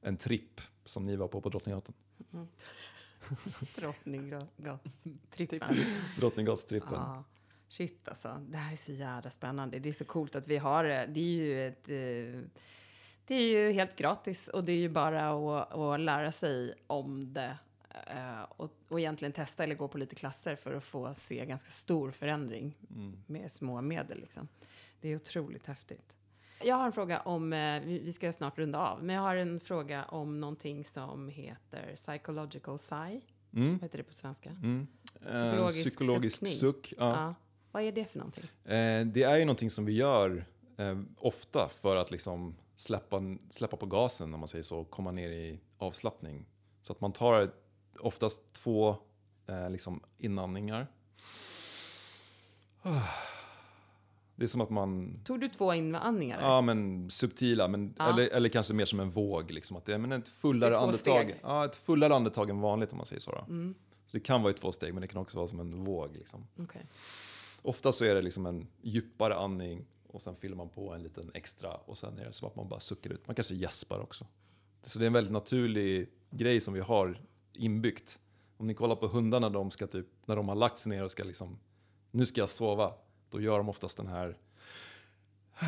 en 0.00 0.16
tripp 0.16 0.60
som 0.84 1.06
ni 1.06 1.16
var 1.16 1.28
på 1.28 1.40
på 1.40 1.48
Drottninggatan. 1.48 1.94
Drottninggatstrippen. 3.76 5.76
Drottninggatstrippen. 6.18 6.92
Ja. 6.92 7.24
Shit 7.68 8.08
alltså, 8.08 8.44
det 8.48 8.56
här 8.56 8.72
är 8.72 8.76
så 8.76 8.92
jävla 8.92 9.30
spännande. 9.30 9.78
Det 9.78 9.88
är 9.88 9.92
så 9.92 10.04
coolt 10.04 10.34
att 10.36 10.48
vi 10.48 10.56
har 10.56 10.84
det. 10.84 11.06
Det 11.06 11.20
är 11.20 11.24
ju 11.24 11.68
ett... 11.68 11.88
eh, 11.88 12.50
Det 13.26 13.34
är 13.34 13.48
ju 13.48 13.72
helt 13.72 13.96
gratis 13.96 14.48
och 14.48 14.64
det 14.64 14.72
är 14.72 14.76
ju 14.76 14.88
bara 14.88 15.30
att, 15.30 15.72
att 15.72 16.00
lära 16.00 16.32
sig 16.32 16.74
om 16.86 17.32
det 17.32 17.58
eh, 18.06 18.42
och, 18.42 18.72
och 18.88 19.00
egentligen 19.00 19.32
testa 19.32 19.64
eller 19.64 19.74
gå 19.74 19.88
på 19.88 19.98
lite 19.98 20.14
klasser 20.14 20.56
för 20.56 20.74
att 20.74 20.84
få 20.84 21.14
se 21.14 21.46
ganska 21.46 21.70
stor 21.70 22.10
förändring 22.10 22.74
Mm. 22.90 23.16
med 23.26 23.50
små 23.52 23.80
medel. 23.80 24.20
Liksom. 24.20 24.48
Det 25.00 25.08
är 25.08 25.16
otroligt 25.16 25.66
häftigt. 25.66 26.12
Jag 26.64 26.76
har 26.76 26.86
en 26.86 26.92
fråga 26.92 27.20
om, 27.20 27.52
eh, 27.52 27.80
vi 27.82 28.12
ska 28.12 28.32
snart 28.32 28.58
runda 28.58 28.78
av, 28.78 29.04
men 29.04 29.14
jag 29.16 29.22
har 29.22 29.36
en 29.36 29.60
fråga 29.60 30.04
om 30.04 30.40
någonting 30.40 30.84
som 30.84 31.28
heter 31.28 31.92
psychological 31.96 32.78
sigh. 32.78 33.18
Mm. 33.54 33.72
Vad 33.72 33.82
heter 33.82 33.98
det 33.98 34.04
på 34.04 34.14
svenska? 34.14 34.50
Mm. 34.50 34.86
Eh, 35.26 35.32
Psykologisk 35.34 35.88
psykologisk 35.88 36.36
suckning. 36.36 36.54
suck. 36.54 36.94
Ja. 36.98 37.34
Vad 37.76 37.84
är 37.84 37.92
det 37.92 38.04
för 38.04 38.18
någonting? 38.18 38.44
Eh, 38.64 39.06
det 39.06 39.22
är 39.22 39.36
ju 39.36 39.44
någonting 39.44 39.70
som 39.70 39.84
vi 39.84 39.92
gör 39.92 40.44
eh, 40.76 40.98
ofta 41.18 41.68
för 41.68 41.96
att 41.96 42.10
liksom 42.10 42.56
släppa, 42.76 43.22
släppa 43.50 43.76
på 43.76 43.86
gasen 43.86 44.34
om 44.34 44.40
man 44.40 44.48
säger 44.48 44.62
så, 44.62 44.78
och 44.78 44.90
komma 44.90 45.10
ner 45.10 45.28
i 45.30 45.60
avslappning. 45.78 46.46
Så 46.82 46.92
att 46.92 47.00
man 47.00 47.12
tar 47.12 47.50
oftast 48.00 48.52
två 48.52 48.96
eh, 49.46 49.70
liksom 49.70 50.00
inandningar. 50.18 50.86
Det 54.36 54.42
är 54.44 54.46
som 54.46 54.60
att 54.60 54.70
man, 54.70 55.20
Tog 55.24 55.40
du 55.40 55.48
två 55.48 55.74
inandningar? 55.74 56.40
ja 56.40 56.60
men 56.60 57.10
subtila, 57.10 57.68
men, 57.68 57.94
Ja. 57.98 58.12
eller, 58.12 58.28
eller 58.28 58.48
kanske 58.48 58.74
mer 58.74 58.84
som 58.84 59.00
en 59.00 59.10
våg. 59.10 59.50
Liksom, 59.50 59.76
att 59.76 59.84
det 59.84 59.94
är 59.94 59.98
men 59.98 60.12
ett 60.12 60.28
fullare 60.28 60.70
Det 60.70 60.76
är 60.76 60.80
andetag. 60.80 61.22
steg. 61.24 61.40
Ja, 61.42 61.64
ett 61.64 61.76
fullare 61.76 62.14
andetag 62.14 62.50
än 62.50 62.60
vanligt 62.60 62.90
om 62.92 62.96
man 62.96 63.06
säger 63.06 63.20
så. 63.20 63.44
Mm, 63.48 63.74
Så 64.06 64.16
det 64.16 64.20
kan 64.24 64.42
vara 64.42 64.50
i 64.50 64.54
två 64.54 64.72
steg, 64.72 64.94
men 64.94 65.00
det 65.00 65.08
kan 65.08 65.20
också 65.22 65.36
vara 65.38 65.48
som 65.48 65.60
en 65.60 65.84
våg. 65.84 66.16
Liksom. 66.16 66.46
okej. 66.58 66.82
Ofta 67.66 67.92
så 67.92 68.04
är 68.04 68.14
det 68.14 68.22
liksom 68.22 68.46
en 68.46 68.66
djupare 68.82 69.36
andning 69.36 69.86
och 70.06 70.22
sen 70.22 70.36
fyller 70.36 70.56
man 70.56 70.68
på 70.68 70.92
en 70.92 71.02
liten 71.02 71.30
extra 71.34 71.74
och 71.74 71.98
sen 71.98 72.18
är 72.18 72.24
det 72.24 72.32
som 72.32 72.48
att 72.48 72.56
man 72.56 72.68
bara 72.68 72.80
suckar 72.80 73.10
ut. 73.10 73.26
Man 73.26 73.34
kanske 73.36 73.54
gäspar 73.54 74.00
också. 74.00 74.26
Så 74.82 74.98
det 74.98 75.04
är 75.04 75.06
en 75.06 75.12
väldigt 75.12 75.32
naturlig 75.32 76.08
grej 76.30 76.60
som 76.60 76.74
vi 76.74 76.80
har 76.80 77.20
inbyggt. 77.52 78.18
Om 78.56 78.66
ni 78.66 78.74
kollar 78.74 78.96
på 78.96 79.06
hundarna, 79.06 79.50
de 79.50 79.70
ska 79.70 79.86
typ, 79.86 80.06
när 80.24 80.36
de 80.36 80.48
har 80.48 80.54
lagt 80.54 80.78
sig 80.78 80.90
ner 80.90 81.04
och 81.04 81.10
ska 81.10 81.24
liksom, 81.24 81.58
nu 82.10 82.26
ska 82.26 82.40
jag 82.40 82.48
sova, 82.48 82.94
då 83.30 83.40
gör 83.40 83.58
de 83.58 83.68
oftast 83.68 83.96
den 83.96 84.06
här 84.06 84.36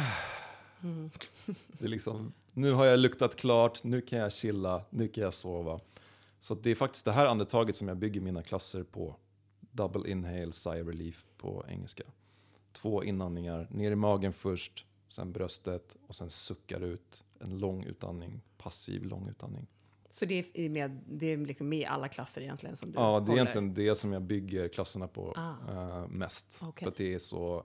Mm. 0.83 1.11
det 1.69 1.85
är 1.85 1.89
liksom, 1.89 2.33
nu 2.53 2.73
har 2.73 2.85
jag 2.85 2.99
luktat 2.99 3.37
klart, 3.37 3.85
nu 3.85 4.01
kan 4.01 4.19
jag 4.19 4.33
chilla, 4.33 4.85
nu 4.91 5.09
kan 5.09 5.25
jag 5.25 5.35
sova. 5.35 5.81
Så 6.39 6.55
det 6.55 6.71
är 6.71 6.75
faktiskt 6.75 7.05
det 7.05 7.13
här 7.13 7.27
andetaget 7.27 7.77
som 7.77 7.89
jag 7.89 7.97
bygger 7.97 8.21
mina 8.21 8.43
klasser 8.43 8.83
på. 8.83 9.17
Double 9.79 10.11
inhale, 10.11 10.53
sigh 10.53 10.85
relief 10.87 11.27
på 11.37 11.65
engelska. 11.69 12.03
Två 12.73 13.05
inandningar, 13.05 13.69
ner 13.71 13.91
i 13.91 13.97
magen 13.97 14.33
först, 14.33 14.87
sen 15.09 15.33
bröstet 15.33 15.97
och 16.07 16.15
sen 16.15 16.31
suckar 16.31 16.81
ut. 16.81 17.25
En 17.41 17.59
lång 17.59 17.85
utandning, 17.85 18.41
passiv 18.57 19.05
lång 19.05 19.29
utandning. 19.29 19.67
Så 20.11 20.25
det 20.25 20.45
är 20.55 20.69
med, 20.69 21.01
det 21.09 21.27
är 21.27 21.37
liksom 21.37 21.69
med 21.69 21.79
i 21.79 21.85
alla 21.85 22.09
klasser 22.09 22.41
egentligen 22.41 22.77
som 22.77 22.91
du 22.91 22.99
Ja, 22.99 23.03
det 23.11 23.17
är 23.17 23.21
håller? 23.21 23.33
egentligen 23.35 23.75
det 23.75 23.95
som 23.95 24.13
jag 24.13 24.23
bygger 24.23 24.69
klasserna 24.69 25.09
på 25.09 25.33
Ah. 25.37 25.55
eh, 26.03 26.09
mest. 26.09 26.61
Okej. 26.63 26.85
För 26.85 26.91
att 26.91 26.97
det 26.97 27.15
är 27.15 27.19
så 27.19 27.65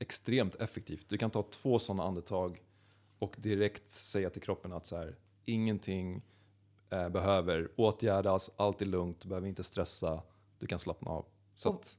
extremt 0.00 0.54
effektivt. 0.54 1.06
Du 1.08 1.18
kan 1.18 1.30
ta 1.30 1.42
två 1.42 1.78
sådana 1.78 2.02
andetag 2.02 2.62
och 3.18 3.34
direkt 3.38 3.90
säga 3.92 4.30
till 4.30 4.42
kroppen 4.42 4.72
att 4.72 4.86
så 4.86 4.96
här, 4.96 5.16
ingenting 5.44 6.22
eh, 6.90 7.08
behöver 7.08 7.68
åtgärdas, 7.76 8.50
allt 8.56 8.82
är 8.82 8.86
lugnt, 8.86 9.20
du 9.20 9.28
behöver 9.28 9.48
inte 9.48 9.64
stressa, 9.64 10.22
du 10.58 10.66
kan 10.66 10.78
slappna 10.78 11.10
av. 11.10 11.26
Så 11.54 11.68
att, 11.72 11.96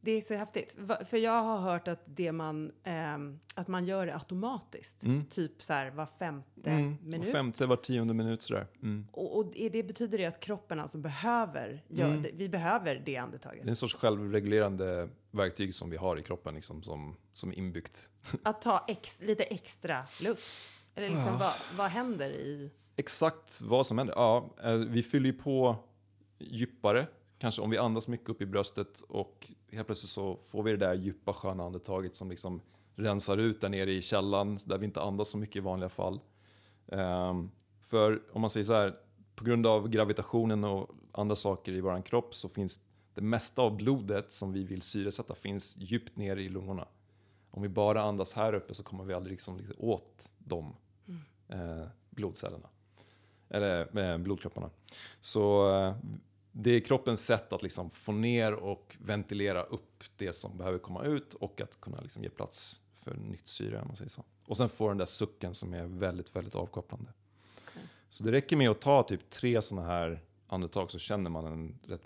Det 0.00 0.10
är 0.10 0.20
så 0.20 0.34
häftigt. 0.34 0.76
För 1.04 1.16
jag 1.16 1.42
har 1.42 1.58
hört 1.58 1.88
att, 1.88 2.00
det 2.06 2.32
man, 2.32 2.72
ehm, 2.84 3.40
att 3.54 3.68
man 3.68 3.84
gör 3.84 4.06
det 4.06 4.14
automatiskt. 4.14 5.02
Mm. 5.04 5.26
Typ 5.26 5.62
så 5.62 5.72
här 5.72 5.90
var 5.90 6.06
femte 6.18 6.70
mm, 6.70 6.96
minut. 7.02 7.26
var 7.26 7.32
femte, 7.32 7.66
var 7.66 7.76
tionde 7.76 8.14
minut 8.14 8.42
sådär. 8.42 8.66
Mm. 8.82 9.06
Och, 9.12 9.38
och 9.38 9.52
det 9.54 9.82
betyder 9.82 10.18
det 10.18 10.24
att 10.26 10.40
kroppen 10.40 10.80
alltså 10.80 10.98
behöver, 10.98 11.84
gör 11.88 12.08
Mm. 12.10 12.26
vi 12.36 12.48
behöver 12.48 13.02
det 13.06 13.16
andetaget? 13.16 13.62
Det 13.62 13.68
är 13.68 13.70
en 13.70 13.76
sorts 13.76 13.94
självreglerande 13.94 15.08
verktyg 15.30 15.74
som 15.74 15.90
vi 15.90 15.96
har 15.96 16.16
i 16.18 16.22
kroppen, 16.22 16.54
liksom, 16.54 16.82
som, 16.82 17.16
som 17.32 17.50
är 17.50 17.54
inbyggt. 17.54 18.10
Att 18.42 18.62
ta 18.62 18.84
ex, 18.88 19.20
lite 19.20 19.42
extra 19.42 20.02
luft? 20.22 20.68
Eller 20.94 21.08
Ah. 21.08 21.10
liksom, 21.14 21.38
vad, 21.38 21.52
vad 21.76 21.90
händer 21.90 22.30
i... 22.30 22.70
Exakt 22.96 23.60
vad 23.60 23.86
som 23.86 23.98
händer? 23.98 24.14
Ja, 24.14 24.54
eh, 24.62 24.72
vi 24.74 25.02
fyller 25.02 25.26
ju 25.26 25.32
på 25.38 25.76
djupare. 26.38 27.06
Kanske 27.40 27.62
om 27.62 27.70
vi 27.70 27.78
andas 27.78 28.08
mycket 28.08 28.28
upp 28.28 28.42
i 28.42 28.46
bröstet 28.46 29.00
och 29.00 29.50
helt 29.72 29.86
plötsligt 29.86 30.10
så 30.10 30.38
får 30.46 30.62
vi 30.62 30.70
det 30.70 30.76
där 30.76 30.94
djupa 30.94 31.32
sköna 31.32 31.64
andetaget 31.64 32.14
som 32.14 32.30
liksom 32.30 32.60
rensar 32.94 33.38
ut 33.38 33.60
där 33.60 33.68
nere 33.68 33.92
i 33.92 34.02
källan 34.02 34.58
där 34.64 34.78
vi 34.78 34.86
inte 34.86 35.00
andas 35.00 35.28
så 35.28 35.38
mycket 35.38 35.56
i 35.56 35.60
vanliga 35.60 35.88
fall. 35.88 36.20
Ehm, 36.88 37.50
för 37.80 38.22
om 38.32 38.40
man 38.40 38.50
säger 38.50 38.64
så 38.64 38.72
här, 38.72 38.98
på 39.34 39.44
grund 39.44 39.66
av 39.66 39.88
gravitationen 39.88 40.64
och 40.64 40.90
andra 41.12 41.36
saker 41.36 41.72
i 41.72 41.80
våran 41.80 42.02
kropp 42.02 42.34
så 42.34 42.48
finns 42.48 42.80
det 43.14 43.20
mesta 43.20 43.62
av 43.62 43.76
blodet 43.76 44.32
som 44.32 44.52
vi 44.52 44.64
vill 44.64 44.82
syresätta 44.82 45.34
finns 45.34 45.76
djupt 45.78 46.16
ner 46.16 46.36
i 46.36 46.48
lungorna. 46.48 46.88
Om 47.50 47.62
vi 47.62 47.68
bara 47.68 48.02
andas 48.02 48.32
här 48.32 48.54
uppe 48.54 48.74
så 48.74 48.82
kommer 48.82 49.04
vi 49.04 49.14
aldrig 49.14 49.32
liksom 49.32 49.60
åt 49.78 50.32
de 50.38 50.74
eh, 51.48 51.86
blodcellerna. 52.10 52.68
Eller 53.48 53.98
eh, 53.98 54.18
blodkropparna. 54.18 54.70
Så 55.20 55.70
eh, 55.78 55.94
det 56.52 56.70
är 56.70 56.80
kroppens 56.80 57.26
sätt 57.26 57.52
att 57.52 57.62
liksom 57.62 57.90
få 57.90 58.12
ner 58.12 58.52
och 58.54 58.96
ventilera 59.00 59.62
upp 59.62 60.04
det 60.16 60.32
som 60.32 60.58
behöver 60.58 60.78
komma 60.78 61.04
ut 61.04 61.34
och 61.34 61.60
att 61.60 61.80
kunna 61.80 62.00
liksom 62.00 62.22
ge 62.22 62.28
plats 62.30 62.80
för 63.02 63.14
nytt 63.14 63.48
syre 63.48 63.80
om 63.80 63.86
man 63.88 63.96
säger 63.96 64.10
så. 64.10 64.24
Och 64.46 64.56
sen 64.56 64.68
får 64.68 64.88
den 64.88 64.98
där 64.98 65.06
sucken 65.06 65.54
som 65.54 65.74
är 65.74 65.84
väldigt, 65.84 66.36
väldigt 66.36 66.54
avkopplande. 66.54 67.12
Okej. 67.68 67.82
Så 68.10 68.22
det 68.22 68.32
räcker 68.32 68.56
med 68.56 68.70
att 68.70 68.80
ta 68.80 69.02
typ 69.02 69.30
tre 69.30 69.62
sådana 69.62 69.86
här 69.88 70.20
andetag 70.46 70.90
så 70.90 70.98
känner 70.98 71.30
man 71.30 71.46
en 71.46 71.78
rätt 71.86 72.02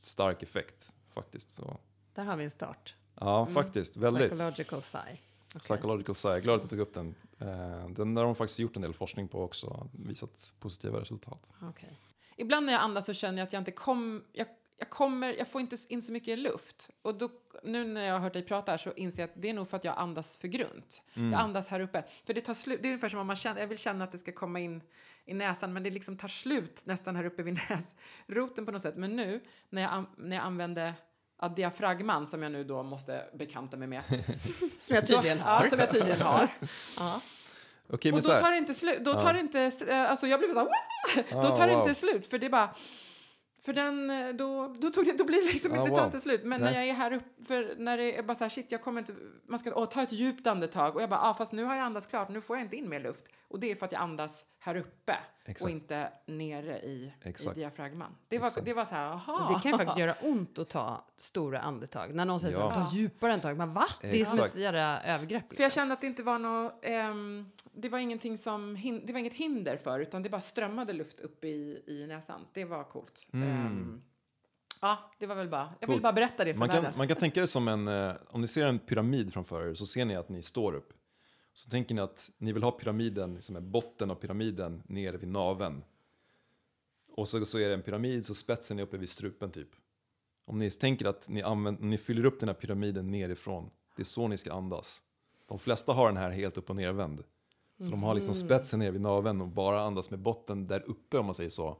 stark 0.00 0.42
effekt 0.42 0.92
faktiskt. 1.14 1.50
Så, 1.50 1.76
Där 2.14 2.24
har 2.24 2.36
vi 2.36 2.44
en 2.44 2.50
start. 2.50 2.94
ja, 3.20 3.42
Mm. 3.42 3.54
faktiskt. 3.54 3.96
Väldigt. 3.96 4.30
Psychological 4.30 4.82
sigh. 4.82 5.00
Okej. 5.48 5.60
Psychological 5.60 6.14
sigh. 6.14 6.28
Jag 6.30 6.36
är 6.38 6.42
glad 6.42 6.56
att 6.56 6.62
du 6.62 6.68
tog 6.68 6.78
upp 6.80 6.94
den. 6.94 7.14
Eh, 7.38 7.88
den 7.88 8.16
har 8.16 8.24
de 8.24 8.34
faktiskt 8.34 8.58
gjort 8.58 8.76
en 8.76 8.82
del 8.82 8.94
forskning 8.94 9.28
på 9.28 9.42
också. 9.42 9.88
Visat 9.92 10.52
positiva 10.60 11.00
resultat. 11.00 11.52
Okej. 11.62 11.92
Ibland 12.38 12.66
när 12.66 12.72
jag 12.72 12.82
andas 12.82 13.06
så 13.06 13.14
känner 13.14 13.38
jag 13.38 13.46
att 13.46 13.52
jag 13.52 13.60
inte 13.60 13.70
kom, 13.70 14.24
jag, 14.32 14.46
jag 14.78 14.90
kommer, 14.90 15.32
jag 15.32 15.48
får 15.48 15.60
inte 15.60 15.76
in 15.88 16.02
så 16.02 16.12
mycket 16.12 16.38
luft. 16.38 16.90
Och 17.02 17.14
då, 17.14 17.30
nu 17.62 17.84
när 17.84 18.06
jag 18.06 18.14
har 18.14 18.20
hört 18.20 18.32
dig 18.32 18.42
prata 18.42 18.70
här 18.72 18.78
så 18.78 18.92
inser 18.92 19.22
jag 19.22 19.28
att 19.30 19.42
det 19.42 19.48
är 19.48 19.54
nog 19.54 19.68
för 19.68 19.76
att 19.76 19.84
jag 19.84 19.98
andas 19.98 20.36
för 20.36 20.48
grunt. 20.48 21.02
Mm. 21.14 21.32
Jag 21.32 21.40
andas 21.40 21.68
här 21.68 21.80
uppe. 21.80 22.04
För 22.24 22.34
det 22.34 22.40
tar 22.40 22.54
slut, 22.54 22.82
det 22.82 22.88
är 22.88 22.90
ungefär 22.90 23.08
som 23.08 23.20
om 23.20 23.26
man 23.26 23.36
känner, 23.36 23.60
jag 23.60 23.68
vill 23.68 23.78
känna 23.78 24.04
att 24.04 24.12
det 24.12 24.18
ska 24.18 24.32
komma 24.32 24.60
in 24.60 24.82
i 25.24 25.34
näsan 25.34 25.72
men 25.72 25.82
det 25.82 25.90
liksom 25.90 26.16
tar 26.16 26.28
slut 26.28 26.80
nästan 26.84 27.16
här 27.16 27.24
uppe 27.24 27.42
vid 27.42 27.54
näsroten 28.28 28.66
på 28.66 28.72
något 28.72 28.82
sätt. 28.82 28.96
Men 28.96 29.16
nu 29.16 29.40
när 29.70 29.82
jag, 29.82 30.04
när 30.16 30.36
jag 30.36 30.44
använde 30.44 30.94
ja, 31.40 31.48
diafragman 31.48 32.26
som 32.26 32.42
jag 32.42 32.52
nu 32.52 32.64
då 32.64 32.82
måste 32.82 33.24
bekanta 33.34 33.76
mig 33.76 33.88
med. 33.88 34.02
Som 34.78 34.96
jag 34.96 35.06
tydligen 35.06 35.40
har. 35.40 35.62
Ja, 35.64 35.70
som 35.70 35.78
jag 35.78 35.90
tydligen 35.90 36.20
har. 36.20 36.48
Ja. 36.96 37.20
Okej, 37.92 38.12
men 38.12 38.18
Och 38.18 38.24
då 38.24 38.38
tar 38.38 38.50
det 38.50 38.56
inte 38.56 38.74
slut, 38.74 39.04
då 39.04 39.14
tar 39.14 39.32
det 39.32 39.40
inte, 39.40 39.72
eh, 39.88 40.10
alltså 40.10 40.26
jag 40.26 40.40
blir 40.40 40.54
bara 40.54 40.64
så 40.64 40.70
här, 41.14 41.42
då 41.42 41.48
Ah, 41.48 41.56
tar 41.56 41.66
det 41.66 41.72
inte 41.72 41.94
slut 41.94 42.26
för 42.26 42.38
det 42.38 42.46
är 42.46 42.50
bara 42.50 42.70
för 43.64 43.72
den, 43.72 44.10
eh, 44.10 44.28
då, 44.28 44.76
då, 44.78 44.90
tog 44.90 45.04
det, 45.04 45.18
då 45.18 45.24
blir 45.24 45.42
det 45.46 45.52
liksom 45.52 45.72
Ah, 45.72 45.80
inte, 45.80 45.90
wow. 45.90 46.04
inte 46.04 46.20
slut. 46.20 46.44
Men 46.44 46.60
Nej. 46.60 46.72
när 46.72 46.80
jag 46.80 46.88
är 46.88 46.94
här 46.94 47.12
uppe, 47.12 47.44
för 47.46 47.74
när 47.78 47.96
det 47.96 48.18
är 48.18 48.22
bara 48.22 48.34
så 48.34 48.44
här, 48.44 48.48
shit, 48.48 48.72
jag 48.72 48.82
kommer 48.82 49.00
inte, 49.00 49.14
man 49.48 49.58
ska 49.58 49.74
åh, 49.74 49.88
ta 49.88 50.02
ett 50.02 50.12
djupt 50.12 50.46
andetag 50.46 50.96
och 50.96 51.02
jag 51.02 51.10
bara, 51.10 51.20
ah, 51.20 51.34
fast 51.34 51.52
nu 51.52 51.64
har 51.64 51.76
jag 51.76 51.84
andats 51.84 52.06
klart, 52.06 52.28
nu 52.28 52.40
får 52.40 52.56
jag 52.56 52.66
inte 52.66 52.76
in 52.76 52.88
mer 52.88 53.00
luft. 53.00 53.24
Och 53.48 53.60
det 53.60 53.70
är 53.70 53.74
för 53.74 53.86
att 53.86 53.92
jag 53.92 54.00
andas 54.02 54.46
här 54.58 54.76
uppe 54.76 55.16
och 55.42 55.48
Exakt. 55.48 55.70
inte 55.70 56.12
nere 56.26 56.78
i, 56.80 56.88
i 56.88 57.12
Exakt. 57.28 57.54
diafragman. 57.54 58.16
Det 58.28 58.38
var, 58.38 58.46
Exakt. 58.46 58.64
det 58.64 58.74
var 58.74 58.84
så 58.84 58.94
här, 58.94 59.12
aha. 59.12 59.54
Det 59.54 59.62
kan 59.62 59.72
ju 59.72 59.78
faktiskt 59.78 59.98
göra 59.98 60.14
ont 60.22 60.58
att 60.58 60.68
ta 60.70 61.04
stora 61.16 61.60
andetag. 61.60 62.14
När 62.14 62.24
någon 62.24 62.40
säger 62.40 62.54
så 62.54 62.60
Ja. 62.60 62.68
här, 62.68 62.84
ta 62.84 62.94
djupare 62.96 63.32
andetag. 63.32 63.56
Men 63.56 63.72
va? 63.74 63.84
Det 64.00 64.20
är 64.20 64.24
som 64.24 64.38
Exakt. 64.38 64.54
ett 64.54 64.60
jävla 64.60 65.02
övergrepp. 65.02 65.48
För 65.48 65.54
jag 65.54 65.66
Liksom. 65.66 65.80
kände 65.80 65.94
att 65.94 66.00
det 66.00 66.06
inte 66.06 66.22
var 66.22 66.38
något, 66.38 66.72
ehm, 66.82 67.50
det 67.72 67.88
var 67.88 67.98
ingenting 67.98 68.38
som, 68.38 68.76
hin- 68.76 69.02
det 69.06 69.12
var 69.12 69.20
inget 69.20 69.32
hinder 69.32 69.76
för, 69.76 70.00
utan 70.00 70.22
det 70.22 70.28
bara 70.28 70.40
strömmade 70.40 70.92
luft 70.92 71.20
upp 71.20 71.44
i, 71.44 71.82
i 71.86 72.06
näsan. 72.08 72.46
Det 72.52 72.64
var 72.64 72.84
coolt. 72.84 73.26
Mm. 73.32 73.48
Ehm, 73.48 74.02
ja, 74.80 74.98
det 75.18 75.26
var 75.26 75.34
väl 75.34 75.48
bara, 75.48 75.72
jag 75.80 75.88
vill 75.88 76.02
bara 76.02 76.12
berätta 76.12 76.44
det 76.44 76.52
för 76.52 76.58
Man 76.58 76.68
kan, 76.68 76.82
världen. 76.82 76.98
man 76.98 77.08
kan 77.08 77.16
tänka 77.16 77.40
det 77.40 77.46
som 77.46 77.68
en, 77.68 77.88
eh, 77.88 78.12
om 78.28 78.40
ni 78.40 78.46
ser 78.48 78.66
en 78.66 78.78
pyramid 78.78 79.32
framför 79.32 79.68
er 79.70 79.74
så 79.74 79.86
ser 79.86 80.04
ni 80.04 80.16
att 80.16 80.28
ni 80.28 80.42
står 80.42 80.74
upp. 80.74 80.92
Så 81.58 81.70
tänker 81.70 81.94
ni 81.94 82.00
att 82.00 82.30
ni 82.38 82.52
vill 82.52 82.62
ha 82.62 82.70
pyramiden, 82.70 83.42
som 83.42 83.56
är 83.56 83.60
botten 83.60 84.10
av 84.10 84.14
pyramiden, 84.14 84.82
nere 84.86 85.16
vid 85.16 85.28
naven. 85.28 85.84
Och 87.16 87.28
så, 87.28 87.46
så 87.46 87.58
är 87.58 87.68
det 87.68 87.74
en 87.74 87.82
pyramid, 87.82 88.26
så 88.26 88.34
spetsen 88.34 88.78
är 88.78 88.82
uppe 88.82 88.96
vid 88.96 89.08
strupen 89.08 89.50
typ. 89.50 89.68
Om 90.44 90.58
ni 90.58 90.70
tänker 90.70 91.06
att 91.06 91.28
ni, 91.28 91.42
använder, 91.42 91.82
ni 91.82 91.98
fyller 91.98 92.24
upp 92.24 92.40
den 92.40 92.48
här 92.48 92.54
pyramiden 92.54 93.10
nerifrån, 93.10 93.70
det 93.96 94.02
är 94.02 94.04
så 94.04 94.28
ni 94.28 94.38
ska 94.38 94.52
andas. 94.52 95.02
De 95.46 95.58
flesta 95.58 95.92
har 95.92 96.06
den 96.06 96.16
här 96.16 96.30
helt 96.30 96.58
upp 96.58 96.70
och 96.70 96.76
nervänd. 96.76 97.24
Så 97.78 97.90
de 97.90 98.02
har 98.02 98.14
liksom 98.14 98.34
spetsen 98.34 98.78
ner 98.78 98.90
vid 98.90 99.00
naveln 99.00 99.40
och 99.40 99.48
bara 99.48 99.82
andas 99.82 100.10
med 100.10 100.20
botten 100.20 100.66
där 100.66 100.82
uppe 100.86 101.18
om 101.18 101.26
man 101.26 101.34
säger 101.34 101.50
så. 101.50 101.76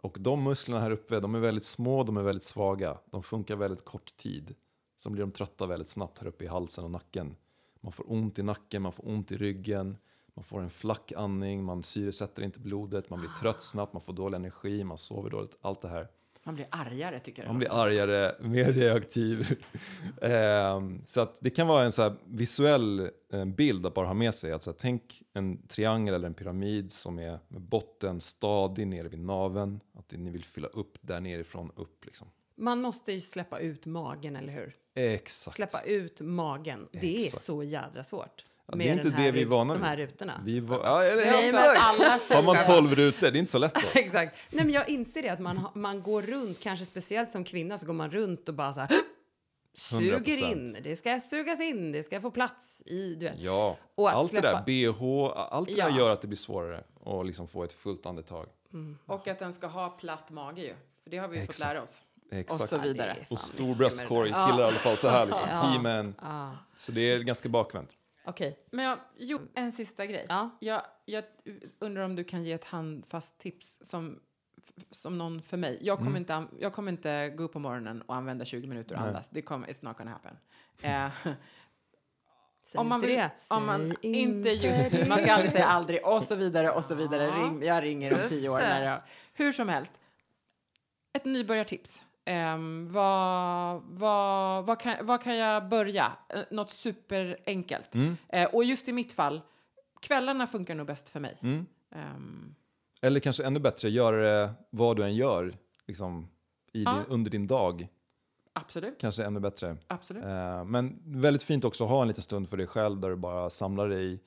Och 0.00 0.16
de 0.20 0.42
musklerna 0.42 0.80
här 0.80 0.90
uppe, 0.90 1.20
de 1.20 1.34
är 1.34 1.40
väldigt 1.40 1.64
små, 1.64 2.04
de 2.04 2.16
är 2.16 2.22
väldigt 2.22 2.44
svaga. 2.44 2.98
De 3.10 3.22
funkar 3.22 3.56
väldigt 3.56 3.84
kort 3.84 4.16
tid. 4.16 4.54
Sen 4.96 5.12
blir 5.12 5.22
de 5.22 5.32
trötta 5.32 5.66
väldigt 5.66 5.88
snabbt 5.88 6.18
här 6.18 6.26
uppe 6.26 6.44
i 6.44 6.48
halsen 6.48 6.84
och 6.84 6.90
nacken. 6.90 7.36
Man 7.88 7.92
får 7.92 8.12
ont 8.12 8.38
i 8.38 8.42
nacken, 8.42 8.82
man 8.82 8.92
får 8.92 9.08
ont 9.08 9.32
i 9.32 9.36
ryggen, 9.36 9.96
man 10.34 10.44
får 10.44 10.60
en 10.60 10.70
flack 10.70 11.12
andning, 11.16 11.64
man 11.64 11.82
syresätter 11.82 12.42
inte 12.42 12.58
blodet, 12.58 13.10
man 13.10 13.20
blir 13.20 13.30
trött 13.40 13.62
snabbt, 13.62 13.92
man 13.92 14.02
får 14.02 14.12
dålig 14.12 14.36
energi, 14.36 14.84
man 14.84 14.98
sover 14.98 15.30
dåligt, 15.30 15.56
allt 15.60 15.82
det 15.82 15.88
här. 15.88 16.08
Man 16.44 16.54
blir 16.54 16.66
argare 16.70 17.20
tycker 17.20 17.42
jag. 17.42 17.48
Man 17.48 17.58
blir 17.58 17.72
argare, 17.72 18.34
mer 18.40 18.72
reaktiv. 18.72 19.62
Ehm, 20.22 21.02
så 21.06 21.20
att 21.20 21.36
det 21.40 21.50
kan 21.50 21.66
vara 21.66 21.84
en 21.84 21.92
så 21.92 22.02
här 22.02 22.16
visuell 22.24 23.10
eh, 23.32 23.44
bild 23.44 23.86
att 23.86 23.94
bara 23.94 24.06
ha 24.06 24.14
med 24.14 24.34
sig. 24.34 24.52
Att 24.52 24.62
så 24.62 24.70
här, 24.70 24.76
tänk 24.78 25.22
en 25.32 25.66
triangel 25.66 26.14
eller 26.14 26.26
en 26.26 26.34
pyramid 26.34 26.92
som 26.92 27.18
är 27.18 27.38
med 27.48 27.62
botten 27.62 28.20
stadig 28.20 28.86
nere 28.86 29.08
vid 29.08 29.20
naveln. 29.20 29.80
Att 29.94 30.12
ni 30.12 30.30
vill 30.30 30.44
fylla 30.44 30.68
upp 30.68 30.98
där 31.00 31.20
nerifrån 31.20 31.70
upp 31.76 32.04
liksom. 32.04 32.28
Man 32.54 32.80
måste 32.80 33.12
ju 33.12 33.20
släppa 33.20 33.58
ut 33.58 33.86
magen, 33.86 34.36
eller 34.36 34.52
hur? 34.52 34.76
Exakt. 34.98 35.56
Släppa 35.56 35.82
ut 35.82 36.20
magen. 36.20 36.88
Det 36.92 37.16
är 37.16 37.26
Exakt. 37.26 37.44
så 37.44 37.62
jädra 37.62 38.04
svårt. 38.04 38.44
Ja, 38.66 38.72
det 38.72 38.76
med 38.78 38.86
är 38.86 38.92
inte 38.92 39.02
den 39.02 39.12
här 39.12 39.24
det 39.24 39.30
vi 39.30 39.42
är 39.42 39.46
vana 39.46 39.74
De 39.74 39.80
vid. 39.80 39.88
här 39.88 39.96
rutorna. 39.96 40.40
Vi 40.44 40.60
var, 40.60 40.78
ja, 40.84 41.04
eller, 41.04 41.24
Nej, 41.26 41.52
men 41.52 41.60
alla 41.78 42.18
Har 42.30 42.42
man 42.42 42.64
12 42.64 42.94
rutor, 42.94 43.30
det 43.30 43.36
är 43.38 43.40
inte 43.40 43.50
så 43.52 43.58
lätt 43.58 43.74
då. 43.74 43.80
Exakt. 44.00 44.36
Nej, 44.50 44.64
men 44.64 44.74
jag 44.74 44.88
inser 44.88 45.22
det 45.22 45.28
att 45.28 45.40
man, 45.40 45.60
man 45.74 46.02
går 46.02 46.22
runt, 46.22 46.60
kanske 46.60 46.84
speciellt 46.84 47.32
som 47.32 47.44
kvinna, 47.44 47.78
så 47.78 47.86
går 47.86 47.92
man 47.94 48.10
runt 48.10 48.48
och 48.48 48.54
bara 48.54 48.74
så 48.74 48.80
här 48.80 48.90
suger 49.74 50.18
100%. 50.18 50.52
in. 50.52 50.76
Det 50.82 50.96
ska 50.96 51.20
sugas 51.20 51.60
in, 51.60 51.92
det 51.92 52.02
ska 52.02 52.20
få 52.20 52.30
plats 52.30 52.82
i, 52.86 53.14
du 53.14 53.26
vet. 53.26 53.34
Ja, 53.38 53.76
Och 53.94 54.08
att 54.08 54.14
allt 54.14 54.32
det 54.32 54.40
där, 54.40 54.54
släppa- 54.64 54.92
bh, 54.92 55.32
allt 55.36 55.68
det 55.68 55.74
där 55.74 55.88
Ja. 55.90 55.98
gör 55.98 56.10
att 56.10 56.20
det 56.22 56.28
blir 56.28 56.36
svårare 56.38 56.84
att 57.04 57.26
liksom 57.26 57.48
få 57.48 57.64
ett 57.64 57.72
fullt 57.72 58.06
andetag. 58.06 58.46
Och 59.06 59.28
att 59.28 59.38
den 59.38 59.52
ska 59.54 59.66
ha 59.66 59.88
platt 59.88 60.30
mage 60.30 60.62
ju. 60.62 60.74
För 61.04 61.10
det 61.10 61.16
har 61.18 61.28
vi 61.28 61.40
ju 61.40 61.46
fått 61.46 61.58
lära 61.58 61.82
oss. 61.82 62.04
Exakt. 62.30 62.62
Och 62.62 62.68
så 62.68 62.78
vidare. 62.78 63.16
Ja, 63.20 63.26
Och 63.30 63.38
stor 63.40 63.74
bröstkorg, 63.74 64.28
killar 64.28 64.60
i 64.60 64.62
alla 64.62 64.70
fall 64.72 64.96
så 64.96 65.08
här 65.08 65.26
liksom. 65.26 65.48
Ja. 65.48 65.60
He-man. 65.62 66.14
Så 66.76 66.92
det 66.92 67.00
är 67.12 67.18
ganska 67.18 67.48
bakvänt. 67.48 67.96
Okej. 68.24 68.58
Men 68.70 68.84
jag, 68.84 68.98
jo, 69.16 69.38
en 69.54 69.72
sista 69.72 70.06
grej. 70.06 70.26
Ja. 70.28 70.50
Jag, 70.60 70.82
jag 71.04 71.24
undrar 71.78 72.02
om 72.02 72.16
du 72.16 72.24
kan 72.24 72.44
ge 72.44 72.52
ett 72.52 72.64
handfast 72.64 73.38
tips 73.38 73.78
som, 73.82 74.20
som 74.90 75.18
någon 75.18 75.42
för 75.42 75.56
mig. 75.56 75.78
Jag 75.82 75.98
kommer, 75.98 76.10
Mm. 76.10 76.20
inte, 76.22 76.44
jag 76.60 76.72
kommer 76.72 76.92
inte 76.92 77.28
gå 77.28 77.42
upp 77.42 77.52
på 77.52 77.58
morgonen 77.58 78.02
och 78.02 78.14
använda 78.14 78.44
20 78.44 78.66
minuter 78.66 78.94
och 78.94 79.00
Nej. 79.00 79.08
andas. 79.08 79.28
Det 79.28 79.42
kommer, 79.42 79.66
it's 79.68 79.84
not 79.84 79.98
gonna 79.98 80.10
happen. 80.10 80.36
Eh, 80.82 81.10
Säg 82.62 82.78
om 82.78 82.88
man 82.88 83.00
vill, 83.00 83.10
det. 83.16 83.30
om 83.50 83.66
man, 83.66 83.96
Säg 84.02 84.16
inte 84.16 84.48
just 84.48 84.92
nu, 84.92 85.04
man 85.08 85.18
ska 85.18 85.32
aldrig 85.32 85.52
säga 85.52 85.66
aldrig 85.66 86.06
och 86.06 86.22
så 86.22 86.34
vidare 86.34 86.70
och 86.70 86.84
så 86.84 86.94
vidare. 86.94 87.30
Ring, 87.30 87.62
jag 87.62 87.82
ringer 87.84 88.12
om 88.12 88.28
tio 88.28 88.48
år. 88.48 88.58
När 88.58 88.84
jag, 88.84 89.02
hur 89.32 89.52
som 89.52 89.68
helst. 89.68 89.92
Ett 91.12 91.24
nybörjartips. 91.24 92.02
Um, 92.54 92.92
vad, 92.92 93.82
vad, 93.88 94.66
vad, 94.66 94.80
kan, 94.80 95.06
vad 95.06 95.22
kan 95.22 95.36
jag 95.36 95.68
börja? 95.68 96.12
Eh, 96.28 96.40
Något 96.50 96.70
superenkelt. 96.70 97.94
Mm. 97.94 98.16
Eh, 98.28 98.54
och 98.54 98.64
just 98.64 98.88
i 98.88 98.92
mitt 98.92 99.12
fall, 99.12 99.40
kvällarna 100.00 100.46
funkar 100.46 100.74
nog 100.74 100.86
bäst 100.86 101.08
för 101.08 101.20
mig. 101.20 101.38
Mm. 101.42 101.66
Ehm, 101.90 102.54
Eller 103.02 103.20
kanske 103.20 103.44
ännu 103.44 103.60
bättre, 103.60 103.88
gör 103.90 104.12
det 104.12 104.52
vad 104.70 104.96
du 104.96 105.04
än 105.04 105.14
gör 105.14 105.56
liksom, 105.86 106.28
i 106.72 106.82
Ja. 106.84 106.92
din, 106.94 107.02
under 107.08 107.30
din 107.30 107.46
dag. 107.46 107.88
absolut, 108.52 109.00
Kanske 109.00 109.24
ännu 109.24 109.40
bättre. 109.40 109.76
absolut. 109.86 110.24
Eh, 110.24 110.64
men 110.64 111.02
väldigt 111.04 111.42
fint 111.42 111.64
också 111.64 111.84
att 111.84 111.90
ha 111.90 112.02
en 112.02 112.08
liten 112.08 112.22
stund 112.22 112.48
för 112.48 112.56
dig 112.56 112.66
själv 112.66 113.00
där 113.00 113.08
du 113.10 113.16
bara 113.16 113.50
samlar 113.50 113.88
dig. 113.88 114.20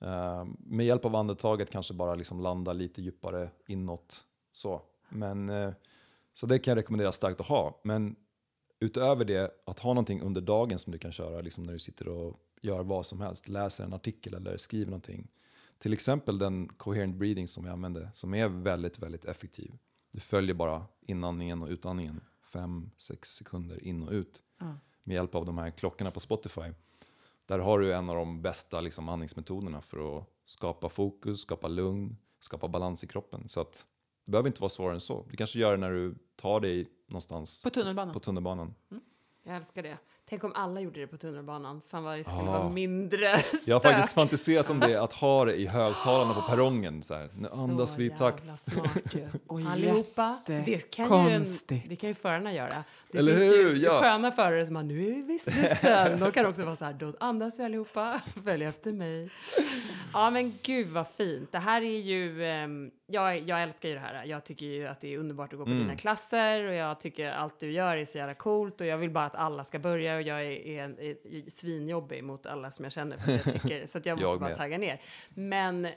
Eh, 0.00 0.44
med 0.58 0.86
hjälp 0.86 1.04
av 1.04 1.16
andetaget 1.16 1.70
kanske 1.70 1.94
bara 1.94 2.14
liksom 2.14 2.40
landa 2.40 2.72
lite 2.72 3.02
djupare 3.02 3.50
inåt. 3.66 4.24
Så. 4.52 4.82
Men, 5.08 5.48
eh, 5.48 5.70
så 6.38 6.46
det 6.46 6.58
kan 6.58 6.70
jag 6.72 6.78
rekommendera 6.78 7.12
starkt 7.12 7.40
att 7.40 7.46
ha. 7.46 7.80
Men 7.84 8.16
utöver 8.80 9.24
det, 9.24 9.50
att 9.66 9.78
ha 9.78 9.90
någonting 9.90 10.20
under 10.20 10.40
dagen 10.40 10.78
som 10.78 10.92
du 10.92 10.98
kan 10.98 11.12
köra 11.12 11.40
liksom 11.40 11.64
när 11.64 11.72
du 11.72 11.78
sitter 11.78 12.08
och 12.08 12.40
gör 12.60 12.82
vad 12.82 13.06
som 13.06 13.20
helst. 13.20 13.48
Läser 13.48 13.84
en 13.84 13.92
artikel 13.92 14.34
eller 14.34 14.56
skriver 14.56 14.86
någonting. 14.90 15.28
Till 15.78 15.92
exempel 15.92 16.38
den 16.38 16.68
coherent 16.68 17.16
breathing 17.16 17.48
som 17.48 17.64
jag 17.64 17.72
använder, 17.72 18.10
som 18.14 18.34
är 18.34 18.48
väldigt, 18.48 18.98
väldigt 18.98 19.24
effektiv. 19.24 19.78
Du 20.12 20.20
följer 20.20 20.54
bara 20.54 20.86
inandningen 21.00 21.62
och 21.62 21.68
utandningen, 21.68 22.20
5-6 22.52 23.24
sekunder 23.24 23.84
in 23.84 24.02
och 24.02 24.12
ut 24.12 24.42
Ja. 24.60 24.74
med 25.02 25.14
hjälp 25.14 25.34
av 25.34 25.44
de 25.46 25.58
här 25.58 25.70
klockorna 25.70 26.10
på 26.10 26.20
Spotify. 26.20 26.72
Där 27.46 27.58
har 27.58 27.78
du 27.78 27.94
en 27.94 28.10
av 28.10 28.16
de 28.16 28.42
bästa 28.42 28.80
liksom, 28.80 29.08
andningsmetoderna 29.08 29.80
för 29.80 30.18
att 30.18 30.24
skapa 30.44 30.88
fokus, 30.88 31.40
skapa 31.40 31.68
lugn, 31.68 32.16
skapa 32.40 32.68
balans 32.68 33.04
i 33.04 33.06
kroppen. 33.06 33.48
Så 33.48 33.60
att 33.60 33.86
det 34.28 34.32
behöver 34.32 34.48
inte 34.48 34.60
vara 34.60 34.68
svårare 34.68 34.94
än 34.94 35.00
så. 35.00 35.26
Du 35.30 35.36
kanske 35.36 35.58
gör 35.58 35.70
det 35.70 35.76
när 35.76 35.90
du 35.90 36.14
tar 36.36 36.60
dig 36.60 36.88
någonstans 37.06 37.62
På 37.62 37.70
tunnelbanan. 37.70 38.14
på 38.14 38.20
tunnelbanan. 38.20 38.74
Jag 39.42 39.56
älskar 39.56 39.82
det. 39.82 39.98
Tänk 40.28 40.44
om 40.44 40.52
alla 40.54 40.80
gjorde 40.80 41.00
det 41.00 41.06
på 41.06 41.16
tunnelbanan. 41.16 41.82
Fan 41.90 42.04
vad 42.04 42.18
det 42.18 42.24
skulle 42.24 42.38
Ja. 42.38 42.52
vara 42.52 42.68
mindre 42.68 43.24
Jag 43.66 43.74
har 43.74 43.80
stök. 43.80 43.82
faktiskt 43.82 44.14
fantiserat 44.14 44.70
om 44.70 44.80
det, 44.80 44.96
att 45.02 45.12
ha 45.12 45.44
det 45.44 45.54
i 45.54 45.66
högtalarna 45.66 46.34
på 46.34 46.40
perrongen. 46.40 47.02
Så 47.02 47.14
här. 47.14 47.28
Nu 47.40 47.48
andas 47.52 47.92
Så 47.92 47.98
vi 47.98 48.06
i 48.06 48.10
takt. 48.10 48.42
smart 48.62 49.14
ju. 49.14 49.28
Och 49.46 49.60
Allihopa. 49.60 50.38
Det 50.46 50.54
kan, 50.90 51.06
ju 51.06 51.30
en, 51.30 51.40
jättekonstigt. 51.42 51.88
det 51.88 51.96
kan 51.96 52.08
ju 52.08 52.14
förarna 52.14 52.52
göra. 52.52 52.84
Det 53.12 53.18
Eller 53.18 53.36
finns 53.36 53.52
hur? 53.54 53.76
Ju 53.76 53.82
Ja. 53.84 54.00
sköna 54.00 54.32
förare 54.32 54.64
som 54.66 54.74
bara, 54.74 54.84
nu 54.84 55.18
är 55.18 55.22
vi 55.22 55.38
slussen. 55.38 56.20
De 56.20 56.32
kan 56.32 56.46
också 56.46 56.64
vara 56.64 56.76
så 56.76 56.84
här, 56.84 56.92
då 56.92 57.12
andas 57.20 57.58
vi 57.58 57.64
allihopa, 57.64 58.20
följ 58.44 58.64
efter 58.64 58.92
mig. 58.92 59.30
Ja 60.12 60.30
men 60.30 60.54
gud 60.62 60.88
vad 60.88 61.08
fint. 61.08 61.52
Det 61.52 61.58
här 61.58 61.82
är 61.82 61.98
ju, 62.00 62.44
ehm, 62.46 62.90
jag, 63.06 63.38
jag 63.48 63.62
älskar 63.62 63.88
ju 63.88 63.94
det 63.94 64.00
här. 64.00 64.24
Jag 64.24 64.44
tycker 64.44 64.66
ju 64.66 64.86
att 64.86 65.00
det 65.00 65.14
är 65.14 65.18
underbart 65.18 65.52
att 65.52 65.58
gå 65.58 65.64
på 65.64 65.70
Mm. 65.70 65.82
dina 65.82 65.96
klasser 65.96 66.64
och 66.66 66.74
jag 66.74 67.00
tycker 67.00 67.30
allt 67.32 67.60
du 67.60 67.72
gör 67.72 67.96
är 67.96 68.04
så 68.04 68.18
jävla 68.18 68.34
coolt 68.34 68.80
och 68.80 68.86
jag 68.86 68.98
vill 68.98 69.10
bara 69.10 69.24
att 69.24 69.34
alla 69.34 69.64
ska 69.64 69.78
börja 69.78 70.17
och 70.18 70.22
jag 70.22 70.46
är, 70.46 70.66
är, 70.66 71.00
är 71.00 71.50
svinjobbig 71.50 72.24
mot 72.24 72.46
alla 72.46 72.70
som 72.70 72.84
jag 72.84 72.92
känner 72.92 73.18
för 73.18 73.32
jag 73.32 73.44
tycker, 73.44 73.86
så 73.86 73.98
att 73.98 74.06
jag 74.06 74.18
måste 74.18 74.30
Jag 74.30 74.40
bara 74.40 74.54
tagga 74.54 74.78
ner. 74.78 75.00
Men 75.28 75.88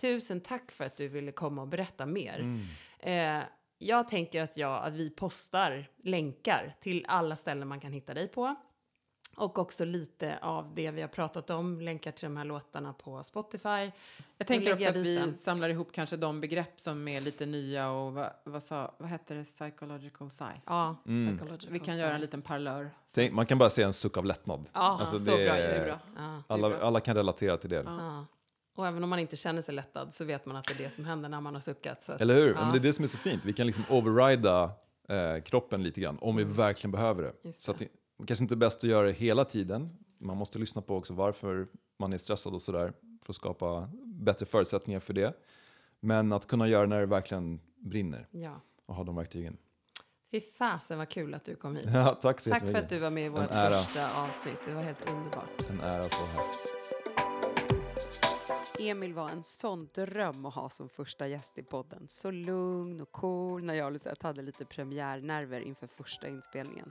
tusen 0.00 0.40
tack 0.40 0.72
för 0.72 0.84
att 0.84 0.96
du 0.96 1.08
ville 1.08 1.32
komma 1.32 1.62
och 1.62 1.68
berätta 1.68 2.06
mer. 2.06 2.38
Mm. 2.40 2.66
Eh, 2.98 3.44
jag 3.78 4.08
tänker 4.08 4.42
att, 4.42 4.56
jag, 4.56 4.84
att 4.84 4.94
vi 4.94 5.10
postar 5.10 5.86
länkar 6.02 6.76
till 6.80 7.04
alla 7.08 7.36
ställen 7.36 7.68
man 7.68 7.80
kan 7.80 7.92
hitta 7.92 8.14
dig 8.14 8.28
på. 8.28 8.54
Och 9.38 9.58
också 9.58 9.84
lite 9.84 10.38
av 10.42 10.74
det 10.74 10.90
vi 10.90 11.00
har 11.00 11.08
pratat 11.08 11.50
om, 11.50 11.80
länkar 11.80 12.10
till 12.12 12.24
de 12.24 12.36
här 12.36 12.44
låtarna 12.44 12.92
på 12.92 13.22
Spotify. 13.22 13.90
Jag 14.38 14.46
tänker 14.46 14.72
också 14.74 14.88
att 14.88 14.96
vi 14.96 15.02
dit 15.02 15.20
den. 15.20 15.34
samlar 15.34 15.68
ihop 15.68 15.88
kanske 15.92 16.16
de 16.16 16.40
begrepp 16.40 16.80
som 16.80 17.08
är 17.08 17.20
lite 17.20 17.46
nya 17.46 17.90
och 17.90 18.12
vad, 18.12 18.30
vad, 18.44 18.62
sa, 18.62 18.94
vad 18.98 19.08
hette 19.08 19.34
det? 19.34 19.44
Psychological 19.44 20.30
sci. 20.30 20.44
Ja, 20.66 20.96
Mm. 21.06 21.26
psychological 21.38 21.72
Vi 21.72 21.78
kan 21.78 21.94
sci. 21.94 22.00
göra 22.00 22.14
en 22.14 22.20
liten 22.20 22.42
parlör. 22.42 22.90
Tänk, 23.14 23.32
man 23.32 23.46
kan 23.46 23.58
bara 23.58 23.70
säga 23.70 23.86
en 23.86 23.92
suck 23.92 24.16
av 24.16 24.24
lättnad. 24.24 24.64
Ja, 24.72 24.80
Alltså, 25.00 25.18
så 25.18 25.30
det 25.36 25.44
bra, 25.44 25.56
är- 25.56 25.68
det 25.68 25.74
är 25.74 25.84
bra. 25.84 25.98
Ja, 26.16 26.22
Det 26.22 26.54
är 26.54 26.54
Alla, 26.54 26.68
bra. 26.70 26.78
alla 26.86 27.00
kan 27.00 27.14
relatera 27.16 27.56
till 27.56 27.70
det. 27.70 27.82
ja. 27.86 28.26
Och 28.74 28.86
även 28.86 29.04
om 29.04 29.10
man 29.10 29.18
inte 29.18 29.36
känner 29.36 29.62
sig 29.62 29.74
lättad 29.74 30.14
så 30.14 30.24
vet 30.24 30.46
man 30.46 30.56
att 30.56 30.64
det 30.64 30.74
är 30.74 30.78
det 30.84 30.90
som 30.90 31.04
händer 31.04 31.28
när 31.28 31.40
man 31.40 31.54
har 31.54 31.60
suckat. 31.60 32.02
Så 32.02 32.12
att, 32.12 32.20
Eller 32.20 32.34
hur? 32.34 32.54
Ja. 32.54 32.60
Men 32.60 32.72
det 32.72 32.78
är 32.78 32.80
det 32.80 32.92
som 32.92 33.02
är 33.02 33.08
så 33.08 33.18
fint. 33.18 33.44
Vi 33.44 33.52
kan 33.52 33.66
liksom 33.66 33.84
overrida 33.90 34.70
eh, 35.08 35.42
kroppen 35.44 35.82
lite 35.82 36.00
grann 36.00 36.18
om 36.20 36.36
vi 36.36 36.44
verkligen 36.44 36.92
behöver 36.92 37.22
det. 37.22 37.28
Mm. 37.28 37.40
Just 37.42 37.62
Så 37.62 37.70
att 37.70 37.78
det. 37.78 37.84
det 37.84 37.90
det 37.90 37.97
kanske 38.26 38.44
inte 38.44 38.54
är 38.54 38.56
bäst 38.56 38.78
att 38.84 38.90
göra 38.90 39.06
det 39.06 39.12
hela 39.12 39.44
tiden. 39.44 39.90
Man 40.18 40.36
måste 40.36 40.58
lyssna 40.58 40.82
på 40.82 40.96
också 40.96 41.14
varför 41.14 41.68
man 41.98 42.12
är 42.12 42.18
stressad 42.18 42.54
och 42.54 42.62
sådär 42.62 42.92
för 43.22 43.32
att 43.32 43.36
skapa 43.36 43.90
bättre 44.04 44.46
förutsättningar 44.46 45.00
för 45.00 45.14
det. 45.14 45.34
Men 46.00 46.32
att 46.32 46.46
kunna 46.46 46.68
göra 46.68 46.86
när 46.86 47.00
det 47.00 47.06
verkligen 47.06 47.60
brinner 47.76 48.28
Ja. 48.30 48.60
och 48.86 48.94
ha 48.94 49.04
de 49.04 49.16
verktygen. 49.16 49.56
Fy 50.30 50.40
fasen 50.40 50.98
vad 50.98 51.08
kul 51.08 51.34
att 51.34 51.44
du 51.44 51.54
kom 51.56 51.76
hit. 51.76 51.86
Ja, 51.94 52.14
tack 52.14 52.40
så 52.40 52.50
Tack 52.50 52.62
för 52.62 52.74
att 52.74 52.88
du 52.88 52.98
var 52.98 53.10
med 53.10 53.26
i 53.26 53.28
vårt 53.28 53.46
första 53.46 54.22
avsnitt. 54.22 54.58
Det 54.66 54.74
var 54.74 54.82
helt 54.82 55.14
underbart. 55.14 55.70
En 55.70 55.80
ära 55.80 56.04
att 56.04 56.20
vara 56.20 56.30
här. 56.30 56.44
Emil 58.80 59.14
var 59.14 59.28
en 59.28 59.42
sån 59.42 59.88
dröm 59.94 60.46
att 60.46 60.54
ha 60.54 60.68
som 60.68 60.88
första 60.88 61.28
gäst 61.28 61.58
i 61.58 61.62
podden. 61.62 62.06
Så 62.08 62.30
lugn 62.30 63.00
och 63.00 63.12
cool 63.12 63.64
när 63.64 63.74
jag 63.74 63.86
och 63.86 63.92
Lisette 63.92 64.26
hade 64.26 64.42
lite 64.42 64.64
premiärnerver 64.64 65.60
inför 65.60 65.86
första 65.86 66.28
inspelningen. 66.28 66.90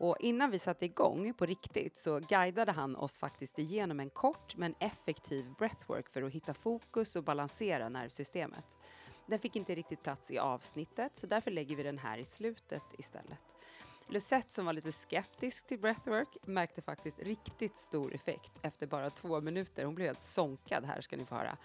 Och 0.00 0.16
innan 0.20 0.50
vi 0.50 0.58
satte 0.58 0.84
igång 0.84 1.34
på 1.34 1.46
riktigt 1.46 1.98
så 1.98 2.18
guidade 2.18 2.72
han 2.72 2.96
oss 2.96 3.18
faktiskt 3.18 3.58
igenom 3.58 4.00
en 4.00 4.10
kort 4.10 4.56
men 4.56 4.74
effektiv 4.78 5.54
breathwork 5.58 6.08
för 6.08 6.22
att 6.22 6.32
hitta 6.32 6.54
fokus 6.54 7.16
och 7.16 7.24
balansera 7.24 7.88
nervsystemet. 7.88 8.76
Den 9.26 9.38
fick 9.38 9.56
inte 9.56 9.74
riktigt 9.74 10.02
plats 10.02 10.30
i 10.30 10.38
avsnittet 10.38 11.12
så 11.14 11.26
därför 11.26 11.50
lägger 11.50 11.76
vi 11.76 11.82
den 11.82 11.98
här 11.98 12.18
i 12.18 12.24
slutet 12.24 12.82
istället. 12.98 13.38
Lucette 14.08 14.54
som 14.54 14.66
var 14.66 14.72
lite 14.72 14.92
skeptisk 14.92 15.66
till 15.66 15.78
breathwork 15.78 16.36
märkte 16.42 16.82
faktiskt 16.82 17.18
riktigt 17.18 17.76
stor 17.76 18.14
effekt 18.14 18.52
efter 18.62 18.86
bara 18.86 19.10
två 19.10 19.40
minuter. 19.40 19.84
Hon 19.84 19.94
blev 19.94 20.06
helt 20.06 20.22
sonkad 20.22 20.84
här 20.84 21.00
ska 21.00 21.16
ni 21.16 21.24
få 21.24 21.34
höra. 21.34 21.56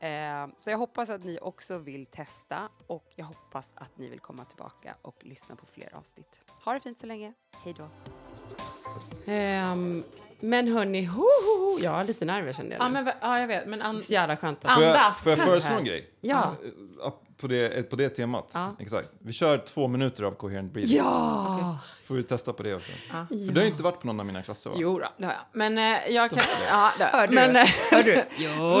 Eh, 0.00 0.54
så 0.58 0.70
jag 0.70 0.78
hoppas 0.78 1.10
att 1.10 1.24
ni 1.24 1.38
också 1.42 1.78
vill 1.78 2.06
testa 2.06 2.68
och 2.86 3.12
jag 3.16 3.24
hoppas 3.24 3.70
att 3.74 3.98
ni 3.98 4.08
vill 4.08 4.20
komma 4.20 4.44
tillbaka 4.44 4.96
och 5.02 5.24
lyssna 5.24 5.56
på 5.56 5.66
fler 5.66 5.94
avsnitt. 5.94 6.51
Ha 6.64 6.74
det 6.74 6.80
fint 6.80 6.98
så 7.00 7.06
länge. 7.06 7.32
Hej 7.64 7.74
då! 7.78 7.88
Ehm, 9.32 10.02
men 10.40 10.68
hörni, 10.68 11.04
ho, 11.04 11.22
ho, 11.22 11.64
ho, 11.64 11.78
jag 11.82 11.90
har 11.90 12.04
lite 12.04 12.24
nerver 12.24 12.52
kände 12.52 12.74
jag 12.74 12.84
Ja, 12.84 12.88
men, 12.88 13.12
ja, 13.20 13.40
jag 13.40 13.46
vet. 13.48 13.66
Men 13.66 13.78
Det 13.78 13.84
an, 13.84 13.96
är 13.96 14.00
så 14.00 14.12
jävla 14.12 14.36
skönt. 14.36 14.60
Får 14.62 14.70
jag, 14.82 14.96
Andas. 14.96 15.22
får 15.22 15.32
jag 15.32 15.38
föreslå 15.38 15.76
en 15.76 15.84
grej? 15.84 16.10
Ja. 16.20 16.54
Eh, 17.04 17.10
På 17.36 17.46
det, 17.46 17.90
på 17.90 17.96
det 17.96 18.08
temat. 18.08 18.50
Ja. 18.52 18.76
Exakt. 18.80 19.08
Vi 19.18 19.32
kör 19.32 19.58
två 19.58 19.88
minuter 19.88 20.24
av 20.24 20.32
coherent 20.32 20.72
breathing. 20.72 20.96
Ja! 20.96 21.78
Får 22.06 22.14
vi 22.14 22.22
testa 22.22 22.52
på 22.52 22.62
det 22.62 22.74
också. 22.74 22.92
Ja. 23.12 23.26
För 23.28 23.52
du 23.52 23.60
har 23.60 23.66
inte 23.66 23.82
varit 23.82 24.00
på 24.00 24.06
någon 24.06 24.20
av 24.20 24.26
mina 24.26 24.42
klasser 24.42 24.70
va? 24.70 24.76
jo 24.78 24.98
det 25.18 25.24
har 25.26 25.32
jag. 25.32 25.42
Men 25.52 25.78
eh, 25.78 26.08
jag 26.14 26.30
kan... 26.30 26.38
Ja, 26.70 26.92
det 26.98 27.04
Hör 27.04 27.26
du? 27.26 27.34
Men, 27.34 27.56
eh, 27.56 27.66
Hör 27.90 28.02
du? 28.02 28.24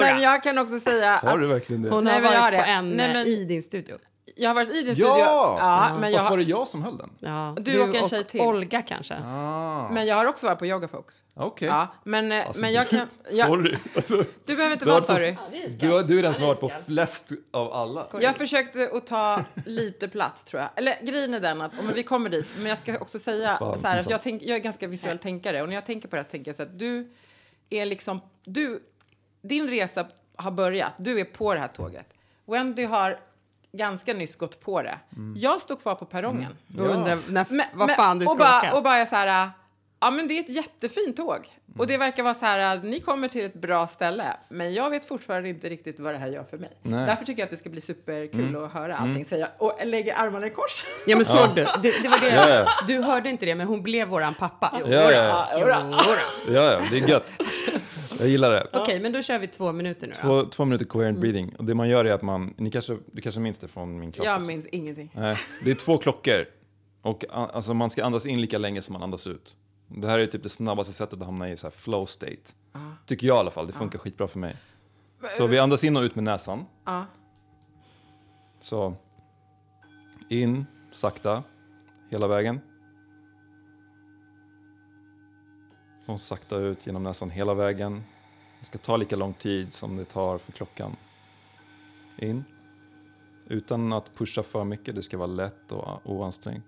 Men 0.00 0.20
jag 0.22 0.42
kan 0.42 0.58
också 0.58 0.80
säga 0.80 1.16
Har 1.22 1.38
du 1.38 1.46
verkligen 1.46 1.82
det? 1.82 1.90
Hon 1.90 2.04
Nej, 2.04 2.14
har 2.14 2.20
har 2.22 2.40
varit 2.40 2.58
på 2.60 2.64
det. 2.66 2.72
en 2.72 2.90
Nej, 2.90 3.06
eh, 3.06 3.12
men- 3.12 3.26
i 3.26 3.44
din 3.44 3.62
studio. 3.62 3.96
Jag 4.34 4.50
har 4.50 4.54
varit 4.54 4.68
i 4.68 4.72
din 4.72 4.86
Ja! 4.86 4.94
studio. 4.94 5.18
Ja, 5.18 5.96
men 6.00 6.10
jag, 6.12 6.18
Fast 6.20 6.24
var 6.24 6.30
har, 6.30 6.36
det 6.36 6.42
jag 6.50 6.68
som 6.68 6.82
höll 6.82 6.96
den? 6.98 7.10
Ja. 7.18 7.56
Du 7.60 7.82
och 7.82 7.94
en 7.94 8.08
tjej 8.08 8.24
till. 8.24 8.40
Olga 8.40 8.82
kanske. 8.82 9.14
Ah. 9.24 9.88
men 9.88 10.06
jag 10.06 10.16
har 10.16 10.26
också 10.26 10.46
varit 10.46 10.58
på 10.58 10.66
Yoga 10.66 10.88
Folks. 10.88 11.22
Okej. 11.34 11.68
Ja, 11.68 11.86
men, 12.04 12.32
eh, 12.32 12.46
Alltså, 12.46 12.60
men 12.60 12.72
jag 12.72 12.88
kan... 12.88 13.08
Jag, 13.30 13.46
Sorry. 13.48 13.76
Alltså, 13.96 14.24
du 14.46 14.56
behöver 14.56 14.72
inte 14.72 14.84
Du 14.84 14.90
vara 14.90 15.00
har 15.00 15.06
på- 15.06 15.12
sorry. 15.12 15.36
du, 15.80 15.90
har- 15.90 16.02
du 16.02 16.18
är 16.18 16.22
den 16.22 16.34
som 16.34 16.44
har 16.44 16.48
varit 16.54 16.60
på 16.60 16.70
flest 16.86 17.32
av 17.50 17.72
alla. 17.72 18.06
Jag 18.20 18.36
försökte 18.36 18.90
att 18.92 19.06
ta 19.06 19.44
lite 19.66 20.08
plats 20.08 20.44
tror 20.44 20.62
jag. 20.62 20.70
Eller 20.76 20.98
grejen 21.02 21.34
är 21.34 21.40
den 21.40 21.60
att, 21.60 21.72
om 21.80 21.92
vi 21.94 22.02
kommer 22.02 22.30
dit, 22.30 22.46
men 22.58 22.66
jag 22.66 22.78
ska 22.80 22.98
också 22.98 23.18
säga 23.18 23.56
Fan, 23.58 23.78
så 23.78 23.86
här, 23.86 23.98
att 23.98 24.10
jag, 24.10 24.22
tänk, 24.22 24.42
jag 24.42 24.56
är 24.56 24.60
ganska 24.60 24.86
visuell 24.88 25.18
tänkare 25.18 25.62
och 25.62 25.68
när 25.68 25.74
jag 25.74 25.86
tänker 25.86 26.08
på 26.08 26.16
det 26.16 26.22
här 26.22 26.28
tänker 26.30 26.48
jag 26.48 26.56
så 26.56 26.62
att 26.62 26.78
du 26.78 27.12
är 27.70 27.86
liksom, 27.86 28.20
du, 28.44 28.82
din 29.42 29.68
resa 29.70 30.06
har 30.36 30.50
börjat, 30.50 30.92
du 30.96 31.20
är 31.20 31.24
på 31.24 31.54
det 31.54 31.60
här 31.60 31.68
tåget. 31.68 32.06
Wendy 32.46 32.84
har 32.84 33.18
ganska 33.72 34.14
nyss 34.14 34.36
gått 34.36 34.60
på 34.60 34.82
det. 34.82 34.98
Mm. 35.16 35.34
Jag 35.38 35.60
står 35.60 35.76
kvar 35.76 35.94
på 35.94 36.04
perrongen. 36.04 36.56
Då 36.66 36.84
undrar 36.84 37.18
när, 37.28 37.46
Men- 37.48 37.66
vad 37.74 37.86
men- 37.86 37.96
fan 37.96 38.18
du 38.18 38.24
ska 38.26 38.32
och 38.32 38.38
bara, 38.38 38.58
åka. 38.58 38.74
Och 38.74 38.82
bara 38.82 39.06
så 39.06 39.16
här, 39.16 39.50
ja 40.00 40.10
men 40.10 40.28
det 40.28 40.38
är 40.38 40.40
ett 40.40 40.48
jättefint 40.56 41.16
tåg. 41.16 41.48
Och 41.78 41.86
det 41.86 41.98
verkar 41.98 42.22
vara 42.22 42.34
så 42.34 42.44
här, 42.46 42.78
ni 42.84 43.00
kommer 43.00 43.28
till 43.28 43.44
ett 43.44 43.54
bra 43.54 43.86
ställe. 43.88 44.36
Men 44.48 44.74
jag 44.74 44.90
vet 44.90 45.04
fortfarande 45.08 45.48
inte 45.48 45.68
riktigt 45.68 46.00
vad 46.00 46.14
det 46.14 46.18
här 46.18 46.26
gör 46.28 46.44
för 46.44 46.58
mig. 46.58 46.70
Nej. 46.82 47.06
Därför 47.06 47.24
tycker 47.24 47.40
jag 47.42 47.46
att 47.46 47.50
det 47.50 47.56
ska 47.56 47.70
bli 47.70 47.80
superkul 47.80 48.64
att 48.64 48.72
höra 48.72 48.96
allting 48.96 49.24
säga. 49.24 49.48
Och 49.58 49.78
lägger 49.84 50.14
armarna 50.14 50.46
i 50.46 50.50
kors. 50.50 50.84
Ja 51.06 51.16
men 51.16 51.24
såg 51.24 51.48
du? 51.54 51.64
Det, 51.82 52.02
det 52.02 52.08
var 52.08 52.18
det. 52.18 52.30
Ja, 52.34 52.48
ja. 52.48 52.66
Du 52.86 53.00
hörde 53.02 53.28
inte 53.28 53.46
det 53.46 53.54
men 53.54 53.66
hon 53.66 53.82
blev 53.82 54.08
våran 54.08 54.34
pappa. 54.34 54.76
Jo, 54.80 54.86
Ja, 54.88 55.10
ja, 55.12 55.48
Ja, 55.52 55.58
då. 56.46 56.52
Ja, 56.52 56.62
ja, 56.72 56.80
det 56.90 56.98
är 56.98 57.08
gött. 57.08 57.32
Jag 58.22 58.30
gillar 58.30 58.50
det. 58.50 58.66
Okej, 58.72 59.00
men 59.00 59.12
då 59.12 59.22
kör 59.22 59.38
vi 59.38 59.46
två 59.46 59.72
minuter 59.72 60.06
nu 60.06 60.12
då. 60.22 60.42
Två, 60.42 60.50
två 60.50 60.64
minuter 60.64 60.84
coherent 60.84 61.18
Mm. 61.18 61.20
breathing. 61.20 61.56
Och 61.56 61.64
det 61.64 61.74
man 61.74 61.88
gör 61.88 62.04
är 62.04 62.12
att 62.12 62.22
man, 62.22 62.54
ni 62.56 62.70
kanske, 62.70 62.96
du 63.12 63.22
kanske 63.22 63.40
minns 63.40 63.58
det 63.58 63.68
från 63.68 63.98
min 64.00 64.12
klass 64.12 64.26
Jag 64.26 64.46
minns 64.46 64.66
ingenting. 64.66 65.10
Nej, 65.14 65.36
det 65.64 65.70
är 65.70 65.74
två 65.74 65.98
klockor. 65.98 66.46
Och 67.02 67.24
alltså, 67.30 67.74
man 67.74 67.90
ska 67.90 68.04
andas 68.04 68.26
in 68.26 68.40
lika 68.40 68.58
länge 68.58 68.82
som 68.82 68.92
man 68.92 69.02
andas 69.02 69.26
ut. 69.26 69.56
Det 69.88 70.08
här 70.08 70.18
är 70.18 70.26
typ 70.26 70.42
det 70.42 70.48
snabbaste 70.48 70.92
sättet 70.92 71.18
att 71.20 71.26
hamna 71.26 71.50
i 71.50 71.56
så 71.56 71.66
här 71.66 71.72
flow 71.72 72.06
state. 72.06 72.36
Tycker 73.06 73.26
jag 73.26 73.36
i 73.36 73.38
alla 73.38 73.50
fall, 73.50 73.66
det 73.66 73.72
funkar 73.72 73.98
skitbra 73.98 74.28
för 74.28 74.38
mig. 74.38 74.56
Så 75.30 75.46
vi 75.46 75.58
andas 75.58 75.84
in 75.84 75.96
och 75.96 76.02
ut 76.02 76.14
med 76.14 76.24
näsan. 76.24 76.64
Ja. 76.84 77.06
Så 78.60 78.94
in, 80.28 80.66
sakta, 80.92 81.42
hela 82.10 82.26
vägen. 82.26 82.60
Och 86.06 86.20
sakta 86.20 86.56
ut 86.56 86.86
genom 86.86 87.02
näsan 87.02 87.30
hela 87.30 87.54
vägen. 87.54 88.02
Det 88.62 88.66
ska 88.66 88.78
ta 88.78 88.96
lika 88.96 89.16
lång 89.16 89.34
tid 89.34 89.72
som 89.72 89.96
det 89.96 90.04
tar 90.04 90.38
för 90.38 90.52
klockan. 90.52 90.96
In. 92.16 92.44
Utan 93.46 93.92
att 93.92 94.14
pusha 94.14 94.42
för 94.42 94.64
mycket, 94.64 94.94
det 94.94 95.02
ska 95.02 95.18
vara 95.18 95.26
lätt 95.26 95.72
och 95.72 96.00
oansträngt. 96.04 96.66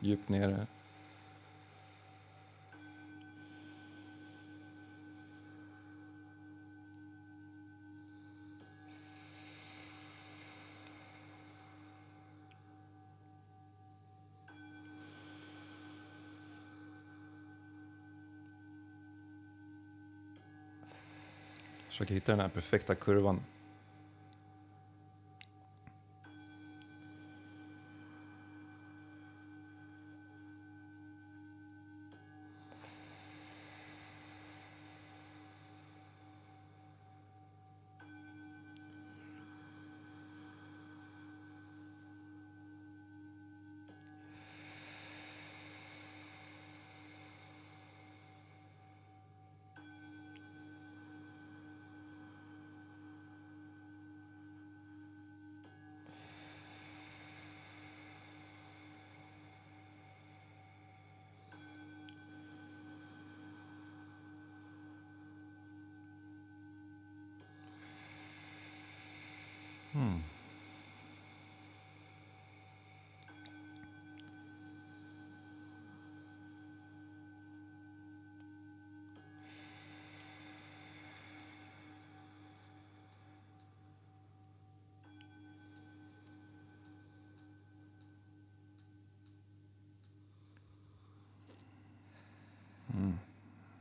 Djupt 0.00 0.28
nere. 0.28 0.66
Försöker 22.00 22.14
hitta 22.14 22.32
den 22.32 22.40
här 22.40 22.48
perfekta 22.48 22.94
kurvan. 22.94 23.40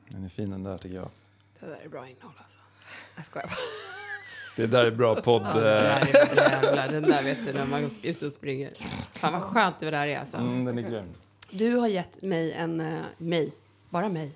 Den 0.07 0.25
är 0.25 0.29
fin 0.29 0.51
den 0.51 0.63
där 0.63 0.77
tycker 0.77 0.95
jag. 0.95 1.09
Det 1.59 1.65
där 1.65 1.79
är 1.85 1.89
bra 1.89 2.07
innehåll 2.07 2.33
alltså. 2.37 2.59
Jag 3.15 3.25
skojar 3.25 3.47
bara. 3.47 3.55
Det 4.55 4.67
där 4.67 4.85
är 4.85 4.91
bra 4.91 5.21
podd. 5.21 5.41
Ja, 5.41 5.53
det 5.53 5.59
eh, 5.59 6.35
där 6.35 6.43
är 6.43 6.51
jävlar, 6.51 6.87
den 6.87 7.03
där 7.03 7.23
vet 7.23 7.45
du 7.45 7.53
när 7.53 7.65
man 7.65 7.83
är 7.83 7.91
ute 8.03 8.25
och 8.25 8.31
springer. 8.31 8.73
Fan 9.13 9.33
vad 9.33 9.41
skönt 9.41 9.79
det 9.79 9.91
där 9.91 10.07
är 10.07 10.19
alltså. 10.19 10.37
Mm, 10.37 10.65
den 10.65 10.77
är 10.77 10.89
grym. 10.89 11.07
Du 11.51 11.75
har 11.75 11.87
gett 11.87 12.21
mig 12.21 12.53
en, 12.53 12.81
eh, 12.81 13.01
mig, 13.17 13.53
bara 13.89 14.09
mig, 14.09 14.35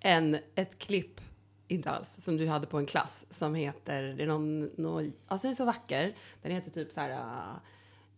en, 0.00 0.38
ett 0.54 0.78
klipp, 0.78 1.20
inte 1.68 1.90
alls, 1.90 2.16
som 2.18 2.36
du 2.36 2.48
hade 2.48 2.66
på 2.66 2.78
en 2.78 2.86
klass 2.86 3.26
som 3.30 3.54
heter, 3.54 4.02
det 4.02 4.22
är 4.22 4.26
någon, 4.26 4.70
någon 4.76 5.12
alltså 5.26 5.46
den 5.46 5.52
är 5.52 5.56
så 5.56 5.64
vacker, 5.64 6.14
den 6.42 6.52
heter 6.52 6.70
typ 6.70 6.92
så 6.92 7.00
här 7.00 7.10
uh, 7.10 7.56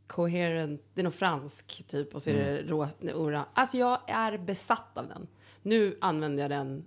coherent, 0.06 0.82
det 0.94 1.00
är 1.00 1.04
någon 1.04 1.12
fransk 1.12 1.84
typ 1.86 2.14
och 2.14 2.22
så 2.22 2.30
är 2.30 2.34
det 2.34 2.62
rå, 2.62 2.88
ora. 3.02 3.44
Alltså 3.54 3.76
jag 3.76 3.98
är 4.06 4.38
besatt 4.38 4.98
av 4.98 5.08
den. 5.08 5.26
Nu 5.64 5.98
använder 6.00 6.42
jag 6.42 6.50
den 6.50 6.86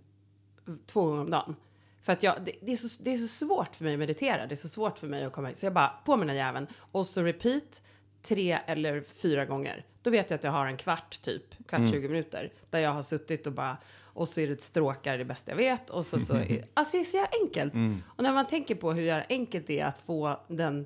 två 0.85 1.05
gånger 1.05 1.21
om 1.21 1.29
dagen. 1.29 1.55
För 2.01 2.13
att 2.13 2.23
jag, 2.23 2.35
det, 2.45 2.51
det, 2.61 2.71
är 2.71 2.75
så, 2.75 3.03
det 3.03 3.13
är 3.13 3.17
så 3.17 3.27
svårt 3.27 3.75
för 3.75 3.83
mig 3.83 3.93
att 3.93 3.99
meditera. 3.99 4.47
Det 4.47 4.53
är 4.53 4.55
så 4.55 4.69
svårt 4.69 4.97
för 4.97 5.07
mig 5.07 5.23
att 5.23 5.33
komma 5.33 5.53
Så 5.53 5.65
jag 5.65 5.73
bara, 5.73 5.91
på 6.05 6.17
med 6.17 6.27
den 6.27 6.35
jäveln. 6.35 6.67
Och 6.91 7.07
så 7.07 7.21
repeat 7.21 7.81
tre 8.21 8.59
eller 8.65 9.01
fyra 9.01 9.45
gånger. 9.45 9.85
Då 10.01 10.09
vet 10.09 10.29
jag 10.29 10.37
att 10.37 10.43
jag 10.43 10.51
har 10.51 10.65
en 10.65 10.77
kvart 10.77 11.21
typ, 11.21 11.67
kvart 11.67 11.89
20 11.89 12.07
minuter. 12.07 12.53
Där 12.69 12.79
jag 12.79 12.91
har 12.91 13.01
suttit 13.01 13.47
och 13.47 13.53
bara, 13.53 13.77
och 14.01 14.27
så 14.27 14.41
är 14.41 14.47
det 14.47 14.61
stråkar 14.61 15.17
det 15.17 15.25
bästa 15.25 15.51
jag 15.51 15.57
vet. 15.57 15.89
Och 15.89 16.05
så, 16.05 16.19
så 16.19 16.35
är, 16.35 16.65
alltså 16.73 16.97
det 16.97 17.01
är 17.01 17.03
så 17.03 17.17
jävla 17.17 17.29
enkelt. 17.41 17.73
Och 18.05 18.23
när 18.23 18.33
man 18.33 18.47
tänker 18.47 18.75
på 18.75 18.93
hur 18.93 19.01
jävla 19.01 19.25
enkelt 19.29 19.67
det 19.67 19.79
är 19.79 19.85
att 19.85 19.99
få 19.99 20.39
den 20.47 20.85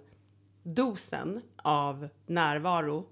dosen 0.63 1.41
av 1.55 2.07
närvaro 2.25 3.05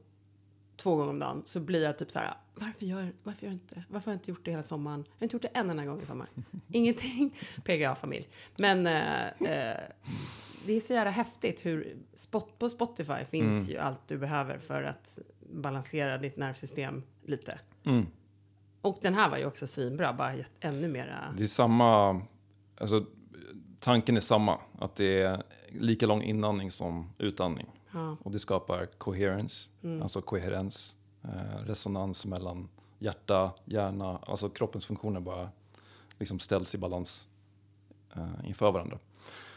två 0.78 0.96
gånger 0.96 1.10
om 1.10 1.20
dagen 1.20 1.44
så 1.46 1.60
blir 1.60 1.84
jag 1.84 1.98
typ 1.98 2.12
så 2.12 2.20
här, 2.20 2.34
varför 2.60 2.86
gör, 2.86 3.14
varför 3.24 3.44
gör 3.44 3.50
jag 3.50 3.56
inte, 3.56 3.84
varför 3.90 4.06
har 4.06 4.14
jag 4.14 4.18
inte 4.18 4.32
gjort 4.32 4.46
det 4.46 4.52
hela 4.52 4.64
sommaren? 4.64 5.06
Jag 5.08 5.20
har 5.20 5.26
inte 5.26 5.36
gjort 5.36 5.42
det 5.42 5.60
en 5.60 5.70
enda 5.70 5.86
gång 5.86 6.02
i 6.02 6.06
sommar. 6.06 6.28
Ingenting, 6.68 7.36
PGA-familj. 7.64 8.28
Men 8.58 8.88
eh, 8.88 9.28
eh, 9.28 9.78
det 10.66 10.74
är 10.74 10.80
så 10.80 10.94
jävla 10.94 11.12
häftigt 11.12 11.66
hur, 11.66 11.98
spot, 12.14 12.60
på 12.60 12.70
Spotify 12.70 13.26
finns 13.32 13.70
ju 13.70 13.78
allt 13.78 14.08
du 14.08 14.18
behöver 14.18 14.58
för 14.58 14.84
att 14.84 15.20
balansera 15.54 16.18
ditt 16.18 16.38
nervsystem 16.38 17.04
lite. 17.26 17.60
Mm. 17.84 18.06
Och 18.82 19.00
den 19.02 19.14
här 19.14 19.30
var 19.30 19.38
ju 19.38 19.46
också 19.46 19.68
svinbra, 19.68 20.14
bara 20.14 20.36
gett 20.36 20.52
ännu 20.60 20.88
mera. 20.88 21.36
Det 21.38 21.44
är 21.44 21.48
samma, 21.48 22.22
alltså 22.78 23.06
tanken 23.80 24.18
är 24.18 24.22
samma. 24.22 24.60
Att 24.80 24.96
det 24.96 25.22
är 25.22 25.44
lika 25.70 26.06
lång 26.06 26.22
inandning 26.24 26.72
som 26.72 27.14
utandning. 27.18 27.68
Ja. 27.92 28.18
Och 28.24 28.32
det 28.32 28.40
skapar 28.40 28.86
coherence, 28.86 29.70
alltså 30.02 30.22
koherens 30.22 30.98
resonans 31.66 32.26
mellan 32.26 32.70
hjärta, 33.00 33.52
hjärna, 33.66 34.18
alltså 34.18 34.50
kroppens 34.50 34.86
funktioner 34.86 35.20
bara 35.20 35.50
liksom 36.20 36.40
ställs 36.40 36.76
i 36.76 36.78
balans 36.78 37.28
eh, 38.16 38.48
inför 38.48 38.72
varandra. 38.72 39.00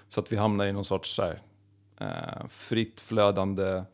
Så 0.09 0.21
att 0.21 0.33
vi 0.33 0.37
hamnar 0.37 0.67
i 0.67 0.73
någon 0.73 0.85
sorts 0.85 1.15
så 1.15 1.23
här, 1.23 1.43
eh, 1.99 2.47
fritt 2.49 3.01
flödande 3.01 3.85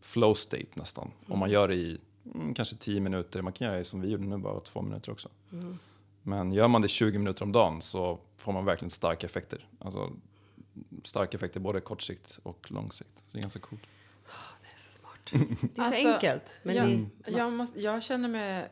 flow 0.00 0.34
state 0.34 0.66
nästan. 0.74 1.10
Om 1.28 1.38
man 1.38 1.50
gör 1.50 1.68
det 1.68 1.74
i 1.74 1.98
mm, 2.34 2.54
kanske 2.54 2.76
10 2.76 3.00
minuter, 3.00 3.42
man 3.42 3.52
kan 3.52 3.66
göra 3.66 3.78
det 3.78 3.84
som 3.84 4.00
vi 4.00 4.08
gjorde 4.08 4.24
nu, 4.24 4.36
bara 4.36 4.60
två 4.60 4.82
minuter 4.82 5.12
också. 5.12 5.28
Mm. 5.52 5.78
Men 6.22 6.52
gör 6.52 6.68
man 6.68 6.82
det 6.82 6.88
20 6.88 7.18
minuter 7.18 7.42
om 7.42 7.52
dagen 7.52 7.82
så 7.82 8.18
får 8.36 8.52
man 8.52 8.64
verkligen 8.64 8.90
starka 8.90 9.26
effekter. 9.26 9.68
Alltså 9.78 10.10
starka 11.02 11.36
effekter 11.36 11.60
både 11.60 11.80
kort 11.80 12.02
sikt 12.02 12.38
och 12.42 12.70
lång 12.70 12.92
sikt. 12.92 13.18
Så 13.18 13.24
det 13.32 13.38
är 13.38 13.42
ganska 13.42 13.60
coolt. 13.60 13.82
Det 15.24 15.36
är 15.36 15.40
så 15.40 15.46
smart. 15.46 15.70
Det 15.74 15.80
är 15.80 15.84
Alltså, 15.84 16.02
så 16.02 16.08
enkelt. 16.14 16.58
Men 16.62 16.74
jag, 16.74 16.88
det, 17.24 17.30
jag, 17.30 17.52
måste, 17.52 17.80
jag 17.80 18.02
känner 18.02 18.28
mig 18.28 18.70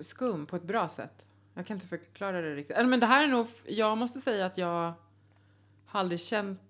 skum 0.00 0.46
på 0.46 0.56
ett 0.56 0.62
bra 0.64 0.88
sätt. 0.88 1.26
Jag 1.54 1.66
kan 1.66 1.76
inte 1.76 1.86
förklara 1.86 2.40
det 2.40 2.54
riktigt. 2.54 2.76
Eller, 2.76 2.88
Men 2.88 3.00
det 3.00 3.06
här 3.06 3.22
är 3.24 3.28
nog, 3.28 3.46
jag 3.66 3.98
måste 3.98 4.20
säga 4.20 4.46
att 4.46 4.58
jag 4.58 4.92
har 5.86 6.00
aldrig 6.00 6.20
känt 6.20 6.60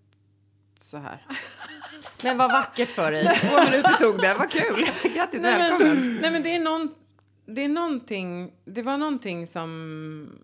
så 0.81 0.97
här. 0.99 1.27
men 2.23 2.39
vad 2.39 2.51
vackert 2.53 2.89
för 2.89 3.12
dig. 3.12 3.41
Två 3.51 3.65
minuter 3.65 3.93
tog 4.01 4.20
det. 4.20 4.35
Vad 4.39 4.51
kul. 4.51 4.85
Grattis, 5.15 5.43
nej, 5.43 5.59
välkommen. 5.59 5.97
men, 5.97 6.19
nej 6.23 6.31
men 6.31 6.43
det 6.43 6.55
är, 6.57 6.61
någon, 6.61 6.95
det 7.47 7.65
är 7.65 7.69
någonting, 7.69 8.53
det 8.65 8.83
var 8.83 8.99
någonting 8.99 9.47
som 9.47 10.39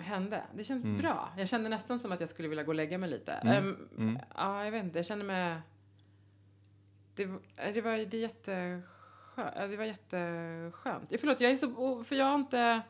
hände. 0.00 0.42
Det 0.54 0.64
känns 0.64 0.84
Mm. 0.84 0.98
bra. 0.98 1.32
Jag 1.38 1.48
kände 1.48 1.68
nästan 1.68 1.98
som 1.98 2.12
att 2.12 2.20
jag 2.20 2.28
skulle 2.28 2.48
vilja 2.48 2.64
gå 2.64 2.68
och 2.70 2.74
lägga 2.74 2.98
mig 2.98 3.10
lite. 3.10 3.32
Mm. 3.32 3.56
Ehm, 3.56 3.76
Mm. 3.98 4.18
Ja, 4.34 4.64
jag 4.64 4.72
vet 4.72 4.84
inte. 4.84 4.98
Jag 4.98 5.06
känner 5.06 5.24
mig... 5.24 5.56
Det, 7.14 7.26
var- 7.26 7.72
det 7.74 7.80
var 7.80 7.92
det 7.92 8.16
är 8.16 8.20
jätteskönt. 8.20 9.54
Det 9.70 9.76
var 9.76 9.84
jätteskönt. 9.84 11.12
Förlåt, 11.20 11.40
jag 11.40 11.50
är 11.52 11.56
så... 11.56 12.04
För 12.04 12.16
jag 12.16 12.24
har 12.26 12.34
inte... 12.34 12.80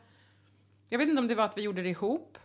Jag 0.89 0.99
vet 0.99 1.09
inte 1.09 1.19
om 1.21 1.27
det 1.27 1.35
var 1.35 1.45
att 1.45 1.57
vi 1.57 1.61
gjorde 1.61 1.81
det 1.81 1.89
ihop. 1.89 2.37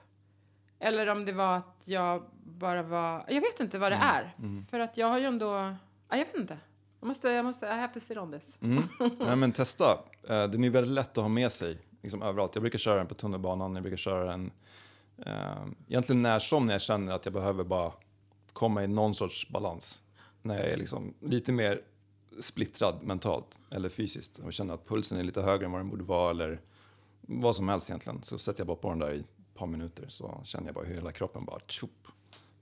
Eller 0.79 1.07
om 1.07 1.25
det 1.25 1.33
var 1.33 1.57
att 1.57 1.83
jag 1.85 2.23
bara 2.45 2.83
var... 2.83 3.25
Jag 3.29 3.41
vet 3.41 3.61
inte 3.61 3.79
vad 3.79 3.93
det 3.93 3.97
Mm, 3.97 4.09
är. 4.09 4.35
mm. 4.39 4.65
För 4.67 4.81
att 4.81 4.97
jag 4.97 5.07
har 5.07 5.19
ju 5.19 5.25
ändå... 5.25 5.47
Ja, 6.09 6.17
jag 6.17 6.27
vet 6.27 6.37
inte. 6.37 6.59
Jag 7.01 7.07
måste... 7.07 7.29
Jag 7.29 7.45
måste... 7.45 7.67
I 7.67 7.71
have 7.71 7.93
to 7.95 8.01
sit 8.01 8.19
on 8.19 8.33
this. 8.33 8.59
Mm. 8.63 8.83
Nej, 9.19 9.37
men 9.37 9.53
testa. 9.53 9.99
Eh, 10.29 10.45
Den 10.45 10.65
är 10.65 10.71
väldigt 10.71 10.93
lätt 10.93 11.11
att 11.19 11.25
ha 11.25 11.29
med 11.29 11.53
sig 11.53 11.79
liksom 12.03 12.23
överallt. 12.23 12.55
Jag 12.55 12.63
brukar 12.63 12.79
köra 12.79 12.97
den 12.99 13.07
på 13.07 13.15
tunnelbanan, 13.15 13.75
jag 13.75 13.83
brukar 13.83 13.97
köra 13.97 14.25
den 14.31 14.51
eh, 15.27 15.67
egentligen 15.89 16.23
när 16.23 16.39
som 16.39 16.67
när 16.67 16.75
jag 16.75 16.81
känner 16.83 17.13
att 17.13 17.25
jag 17.27 17.33
behöver 17.35 17.65
bara 17.65 17.93
komma 18.53 18.85
i 18.85 18.87
någon 18.87 19.15
sorts 19.15 19.49
balans. 19.49 20.03
När 20.43 20.59
jag 20.59 20.69
är 20.71 20.77
liksom 20.77 21.15
lite 21.21 21.53
mer 21.53 21.81
splittrad 22.41 23.03
mentalt 23.03 23.59
eller 23.71 23.89
fysiskt 23.89 24.39
och 24.39 24.53
känner 24.53 24.75
att 24.75 24.89
pulsen 24.89 25.19
är 25.19 25.23
lite 25.23 25.43
högre 25.43 25.65
än 25.67 25.73
vad 25.73 25.81
den 25.81 25.91
borde 25.91 26.05
vara 26.05 26.31
eller 26.31 26.61
vad 27.21 27.57
som 27.57 27.69
helst 27.69 27.91
egentligen. 27.91 28.23
Så 28.23 28.39
sätter 28.39 28.61
jag 28.61 28.67
bara 28.67 28.77
på 28.77 28.91
den 28.91 28.99
där 28.99 29.13
i 29.15 29.19
ett 29.21 29.55
par 29.55 29.67
minuter 29.67 30.05
så 30.09 30.41
känner 30.45 30.67
jag 30.67 30.75
bara 30.75 30.85
hur 30.85 30.95
hela 30.95 31.13
kroppen 31.13 31.45
bara 31.45 31.61
tjup, 31.67 31.91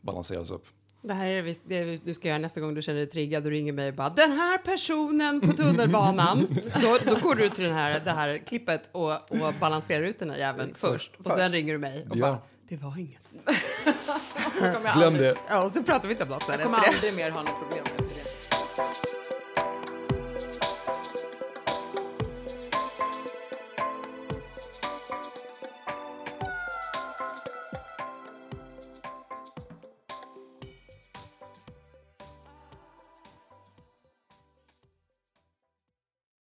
balanseras 0.01 0.51
upp. 0.51 0.67
Det 1.03 1.15
här 1.15 1.27
är 1.27 1.43
visst 1.43 1.63
det 1.67 2.05
du 2.05 2.15
ska 2.15 2.29
göra 2.29 2.39
nästa 2.39 2.61
gång 2.61 2.75
du 2.75 2.83
känner 2.83 2.99
dig 2.99 3.07
triggad 3.09 3.45
och 3.45 3.51
ringer 3.51 3.73
mig 3.73 3.89
och 3.89 3.95
bara 3.95 4.09
den 4.11 4.33
här 4.33 4.59
personen 4.59 5.41
på 5.41 5.53
tunnelbanan. 5.53 6.47
då, 6.83 6.99
då 7.11 7.21
går 7.21 7.35
du 7.35 7.49
till 7.49 7.65
den 7.65 7.73
här, 7.75 8.01
det 8.05 8.11
här 8.11 8.39
klippet 8.39 8.91
och, 8.93 9.13
och 9.13 9.55
balanserar 9.61 10.03
ut 10.05 10.19
den 10.19 10.31
här 10.31 10.37
jäveln 10.39 10.75
först. 10.75 11.17
Och 11.17 11.33
sen 11.33 11.53
ringer 11.53 11.73
du 11.73 11.79
mig 11.79 12.07
och 12.11 12.17
Ja. 12.17 12.21
bara 12.27 12.39
det 12.69 12.77
var 12.77 12.99
inget. 12.99 13.21
Glöm 14.59 14.87
aldrig, 14.87 15.23
det. 15.23 15.35
Ja, 15.49 15.63
och 15.65 15.71
så 15.71 15.83
pratar 15.83 16.09
vi 16.09 16.15
inte 16.15 16.25
om 16.25 16.31
något 16.31 16.43
sen 16.43 16.55
jag 16.55 16.63
kommer 16.63 16.79
aldrig 16.79 17.15
mer 17.15 17.31
ha 17.31 17.41
något 17.41 17.59
problem 17.59 17.85
med 17.99 18.06
det. 18.06 18.06